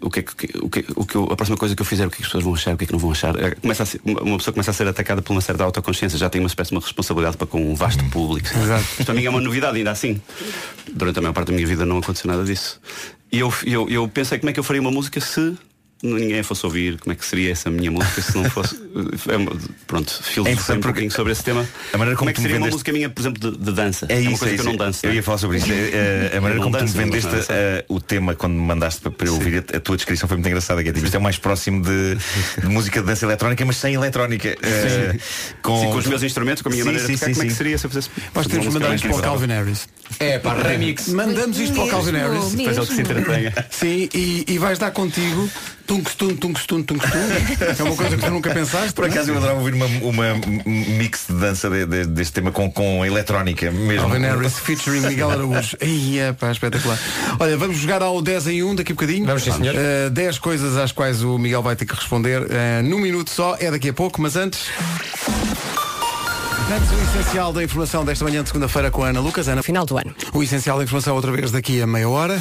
o 0.00 0.08
que 0.08 0.20
é 0.20 0.22
que, 0.22 0.58
o 0.58 0.70
que, 0.70 0.84
o 0.96 1.04
que 1.04 1.16
eu- 1.16 1.24
a 1.30 1.36
próxima 1.36 1.58
coisa 1.58 1.76
que 1.76 1.82
eu 1.82 1.84
fizer, 1.84 2.06
o 2.06 2.10
que 2.10 2.14
é 2.14 2.16
que 2.16 2.22
as 2.22 2.28
pessoas 2.28 2.44
vão 2.44 2.54
achar, 2.54 2.72
o 2.74 2.78
que 2.78 2.84
é 2.84 2.86
que 2.86 2.92
não 2.94 2.98
vão 2.98 3.10
achar. 3.10 3.38
É, 3.38 3.50
Começa 3.56 3.82
a 3.82 3.86
ser- 3.86 4.00
uma 4.02 4.22
uma 4.22 4.38
pessoa 4.38 4.54
começa 4.54 4.70
a 4.70 4.74
ser 4.74 4.88
atacada 4.88 5.20
por 5.20 5.32
uma 5.34 5.42
certa 5.42 5.64
autoconsciência, 5.64 6.18
já 6.18 6.30
tem 6.30 6.40
uma 6.40 6.46
espécie 6.46 6.70
de 6.70 6.76
uma 6.76 6.80
responsabilidade 6.82 7.36
para 7.36 7.46
com 7.46 7.60
um 7.72 7.74
vasto 7.74 8.02
público. 8.06 8.48
Exato. 8.56 8.84
Isto 8.92 9.04
para 9.04 9.14
mim 9.14 9.24
é 9.26 9.28
uma 9.28 9.40
novidade, 9.40 9.76
ainda 9.76 9.90
assim. 9.90 10.18
Durante 10.90 11.18
a 11.18 11.20
maior 11.22 11.34
parte 11.34 11.48
da 11.48 11.52
minha 11.54 11.66
vida 11.66 11.84
não 11.84 11.98
aconteceu 11.98 12.30
nada 12.30 12.42
disso. 12.42 12.80
E 13.30 13.40
eu, 13.40 13.52
eu, 13.66 13.90
eu 13.90 14.08
pensei 14.08 14.38
como 14.38 14.48
é 14.48 14.52
que 14.54 14.60
eu 14.60 14.64
faria 14.64 14.80
uma 14.80 14.90
música 14.90 15.20
se 15.20 15.54
ninguém 16.02 16.40
a 16.40 16.44
fosse 16.44 16.64
ouvir, 16.66 16.98
como 16.98 17.12
é 17.12 17.16
que 17.16 17.24
seria 17.24 17.52
essa 17.52 17.70
minha 17.70 17.90
música 17.90 18.20
se 18.22 18.36
não 18.36 18.44
fosse. 18.50 18.82
É 19.28 19.36
uma- 19.36 19.50
pronto, 19.88 20.08
filosofei 20.22 20.52
interessante 20.52 20.76
um 20.76 20.80
porque 20.80 20.86
bocadinho 20.88 21.10
sobre 21.10 21.32
esse 21.32 21.42
tema. 21.42 21.66
a 21.92 21.98
maneira 21.98 22.16
como 22.16 22.30
é 22.30 22.32
que 22.32 22.40
seria 22.40 22.56
uma 22.56 22.66
vendeste- 22.66 22.74
música 22.76 22.92
minha, 22.92 23.10
por 23.10 23.20
exemplo, 23.20 23.50
de, 23.50 23.58
de 23.58 23.72
dança? 23.72 24.06
É 24.08 24.20
isso, 24.20 24.28
uma 24.30 24.38
coisa 24.38 24.44
é 24.44 24.48
que 24.56 24.60
isso. 24.60 24.68
eu 24.68 24.72
não 24.72 24.76
danço. 24.86 25.00
Eu 25.04 25.08
não 25.08 25.12
é? 25.12 25.16
ia 25.16 25.22
falar 25.22 25.38
sobre 25.38 25.56
isso. 25.56 25.72
É, 25.72 26.30
é, 26.34 26.36
a 26.36 26.40
maneira 26.40 26.62
como 26.62 26.76
tu 26.76 26.80
me 26.80 26.86
danço, 26.86 26.96
vendeste 26.96 27.30
danço. 27.30 27.46
eh, 27.50 27.84
o 27.88 28.00
tema 28.00 28.34
quando 28.36 28.52
me 28.52 28.60
mandaste 28.60 29.00
para, 29.00 29.10
para 29.10 29.26
eu 29.26 29.34
ouvir, 29.34 29.64
a, 29.72 29.76
a 29.76 29.80
tua 29.80 29.96
descrição 29.96 30.28
foi 30.28 30.36
muito 30.36 30.46
engraçada. 30.46 30.80
Que 30.82 30.90
é, 30.90 30.92
tipo, 30.92 31.04
isto 31.04 31.14
é 31.14 31.18
o 31.18 31.22
mais 31.22 31.38
próximo 31.38 31.82
de, 31.82 32.16
de 32.60 32.66
música 32.68 33.00
de 33.00 33.06
dança 33.06 33.24
eletrónica, 33.24 33.64
mas 33.64 33.76
sem 33.78 33.94
eletrónica. 33.94 34.48
Eh, 34.62 35.16
com, 35.62 35.80
Sim, 35.80 35.86
com 35.90 35.96
os 35.98 36.06
meus 36.06 36.22
instrumentos, 36.22 36.62
com 36.62 36.68
a 36.68 36.72
minha 36.72 36.84
Sim, 36.84 36.88
maneira 36.90 37.06
sim, 37.08 37.14
de 37.14 37.18
tocar, 37.18 37.26
sim, 37.26 37.34
como 37.34 37.46
é 37.46 37.48
que 37.50 37.56
seria 37.56 37.78
se 37.78 37.86
eu 37.86 37.90
fizesse. 37.90 38.10
Nós 38.34 38.46
temos 38.46 38.62
de 38.62 38.68
uma 38.70 38.78
mandar 38.80 38.94
isto 38.94 39.08
para 39.08 39.16
o? 39.16 39.22
Calvin 39.22 39.46
Harris. 39.48 39.88
É, 40.20 40.38
pá, 40.38 40.54
remix. 40.54 41.08
Mandamos 41.08 41.58
isto 41.58 41.74
para 41.74 41.84
o 41.84 41.88
Calvin 41.88 42.12
Harris. 42.12 42.52
Depois 42.52 42.76
ele 42.76 42.86
que 42.86 42.94
se 42.94 43.00
entretenha. 43.00 43.54
Sim, 43.70 44.08
e 44.46 44.58
vais 44.58 44.78
dar 44.78 44.90
contigo 44.92 45.50
tungstun, 45.86 46.36
tungstun, 46.36 46.82
tungstun. 46.82 47.18
É 47.78 47.82
uma 47.82 47.96
coisa 47.96 48.16
que 48.16 48.22
tu 48.24 48.30
nunca 48.30 48.50
pensaste. 48.52 48.92
Por 48.92 49.04
acaso 49.06 49.30
eu 49.30 49.36
adorava 49.36 49.58
ouvir 49.58 49.74
uma, 49.74 49.86
uma 49.86 50.24
mix 50.64 51.26
de 51.28 51.34
dança 51.34 51.68
de- 51.70 51.86
de- 51.86 52.06
deste 52.06 52.32
tema 52.34 52.50
com, 52.50 52.70
com 52.70 53.04
eletrónica 53.04 53.70
mesmo. 53.70 54.08
Calvin 54.08 54.22
Harris 54.24 54.58
featuring 54.58 55.00
Miguel 55.00 55.30
Araújo. 55.30 55.76
Ia, 55.82 56.34
pá, 56.38 56.50
espetacular. 56.50 56.98
Olha, 57.38 57.56
vamos 57.56 57.76
jogar 57.78 58.02
ao 58.02 58.20
10 58.22 58.46
em 58.48 58.62
1 58.62 58.74
daqui 58.76 58.92
a 58.92 58.94
bocadinho. 58.94 59.26
Vamos, 59.26 59.42
sim, 59.42 59.52
senhor. 59.52 59.74
Uh, 59.74 60.10
10 60.10 60.38
coisas 60.38 60.76
às 60.76 60.92
quais 60.92 61.22
o 61.22 61.38
Miguel 61.38 61.62
vai 61.62 61.76
ter 61.76 61.84
que 61.86 61.94
responder 61.94 62.42
uh, 62.42 62.46
num 62.82 62.98
minuto 62.98 63.30
só, 63.30 63.56
é 63.60 63.70
daqui 63.70 63.88
a 63.88 63.92
pouco, 63.92 64.20
mas 64.22 64.36
antes. 64.36 64.60
Antes 66.74 66.90
o 66.90 67.18
essencial 67.20 67.52
da 67.52 67.62
informação 67.62 68.04
desta 68.04 68.24
manhã 68.24 68.42
de 68.42 68.48
segunda-feira 68.48 68.90
com 68.90 69.04
a 69.04 69.08
Ana 69.08 69.20
Lucas. 69.20 69.48
Ana, 69.48 69.62
Final 69.62 69.84
do 69.84 69.98
ano. 69.98 70.14
o 70.32 70.42
essencial 70.42 70.78
da 70.78 70.84
informação 70.84 71.14
outra 71.14 71.30
vez 71.30 71.50
daqui 71.50 71.80
a 71.82 71.86
meia 71.86 72.08
hora. 72.08 72.40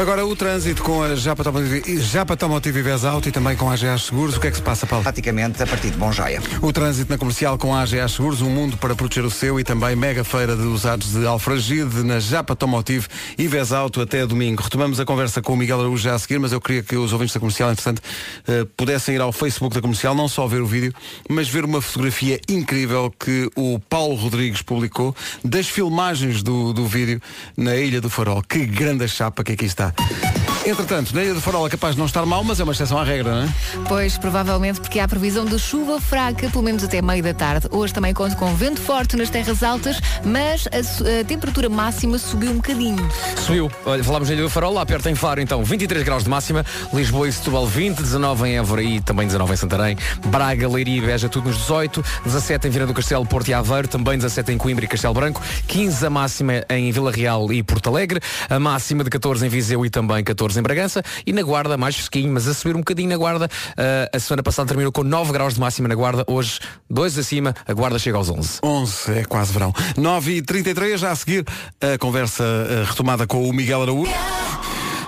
Agora 0.00 0.24
o 0.24 0.34
trânsito 0.34 0.82
com 0.82 1.02
a 1.02 1.14
Japa 1.14 1.44
Tomotivo- 1.44 2.00
Japa 2.00 2.34
Tomotivo 2.34 2.78
e 2.78 2.82
Vez 2.82 3.04
Auto 3.04 3.28
e 3.28 3.32
também 3.32 3.54
com 3.54 3.68
a 3.68 3.74
AGA 3.74 3.98
Seguros. 3.98 4.38
O 4.38 4.40
que 4.40 4.46
é 4.46 4.50
que 4.50 4.56
se 4.56 4.62
passa, 4.62 4.86
Paulo? 4.86 5.02
Praticamente 5.02 5.62
a 5.62 5.66
partir 5.66 5.90
de 5.90 5.98
Bom 5.98 6.10
Joia. 6.10 6.40
O 6.62 6.72
trânsito 6.72 7.12
na 7.12 7.18
comercial 7.18 7.58
com 7.58 7.74
a 7.74 7.82
AGA 7.82 8.08
Seguros, 8.08 8.40
um 8.40 8.48
mundo 8.48 8.78
para 8.78 8.94
proteger 8.94 9.26
o 9.26 9.30
seu 9.30 9.60
e 9.60 9.64
também 9.64 9.94
mega 9.94 10.24
feira 10.24 10.56
de 10.56 10.62
usados 10.62 11.12
de 11.12 11.26
Alfragide 11.26 12.02
na 12.02 12.18
Japa 12.18 12.56
Tomotivo 12.56 13.08
e 13.36 13.50
Auto 13.74 14.00
até 14.00 14.26
domingo. 14.26 14.62
Retomamos 14.62 14.98
a 14.98 15.04
conversa 15.04 15.42
com 15.42 15.52
o 15.52 15.56
Miguel 15.56 15.80
Araújo 15.80 16.02
já 16.02 16.14
a 16.14 16.18
seguir, 16.18 16.38
mas 16.38 16.52
eu 16.52 16.62
queria 16.62 16.82
que 16.82 16.96
os 16.96 17.12
ouvintes 17.12 17.34
da 17.34 17.40
comercial, 17.40 17.70
entretanto, 17.70 18.00
eh, 18.48 18.66
pudessem 18.74 19.16
ir 19.16 19.20
ao 19.20 19.32
Facebook 19.32 19.74
da 19.74 19.82
comercial, 19.82 20.14
não 20.14 20.28
só 20.28 20.46
ver 20.46 20.62
o 20.62 20.66
vídeo, 20.66 20.94
mas 21.28 21.46
ver 21.46 21.62
uma 21.62 21.82
fotografia 21.82 22.40
incrível 22.48 23.12
que 23.18 23.50
o 23.54 23.78
Paulo 23.78 24.14
Rodrigues 24.14 24.62
publicou 24.62 25.14
das 25.44 25.68
filmagens 25.68 26.42
do, 26.42 26.72
do 26.72 26.86
vídeo 26.86 27.20
na 27.54 27.76
Ilha 27.76 28.00
do 28.00 28.08
Farol. 28.08 28.42
Que 28.42 28.64
grande 28.64 29.06
chapa 29.06 29.44
que 29.44 29.52
aqui 29.52 29.66
está. 29.66 29.89
Música 29.98 30.39
Entretanto, 30.70 31.12
na 31.12 31.24
Ilha 31.24 31.34
do 31.34 31.40
Farol 31.40 31.66
é 31.66 31.70
capaz 31.70 31.96
de 31.96 31.98
não 31.98 32.06
estar 32.06 32.24
mal, 32.24 32.44
mas 32.44 32.60
é 32.60 32.62
uma 32.62 32.72
exceção 32.72 32.96
à 32.96 33.02
regra, 33.02 33.34
não 33.34 33.42
é? 33.42 33.48
Pois, 33.88 34.16
provavelmente 34.16 34.80
porque 34.80 35.00
há 35.00 35.08
previsão 35.08 35.44
de 35.44 35.58
chuva 35.58 36.00
fraca, 36.00 36.48
pelo 36.48 36.62
menos 36.62 36.84
até 36.84 37.02
meio 37.02 37.24
da 37.24 37.34
tarde. 37.34 37.66
Hoje 37.72 37.92
também 37.92 38.14
conto 38.14 38.36
com 38.36 38.54
vento 38.54 38.80
forte 38.80 39.16
nas 39.16 39.28
terras 39.28 39.64
altas, 39.64 40.00
mas 40.24 40.68
a, 40.68 41.20
a 41.20 41.24
temperatura 41.24 41.68
máxima 41.68 42.18
subiu 42.18 42.52
um 42.52 42.56
bocadinho. 42.56 43.08
Subiu. 43.36 43.68
Olha, 43.84 44.04
falámos 44.04 44.28
na 44.28 44.34
Ilha 44.34 44.44
do 44.44 44.50
Farol, 44.50 44.72
lá 44.72 44.86
perto 44.86 45.08
em 45.08 45.14
Faro, 45.16 45.40
então 45.40 45.64
23 45.64 46.04
graus 46.04 46.22
de 46.22 46.30
máxima, 46.30 46.64
Lisboa 46.92 47.28
e 47.28 47.32
Setúbal 47.32 47.66
20, 47.66 47.98
19 47.98 48.48
em 48.48 48.58
Évora 48.58 48.82
e 48.82 49.00
também 49.00 49.26
19 49.26 49.52
em 49.52 49.56
Santarém, 49.56 49.98
Braga, 50.26 50.68
Leiria 50.68 50.98
e 50.98 51.00
Beja 51.00 51.28
tudo 51.28 51.48
nos 51.48 51.58
18, 51.58 52.04
17 52.24 52.68
em 52.68 52.70
Viana 52.70 52.86
do 52.86 52.94
Castelo, 52.94 53.26
Porto 53.26 53.48
e 53.48 53.54
Aveiro, 53.54 53.88
também 53.88 54.16
17 54.16 54.52
em 54.52 54.56
Coimbra 54.56 54.84
e 54.84 54.88
Castelo 54.88 55.14
Branco, 55.14 55.42
15 55.66 56.06
a 56.06 56.10
máxima 56.10 56.64
em 56.70 56.92
Vila 56.92 57.10
Real 57.10 57.52
e 57.52 57.60
Porto 57.60 57.88
Alegre, 57.88 58.20
a 58.48 58.58
máxima 58.60 59.02
de 59.02 59.10
14 59.10 59.44
em 59.44 59.48
Viseu 59.48 59.84
e 59.84 59.90
também 59.90 60.22
14 60.22 60.59
em 60.59 60.59
Bragança 60.62 61.02
e 61.26 61.32
na 61.32 61.42
Guarda 61.42 61.76
mais 61.76 61.94
fresquinho, 61.94 62.32
mas 62.32 62.46
a 62.48 62.54
subir 62.54 62.74
um 62.74 62.80
bocadinho 62.80 63.08
na 63.08 63.16
Guarda. 63.16 63.48
Ah, 63.76 64.08
a 64.14 64.18
semana 64.18 64.42
passada 64.42 64.68
terminou 64.68 64.92
com 64.92 65.02
9 65.02 65.32
graus 65.32 65.54
de 65.54 65.60
máxima 65.60 65.88
na 65.88 65.94
Guarda, 65.94 66.24
hoje 66.26 66.60
2 66.88 67.18
acima, 67.18 67.54
a 67.66 67.72
Guarda 67.72 67.98
chega 67.98 68.16
aos 68.16 68.28
11. 68.28 68.58
11, 68.62 69.12
é 69.12 69.24
quase 69.24 69.52
verão. 69.52 69.72
9 69.96 70.36
e 70.36 70.42
33 70.42 71.00
já 71.00 71.10
a 71.10 71.16
seguir 71.16 71.44
a 71.80 71.98
conversa 71.98 72.44
eh, 72.44 72.84
retomada 72.88 73.26
com 73.26 73.48
o 73.48 73.52
Miguel 73.52 73.82
Araújo. 73.82 74.12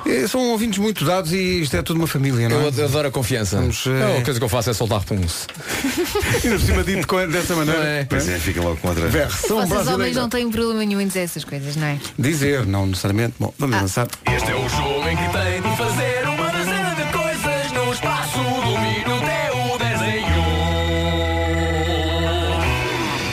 Eh, 0.06 0.26
São 0.26 0.40
ouvintes 0.50 0.78
muito 0.78 1.04
dados 1.04 1.32
e 1.32 1.62
isto 1.62 1.76
é 1.76 1.82
tudo 1.82 1.96
uma 1.98 2.06
família, 2.06 2.48
não 2.48 2.56
é? 2.58 2.62
Eu 2.64 2.68
ad- 2.68 2.82
adoro 2.82 3.08
a 3.08 3.10
confiança. 3.10 3.56
Vamos, 3.56 3.84
eh, 3.86 3.90
A 4.02 4.06
única 4.10 4.24
coisa 4.24 4.40
que 4.40 4.44
eu 4.44 4.48
faço 4.48 4.70
é 4.70 4.72
soltar 4.72 5.02
puns. 5.04 5.46
E 6.44 6.48
por 6.48 6.60
cima 6.60 6.82
dito 6.82 7.06
com- 7.06 7.28
dessa 7.28 7.54
maneira. 7.54 7.80
Não 7.80 7.86
é? 7.86 8.04
Pois 8.04 8.28
é, 8.28 8.38
fica 8.38 8.60
logo 8.60 8.76
com 8.78 8.88
outra. 8.88 9.06
Versão 9.08 9.38
Vocês 9.58 9.70
homens 9.70 9.84
brasileira. 9.84 10.20
não 10.20 10.28
têm 10.28 10.50
problema 10.50 10.84
nenhum 10.84 11.00
em 11.00 11.06
dizer 11.06 11.20
essas 11.20 11.44
coisas, 11.44 11.76
não 11.76 11.86
é? 11.86 11.98
Dizer, 12.18 12.66
não 12.66 12.86
necessariamente. 12.86 13.34
Bom, 13.38 13.54
vamos 13.58 13.76
avançar. 13.76 14.08
Este 14.26 14.50
é 14.50 14.54
o 14.56 14.68
jogo 14.68 15.08
em 15.08 15.16
que 15.16 15.28
tem 15.30 15.62
de 15.62 15.76
fazer 15.76 16.28
uma 16.28 16.50
dezena 16.50 16.94
de 16.96 17.04
coisas 17.12 17.72
no 17.72 17.92
espaço 17.92 18.38
do 18.38 18.78
minuto 18.80 19.24
é 19.24 19.50
o 19.74 19.78
10 19.78 20.00
em 20.02 20.24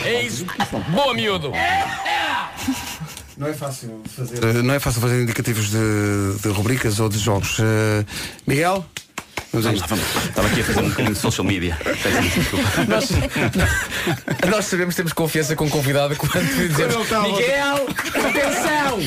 1. 0.04 0.08
É 0.08 0.22
isso. 0.22 0.46
Boa, 0.90 1.14
miúdo. 1.14 1.52
Não 3.40 3.46
é 3.48 3.54
fácil 3.54 4.02
fazer. 4.14 4.44
eh, 4.44 4.62
Não 4.62 4.74
é 4.74 4.78
fácil 4.78 5.00
fazer 5.00 5.22
indicativos 5.22 5.70
de, 5.70 5.78
de 6.42 6.48
rubricas 6.50 7.00
ou 7.00 7.08
de 7.08 7.18
jogos. 7.18 7.56
Eh, 7.58 8.04
Miguel? 8.46 8.84
Vamos 9.52 9.66
a 9.66 9.70
Vamos 9.70 9.80
lá, 9.80 9.86
vamos. 9.86 10.04
Estava 10.26 10.48
aqui 10.48 10.60
a 10.60 10.64
fazer 10.64 10.80
um 10.80 10.88
bocadinho 10.88 11.14
de 11.14 11.18
social 11.20 11.44
media. 11.46 11.78
Nós, 12.88 13.08
nós 14.50 14.64
sabemos 14.64 14.94
que 14.94 14.96
temos 14.98 15.12
confiança 15.12 15.56
com 15.56 15.66
o 15.66 15.70
convidado 15.70 16.14
quando 16.16 16.46
dizemos 16.68 17.12
a- 17.12 17.20
Miguel, 17.22 17.86
atenção! 18.14 19.00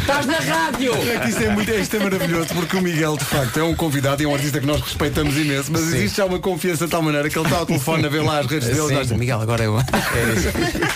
Estás 0.00 0.26
na 0.26 0.38
rádio! 0.38 0.92
É 0.94 1.18
que 1.20 1.28
isto 1.30 1.42
é, 1.42 1.48
muito, 1.50 1.70
isto 1.70 1.96
é 1.96 2.00
maravilhoso 2.00 2.48
porque 2.54 2.76
o 2.76 2.80
Miguel 2.82 3.16
de 3.16 3.24
facto 3.24 3.58
é 3.58 3.62
um 3.62 3.74
convidado 3.74 4.22
e 4.22 4.24
é 4.24 4.28
um 4.28 4.34
artista 4.34 4.60
que 4.60 4.66
nós 4.66 4.80
respeitamos 4.80 5.36
imenso, 5.36 5.70
mas 5.72 5.82
Sim. 5.82 5.96
existe 5.96 6.16
já 6.18 6.24
uma 6.24 6.38
confiança 6.38 6.84
de 6.84 6.90
tal 6.90 7.02
maneira 7.02 7.28
que 7.28 7.38
ele 7.38 7.46
está 7.46 7.58
ao 7.58 7.66
telefone 7.66 8.06
a 8.06 8.08
ver 8.08 8.22
lá 8.22 8.38
as 8.40 8.46
redes 8.46 8.68
dele 8.68 8.80
Sim. 8.88 8.92
e 8.92 8.96
nós 8.96 9.10
Miguel, 9.12 9.40
agora 9.40 9.62
eu. 9.64 9.78
É 9.78 9.82
isso. 10.36 10.48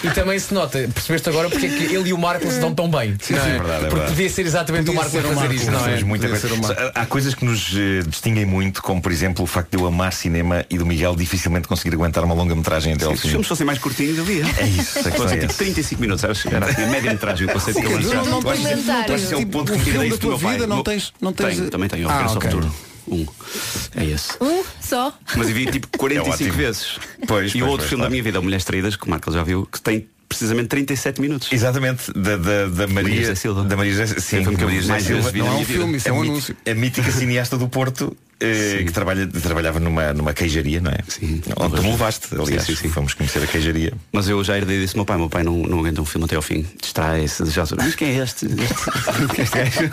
E 0.05 0.11
também 0.11 0.39
se 0.39 0.53
nota, 0.53 0.79
percebeste 0.93 1.29
agora 1.29 1.49
porque 1.49 1.67
é 1.67 1.69
que 1.69 1.85
ele 1.95 2.09
e 2.09 2.13
o 2.13 2.19
Marco 2.19 2.51
se 2.51 2.59
dão 2.61 2.75
tão 2.75 2.89
bem. 2.91 3.11
não 3.13 3.19
sim, 3.21 3.35
é 3.35 3.39
verdade, 3.39 3.61
é 3.61 3.79
Porque 3.81 3.89
verdade. 3.97 4.11
podia 4.13 4.31
ser 4.31 4.47
exatamente 4.47 4.87
Podia 4.87 5.01
o 5.01 5.03
Marco 5.03 5.17
a 5.17 5.21
o 5.21 5.23
fazer 5.23 5.35
Marco, 5.35 5.55
isto, 5.55 5.71
não 5.71 5.87
é? 5.87 5.97
Uma- 6.57 6.73
Há- 6.73 7.03
Há 7.03 7.07
coisas 7.07 7.35
que 7.35 7.45
nos 7.45 7.73
eh, 7.77 8.03
muito, 8.47 8.82
como 8.82 9.03
por 9.03 9.12
exemplo 9.12 9.44
o 9.44 9.47
facto 9.47 9.70
de 9.76 9.82
eu 9.82 9.86
amar 9.86 10.12
cinema 10.12 10.64
e 10.70 10.78
do 10.78 10.86
Miguel 10.86 11.14
dificilmente 11.16 11.68
conseguir 11.68 11.94
aguentar 11.94 12.24
uma 12.24 12.34
longa-metragem 12.34 12.94
até 12.94 13.05
ao 13.05 13.11
Se 13.11 13.16
os 13.16 13.22
fim. 13.22 13.28
filmes 13.30 13.47
fossem 13.47 13.66
mais 13.66 13.78
curtinhos, 13.78 14.16
eu 14.18 14.24
via. 14.24 14.44
É 14.59 14.66
isso, 14.66 14.94
questão 14.94 15.12
Fosse 15.12 15.34
é 15.34 15.38
tipo 15.40 15.44
essa. 15.53 15.59
35 15.59 16.01
minutos, 16.01 16.20
sabes? 16.22 16.47
Era 16.47 16.66
assim, 16.70 16.82
a 16.82 16.86
média-metragem, 16.86 17.47
o 17.47 17.53
conceito 17.53 17.80
que 17.80 17.86
eu 17.86 17.90
Não, 17.90 17.97
lançava. 18.01 18.30
não 18.30 18.38
Eu 18.38 18.42
tens- 18.44 18.86
não 18.86 19.05
tens, 19.05 19.22
esse 19.22 19.32
é 19.34 19.36
o 19.36 19.40
tipo, 19.40 19.53
ponto 19.53 19.72
um 19.74 19.78
que 19.78 19.90
da 19.90 20.07
isso 20.07 20.18
do 20.18 20.28
meu 20.28 20.38
pai. 20.38 20.53
vida, 20.55 20.66
não 20.66 20.82
tens- 20.82 21.12
não 21.20 21.32
tens- 21.32 21.57
Tenho, 21.57 21.70
também 21.70 21.88
tenho, 21.88 22.07
o 22.07 22.11
Ah, 22.11 22.14
Regresso 22.14 22.34
ao. 22.36 22.40
Futuro. 22.40 22.74
Um. 23.09 23.26
É 23.94 24.05
esse. 24.05 24.32
Um 24.40 24.64
só. 24.80 25.16
Mas 25.36 25.49
eu 25.49 25.55
vi 25.55 25.66
tipo 25.66 25.86
45 25.97 26.34
ótimo. 26.51 26.53
vezes. 26.53 26.99
Pois, 27.26 27.55
e 27.55 27.62
o 27.62 27.66
outro 27.66 27.78
pois, 27.78 27.88
filme 27.88 28.01
claro. 28.01 28.03
da 28.03 28.11
minha 28.11 28.22
vida, 28.22 28.40
Mulheres 28.40 28.64
Traídas, 28.64 28.97
que 28.97 29.07
o 29.07 29.11
Marcos 29.11 29.32
já 29.34 29.42
viu, 29.44 29.64
que 29.70 29.80
tem 29.80 30.09
precisamente 30.28 30.66
37 30.66 31.20
minutos. 31.20 31.53
Exatamente, 31.53 32.12
da, 32.12 32.36
da, 32.36 32.66
da 32.66 32.86
Maria, 32.88 32.92
Maria 33.05 33.20
José 33.20 33.34
Silva. 33.36 33.62
Da 33.62 33.76
Maria 33.76 33.92
José, 33.92 34.07
sim, 34.18 34.38
É 34.38 34.42
que 34.42 34.49
eu 34.49 34.68
Silva. 35.01 35.30
é 35.38 35.42
um 35.53 35.64
filme, 35.64 35.97
isso 35.99 36.09
é 36.09 36.11
a 36.11 36.14
um 36.14 36.22
anúncio. 36.22 36.57
A 36.68 36.74
mítica 36.74 37.12
cineasta 37.12 37.57
do 37.57 37.68
Porto 37.68 38.16
eh, 38.41 38.82
que 38.84 38.93
trabalha, 38.93 39.26
trabalhava 39.26 39.80
numa, 39.80 40.12
numa 40.12 40.32
queijaria, 40.34 40.80
não 40.80 40.91
é? 40.91 40.99
Sim. 41.09 41.41
Onde 41.57 41.76
tu 41.76 41.82
me 41.82 41.91
levaste, 41.91 42.28
aliás, 42.32 42.64
Sim, 42.64 42.74
sim, 42.76 42.82
sim. 42.82 42.89
fomos 42.91 43.14
conhecer 43.14 43.43
a 43.43 43.47
queijaria. 43.47 43.93
Mas 44.12 44.28
eu 44.28 44.43
já 44.45 44.57
herdei 44.57 44.80
disso 44.80 44.97
meu 44.97 45.05
pai. 45.07 45.16
Meu 45.16 45.28
pai 45.30 45.43
não, 45.43 45.57
não 45.59 45.78
aguenta 45.80 46.01
um 46.03 46.05
filme 46.05 46.24
até 46.26 46.37
ao 46.37 46.43
fim. 46.43 46.66
Distrai-se. 46.80 47.45
Já... 47.51 47.64
Mas 47.76 47.95
quem 47.95 48.09
é 48.18 48.22
este? 48.22 48.47
Este, 48.47 49.43
este 49.43 49.57
gajo? 49.57 49.91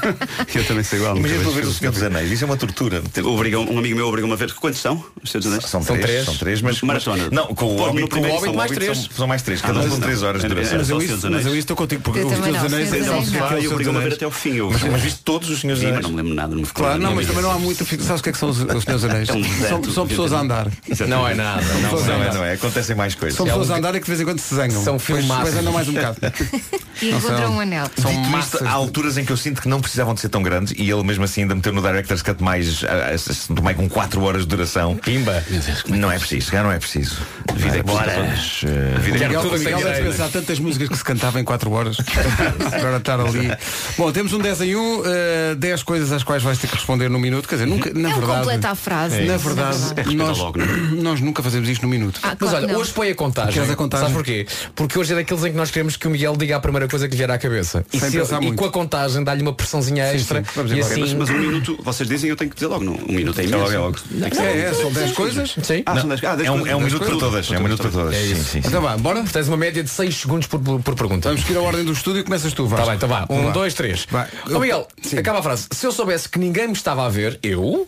Eu 0.55 0.65
também 0.65 0.83
sei 0.83 0.99
igual. 0.99 1.17
Imagina 1.17 1.43
tu 1.43 1.51
ver 1.51 1.65
o 1.65 1.71
Senhor 1.73 1.91
dos 1.91 2.03
Anéis, 2.03 2.31
isso 2.31 2.43
é 2.43 2.45
uma 2.47 2.57
tortura. 2.57 3.01
Obrigam, 3.23 3.65
um 3.69 3.79
amigo 3.79 3.95
meu 3.95 4.07
obrigou-me 4.07 4.33
a 4.33 4.37
ver. 4.37 4.53
Quantos 4.53 4.79
são? 4.79 5.03
Os 5.23 5.35
Anéis? 5.45 5.63
São, 5.65 5.81
São 5.81 5.95
três, 5.95 6.05
três. 6.05 6.25
são 6.25 6.35
três, 6.35 6.61
mas 6.61 6.81
Maratona. 6.81 7.29
Não, 7.31 7.47
com 7.47 7.73
o 7.73 7.77
Pô, 7.77 7.85
Hobbit, 7.85 8.01
no 8.01 8.07
primeiro 8.09 8.35
com 8.37 8.41
o 8.41 8.45
são 8.45 8.53
Hobbit 8.53 8.57
mais 8.57 8.71
três. 8.71 8.97
São, 8.97 9.11
são 9.17 9.27
mais 9.27 9.41
três, 9.41 9.61
cada 9.61 9.73
Ah, 9.73 9.81
um 9.81 9.83
mas 9.85 9.93
com 9.93 9.99
três 10.01 10.23
horas 10.23 10.41
de 10.41 10.47
duração. 10.47 10.77
Mas 10.77 10.89
eu, 10.89 11.01
isso, 11.01 11.29
mas 11.31 11.45
eu 11.45 11.51
isso 11.51 11.59
estou 11.59 11.75
contigo, 11.77 12.01
porque 12.01 12.19
Eu 12.19 12.27
os 12.27 12.33
também 12.33 12.51
teus 12.51 12.57
não, 12.57 12.65
anéis 12.77 12.89
Senhor 12.89 12.99
dos 13.03 13.07
é 13.07 13.11
o 13.11 13.13
Anéis 13.13 13.29
que 13.29 13.35
é 13.37 13.39
não. 13.39 13.45
o 13.45 13.49
Senhor 13.49 13.61
dos 13.63 13.71
obrigou-me 13.71 13.99
a 13.99 14.01
ver 14.03 14.13
até 14.13 14.25
ao 14.25 14.31
fim. 14.31 14.55
Eu, 14.55 14.69
Mas, 14.71 14.83
mas 14.83 15.01
viste 15.01 15.19
todos 15.23 15.49
os 15.49 15.59
senhores 15.61 15.81
Sim, 15.81 15.87
Anéis? 15.89 16.01
mas 16.03 16.11
não 16.11 16.17
me 16.17 16.21
lembro 16.23 16.35
nada. 16.35 16.49
Não 16.53 16.61
me 16.61 16.65
ficou 16.67 16.83
Claro, 16.85 16.99
não, 17.01 17.15
mas 17.15 17.27
também 17.27 17.41
não 17.41 17.51
há 17.51 17.59
muito. 17.59 17.85
Sabes 18.03 18.19
o 18.19 18.23
que 18.23 18.29
é 18.29 18.32
que 18.34 18.38
são 18.39 18.49
os, 18.49 18.59
os 18.59 18.86
meus 18.86 19.03
anéis? 19.05 19.29
É 19.29 19.34
um 19.34 19.43
são, 19.43 19.84
são 19.93 20.07
pessoas 20.07 20.34
a 20.34 20.39
andar. 20.41 20.67
Não 21.07 21.27
é 21.27 21.34
nada. 21.34 21.61
Não, 21.63 21.91
não 21.91 22.01
Não 22.05 22.23
é 22.23 22.27
é, 22.27 22.34
não 22.34 22.43
é? 22.45 22.53
Acontecem 22.53 22.95
mais 22.95 23.15
coisas. 23.15 23.38
São 23.38 23.45
É 23.45 23.49
pessoas 23.49 23.69
um- 23.69 23.73
a 23.73 23.77
andar 23.77 23.95
e 23.95 23.99
que 23.99 24.05
de 24.05 24.09
vez 24.09 24.21
em 24.21 24.25
quando 24.25 24.39
se 24.39 24.53
zangam. 24.55 24.84
São 24.84 24.99
filmaços. 24.99 25.45
Depois 25.45 25.57
andam 25.57 25.73
mais 25.73 25.88
um 25.88 25.93
bocado. 25.93 26.17
E 27.01 27.09
encontram 27.09 27.38
são- 27.39 27.55
um 27.55 27.59
anel. 27.59 27.89
São 27.99 28.11
Dito 28.11 28.29
massas. 28.29 28.53
isto, 28.53 28.65
há 28.67 28.71
alturas 28.71 29.17
em 29.17 29.25
que 29.25 29.31
eu 29.31 29.36
sinto 29.36 29.61
que 29.61 29.67
não 29.67 29.81
precisavam 29.81 30.13
de 30.13 30.21
ser 30.21 30.29
tão 30.29 30.43
grandes 30.43 30.73
e 30.77 30.89
ele 30.89 31.03
mesmo 31.03 31.23
assim 31.23 31.41
ainda 31.41 31.55
meteu 31.55 31.73
no 31.73 31.81
Director's 31.81 32.21
Cut 32.21 32.41
mais, 32.41 32.84
ah, 32.84 33.09
ah, 33.15 33.61
mais 33.61 33.75
com 33.75 33.89
4 33.89 34.21
horas 34.23 34.43
de 34.43 34.47
duração. 34.47 34.95
Pimba. 34.97 35.43
Não 35.89 36.11
é 36.11 36.19
preciso, 36.19 36.51
já 36.51 36.61
não 36.63 36.71
é 36.71 36.77
preciso. 36.77 37.17
A 37.49 37.53
vida 37.53 37.77
é 37.77 37.84
Bora. 37.84 38.11
Eh, 38.11 38.93
A 38.95 38.99
vida 38.99 39.25
é 39.25 39.29
tudo 39.29 39.57
Miguel 39.57 39.79
deve 39.79 40.01
pensar 40.03 40.29
tantas 40.29 40.59
músicas 40.59 40.88
que 40.89 40.95
se 40.97 41.03
cantava 41.03 41.41
em 41.41 41.43
4 41.43 41.69
horas. 41.71 41.97
Agora 42.71 42.97
estar 42.97 43.19
ali. 43.19 43.51
Bom, 43.97 44.11
temos 44.11 44.31
um 44.31 44.39
10 44.39 44.61
em 44.61 44.75
1, 44.75 45.01
eh, 45.05 45.55
10 45.55 45.84
coisas 45.84 46.11
às 46.11 46.23
quais 46.23 46.43
vais 46.43 46.57
ter 46.59 46.67
que 46.67 46.75
responder 46.75 47.09
num 47.09 47.19
minuto. 47.19 47.47
Quer 47.49 47.55
dizer, 47.55 47.65
nunca, 47.67 47.91
na 47.93 48.09
Não 48.09 48.21
verdade. 48.26 48.39
completa 48.41 48.69
a 48.69 48.76
frase. 48.76 49.21
Na 49.21 49.32
Na 49.34 49.38
verdade, 49.38 49.78
verdade. 49.78 50.15
nós, 50.15 50.38
logo, 50.38 50.61
é? 50.61 50.65
nós 51.01 51.19
nunca 51.21 51.41
fazemos 51.43 51.67
isto 51.69 51.82
num 51.84 51.89
minuto. 51.89 52.19
Ah, 52.24 52.30
Mas 52.30 52.38
claro 52.39 52.55
olha, 52.57 52.67
que 52.67 52.74
não. 52.74 52.80
hoje 52.82 52.91
põe 52.93 53.09
a 53.09 53.15
contagem. 53.15 53.53
Queres 53.53 53.69
a 53.69 53.76
contagem? 53.76 54.07
Sabes 54.07 54.15
porquê? 54.17 54.47
Porque 54.76 54.99
hoje 54.99 55.13
é 55.13 55.15
daqueles 55.15 55.43
em 55.45 55.51
que 55.51 55.57
nós 55.57 55.71
queremos 55.71 55.95
que 55.97 56.07
o 56.07 56.11
Miguel 56.11 56.36
diga 56.38 56.55
a 56.55 56.59
primeira 56.59 56.88
coisa 56.88 57.07
que 57.07 57.11
lhe 57.13 57.17
vier 57.17 57.32
à 57.32 57.38
cabeça. 57.38 57.86
E, 57.93 57.99
Sem 57.99 58.09
se- 58.09 58.17
pensar 58.17 58.41
e 58.41 58.45
muito. 58.47 58.59
com 58.59 58.65
a 58.65 58.71
contagem 58.71 59.24
dá-lhe 59.24 59.41
uma 59.41 59.53
pressãozinha 59.53 60.09
Sim, 60.11 60.15
extra. 60.17 60.39
sim. 60.43 60.49
Vamos 60.55 60.71
e 60.71 60.80
assim... 60.80 60.99
Mas, 61.01 61.13
mas 61.13 61.30
um 61.30 61.38
minuto, 61.38 61.78
vocês 61.84 62.07
dizem, 62.07 62.30
eu 62.30 62.36
tenho 62.36 62.49
que 62.49 62.55
dizer 62.55 62.67
logo. 62.67 62.84
Não, 62.84 62.93
um 62.93 63.11
minuto 63.13 63.39
é 63.39 63.43
imenso. 63.43 63.57
logo, 63.63 63.71
é 63.71 63.78
logo. 63.78 63.97
É, 64.41 64.59
é, 64.59 64.74
são 64.74 64.91
10 64.91 65.11
coisas. 65.13 65.55
Sim. 65.63 65.84
Ah, 65.86 65.99
são 65.99 66.09
dez- 66.09 66.24
ah, 66.24 66.36
dez 66.36 66.47
é 66.47 66.51
um, 66.51 66.55
coisas, 66.59 66.71
é 66.71 66.76
um 66.76 66.80
dez 66.80 66.93
minuto 66.93 67.05
para 67.09 67.19
todas. 67.19 67.51
É 67.51 67.57
um 67.57 67.63
minuto 67.63 67.82
para 67.82 67.91
todas. 67.91 68.15
É. 68.15 68.57
Então 68.59 68.82
vá, 68.82 68.97
bora. 68.97 69.24
Tens 69.24 69.47
uma 69.47 69.57
média 69.57 69.84
de 69.84 69.89
6 69.89 70.15
segundos 70.15 70.47
por, 70.47 70.59
pergunta. 70.95 71.30
Vamos 71.30 71.43
seguir 71.45 71.57
a 71.57 71.61
ordem 71.61 71.84
do 71.84 71.91
estúdio 71.93 72.21
e 72.21 72.24
começas 72.24 72.53
tu, 72.53 72.65
Vasco. 72.67 72.86
Tá 72.86 72.91
bem, 72.91 72.95
então 72.97 73.09
vá. 73.09 73.26
Um, 73.30 73.51
dois, 73.51 73.74
três. 73.74 74.05
Vai. 74.09 74.28
Miguel, 74.47 74.88
acaba 75.17 75.39
a 75.39 75.43
frase. 75.43 75.67
Se 75.71 75.86
eu 75.86 75.91
soubesse 75.91 76.30
que 76.30 76.39
ninguém 76.39 76.67
me 76.67 76.74
estava 76.74 77.05
a 77.05 77.09
ver, 77.09 77.39
eu. 77.43 77.88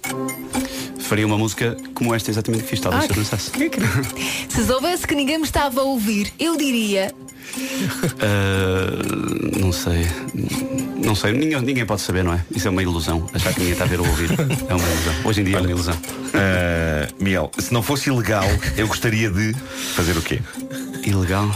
Faria 1.00 1.26
uma 1.26 1.38
música 1.38 1.78
como 1.94 2.16
esta 2.16 2.32
exatamente 2.32 2.64
que 2.64 2.70
fiz, 2.70 2.80
talvez 2.80 3.06
se 3.06 3.20
eu. 3.20 3.24
Se 4.50 4.66
soubesse 4.66 5.06
que 5.06 5.14
ninguém 5.14 5.38
me 5.38 5.44
estava 5.44 5.82
a 5.82 5.84
ouvir, 5.84 6.34
eu 6.40 6.58
diria. 6.58 7.14
Ah, 8.20 9.60
não 9.60 9.72
sei. 9.72 10.08
Não 11.04 11.16
sei. 11.16 11.32
Ninguém, 11.34 11.62
ninguém 11.62 11.86
pode 11.86 12.02
saber, 12.02 12.24
não 12.24 12.34
é? 12.34 12.44
Isso 12.54 12.68
é 12.68 12.72
uma 12.72 12.82
ilusão. 12.82 13.30
Achar 13.34 13.54
que 13.54 13.60
ninguém 13.60 13.74
está 13.74 13.86
a 13.86 13.88
ver 13.88 14.00
ou 14.00 14.08
ouvir. 14.08 14.32
É 14.68 14.74
uma 14.74 14.88
ilusão. 14.88 15.14
Hoje 15.24 15.42
em 15.42 15.44
dia 15.44 15.58
é 15.58 15.62
uma 15.62 15.70
ilusão. 15.70 15.96
Miguel, 17.20 17.52
se 17.58 17.74
não 17.74 17.84
fosse 17.84 18.10
ilegal, 18.10 18.46
eu 18.76 18.88
gostaria 18.88 19.30
de 19.30 19.54
fazer 19.96 20.18
o 20.18 20.22
quê? 20.22 20.42
Ilegal. 21.06 21.50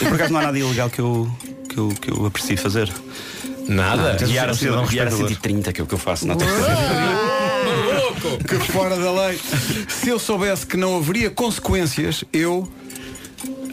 E 0.00 0.04
por 0.04 0.14
acaso 0.14 0.32
não 0.32 0.40
há 0.40 0.44
nada 0.44 0.58
ilegal 0.58 0.90
que 0.90 1.00
eu, 1.00 1.30
que 1.68 1.78
eu, 1.78 1.88
que 1.88 2.10
eu 2.12 2.26
aprecie 2.26 2.56
fazer. 2.56 2.92
Nada. 3.68 4.16
Guiar 4.24 4.50
a, 4.50 4.54
cidadão 4.54 4.86
guiar 4.86 5.06
a 5.06 5.10
respeitador. 5.10 5.28
130, 5.28 5.72
que 5.72 5.80
é 5.80 5.84
o 5.84 5.86
que 5.86 5.94
eu 5.94 5.98
faço. 5.98 6.26
Não, 6.26 6.36
Que 8.46 8.54
fora 8.72 8.96
da 8.96 9.12
lei. 9.26 9.38
Se 9.88 10.08
eu 10.08 10.18
soubesse 10.18 10.66
que 10.66 10.76
não 10.76 10.96
haveria 10.96 11.30
consequências, 11.30 12.24
eu. 12.32 12.68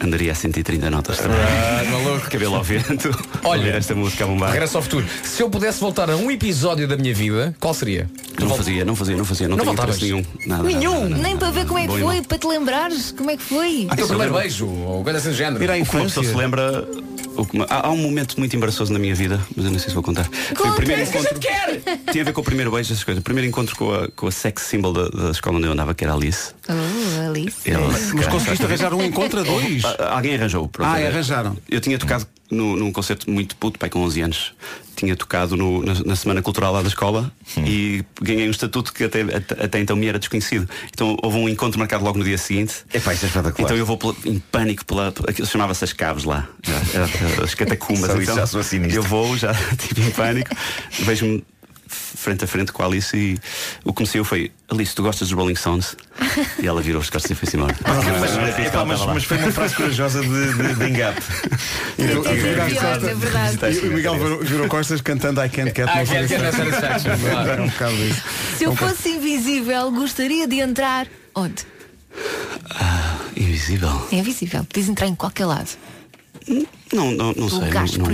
Andaria 0.02 0.32
a 0.32 0.34
130 0.34 0.90
notas 0.90 1.18
também. 1.18 1.36
Ah, 1.38 1.84
maluco. 1.90 2.30
Cabelo 2.30 2.56
ao 2.56 2.64
vento. 2.64 3.10
Olha. 3.44 3.70
Esta 3.72 3.94
música 3.94 4.24
a 4.24 4.26
bombar. 4.26 4.50
Regresso 4.50 4.78
ao 4.78 4.82
futuro. 4.82 5.04
Se 5.22 5.42
eu 5.42 5.50
pudesse 5.50 5.78
voltar 5.78 6.08
a 6.10 6.16
um 6.16 6.30
episódio 6.30 6.88
da 6.88 6.96
minha 6.96 7.12
vida, 7.12 7.54
qual 7.60 7.74
seria? 7.74 8.08
Não 8.38 8.48
fazia, 8.56 8.82
não 8.82 8.96
fazia, 8.96 9.16
não 9.16 9.24
fazia. 9.26 9.46
Não, 9.48 9.58
Não 9.58 9.72
interesse 9.74 10.00
nenhum. 10.02 10.24
Nada, 10.46 10.62
Nenhum? 10.62 10.94
nada, 11.02 11.08
nada, 11.10 11.22
Nem 11.22 11.36
para 11.36 11.50
ver 11.50 11.66
como 11.66 11.78
é 11.78 11.86
que 11.86 11.94
e 11.94 12.00
foi, 12.00 12.22
para 12.22 12.38
te 12.38 12.46
lembrares 12.46 13.12
como 13.12 13.30
é 13.30 13.36
que 13.36 13.42
foi. 13.42 13.86
Aquele 13.90 14.08
primeiro 14.08 14.32
beijo, 14.32 14.66
ou 14.66 15.04
coisa 15.04 15.18
assim 15.18 15.28
do 15.28 15.34
género. 15.34 15.62
Ir 15.62 15.70
à 15.70 15.74
O 15.74 15.84
que 15.84 15.96
uma 15.96 16.04
pessoa 16.04 16.08
se 16.08 16.30
infância. 16.30 16.36
lembra. 16.38 16.88
O 17.42 17.46
que 17.46 17.58
há, 17.68 17.86
há 17.86 17.90
um 17.90 17.96
momento 17.96 18.38
muito 18.38 18.54
embaraçoso 18.56 18.92
na 18.92 18.98
minha 18.98 19.14
vida, 19.14 19.40
mas 19.56 19.64
eu 19.66 19.70
não 19.72 19.78
sei 19.78 19.88
se 19.88 19.94
vou 19.94 20.02
contar. 20.02 20.24
Foi 20.24 20.56
Conta, 20.56 20.70
o 20.70 20.74
primeiro 20.76 21.02
é 21.02 21.06
que 21.06 21.16
a 21.16 21.20
encontro. 21.20 21.40
Quer! 21.40 21.80
Tinha 22.12 22.22
a 22.22 22.24
ver 22.26 22.32
com 22.32 22.40
o 22.40 22.44
primeiro 22.44 22.70
beijo, 22.70 22.92
essas 22.92 23.04
coisas. 23.04 23.20
O 23.20 23.24
primeiro 23.24 23.48
encontro 23.48 23.74
com 23.76 23.92
a, 23.92 24.08
com 24.08 24.26
a 24.26 24.30
sex 24.32 24.62
symbol 24.62 24.92
da, 24.92 25.08
da 25.08 25.30
escola 25.30 25.56
onde 25.58 25.66
eu 25.66 25.72
andava, 25.72 25.94
que 25.94 26.04
era 26.04 26.12
a 26.12 26.16
Alice. 26.16 26.52
Oh, 26.68 27.28
Alice. 27.30 27.70
Ela- 27.70 27.88
Mas 28.14 28.26
conseguiste 28.26 28.64
arranjar 28.64 28.92
um 28.94 29.02
encontro 29.02 29.40
a 29.40 29.42
dois? 29.42 29.82
Alguém 30.10 30.34
arranjou. 30.34 30.68
pronto. 30.68 30.88
Ah, 30.88 30.94
arranjaram. 30.96 31.56
Eu 31.68 31.80
tinha 31.80 31.98
tocado 31.98 32.26
no, 32.50 32.76
num 32.76 32.90
concerto 32.92 33.30
muito 33.30 33.54
puto, 33.56 33.78
pai, 33.78 33.88
com 33.88 34.00
11 34.00 34.20
anos. 34.22 34.52
Tinha 34.96 35.16
tocado 35.16 35.56
no- 35.56 35.82
na, 35.82 35.94
na 36.04 36.16
Semana 36.16 36.42
Cultural 36.42 36.72
lá 36.74 36.82
da 36.82 36.88
escola 36.88 37.32
e 37.64 38.04
ganhei 38.20 38.46
um 38.46 38.50
estatuto 38.50 38.92
que 38.92 39.04
até, 39.04 39.22
até, 39.22 39.64
até 39.64 39.80
então 39.80 39.96
me 39.96 40.06
era 40.06 40.18
desconhecido. 40.18 40.68
Então 40.92 41.16
houve 41.22 41.38
um 41.38 41.48
encontro 41.48 41.78
marcado 41.78 42.04
logo 42.04 42.18
no 42.18 42.24
dia 42.24 42.36
seguinte. 42.36 42.74
Epá, 42.92 43.14
isso 43.14 43.24
é 43.24 43.28
espetacular. 43.28 43.64
Então 43.66 43.76
eu 43.76 43.86
vou 43.86 43.96
pela- 43.96 44.14
em 44.26 44.38
pânico 44.38 44.84
pela. 44.84 45.12
Chamava-se 45.46 45.84
as 45.84 45.92
caves 45.94 46.24
lá. 46.24 46.46
Era 46.92 47.44
as 47.44 47.54
catacumbas. 47.54 48.10
Então, 48.10 48.34
já 48.36 48.46
eu 48.94 49.02
vou 49.02 49.36
já, 49.38 49.54
tipo 49.78 50.00
em 50.00 50.10
pânico, 50.10 50.50
vejo-me 50.98 51.42
frente 51.90 52.44
a 52.44 52.46
frente 52.46 52.70
com 52.72 52.82
a 52.82 52.86
Alice 52.86 53.16
e 53.16 53.38
o 53.84 53.92
que 53.92 54.02
me 54.02 54.06
saiu 54.08 54.24
foi 54.24 54.52
Alice, 54.70 54.94
tu 54.94 55.02
gostas 55.02 55.28
dos 55.28 55.36
Rolling 55.36 55.56
Stones? 55.56 55.96
E 56.62 56.66
ela 56.66 56.80
virou 56.80 57.00
os 57.02 57.10
costas 57.10 57.30
e 57.32 57.34
foi-se 57.34 57.56
embora. 57.56 57.74
Mas, 57.82 58.06
Ela 58.06 58.48
epá, 58.50 58.84
mas, 58.84 58.98
estava 59.00 59.06
lá. 59.06 59.14
mas 59.14 59.24
foi 59.24 59.36
uma 59.38 59.50
frase 59.50 59.74
corajosa 59.74 60.20
de, 60.20 60.28
de, 60.54 60.74
de 60.74 60.84
engate. 60.88 61.20
E 61.98 62.02
É 62.02 62.12
é 62.12 63.88
o 63.88 63.92
Miguel 63.92 64.38
virou- 64.44 64.68
costas 64.68 65.00
cantando 65.00 65.42
I 65.44 65.48
Can't 65.48 65.72
Get 65.74 65.88
Ah, 65.88 66.00
No 66.00 66.06
Satisfaction. 66.06 67.10
É 67.58 67.60
um 67.60 67.68
bocado 67.68 67.94
isso. 67.94 68.22
Se 68.58 68.64
eu 68.64 68.76
fosse 68.76 69.08
invisível, 69.08 69.90
gostaria 69.90 70.46
de 70.46 70.60
entrar. 70.60 71.08
Onde? 71.34 71.66
Invisível. 73.36 74.08
É 74.12 74.16
invisível. 74.16 74.64
Podes 74.64 74.88
entrar 74.88 75.06
em 75.08 75.14
qualquer 75.14 75.46
lado. 75.46 75.68
Não, 76.92 77.10
não, 77.12 77.32
não 77.36 77.48
sei. 77.48 77.58
Lugares 77.60 77.96
não, 77.96 78.06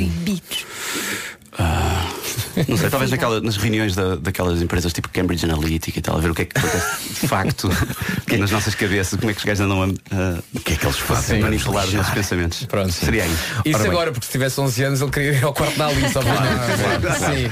proibidos. 1.57 2.68
não 2.68 2.76
sei, 2.76 2.90
talvez 2.90 3.11
naquela, 3.11 3.40
nas 3.40 3.57
reuniões 3.57 3.94
da- 3.94 4.16
daquelas 4.16 4.61
empresas 4.62 4.92
tipo 4.92 5.09
Cambridge 5.09 5.44
Analytica 5.44 5.98
e 5.98 6.02
tal, 6.02 6.16
a 6.16 6.20
ver 6.20 6.30
o 6.30 6.34
que 6.34 6.42
é 6.42 6.44
que 6.46 6.59
acontece 6.59 7.09
de 7.20 7.28
facto 7.28 7.68
nas 8.38 8.50
nossas 8.50 8.74
cabeças, 8.74 9.18
como 9.18 9.30
é 9.30 9.34
que 9.34 9.38
os 9.40 9.44
gajos 9.44 9.61
andam 9.64 9.82
a, 9.82 9.86
a, 9.86 10.38
O 10.54 10.61
que 10.61 10.72
é 10.74 10.76
que 10.76 10.84
eles 10.86 10.98
fazem? 10.98 11.38
a 11.40 11.44
manipular 11.44 11.86
os 11.86 11.92
nossos 11.94 12.12
pensamentos. 12.14 12.64
Pronto. 12.66 12.92
Seria 12.92 13.24
aí. 13.24 13.30
Isso 13.64 13.74
Ora 13.74 13.78
bem. 13.84 13.90
agora, 13.92 14.12
porque 14.12 14.26
se 14.26 14.32
tivesse 14.32 14.61
11 14.61 14.84
anos 14.84 15.00
ele 15.00 15.11
queria 15.11 15.32
ir 15.32 15.44
ao 15.44 15.52
quarto 15.54 15.76
da 15.76 15.86
Alice, 15.86 16.16
obviamente. 16.16 17.18
Sim. 17.18 17.50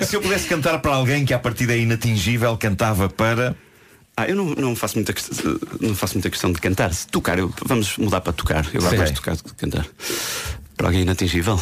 Ah, 0.00 0.04
se 0.04 0.16
eu 0.16 0.20
pudesse 0.22 0.46
cantar 0.48 0.78
para 0.80 0.94
alguém 0.94 1.24
que 1.24 1.34
à 1.34 1.38
partida 1.38 1.72
é 1.74 1.78
inatingível, 1.78 2.56
cantava 2.56 3.08
para. 3.08 3.56
Ah, 4.16 4.26
eu 4.26 4.34
não, 4.34 4.46
não, 4.54 4.74
faço 4.76 4.94
muita 4.96 5.12
questão, 5.12 5.58
não 5.80 5.94
faço 5.94 6.14
muita 6.14 6.30
questão 6.30 6.50
de 6.50 6.58
cantar. 6.60 6.92
Se 6.94 7.06
tocar, 7.06 7.38
eu, 7.38 7.52
vamos 7.66 7.98
mudar 7.98 8.20
para 8.22 8.32
tocar. 8.32 8.66
Eu 8.72 8.80
agora 8.80 8.96
gosto 8.96 9.12
de 9.12 9.20
tocar, 9.20 9.36
de 9.36 9.42
cantar. 9.54 9.86
Para 10.76 10.86
alguém 10.86 11.02
inatingível? 11.02 11.60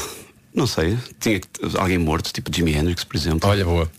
Não 0.54 0.66
sei. 0.66 0.96
Tinha 1.18 1.40
que- 1.40 1.48
alguém 1.78 1.98
morto, 1.98 2.32
tipo 2.32 2.54
Jimi 2.54 2.74
Hendrix, 2.74 3.02
por 3.04 3.16
exemplo. 3.16 3.48
Olha, 3.50 3.64
boa. 3.64 3.90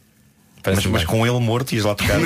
Mas, 0.67 0.83
mas 0.87 1.03
com 1.03 1.27
ele 1.27 1.39
morto 1.39 1.73
ias 1.73 1.83
lá 1.85 1.93
tocar. 1.93 2.17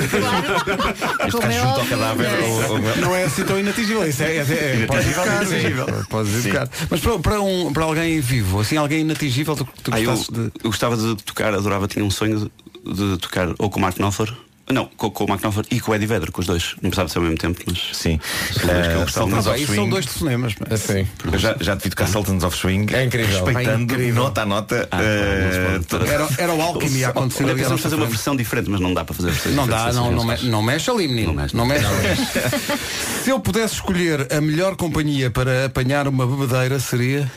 Tocar 1.30 1.50
é 1.50 1.52
junto 1.60 1.80
ao 1.80 1.86
cadáver. 1.86 2.30
não 2.30 2.38
é? 2.38 2.48
ou- 2.48 2.72
ou- 2.72 2.96
Não 2.96 3.14
é 3.14 3.24
assim 3.24 3.44
tão 3.44 3.58
inatingível. 3.58 4.08
Isso 4.08 4.22
é, 4.22 4.36
é, 4.36 4.40
é, 4.82 4.86
pode 4.86 5.08
tocar. 5.12 5.26
inatingível. 5.42 5.86
Pode 6.08 6.42
tocar. 6.42 6.68
Mas 6.88 7.00
para, 7.00 7.18
para, 7.18 7.40
um, 7.42 7.70
para 7.72 7.84
alguém 7.84 8.18
vivo, 8.20 8.60
assim, 8.60 8.76
alguém 8.78 9.00
inatingível, 9.00 9.54
tu, 9.56 9.68
tu 9.82 9.90
Ah, 9.92 10.00
eu, 10.00 10.14
de. 10.14 10.40
eu 10.64 10.70
gostava 10.70 10.96
de 10.96 11.16
tocar, 11.22 11.52
adorava, 11.52 11.86
tinha 11.86 12.02
um 12.04 12.10
sonho 12.10 12.50
de, 12.84 12.94
de 12.94 13.18
tocar 13.18 13.48
ou 13.58 13.68
com 13.68 13.78
o 13.78 13.82
Mark 13.82 13.98
Knopfler 13.98 14.32
Não, 14.68 14.86
com, 14.96 15.10
com 15.10 15.24
o 15.24 15.28
Mark 15.28 15.42
Knopfler 15.42 15.66
e 15.70 15.80
com 15.80 15.90
o 15.90 15.94
Eddie 15.96 16.06
Vedder, 16.06 16.30
com 16.30 16.40
os 16.40 16.46
dois. 16.46 16.74
Não 16.80 16.90
precisava 16.90 17.08
ser 17.08 17.18
ao 17.18 17.24
mesmo 17.24 17.38
tempo, 17.38 17.60
mas. 17.66 17.78
Sim. 17.92 18.20
São 18.52 18.66
dois 18.68 18.86
que 18.86 18.92
eu 18.94 19.00
Eh, 19.02 19.06
Sultans 19.08 19.32
muito. 19.32 19.48
of 19.50 19.56
Isso 19.58 19.66
são 19.66 19.74
Swing. 19.74 19.90
dois 19.90 20.06
telefonemas. 20.06 20.54
pá. 20.54 20.66
Assim. 20.70 21.08
Eu 21.32 21.38
já, 21.40 21.56
já 21.60 21.76
te 21.76 21.82
vi 21.84 21.90
tocar 21.90 22.06
Sultans 22.06 22.44
of 22.44 22.56
Swing. 22.56 22.94
É 22.94 23.04
incrível. 23.04 23.44
Respeitando 23.44 23.70
É 23.70 23.82
incrível. 23.82 24.14
nota 24.22 24.42
a 24.42 24.46
nota. 24.46 24.88
Ah, 24.92 24.98
eh, 25.02 25.70
não 25.74 25.82
toda- 25.82 26.06
Era, 26.06 26.28
era 26.38 26.54
o 26.54 26.62
Alchemy 26.62 27.04
a 27.04 27.08
acontecer 27.08 27.44
ali 27.44 27.54
pensamos 27.56 27.80
fazer 27.80 27.94
uma 27.96 28.02
frente. 28.02 28.14
versão 28.16 28.36
diferente, 28.36 28.70
mas 28.70 28.80
não 28.80 28.94
dá 28.94 29.04
para 29.04 29.14
fazer 29.16 29.30
versões 29.32 29.56
Não 29.56 29.66
dá, 29.66 29.92
não, 29.92 30.12
não, 30.12 30.24
não 30.24 30.62
mexe 30.62 30.88
ali, 30.88 31.08
menino. 31.08 31.28
Não 31.28 31.34
mexe. 31.34 31.56
Não 31.56 31.66
mexe. 31.66 31.84
Se 33.24 33.30
eu 33.30 33.40
pudesse 33.40 33.74
escolher 33.74 34.32
a 34.32 34.40
melhor 34.40 34.76
companhia 34.76 35.30
para 35.32 35.64
apanhar 35.66 36.06
uma 36.06 36.24
bebedeira 36.26 36.78
seria. 36.78 37.30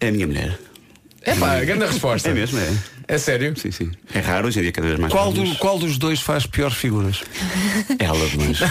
É 0.00 0.08
a 0.08 0.12
minha 0.12 0.26
mulher. 0.26 0.58
É 1.22 1.34
pá, 1.34 1.60
grande 1.60 1.84
resposta. 1.84 2.30
É 2.30 2.32
mesmo, 2.32 2.58
é. 2.58 2.72
É 3.10 3.16
sério? 3.16 3.54
Sim, 3.58 3.70
sim. 3.70 3.90
É 4.14 4.20
raro 4.20 4.48
hoje 4.48 4.58
em 4.58 4.62
dia 4.62 4.72
cada 4.72 4.86
vez 4.86 4.98
mais. 5.00 5.10
Qual, 5.12 5.32
do- 5.32 5.44
mas 5.44 5.56
qual 5.56 5.78
dos 5.78 5.96
dois 5.96 6.20
faz 6.20 6.44
piores 6.46 6.76
figuras? 6.76 7.22
Ela 7.98 8.26
de 8.28 8.36
longe. 8.36 8.62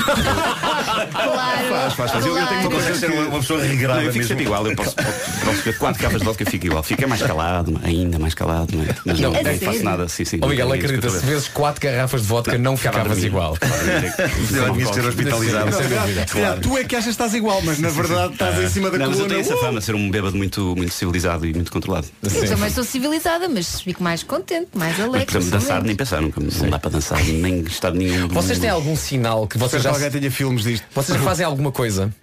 Claro. 1.12 1.68
Faz, 1.70 1.94
faz, 1.94 2.12
faz. 2.12 2.26
Eu, 2.26 2.38
eu 2.38 2.46
tenho 2.48 2.62
uma 2.62 2.70
coisa 2.70 2.88
consegues 2.88 3.00
ser 3.00 3.12
uma, 3.12 3.28
uma 3.30 3.40
pessoa 3.40 3.60
Não, 3.60 3.68
regrada 3.68 4.00
eu 4.02 4.06
fico 4.08 4.18
mesmo. 4.20 4.28
sempre 4.30 4.44
igual, 4.46 4.68
eu 4.68 4.76
posso, 4.76 4.96
posso, 4.96 5.46
posso 5.46 5.62
ver 5.64 5.78
quatro 5.80 6.02
capas 6.04 6.20
de 6.20 6.26
vodka 6.26 6.44
eu 6.44 6.52
fico 6.52 6.66
igual. 6.68 6.84
Fica 6.84 7.08
mais 7.08 7.22
calado, 7.22 7.80
ainda 7.84 8.20
mais 8.20 8.34
calado, 8.36 8.76
não 8.78 8.84
é? 8.84 8.88
Mas 9.06 9.20
não, 9.20 9.32
Não, 9.32 9.42
não 9.42 9.50
é 9.50 9.58
faço 9.58 9.84
nada, 9.84 10.08
sim, 10.08 10.24
sim. 10.26 10.38
Ó 10.42 10.48
Miguel, 10.48 10.68
Não 10.68 10.74
tenho 10.78 10.86
acredita, 10.86 11.10
se 11.20 11.26
vezes 11.26 11.48
quatro 11.48 11.82
garrafas 11.82 12.22
de 12.22 12.28
vodka 12.28 12.58
não 12.60 12.78
ficavas 12.78 13.24
igual. 13.24 13.58
Devias 13.60 14.90
ser 14.94 15.06
hospitalizado. 15.06 15.72
Tu 16.62 16.78
é 16.78 16.84
que 16.84 16.96
achas 16.96 17.06
que 17.06 17.10
estás 17.12 17.34
igual, 17.34 17.62
mas 17.64 17.80
na 17.80 17.90
verdade 17.90 18.34
estás 18.34 18.60
em 18.64 18.70
cima 18.70 18.92
da 18.92 18.98
Não, 19.00 19.08
mas 19.08 19.20
eu 19.20 19.26
coluna. 19.26 19.30
tenho 19.30 19.42
essa 19.42 19.56
Uh! 19.56 19.66
fama 19.68 19.80
de 19.80 19.86
ser 19.86 19.96
um 19.96 20.10
bêbado 20.12 20.38
muito, 20.38 20.76
muito 20.76 20.94
civilizado 20.94 21.46
e 21.46 21.54
muito 21.54 21.72
controlado. 21.72 22.08
Eu 22.24 22.48
também 22.50 22.70
sou 22.70 22.84
civilizada, 22.84 23.50
mas 23.50 23.82
fico 23.82 24.04
mais 24.04 24.24
contente, 24.28 24.70
mais 24.76 24.98
Mas, 24.98 25.08
alegre. 25.08 25.26
por 25.26 25.38
exemplo, 25.38 25.60
dançar 25.60 25.84
nem 25.84 25.96
pensar, 25.96 26.22
nunca 26.22 26.40
não 26.40 26.70
dá 26.70 26.78
para 26.80 26.92
dançar, 26.92 27.24
nem 27.24 27.62
estar 27.62 27.92
nenhum. 27.92 28.28
Vocês 28.28 28.60
têm 28.60 28.70
algum 28.70 28.96
sinal 28.96 29.48
que 29.48 29.58
vocês 29.58 29.80
Espero 29.80 29.96
que 29.96 30.00
já 30.02 30.06
alguém 30.08 30.20
tenha 30.22 30.32
filmes 30.32 30.64
disto. 30.64 30.86
vocês 30.94 31.18
fazem 31.22 31.46
alguma 31.46 31.72
coisa 31.72 32.14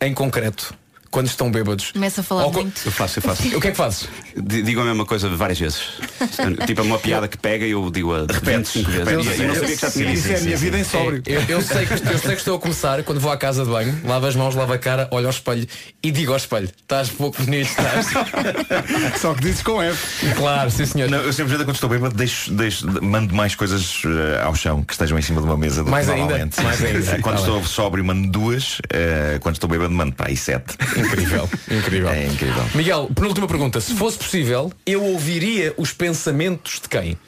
em 0.00 0.12
concreto 0.12 0.74
quando 1.14 1.28
estão 1.28 1.48
bêbados? 1.48 1.92
Começa 1.92 2.22
a 2.22 2.24
falar 2.24 2.46
Ou 2.46 2.52
muito. 2.52 2.80
Eu 2.84 2.90
faço, 2.90 3.20
eu 3.20 3.22
faço. 3.22 3.56
O 3.56 3.60
que 3.60 3.68
é 3.68 3.70
que 3.70 3.76
fazes? 3.76 4.08
Digo 4.36 4.80
a 4.80 4.84
mesma 4.84 5.06
coisa 5.06 5.28
várias 5.28 5.60
vezes. 5.60 5.78
tipo, 6.66 6.80
é 6.80 6.84
uma 6.84 6.98
piada 6.98 7.28
que 7.28 7.38
pega 7.38 7.64
e 7.64 7.70
eu 7.70 7.88
digo 7.88 8.12
a 8.12 8.24
25 8.24 8.90
vezes. 8.90 9.08
repetes. 9.08 9.38
E 9.38 9.42
eu 9.42 9.48
não 9.48 9.54
sabia 9.54 9.76
que 9.76 9.80
já 9.80 9.90
tinha 9.92 10.12
Isso 10.12 10.32
é 10.32 10.36
a 10.36 10.40
minha 10.40 10.56
vida 10.56 10.76
em 10.76 10.82
sóbrio. 10.82 11.22
Eu, 11.24 11.40
eu 11.42 11.62
sei 11.62 11.86
que, 11.86 11.92
eu 11.92 12.18
sei 12.18 12.32
que 12.32 12.38
estou 12.38 12.56
a 12.56 12.58
começar 12.58 13.00
quando 13.04 13.20
vou 13.20 13.30
à 13.30 13.36
casa 13.36 13.64
de 13.64 13.70
banho, 13.70 13.96
lavo 14.02 14.26
as 14.26 14.34
mãos, 14.34 14.56
lavo 14.56 14.72
a 14.72 14.78
cara, 14.78 15.06
olho 15.12 15.26
ao 15.26 15.30
espelho 15.30 15.68
e 16.02 16.10
digo 16.10 16.32
ao 16.32 16.36
espelho, 16.36 16.64
estás 16.64 17.10
pouco 17.10 17.40
bonito, 17.44 17.68
estás. 17.68 18.06
Só 19.22 19.34
que 19.34 19.42
dizes 19.42 19.62
com 19.62 19.80
F. 19.80 20.34
claro, 20.34 20.68
sim 20.68 20.84
senhor. 20.84 21.08
Não, 21.08 21.18
eu 21.18 21.32
sempre 21.32 21.54
quando 21.58 21.76
estou 21.76 21.88
bêbado 21.88 22.16
deixo, 22.16 22.52
deixo, 22.52 22.86
mando 23.04 23.32
mais 23.32 23.54
coisas 23.54 24.02
eh, 24.04 24.42
ao 24.42 24.56
chão 24.56 24.82
que 24.82 24.94
estejam 24.94 25.16
em 25.16 25.22
cima 25.22 25.40
de 25.40 25.46
uma 25.46 25.56
mesa 25.56 25.82
do 25.82 25.84
que 25.84 25.90
Mais 25.92 26.08
ainda? 26.08 26.22
normalmente. 26.22 26.60
Mais 26.60 26.84
ainda. 26.84 27.20
Quando 27.20 27.36
Tá 27.36 27.40
estou 27.40 27.64
sóbrio 27.64 28.04
mando 28.04 28.28
duas, 28.28 28.78
eh, 28.92 29.38
quando 29.40 29.54
estou 29.54 29.70
bêbado 29.70 29.92
mando 29.92 30.12
para 30.12 30.28
aí 30.28 30.36
sete. 30.36 30.76
Incrível, 31.04 31.48
incrível. 31.70 32.08
É 32.10 32.26
incrível. 32.26 32.64
Miguel, 32.74 33.10
penúltima 33.14 33.46
pergunta. 33.46 33.80
Se 33.80 33.94
fosse 33.94 34.18
possível, 34.18 34.72
eu 34.86 35.02
ouviria 35.02 35.74
os 35.76 35.92
pensamentos 35.92 36.80
de 36.80 36.88
quem? 36.88 37.18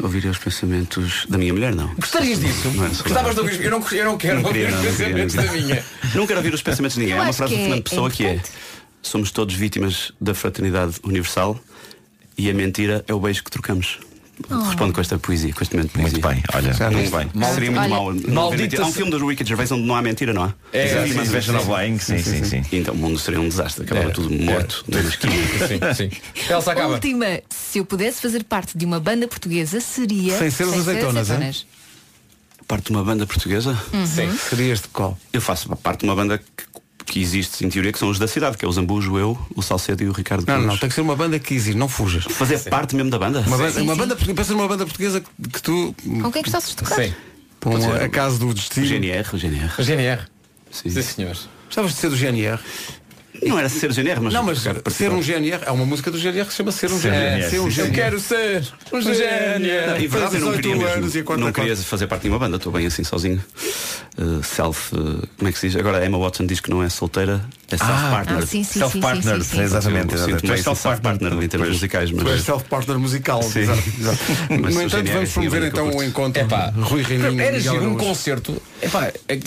Ouvir 0.00 0.24
os 0.26 0.38
pensamentos 0.38 1.26
da 1.28 1.36
minha 1.36 1.52
mulher, 1.52 1.74
não. 1.74 1.92
Gostarias 1.96 2.38
disso? 2.40 2.68
Não 2.74 2.84
é 2.86 2.90
saudável. 2.90 3.02
Gostavas 3.04 3.34
de 3.34 3.40
ouvir? 3.40 3.64
Eu 3.64 3.70
não, 3.72 3.84
eu 3.90 4.04
não 4.04 4.16
quero 4.18 4.40
Não 4.40 4.46
ouvir 4.46 4.66
queria, 4.66 4.68
os 4.68 4.74
não, 4.74 4.82
não 4.84 4.96
queria, 4.96 5.06
pensamentos 5.26 5.34
não 5.34 5.44
da 5.44 5.52
minha. 5.52 5.84
Não 6.14 6.26
quero 6.26 6.38
ouvir 6.38 6.54
os 6.54 6.62
pensamentos 6.62 6.94
de 6.94 7.00
ninguém. 7.00 7.16
Eu 7.16 7.20
Há 7.20 7.24
uma 7.24 7.30
acho 7.30 7.38
frase 7.38 7.52
que 7.52 7.58
do 7.58 7.62
é- 7.62 7.66
Fernando 7.66 7.82
Pessoa 7.84 8.08
é 8.08 8.12
que 8.12 8.26
é. 8.26 8.40
Somos 9.02 9.30
todos 9.32 9.54
vítimas 9.56 10.12
da 10.20 10.34
fraternidade 10.34 10.96
universal 11.02 11.58
e 12.36 12.48
a 12.48 12.54
mentira 12.54 13.04
é 13.08 13.14
o 13.14 13.18
beijo 13.18 13.42
que 13.42 13.50
trocamos. 13.50 13.98
Respondo 14.66 14.92
com 14.92 15.00
esta 15.00 15.18
poesia, 15.18 15.52
com 15.52 15.62
este 15.62 15.74
momento 15.74 15.88
de 15.92 15.94
poesia. 16.00 16.12
Muito 16.20 16.28
bem, 16.28 16.42
olha, 16.54 16.72
Já 16.72 16.90
muito 16.90 17.10
bem. 17.10 17.30
Seria 17.54 17.70
muito 17.70 17.92
Olha, 17.92 18.10
haver 18.20 18.30
maldita. 18.32 18.82
Há 18.82 18.86
um 18.86 18.88
se- 18.90 18.96
filme 18.96 19.10
do 19.10 19.26
Ricky 19.26 19.44
Gervais 19.44 19.72
onde 19.72 19.82
não 19.82 19.94
há 19.96 20.02
mentira, 20.02 20.32
não 20.32 20.44
há? 20.44 20.54
É, 20.72 21.06
Sim, 21.06 21.12
sim, 21.24 21.40
sim. 21.42 21.56
of 21.56 21.68
Lying, 21.70 21.98
sim, 21.98 22.18
sim, 22.18 22.44
sim. 22.44 22.62
Então 22.72 22.94
o 22.94 22.96
mundo 22.96 23.18
seria 23.18 23.40
um 23.40 23.48
desastre. 23.48 23.84
Acabava 23.84 24.06
Era, 24.06 24.14
tudo 24.14 24.30
morto. 24.30 24.84
numa 24.86 25.08
esquina. 25.08 25.32
Sim, 25.66 26.08
sim. 26.10 26.20
Elsa 26.52 26.72
acaba. 26.72 26.94
Última, 26.94 27.26
se 27.50 27.78
eu 27.78 27.84
pudesse 27.84 28.20
fazer 28.22 28.44
parte 28.44 28.78
de 28.78 28.84
uma 28.84 29.00
banda 29.00 29.26
portuguesa, 29.26 29.80
seria. 29.80 30.38
Sem 30.38 30.50
ser 30.50 30.64
os 30.64 30.74
azeitonas, 30.78 31.30
hein? 31.30 31.52
Parte 32.66 32.84
de 32.86 32.90
uma 32.90 33.02
banda 33.02 33.26
portuguesa? 33.26 33.74
Sim. 34.06 34.30
Serias 34.36 34.82
de 34.82 34.88
qual? 34.88 35.18
Eu 35.32 35.40
faço 35.40 35.74
parte 35.76 36.00
de 36.00 36.04
uma 36.04 36.14
banda 36.14 36.36
que, 36.36 36.44
que 37.10 37.20
existe 37.20 37.64
em 37.64 37.68
teoria 37.68 37.92
que 37.92 37.98
são 37.98 38.08
os 38.08 38.18
da 38.18 38.28
cidade, 38.28 38.56
que 38.56 38.64
é 38.64 38.68
o 38.68 38.72
Zambujo, 38.72 39.18
eu, 39.18 39.38
o 39.54 39.62
Salcedo 39.62 40.02
e 40.02 40.08
o 40.08 40.12
Ricardo 40.12 40.44
Não, 40.46 40.54
Cruz. 40.54 40.66
não, 40.66 40.76
tem 40.78 40.88
que 40.88 40.94
ser 40.94 41.00
uma 41.00 41.16
banda 41.16 41.38
que 41.38 41.54
existe, 41.54 41.76
não 41.76 41.88
fujas. 41.88 42.24
Fazer 42.24 42.58
parte 42.70 42.94
mesmo 42.94 43.10
da 43.10 43.18
banda? 43.18 43.40
Uma 43.46 43.56
banda, 43.56 43.72
Sim, 43.72 43.82
uma 43.82 43.92
sim. 43.94 43.98
banda 43.98 44.14
portuguesa, 44.16 44.36
pensa 44.36 44.52
numa 44.54 44.68
banda 44.68 44.84
portuguesa 44.84 45.20
que, 45.20 45.48
que 45.48 45.62
tu, 45.62 45.94
Com 46.22 46.30
quem 46.32 46.42
gostasses 46.42 46.70
de 46.70 46.76
tocar? 46.76 46.94
Sim. 46.96 47.14
com 47.60 47.76
a 47.76 48.04
acaso 48.04 48.38
do 48.38 48.48
O 48.48 48.54
destino, 48.54 48.86
GNR, 48.86 49.28
o 49.34 49.38
GNR. 49.38 49.72
A 49.78 49.82
GNR. 49.82 50.22
Sim. 50.70 50.90
Sim, 50.90 51.02
senhor. 51.02 51.36
gostavas 51.66 51.92
de 51.92 51.98
ser 51.98 52.10
do 52.10 52.16
GNR? 52.16 52.60
Não 53.46 53.58
era 53.58 53.68
ser 53.68 53.92
GNR, 53.92 54.20
mas. 54.20 54.32
Não, 54.32 54.42
mas 54.42 54.58
ser 54.92 55.10
um 55.10 55.22
GNR, 55.22 55.64
é 55.64 55.70
uma 55.70 55.86
música 55.86 56.10
do 56.10 56.18
GNR 56.18 56.44
que 56.44 56.50
se 56.52 56.56
chama 56.56 56.72
Ser 56.72 56.90
um 56.90 56.98
Ser 56.98 57.12
GNR. 57.12 57.50
Ser 57.50 57.60
um 57.60 57.70
GNR. 57.70 57.88
Eu 57.88 57.94
quero 57.94 58.20
ser 58.20 58.62
um 58.92 58.96
Não, 58.96 59.02
GNR. 59.02 60.04
em 60.04 60.08
verdade, 60.08 60.34
eu 60.36 60.40
não 60.40 60.48
18 60.56 60.62
queria, 60.62 60.76
mesmo, 60.76 61.36
e 61.36 61.40
não 61.40 61.52
queria 61.52 61.74
classe. 61.74 61.84
fazer 61.84 62.06
parte 62.06 62.22
de 62.22 62.28
uma 62.28 62.38
banda, 62.38 62.56
estou 62.56 62.72
bem 62.72 62.86
assim 62.86 63.04
sozinho. 63.04 63.42
Uh, 64.18 64.42
self, 64.42 64.94
uh, 64.96 65.26
como 65.36 65.48
é 65.48 65.52
que 65.52 65.58
se 65.58 65.68
diz? 65.68 65.76
Agora 65.76 66.04
Emma 66.04 66.18
Watson 66.18 66.44
diz 66.46 66.58
que 66.58 66.70
não 66.70 66.82
é 66.82 66.88
solteira, 66.88 67.40
é 67.70 67.76
self-partner. 67.76 68.38
Ah, 68.38 68.46
sim, 68.46 68.64
sim, 68.64 68.64
sim, 68.64 68.78
Self-partner, 68.80 69.36
sim, 69.36 69.42
sim, 69.42 69.56
sim. 69.56 69.62
exatamente. 69.62 70.14
Tu 70.42 70.52
és 70.52 70.60
self-partner 70.62 71.32
em 71.34 71.48
termos 71.48 71.68
musicais, 71.68 72.10
mas. 72.10 72.24
Tu 72.24 72.30
és 72.30 72.42
self-partner 72.42 72.98
musical. 72.98 73.42
Sim. 73.42 73.60
Exato, 73.60 73.82
exato. 74.00 74.18
Mas 74.60 74.74
No 74.74 74.82
entanto, 74.82 75.04
GNR 75.04 75.14
vamos 75.14 75.30
promover 75.32 75.62
é 75.62 75.64
o 75.64 75.68
então 75.68 75.90
o 75.90 76.02
encontro 76.02 76.42
Epá, 76.42 76.72
Rui 76.76 77.02
Reininho. 77.02 77.40
Era 77.40 77.88
um 77.88 77.96
concerto. 77.96 78.60
Epá, 78.82 79.12
é 79.28 79.38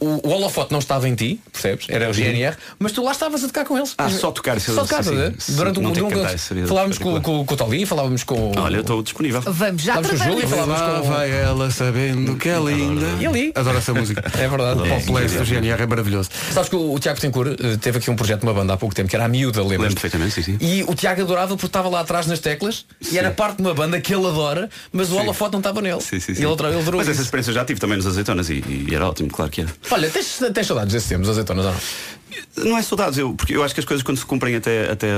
o, 0.00 0.28
o 0.28 0.30
holofote 0.30 0.72
não 0.72 0.78
estava 0.78 1.08
em 1.08 1.14
ti, 1.14 1.40
percebes? 1.52 1.86
Era 1.88 2.10
o 2.10 2.12
GNR, 2.12 2.56
mas 2.78 2.92
tu 2.92 3.02
lá 3.04 3.12
estavas 3.12 3.42
a 3.44 3.46
tocar 3.46 3.64
com 3.64 3.76
eles. 3.78 3.94
Ah, 3.98 4.10
só 4.10 4.30
tocar, 4.30 4.58
Só 4.60 4.72
tocar, 4.82 5.02
sim, 5.04 5.08
estás 5.08 5.08
a 5.08 5.10
ver? 5.30 5.34
sim. 5.38 5.54
Durante 5.56 5.78
um, 5.80 5.88
um- 5.88 6.10
cantar, 6.10 6.38
seria 6.38 6.66
falávamos 6.66 6.98
com, 6.98 7.20
com, 7.20 7.44
com 7.44 7.54
o 7.54 7.56
Tolí, 7.56 7.86
falávamos 7.86 8.24
com. 8.24 8.52
Olha, 8.58 8.76
eu 8.76 8.80
estou 8.80 9.02
disponível. 9.02 9.40
Vamos 9.42 9.82
já 9.82 9.94
Falávamos 9.94 10.10
com 10.10 10.14
o 10.14 10.18
tratar 10.18 10.32
Júlio, 10.32 10.48
falávamos 10.48 10.80
Lá 10.80 11.00
com. 11.00 11.08
vai 11.10 11.30
ela 11.30 11.70
sabendo 11.70 12.36
que 12.36 12.48
é 12.48 12.58
linda. 12.58 13.06
E 13.20 13.26
ali? 13.26 13.52
Adoro 13.54 13.78
essa 13.78 13.94
música. 13.94 14.24
É 14.36 14.48
verdade. 14.48 14.80
O 14.82 14.86
Pop 14.88 15.06
Place 15.06 15.38
do 15.38 15.44
GNR 15.44 15.82
é 15.82 15.86
maravilhoso. 15.86 16.30
Sabes 16.52 16.68
que 16.68 16.76
o, 16.76 16.92
o 16.92 16.98
Tiago 16.98 17.18
Tencourt 17.20 17.58
eh, 17.60 17.76
teve 17.80 17.98
aqui 17.98 18.10
um 18.10 18.16
projeto 18.16 18.40
de 18.40 18.46
uma 18.46 18.52
banda 18.54 18.74
há 18.74 18.76
pouco 18.76 18.94
tempo 18.94 19.08
que 19.08 19.16
era 19.16 19.24
a 19.24 19.28
Miúda, 19.28 19.60
lembras? 19.62 19.80
Lembro 19.80 19.94
perfeitamente, 20.00 20.34
sim, 20.34 20.42
sim. 20.42 20.58
E 20.60 20.84
o 20.84 20.94
Tiago 20.94 21.22
adorava 21.22 21.54
porque 21.54 21.66
estava 21.66 21.88
lá 21.88 22.00
atrás 22.00 22.26
nas 22.26 22.38
teclas 22.38 22.84
e 23.10 23.18
era 23.18 23.30
parte 23.30 23.56
de 23.56 23.62
uma 23.62 23.72
banda 23.74 24.00
que 24.00 24.14
ele 24.14 24.26
adora, 24.26 24.68
mas 24.92 25.10
o 25.10 25.16
holofote 25.16 25.52
não 25.52 25.60
estava 25.60 25.80
nele. 25.80 26.00
Sim, 26.00 26.20
sim, 26.20 26.32
E 26.32 26.36
sim. 26.36 26.42
ele, 26.44 26.52
adorou- 26.52 26.70
ele 26.72 26.80
adorou 26.82 26.98
Mas 27.00 27.08
essa 27.08 27.22
experiência 27.22 27.50
eu 27.50 27.54
já 27.54 27.64
tive 27.64 27.80
também 27.80 27.96
nos 27.96 28.06
azeitonas 28.06 28.50
e, 28.50 28.62
e 28.88 28.94
era 28.94 29.08
ótimo, 29.08 29.30
claro 29.30 29.50
que 29.50 29.62
era. 29.62 29.70
Olha, 29.90 30.10
tens, 30.10 30.40
tens 30.52 30.66
saudades 30.66 30.92
desses 30.92 31.08
tempos, 31.08 31.28
azeitonas 31.28 31.64
ou 31.66 31.72
não? 31.72 32.70
Não 32.70 32.78
é 32.78 32.82
saudades, 32.82 33.18
eu, 33.18 33.32
porque 33.34 33.56
eu 33.56 33.62
acho 33.62 33.74
que 33.74 33.80
as 33.80 33.86
coisas 33.86 34.02
quando 34.02 34.18
se 34.18 34.24
cumprem 34.26 34.56
até, 34.56 34.90
até 34.90 35.08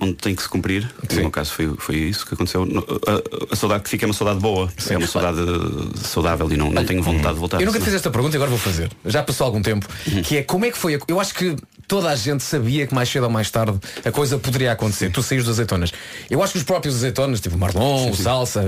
onde 0.00 0.14
tem 0.14 0.34
que 0.34 0.42
se 0.42 0.48
cumprir, 0.48 0.82
Sim. 1.08 1.16
no 1.16 1.20
meu 1.22 1.30
caso 1.30 1.52
foi, 1.52 1.74
foi 1.78 1.96
isso 1.96 2.26
que 2.26 2.32
aconteceu. 2.34 2.62
A, 3.06 3.52
a 3.52 3.56
saudade 3.56 3.84
que 3.84 3.90
fica 3.90 4.04
é 4.04 4.06
uma 4.06 4.14
saudade 4.14 4.40
boa, 4.40 4.70
é 4.88 4.96
uma 4.96 5.06
saudade 5.06 5.38
eh, 5.40 5.98
saudável 6.06 6.50
e 6.50 6.56
não, 6.56 6.70
não 6.70 6.84
tenho 6.84 7.02
vontade 7.02 7.34
de 7.34 7.40
voltar. 7.40 7.60
Eu 7.60 7.66
nunca 7.66 7.78
te 7.78 7.84
fiz 7.84 7.94
esta 7.94 8.10
pergunta 8.10 8.34
e 8.34 8.38
agora 8.38 8.48
vou 8.50 8.58
fazer. 8.58 8.90
Já 9.04 9.22
passou 9.22 9.46
algum 9.46 9.60
tempo. 9.60 9.86
Que 10.24 10.38
é 10.38 10.42
como 10.42 10.64
é 10.64 10.70
que 10.70 10.78
foi? 10.78 10.94
a- 10.94 11.00
Eu 11.06 11.20
acho 11.20 11.34
que 11.34 11.54
toda 11.90 12.08
a 12.08 12.14
gente 12.14 12.44
sabia 12.44 12.86
que 12.86 12.94
mais 12.94 13.08
cedo 13.08 13.24
ou 13.24 13.30
mais 13.30 13.50
tarde 13.50 13.76
a 14.04 14.12
coisa 14.12 14.38
poderia 14.38 14.70
acontecer. 14.70 15.10
Tu 15.10 15.20
saís 15.24 15.42
dos 15.42 15.50
azeitonas. 15.54 15.90
Eu 16.30 16.40
acho 16.40 16.52
que 16.52 16.58
os 16.60 16.64
próprios 16.64 16.94
azeitonas, 16.94 17.40
tipo 17.40 17.56
o 17.56 17.58
Marlon, 17.58 18.10
o 18.12 18.14
Salsa, 18.16 18.62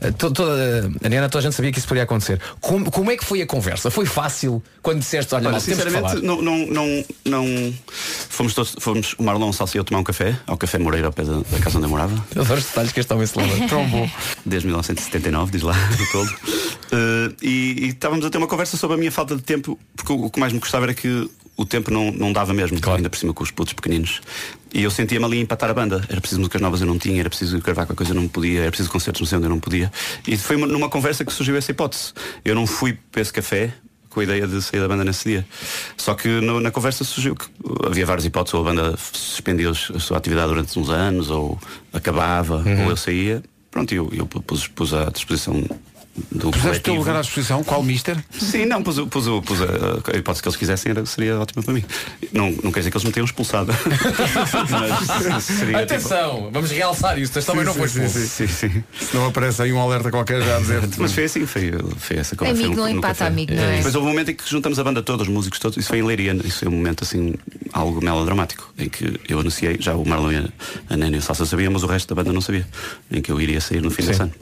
eh, 0.00 0.10
to- 0.10 0.32
toda 0.32 0.90
a 1.04 1.08
Nena, 1.08 1.28
toda 1.28 1.38
a 1.38 1.42
gente 1.42 1.54
sabia 1.54 1.70
que 1.70 1.78
isso 1.78 1.86
poderia 1.86 2.02
acontecer. 2.02 2.40
Como, 2.60 2.90
como 2.90 3.12
é 3.12 3.16
que 3.16 3.24
foi 3.24 3.40
a 3.42 3.46
conversa? 3.46 3.92
Foi 3.92 4.04
fácil 4.06 4.60
quando 4.82 4.98
disseste, 4.98 5.32
olha, 5.36 5.48
Olha, 5.50 5.60
falar. 5.60 5.76
sinceramente, 5.76 6.26
não, 6.26 6.42
não, 6.42 6.66
não, 6.66 7.04
não 7.24 7.74
fomos 8.28 8.54
todos, 8.54 8.74
fomos 8.80 9.14
o 9.16 9.22
Marlon, 9.22 9.50
o 9.50 9.52
Salsa 9.52 9.76
e 9.76 9.78
eu 9.78 9.84
tomar 9.84 10.00
um 10.00 10.04
café, 10.04 10.36
ao 10.44 10.56
Café 10.56 10.78
Moreira, 10.78 11.06
ao 11.06 11.12
pé 11.12 11.22
da, 11.22 11.34
da 11.38 11.58
casa 11.60 11.76
onde 11.78 11.86
eu 11.86 11.90
morava. 11.90 12.14
Eu 12.34 12.42
adoro 12.42 12.58
os 12.58 12.66
detalhes 12.66 12.90
que 12.90 12.98
este 12.98 13.12
homem 13.12 13.24
se 13.26 13.38
lembra. 13.38 13.56
Tão 13.68 13.88
bom. 13.88 14.10
desde 14.44 14.66
1979, 14.66 15.52
diz 15.52 15.62
lá, 15.62 15.74
do 15.96 16.06
todo. 16.10 16.34
Eh, 16.90 17.32
e, 17.40 17.76
e 17.84 17.88
estávamos 17.90 18.24
a 18.26 18.30
ter 18.30 18.38
uma 18.38 18.48
conversa 18.48 18.76
sobre 18.76 18.96
a 18.96 18.98
minha 18.98 19.12
falta 19.12 19.36
de 19.36 19.42
tempo, 19.42 19.78
porque 19.94 20.12
o, 20.12 20.24
o 20.24 20.30
que 20.30 20.40
mais 20.40 20.52
me 20.52 20.58
gostava 20.58 20.86
era 20.86 20.94
que 20.94 21.30
o 21.58 21.66
tempo 21.66 21.90
não, 21.90 22.10
não 22.12 22.32
dava 22.32 22.54
mesmo, 22.54 22.78
ainda 22.94 23.10
por 23.10 23.16
cima 23.18 23.34
com 23.34 23.42
os 23.42 23.50
putos 23.50 23.72
pequeninos. 23.74 24.20
E 24.72 24.82
eu 24.84 24.90
sentia-me 24.90 25.24
ali 25.26 25.40
empatar 25.40 25.68
a 25.68 25.74
banda. 25.74 26.04
Era 26.08 26.20
preciso 26.20 26.40
músicas 26.40 26.62
novas, 26.62 26.80
eu 26.80 26.86
não 26.86 26.98
tinha, 26.98 27.18
era 27.20 27.28
preciso 27.28 27.58
gravar 27.58 27.84
com 27.84 27.92
a 27.92 27.96
coisa, 27.96 28.12
eu 28.12 28.14
não 28.14 28.28
podia, 28.28 28.60
era 28.60 28.70
preciso 28.70 28.88
concertos 28.90 29.20
no 29.20 29.26
centro, 29.26 29.46
eu 29.46 29.50
não 29.50 29.58
podia. 29.58 29.90
E 30.26 30.36
foi 30.36 30.54
uma- 30.56 30.68
numa 30.68 30.88
conversa 30.88 31.24
que 31.24 31.32
surgiu 31.32 31.56
essa 31.56 31.70
hipótese. 31.72 32.12
Eu 32.44 32.54
não 32.54 32.64
fui 32.66 32.96
para 33.10 33.20
esse 33.20 33.32
café 33.32 33.74
com 34.08 34.20
a 34.20 34.22
ideia 34.22 34.46
de 34.46 34.62
sair 34.62 34.78
da 34.80 34.86
banda 34.88 35.04
nesse 35.04 35.28
dia. 35.28 35.44
Só 35.96 36.14
que 36.14 36.28
no- 36.28 36.60
na 36.60 36.70
conversa 36.70 37.02
surgiu 37.02 37.34
que 37.34 37.46
havia 37.84 38.06
várias 38.06 38.24
hipóteses, 38.24 38.54
ou 38.54 38.60
a 38.60 38.64
banda 38.64 38.94
suspendia 39.12 39.70
a 39.70 39.74
sua 39.74 40.16
atividade 40.16 40.48
durante 40.48 40.78
uns 40.78 40.88
anos, 40.90 41.28
ou 41.28 41.58
acabava, 41.92 42.62
ou 42.84 42.90
eu 42.90 42.96
saía. 42.96 43.42
Pronto, 43.70 43.92
eu, 43.92 44.08
eu 44.12 44.26
pus, 44.26 44.68
pus 44.68 44.94
à 44.94 45.06
disposição 45.10 45.62
do 46.32 46.50
Puseste 46.50 46.78
o 46.78 46.82
teu 46.82 46.94
lugar 46.94 47.16
à 47.16 47.20
disposição, 47.20 47.62
qual 47.62 47.82
mister? 47.82 48.16
Sim, 48.32 48.66
não, 48.66 48.82
pus, 48.82 48.98
o- 48.98 49.06
pus, 49.06 49.26
o- 49.28 49.40
pus 49.40 49.58
a, 49.62 49.66
a 50.12 50.16
hipótese 50.16 50.42
que 50.42 50.48
eles 50.48 50.56
quisessem 50.56 50.90
era, 50.90 51.06
seria 51.06 51.38
ótimo 51.38 51.62
para 51.62 51.72
mim. 51.74 51.84
Não, 52.32 52.50
não 52.62 52.72
quer 52.72 52.80
dizer 52.80 52.90
que 52.90 52.96
eles 52.96 53.04
me 53.04 53.12
tenham 53.12 53.24
expulsado. 53.24 53.72
Mas 55.30 55.44
seria 55.44 55.66
tipo- 55.66 55.78
Atenção, 55.94 56.50
vamos 56.52 56.70
realçar 56.70 57.18
isso. 57.18 57.40
Também 57.42 57.64
não 57.64 57.74
foi 57.74 57.86
expulso. 57.86 58.18
Sim, 58.18 58.46
sim. 58.46 58.84
Se 59.00 59.14
não 59.14 59.26
aparece 59.26 59.62
aí 59.62 59.72
um 59.72 59.80
alerta 59.80 60.10
qualquer 60.10 60.42
já 60.42 60.56
a 60.56 60.60
dizer 60.60 60.80
Mas 60.98 61.12
foi 61.12 61.24
assim, 61.24 61.46
foi, 61.46 61.70
foi 61.98 62.16
essa 62.16 62.34
conversa. 62.36 62.62
Amigo 62.64 62.76
não 62.80 62.88
empata 62.88 63.26
amigo, 63.26 63.54
não 63.54 63.62
é? 63.62 63.76
Depois 63.76 63.94
houve 63.94 64.06
um 64.08 64.10
momento 64.10 64.30
em 64.30 64.34
que 64.34 64.48
juntamos 64.48 64.78
a 64.78 64.84
banda 64.84 65.02
toda, 65.02 65.22
os 65.22 65.28
músicos 65.28 65.58
todos, 65.58 65.76
isso 65.78 65.88
foi 65.88 65.98
em 65.98 66.02
Leiria, 66.02 66.34
isso 66.44 66.58
foi 66.60 66.68
um 66.68 66.72
momento 66.72 67.04
assim, 67.04 67.34
algo 67.72 68.02
melodramático, 68.02 68.72
em 68.78 68.88
que 68.88 69.20
eu 69.28 69.38
anunciei, 69.40 69.76
já 69.80 69.94
o 69.94 70.06
Marlon, 70.06 70.32
e 70.32 70.36
a- 70.90 70.96
Nena 70.96 71.16
e 71.16 71.18
o 71.18 71.22
Salsa 71.22 71.46
sabiam, 71.46 71.72
mas 71.72 71.82
o 71.82 71.86
resto 71.86 72.08
da 72.14 72.20
banda 72.20 72.32
não 72.32 72.40
sabia, 72.40 72.66
em 73.10 73.20
que 73.22 73.30
eu 73.30 73.40
iria 73.40 73.60
sair 73.60 73.80
no 73.80 73.90
fim 73.90 74.02
desse 74.04 74.22
ano. 74.22 74.32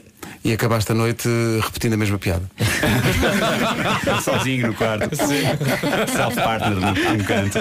E 0.47 0.53
acabaste 0.53 0.89
a 0.93 0.95
noite 0.95 1.27
repetindo 1.61 1.95
a 1.95 1.97
mesma 1.97 2.17
piada. 2.17 2.49
Sozinho 4.23 4.67
no 4.67 4.73
quarto. 4.75 5.13
Self-partner 5.13 6.71
num, 6.71 7.23
canto. 7.25 7.59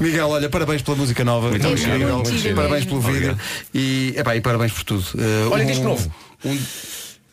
Miguel, 0.00 0.28
olha, 0.28 0.50
parabéns 0.50 0.82
pela 0.82 0.98
música 0.98 1.24
nova. 1.24 1.48
Muito 1.48 1.66
obrigado. 1.66 1.98
Muito 2.28 2.54
parabéns 2.54 2.84
pelo 2.84 3.00
vídeo. 3.00 3.38
E, 3.72 4.12
epá, 4.18 4.36
e 4.36 4.42
parabéns 4.42 4.72
por 4.72 4.84
tudo. 4.84 5.02
Eh, 5.18 5.48
Olha 5.50 5.64
um- 5.64 5.70
isto 5.70 5.82
novo. 5.82 6.14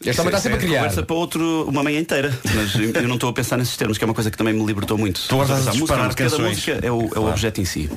Este 0.05 0.21
homem 0.21 0.29
está 0.33 0.39
sempre 0.41 0.57
a 0.57 0.61
criar. 0.61 0.79
Conversa 0.79 1.03
para 1.03 1.15
outro 1.17 1.65
uma 1.67 1.83
manhã 1.83 1.99
inteira. 1.99 2.33
Mas 2.55 2.73
eu 2.95 3.07
não 3.09 3.15
estou 3.15 3.29
a 3.29 3.33
pensar 3.33 3.57
nesses 3.57 3.75
termos, 3.75 3.97
que 3.97 4.05
é 4.05 4.07
uma 4.07 4.13
coisa 4.13 4.31
que 4.31 4.37
também 4.37 4.53
me 4.53 4.65
libertou 4.65 4.97
muito. 4.97 5.17
Estou 5.19 5.41
a 5.41 5.45
a 5.45 5.47
música, 5.73 6.13
cada 6.15 6.37
música 6.39 6.79
é 6.81 6.89
o, 6.89 7.01
é 7.01 7.05
o 7.05 7.09
Claro. 7.09 7.27
objeto 7.27 7.59
em 7.59 7.65
si. 7.65 7.89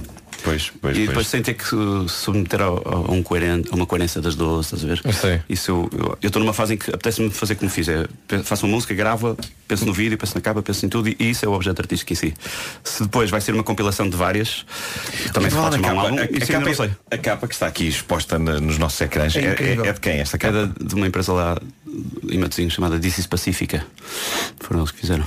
Pois, 0.45 0.71
pois, 0.81 0.95
e 0.97 1.01
depois 1.01 1.15
pois. 1.15 1.27
sem 1.29 1.43
ter 1.43 1.55
que 1.55 1.65
su- 1.65 2.07
submeter 2.07 2.61
ao- 2.61 2.83
a, 2.87 3.11
um 3.11 3.23
coeren- 3.23 3.65
a 3.71 3.75
uma 3.75 3.87
coerência 3.87 4.21
das 4.21 4.35
duas, 4.35 4.66
estás 4.66 4.85
a 4.85 4.87
ver? 4.87 5.01
Eu 5.03 5.12
sei. 5.12 5.41
Isso 5.49 5.89
eu- 5.91 6.19
estou 6.23 6.39
numa 6.41 6.53
fase 6.53 6.75
em 6.75 6.77
que 6.77 6.91
apetece-me 6.91 7.31
fazer 7.31 7.55
como 7.55 7.71
fiz. 7.71 7.89
É, 7.89 8.07
faço 8.45 8.66
uma 8.66 8.75
música, 8.75 8.93
gravo, 8.95 9.37
penso 9.66 9.87
no 9.87 9.93
vídeo, 9.95 10.19
penso 10.19 10.35
na 10.35 10.43
capa, 10.43 10.62
penso 10.62 10.85
em 10.85 10.89
tudo 10.91 11.09
e, 11.09 11.16
e 11.19 11.31
isso 11.31 11.47
é 11.47 11.49
o 11.49 11.53
objeto 11.53 11.81
artístico 11.81 12.12
em 12.12 12.16
si. 12.16 12.35
Se 12.85 13.03
depois 13.05 13.31
vai 13.31 13.41
ser 13.41 13.55
uma 13.55 13.65
compilação 13.65 14.07
de 14.09 14.16
várias, 14.16 14.66
também 15.33 15.49
se 15.51 15.57
pode 15.57 15.77
chamar 15.77 15.79
um 15.79 15.81
capa, 15.83 16.01
álbum, 16.03 16.19
a, 16.19 16.23
a 16.25 16.47
capa, 16.47 16.61
não 16.66 16.75
sei. 16.75 16.91
a 17.11 17.19
capa 17.19 17.49
que 17.49 17.55
está 17.55 17.66
aqui 17.66 17.89
exposta 17.89 18.39
na- 18.39 18.61
nos 18.61 18.77
nossos 18.77 19.01
ecrãs 19.01 19.35
É 19.37 19.41
é, 19.41 19.45
é- 19.83 19.89
é 19.89 19.93
de 19.95 20.01
quem 20.01 20.19
esta 20.21 20.37
É 20.37 20.39
capa? 20.39 20.66
da- 20.66 20.85
de 20.87 20.95
uma 20.95 21.07
empresa 21.07 21.33
lá 21.33 21.59
em 22.29 22.37
Matosinhos 22.39 22.75
chamada 22.75 22.97
is 23.07 23.27
Pacífica. 23.27 23.87
Foram 24.61 24.81
eles 24.81 24.91
que 24.91 25.01
fizeram. 25.01 25.25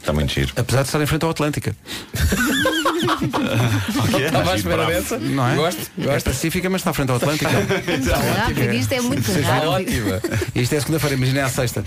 Está 0.00 0.12
muito 0.12 0.32
giro. 0.32 0.52
Apesar 0.56 0.82
de 0.82 0.88
estar 0.88 1.00
em 1.02 1.06
frente 1.06 1.24
ao 1.24 1.30
Atlântica. 1.30 1.76
Estava 4.24 4.52
à 4.52 4.56
espera 4.56 4.86
dessa. 4.86 5.18
Não 5.18 5.48
é? 5.48 5.54
Gosto, 5.54 5.80
É 5.98 6.20
pacífica, 6.20 6.70
mas 6.70 6.80
está 6.80 6.90
à 6.90 6.94
frente 6.94 7.10
ao 7.10 7.16
Atlântico. 7.16 7.50
Rápido, 8.38 8.74
isto 8.74 8.92
é 8.92 9.00
muito 9.00 9.30
rápido. 9.42 10.20
Isto 10.54 10.74
é 10.74 10.80
segunda-feira, 10.80 11.16
imagina 11.16 11.40
é 11.40 11.42
à 11.42 11.48
sexta. 11.48 11.84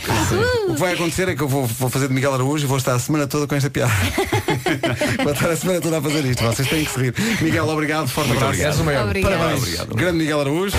O 0.68 0.74
que 0.74 0.80
vai 0.80 0.94
acontecer 0.94 1.30
é 1.30 1.36
que 1.36 1.42
eu 1.42 1.48
vou, 1.48 1.66
vou 1.66 1.90
fazer 1.90 2.08
de 2.08 2.14
Miguel 2.14 2.34
Araújo 2.34 2.66
e 2.66 2.68
vou 2.68 2.78
estar 2.78 2.94
a 2.96 3.00
semana 3.00 3.28
toda 3.28 3.48
com 3.48 3.56
esta 3.56 3.70
piada. 3.70 3.92
vou 5.24 5.34
estar 5.34 5.50
a 5.50 5.56
semana 5.56 5.82
toda 5.82 5.98
a 5.98 6.02
fazer 6.02 6.26
isto. 6.26 6.44
Vocês 6.44 6.68
têm 6.68 6.86
que 6.86 6.92
se 6.92 7.00
rir. 7.00 7.14
Miguel, 7.42 7.68
obrigado. 7.68 8.08
Forte 8.08 8.32
abraço. 8.32 8.62
És 8.62 8.80
o 8.80 8.84
maior. 8.84 9.06
Obrigado. 9.06 9.32
Parabéns. 9.32 9.76
Grande 9.96 10.18
Miguel 10.18 10.42
Araújo. 10.42 10.76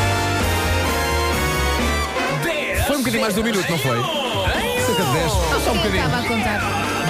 Foi 2.87 2.97
um 2.97 2.99
bocadinho 2.99 3.23
mais 3.23 3.35
de 3.35 3.41
um 3.41 3.45
minuto, 3.45 3.71
não 3.71 3.79
foi? 3.79 3.97
Cerca 4.87 5.05
de 5.05 5.13
10. 5.13 5.33
Só 5.33 5.73
um 5.73 5.77
bocadinho. 5.77 6.05
estava 6.05 6.19
a 6.19 6.29
contar? 6.29 7.02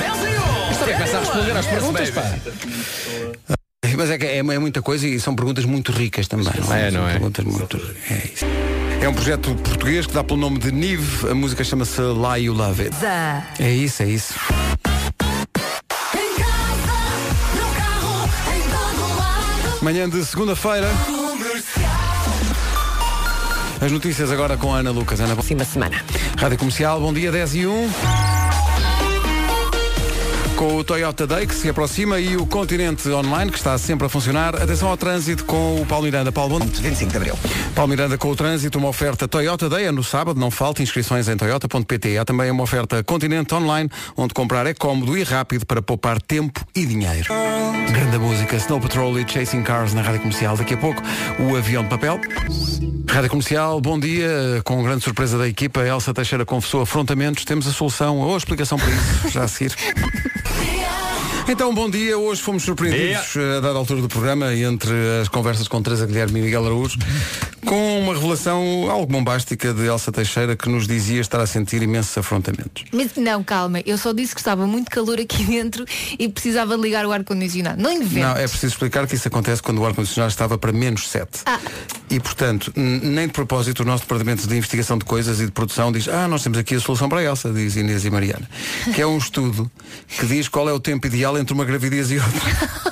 Também 0.83 0.95
começa 0.97 1.17
a 1.17 1.21
responder 1.21 1.57
às 1.57 1.67
perguntas, 1.67 2.11
pá. 2.11 2.35
Mas 3.97 4.11
é 4.11 4.19
que 4.19 4.27
é, 4.27 4.39
é 4.39 4.43
muita 4.43 4.83
coisa 4.83 5.07
e 5.07 5.21
são 5.21 5.33
perguntas 5.37 5.65
muito 5.65 5.93
ricas 5.93 6.27
também. 6.27 6.47
Não 6.61 6.75
é, 6.75 6.89
É, 6.89 6.91
não 6.91 7.09
é? 7.09 7.13
Perguntas 7.13 7.45
muito... 7.45 7.77
é, 8.11 8.15
isso. 8.35 8.45
é 9.01 9.09
um 9.09 9.15
projeto 9.15 9.55
português 9.55 10.07
que 10.07 10.13
dá 10.13 10.25
pelo 10.25 10.41
nome 10.41 10.59
de 10.59 10.73
Nive. 10.73 11.29
A 11.31 11.35
música 11.37 11.63
chama-se 11.63 12.01
Lie 12.01 12.47
You 12.47 12.55
Love 12.55 12.83
It. 12.83 12.97
É 13.61 13.71
isso, 13.71 14.03
é 14.03 14.07
isso. 14.07 14.35
Manhã 19.81 20.09
de 20.09 20.25
segunda-feira. 20.25 20.89
As 23.81 23.93
notícias 23.93 24.33
agora 24.33 24.57
com 24.57 24.75
a 24.75 24.79
Ana 24.79 24.91
Lucas. 24.91 25.21
Ana, 25.21 25.35
Próxima 25.35 25.65
semana. 25.65 26.03
Rádio 26.39 26.59
Comercial, 26.59 27.01
bom 27.01 27.13
dia, 27.13 27.31
10 27.31 27.55
e 27.55 27.67
1. 27.67 28.32
Com 30.63 30.77
o 30.77 30.85
Toyota 30.85 31.27
Day 31.27 31.45
que 31.45 31.57
se 31.57 31.69
aproxima 31.69 32.21
e 32.21 32.37
o 32.37 32.47
Continente 32.47 33.09
Online 33.09 33.51
que 33.51 33.59
está 33.59 33.77
sempre 33.77 34.07
a 34.07 34.09
funcionar. 34.09 34.55
Atenção 34.55 34.89
ao 34.89 34.97
trânsito 34.97 35.45
com 35.45 35.83
o 35.83 35.85
Paulo 35.85 36.05
Miranda. 36.05 36.31
Paulo, 36.31 36.57
bom 36.57 36.65
25 36.65 37.11
de 37.11 37.17
Abril. 37.17 37.35
Paulo 37.75 37.91
Miranda 37.91 38.17
com 38.17 38.31
o 38.31 38.37
trânsito, 38.37 38.79
uma 38.79 38.87
oferta 38.87 39.27
Toyota 39.27 39.69
Day 39.69 39.87
é 39.87 39.91
no 39.91 40.05
sábado, 40.05 40.39
não 40.39 40.53
falta 40.53 40.81
inscrições 40.81 41.29
em 41.29 41.37
toyota.pt. 41.37 42.17
Há 42.17 42.25
também 42.25 42.49
uma 42.49 42.63
oferta 42.63 43.03
Continente 43.03 43.53
Online, 43.57 43.91
onde 44.17 44.33
comprar 44.35 44.65
é 44.65 44.73
cómodo 44.73 45.19
e 45.19 45.25
rápido 45.25 45.67
para 45.67 45.83
poupar 45.83 46.23
tempo 46.23 46.65
e 46.77 46.87
dinheiro. 46.87 47.35
Grande 47.91 48.19
música, 48.19 48.55
Snow 48.55 48.81
Patrol 48.81 49.19
e 49.19 49.29
Chasing 49.29 49.65
Cars 49.65 49.93
na 49.95 50.03
Rádio 50.03 50.21
Comercial. 50.21 50.57
Daqui 50.57 50.75
a 50.75 50.79
pouco, 50.79 51.03
o 51.41 51.57
avião 51.57 51.83
de 51.83 51.89
papel. 51.89 52.21
Rádio 53.11 53.31
Comercial, 53.31 53.81
bom 53.81 53.99
dia. 53.99 54.63
Com 54.65 54.81
grande 54.85 55.03
surpresa 55.03 55.37
da 55.37 55.49
equipa, 55.49 55.81
Elsa 55.81 56.15
Teixeira 56.15 56.47
confessou 56.47 56.83
afrontamentos. 56.83 57.45
Temos 57.45 57.67
a 57.67 57.73
solução 57.73 58.19
ou 58.19 58.33
a 58.33 58.39
explicação 58.39 58.79
para 58.79 58.91
isso, 58.91 59.29
já 59.29 59.43
a 59.43 59.49
seguir. 59.49 59.75
Então, 61.49 61.75
bom 61.75 61.91
dia. 61.91 62.17
Hoje 62.17 62.41
fomos 62.41 62.63
surpreendidos 62.63 63.37
eh, 63.37 63.57
a 63.57 63.61
dada 63.61 63.79
altura 63.79 64.01
do 64.01 64.09
programa, 64.09 64.55
entre 64.55 64.93
as 65.21 65.29
conversas 65.29 65.69
com 65.69 65.83
Teresa 65.83 66.07
Guilherme 66.07 66.41
e 66.41 66.43
Miguel 66.43 66.65
Araújo, 66.65 66.99
com 67.67 68.01
uma 68.01 68.15
revelação 68.15 68.91
algo 68.91 69.07
bombástica 69.07 69.73
de 69.73 69.87
Elsa 69.87 70.11
Teixeira 70.11 70.57
que 70.57 70.69
nos 70.69 70.87
dizia 70.87 71.21
estar 71.21 71.41
a 71.41 71.47
sentir 71.47 71.83
imensos 71.83 72.17
afrontamentos. 72.19 72.85
Mas 72.93 73.15
não, 73.17 73.43
calma, 73.43 73.81
eu 73.87 73.97
só 73.97 74.13
disse 74.13 74.35
que 74.35 74.41
estava 74.41 74.67
muito 74.67 74.91
calor 74.91 75.21
aqui 75.21 75.45
dentro 75.47 75.85
e 76.19 76.29
precisava 76.29 76.77
ligar 76.77 77.07
o 77.07 77.13
ar-condicionado. 77.13 77.81
Não 77.81 77.91
invento. 77.91 78.27
Não, 78.27 78.37
é 78.37 78.49
preciso 78.49 78.69
explicar 78.69 79.07
que 79.07 79.15
isso 79.15 79.29
acontece 79.29 79.63
quando 79.63 79.79
o 79.79 79.87
ar-condicionado 79.87 80.31
estava 80.31 80.59
para 80.59 80.73
menos 80.73 81.09
7. 81.09 81.43
Ah. 81.47 81.61
E, 82.11 82.21
portanto, 82.21 82.73
nem 82.77 83.27
de 83.27 83.33
propósito, 83.33 83.81
o 83.81 83.87
nosso 83.87 84.03
departamento 84.03 84.47
de 84.47 84.57
investigação 84.57 84.99
de 84.99 85.05
coisas 85.05 85.41
e 85.41 85.47
de 85.47 85.53
produção 85.53 85.91
diz 85.91 86.09
ah, 86.09 86.29
nós 86.29 86.43
temos 86.43 86.59
aqui 86.59 86.75
a 86.75 86.81
solução 86.81 87.09
para 87.09 87.21
a 87.21 87.25
Elsa, 87.25 87.51
diz 87.51 87.77
Inês 87.77 88.05
e 88.05 88.11
Mariana. 88.11 88.49
Que 88.95 89.01
é 89.01 89.07
um 89.07 89.17
estudo 89.17 89.71
que 90.09 90.27
diz 90.27 90.49
qual 90.49 90.69
é 90.69 90.73
o 90.73 90.81
tempo 90.81 91.07
ideal 91.07 91.39
entre 91.39 91.55
uma 91.55 91.65
gravidez 91.65 92.11
e 92.11 92.17
outra. 92.17 92.92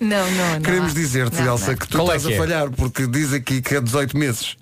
Não, 0.00 0.30
não, 0.30 0.52
não. 0.54 0.60
Queremos 0.60 0.94
dizer-te, 0.94 1.36
Não, 1.40 1.52
Elsa, 1.54 1.70
não. 1.72 1.76
que 1.78 1.88
tu 1.88 1.98
Qual 1.98 2.12
é 2.12 2.16
estás 2.16 2.26
que 2.26 2.32
a 2.32 2.36
é? 2.36 2.38
falhar, 2.38 2.70
porque 2.70 3.06
diz 3.06 3.32
aqui 3.32 3.60
que 3.62 3.74
é 3.74 3.80
18 3.80 4.16
meses. 4.16 4.56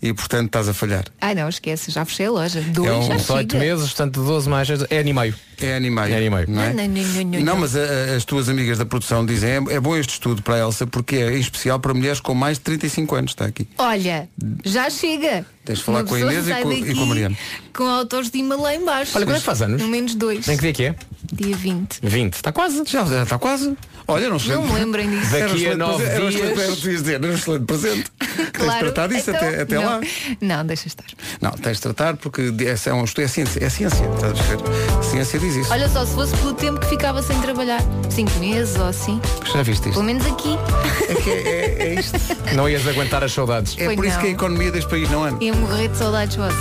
E, 0.00 0.12
portanto, 0.14 0.46
estás 0.46 0.68
a 0.68 0.74
falhar. 0.74 1.04
Ai 1.20 1.34
não, 1.34 1.48
esquece, 1.48 1.90
já 1.90 2.04
fechei 2.04 2.26
a 2.26 2.30
loja. 2.30 2.60
Dois, 2.60 2.88
É 2.88 2.92
um 2.94 3.02
já 3.08 3.16
18 3.16 3.50
chega. 3.52 3.64
meses, 3.64 3.86
portanto 3.86 4.22
12 4.24 4.48
mais 4.48 4.68
é 4.70 4.98
ano 5.00 5.08
e 5.08 5.12
meio. 5.12 5.34
É 5.60 5.72
ano 5.76 5.86
e 5.86 5.90
meio. 5.90 6.06
É 6.14 6.16
ano 6.18 6.26
e 6.26 6.30
meio. 6.30 6.46
Não, 6.48 6.62
é? 6.62 6.72
Não, 6.72 6.84
não, 6.86 7.24
não, 7.24 7.40
não, 7.40 7.56
mas 7.56 7.74
a- 7.74 7.80
a- 7.80 8.16
as 8.16 8.24
tuas 8.24 8.48
amigas 8.48 8.78
da 8.78 8.86
produção 8.86 9.26
dizem 9.26 9.50
é, 9.50 9.56
é 9.74 9.80
bom 9.80 9.96
este 9.96 10.10
estudo 10.12 10.40
para 10.40 10.54
a 10.54 10.58
Elsa 10.60 10.86
porque 10.86 11.16
é 11.16 11.36
em 11.36 11.40
especial 11.40 11.80
para 11.80 11.92
mulheres 11.92 12.20
com 12.20 12.32
mais 12.32 12.58
de 12.58 12.62
35 12.64 13.16
anos, 13.16 13.32
está 13.32 13.44
aqui. 13.46 13.66
Olha, 13.76 14.28
já 14.64 14.88
chega. 14.88 15.44
Tens 15.66 15.78
de 15.78 15.84
falar 15.84 16.04
com 16.04 16.14
a 16.14 16.20
Inês 16.20 16.48
e 16.48 16.54
com- 16.62 16.72
e 16.72 16.94
com 16.94 17.02
a 17.02 17.06
Mariana. 17.06 17.36
Com 17.74 17.84
autoestima 17.84 18.56
lá 18.56 18.74
em 18.74 18.84
baixo. 18.84 19.12
Olha, 19.16 19.26
quando 19.26 19.36
é 19.36 19.38
que 19.40 19.44
faz 19.44 19.60
anos? 19.62 19.82
No 19.82 19.88
menos 19.88 20.14
dois. 20.14 20.46
Nem 20.46 20.56
que 20.56 20.62
dia 20.62 20.72
que 20.72 20.84
é? 20.84 20.94
Dia 21.32 21.56
20. 21.56 21.98
20. 22.02 22.34
Está 22.34 22.52
quase. 22.52 22.82
Já, 22.86 23.02
está 23.22 23.36
quase. 23.38 23.76
Olha, 24.08 24.28
não 24.30 24.38
Não 24.38 24.62
me 24.62 24.72
lembrem 24.72 25.10
disso. 25.10 25.32
Daqui 25.32 25.66
a 25.66 25.76
nove 25.76 25.96
presente- 26.04 26.14
era 26.14 26.24
um 26.24 26.28
excelente- 26.28 26.54
dias. 26.80 26.98
dizer, 27.02 27.14
era 27.14 27.26
um 27.26 27.34
excelente 27.34 27.64
presente. 27.64 28.04
Tens 28.16 28.44
de 28.46 28.50
Claro. 28.52 28.78
tratar 28.92 29.08
disso 29.08 29.30
Então, 29.30 29.48
até, 29.48 29.62
até 29.62 29.74
não. 29.74 29.82
lá. 29.82 30.00
Não, 30.40 30.64
deixa 30.64 30.86
estar. 30.86 31.04
Não, 31.40 31.50
tens 31.50 31.76
de 31.78 31.82
tratar 31.82 32.16
porque 32.16 32.54
esse 32.60 32.88
é 32.88 32.94
um 32.94 33.02
estudo, 33.02 33.24
é 33.24 33.28
ciência, 33.28 33.64
é 33.64 33.68
ciência, 33.68 34.04
estás 34.14 34.32
a 34.32 34.34
perceber? 34.44 35.04
Ciência 35.10 35.40
diz 35.40 35.56
isso. 35.56 35.72
Olha 35.72 35.88
só, 35.88 36.06
se 36.06 36.14
fosse 36.14 36.36
pelo 36.36 36.54
tempo 36.54 36.78
que 36.78 36.86
ficava 36.86 37.20
sem 37.20 37.40
trabalhar, 37.40 37.80
cinco 38.08 38.30
meses 38.38 38.76
ou 38.76 38.86
assim, 38.86 39.20
Já 39.52 39.62
viste 39.64 39.82
isto? 39.88 39.92
pelo 39.94 40.04
menos 40.04 40.24
aqui, 40.24 40.56
É, 41.08 41.14
que 41.16 41.30
é, 41.30 41.34
é, 41.34 41.88
é 41.88 41.94
isto. 42.00 42.16
Não 42.54 42.68
ias 42.68 42.86
aguentar 42.86 43.24
as 43.24 43.32
saudades. 43.32 43.74
É 43.76 43.86
Pois 43.86 43.96
por 43.96 44.04
isso 44.04 44.14
não. 44.14 44.22
que 44.22 44.28
a 44.28 44.30
economia 44.30 44.70
deste 44.70 44.88
país 44.88 45.10
não 45.10 45.24
anda. 45.24 45.44
Morrer 45.56 45.88
de 45.88 45.96
saudades 45.96 46.36
vossas. 46.36 46.60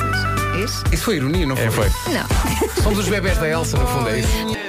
Vês? 0.55 0.83
Isso 0.91 1.03
foi 1.03 1.17
ironia, 1.17 1.45
não 1.45 1.55
foi? 1.55 1.65
É, 1.65 1.71
foi. 1.71 1.89
Não. 2.13 2.25
Somos 2.83 2.99
os 2.99 3.07
bebés 3.07 3.37
da 3.37 3.47
Elsa, 3.47 3.77
no 3.77 3.87
fundo 3.87 4.09
é 4.09 4.19
isso. 4.19 4.65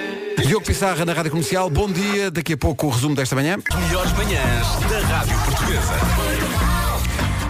Diogo 0.46 0.64
Pissarra 0.64 1.04
na 1.04 1.12
Rádio 1.12 1.32
Comercial, 1.32 1.68
bom 1.68 1.90
dia. 1.90 2.30
Daqui 2.30 2.52
a 2.52 2.56
pouco 2.56 2.86
o 2.86 2.90
resumo 2.90 3.16
desta 3.16 3.34
manhã. 3.34 3.58
Melhores 3.88 4.12
manhãs 4.12 4.66
da 4.88 5.00
Rádio 5.00 5.36
Portuguesa. 5.38 5.92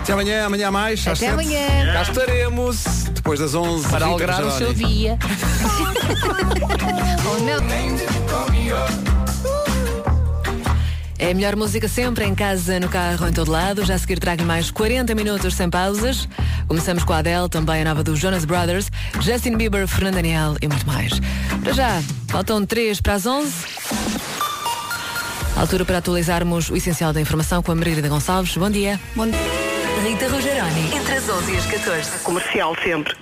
Até 0.00 0.12
amanhã, 0.12 0.46
amanhã 0.46 0.70
mais. 0.70 1.00
às 1.00 1.06
Até 1.06 1.16
sete. 1.16 1.32
amanhã. 1.32 1.92
Cá 1.92 2.02
estaremos. 2.02 2.84
Depois 3.10 3.40
das 3.40 3.54
11. 3.54 3.88
Para 3.88 4.06
alegrar 4.06 4.44
o 4.44 4.50
seu 4.50 4.68
Chovia. 4.68 5.18
oh 7.28 7.42
não. 7.42 7.56
É 11.18 11.30
a 11.30 11.34
melhor 11.34 11.56
música 11.56 11.88
sempre, 11.88 12.24
em 12.24 12.34
casa, 12.34 12.78
no 12.78 12.88
carro, 12.88 13.26
em 13.26 13.32
todo 13.32 13.50
lado. 13.50 13.84
Já 13.84 13.94
a 13.94 13.98
seguir 13.98 14.18
trago 14.18 14.44
mais 14.44 14.70
40 14.70 15.14
minutos 15.14 15.54
sem 15.54 15.70
pausas. 15.70 16.28
Começamos 16.68 17.04
com 17.04 17.12
a 17.12 17.18
Adele, 17.18 17.48
também 17.48 17.80
a 17.82 17.84
nova 17.84 18.02
dos 18.02 18.18
Jonas 18.18 18.44
Brothers, 18.44 18.90
Justin 19.20 19.56
Bieber, 19.56 19.88
Fernando 19.88 20.14
Daniel 20.14 20.56
e 20.60 20.68
muito 20.68 20.86
mais. 20.86 21.12
Para 21.62 21.72
já, 21.72 22.02
faltam 22.28 22.66
3 22.66 23.00
para 23.00 23.14
as 23.14 23.24
11. 23.24 23.52
Altura 25.56 25.86
para 25.86 25.98
atualizarmos 25.98 26.68
o 26.68 26.76
essencial 26.76 27.14
da 27.14 27.20
informação 27.20 27.62
com 27.62 27.72
a 27.72 27.74
Margarida 27.74 28.08
Gonçalves. 28.08 28.54
Bom 28.56 28.68
dia. 28.68 29.00
Bom 29.14 29.26
dia. 29.26 29.40
Rita 30.06 30.28
Rogeroni, 30.28 30.94
entre 30.94 31.14
as 31.14 31.28
11 31.28 31.52
e 31.52 31.56
as 31.56 31.66
14. 31.66 32.10
Comercial 32.22 32.76
sempre. 32.84 33.16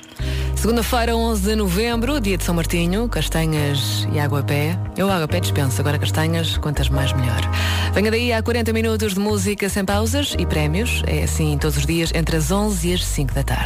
Segunda-feira, 0.65 1.15
11 1.15 1.43
de 1.43 1.57
novembro, 1.57 2.19
dia 2.19 2.39
de 2.39 2.45
São 2.45 2.55
Martinho, 2.55 3.07
castanhas 3.07 4.09
e 4.11 4.19
água 4.19 4.41
a 4.41 4.43
pé. 4.43 4.79
Eu 4.97 5.11
água 5.11 5.27
a 5.27 5.29
pé 5.29 5.39
dispenso, 5.39 5.79
agora 5.79 5.99
castanhas, 5.99 6.57
quantas 6.57 6.89
mais 6.89 7.13
melhor. 7.13 7.43
Venha 7.93 8.11
daí 8.11 8.33
a 8.33 8.43
40 8.43 8.73
minutos 8.73 9.13
de 9.13 9.21
música 9.21 9.69
sem 9.69 9.85
pausas 9.85 10.35
e 10.39 10.47
prémios. 10.47 11.03
É 11.07 11.25
assim 11.25 11.59
todos 11.59 11.77
os 11.77 11.85
dias 11.85 12.11
entre 12.15 12.37
as 12.37 12.51
11 12.51 12.89
e 12.89 12.95
as 12.95 13.05
5 13.05 13.35
da 13.35 13.43
tarde. 13.43 13.63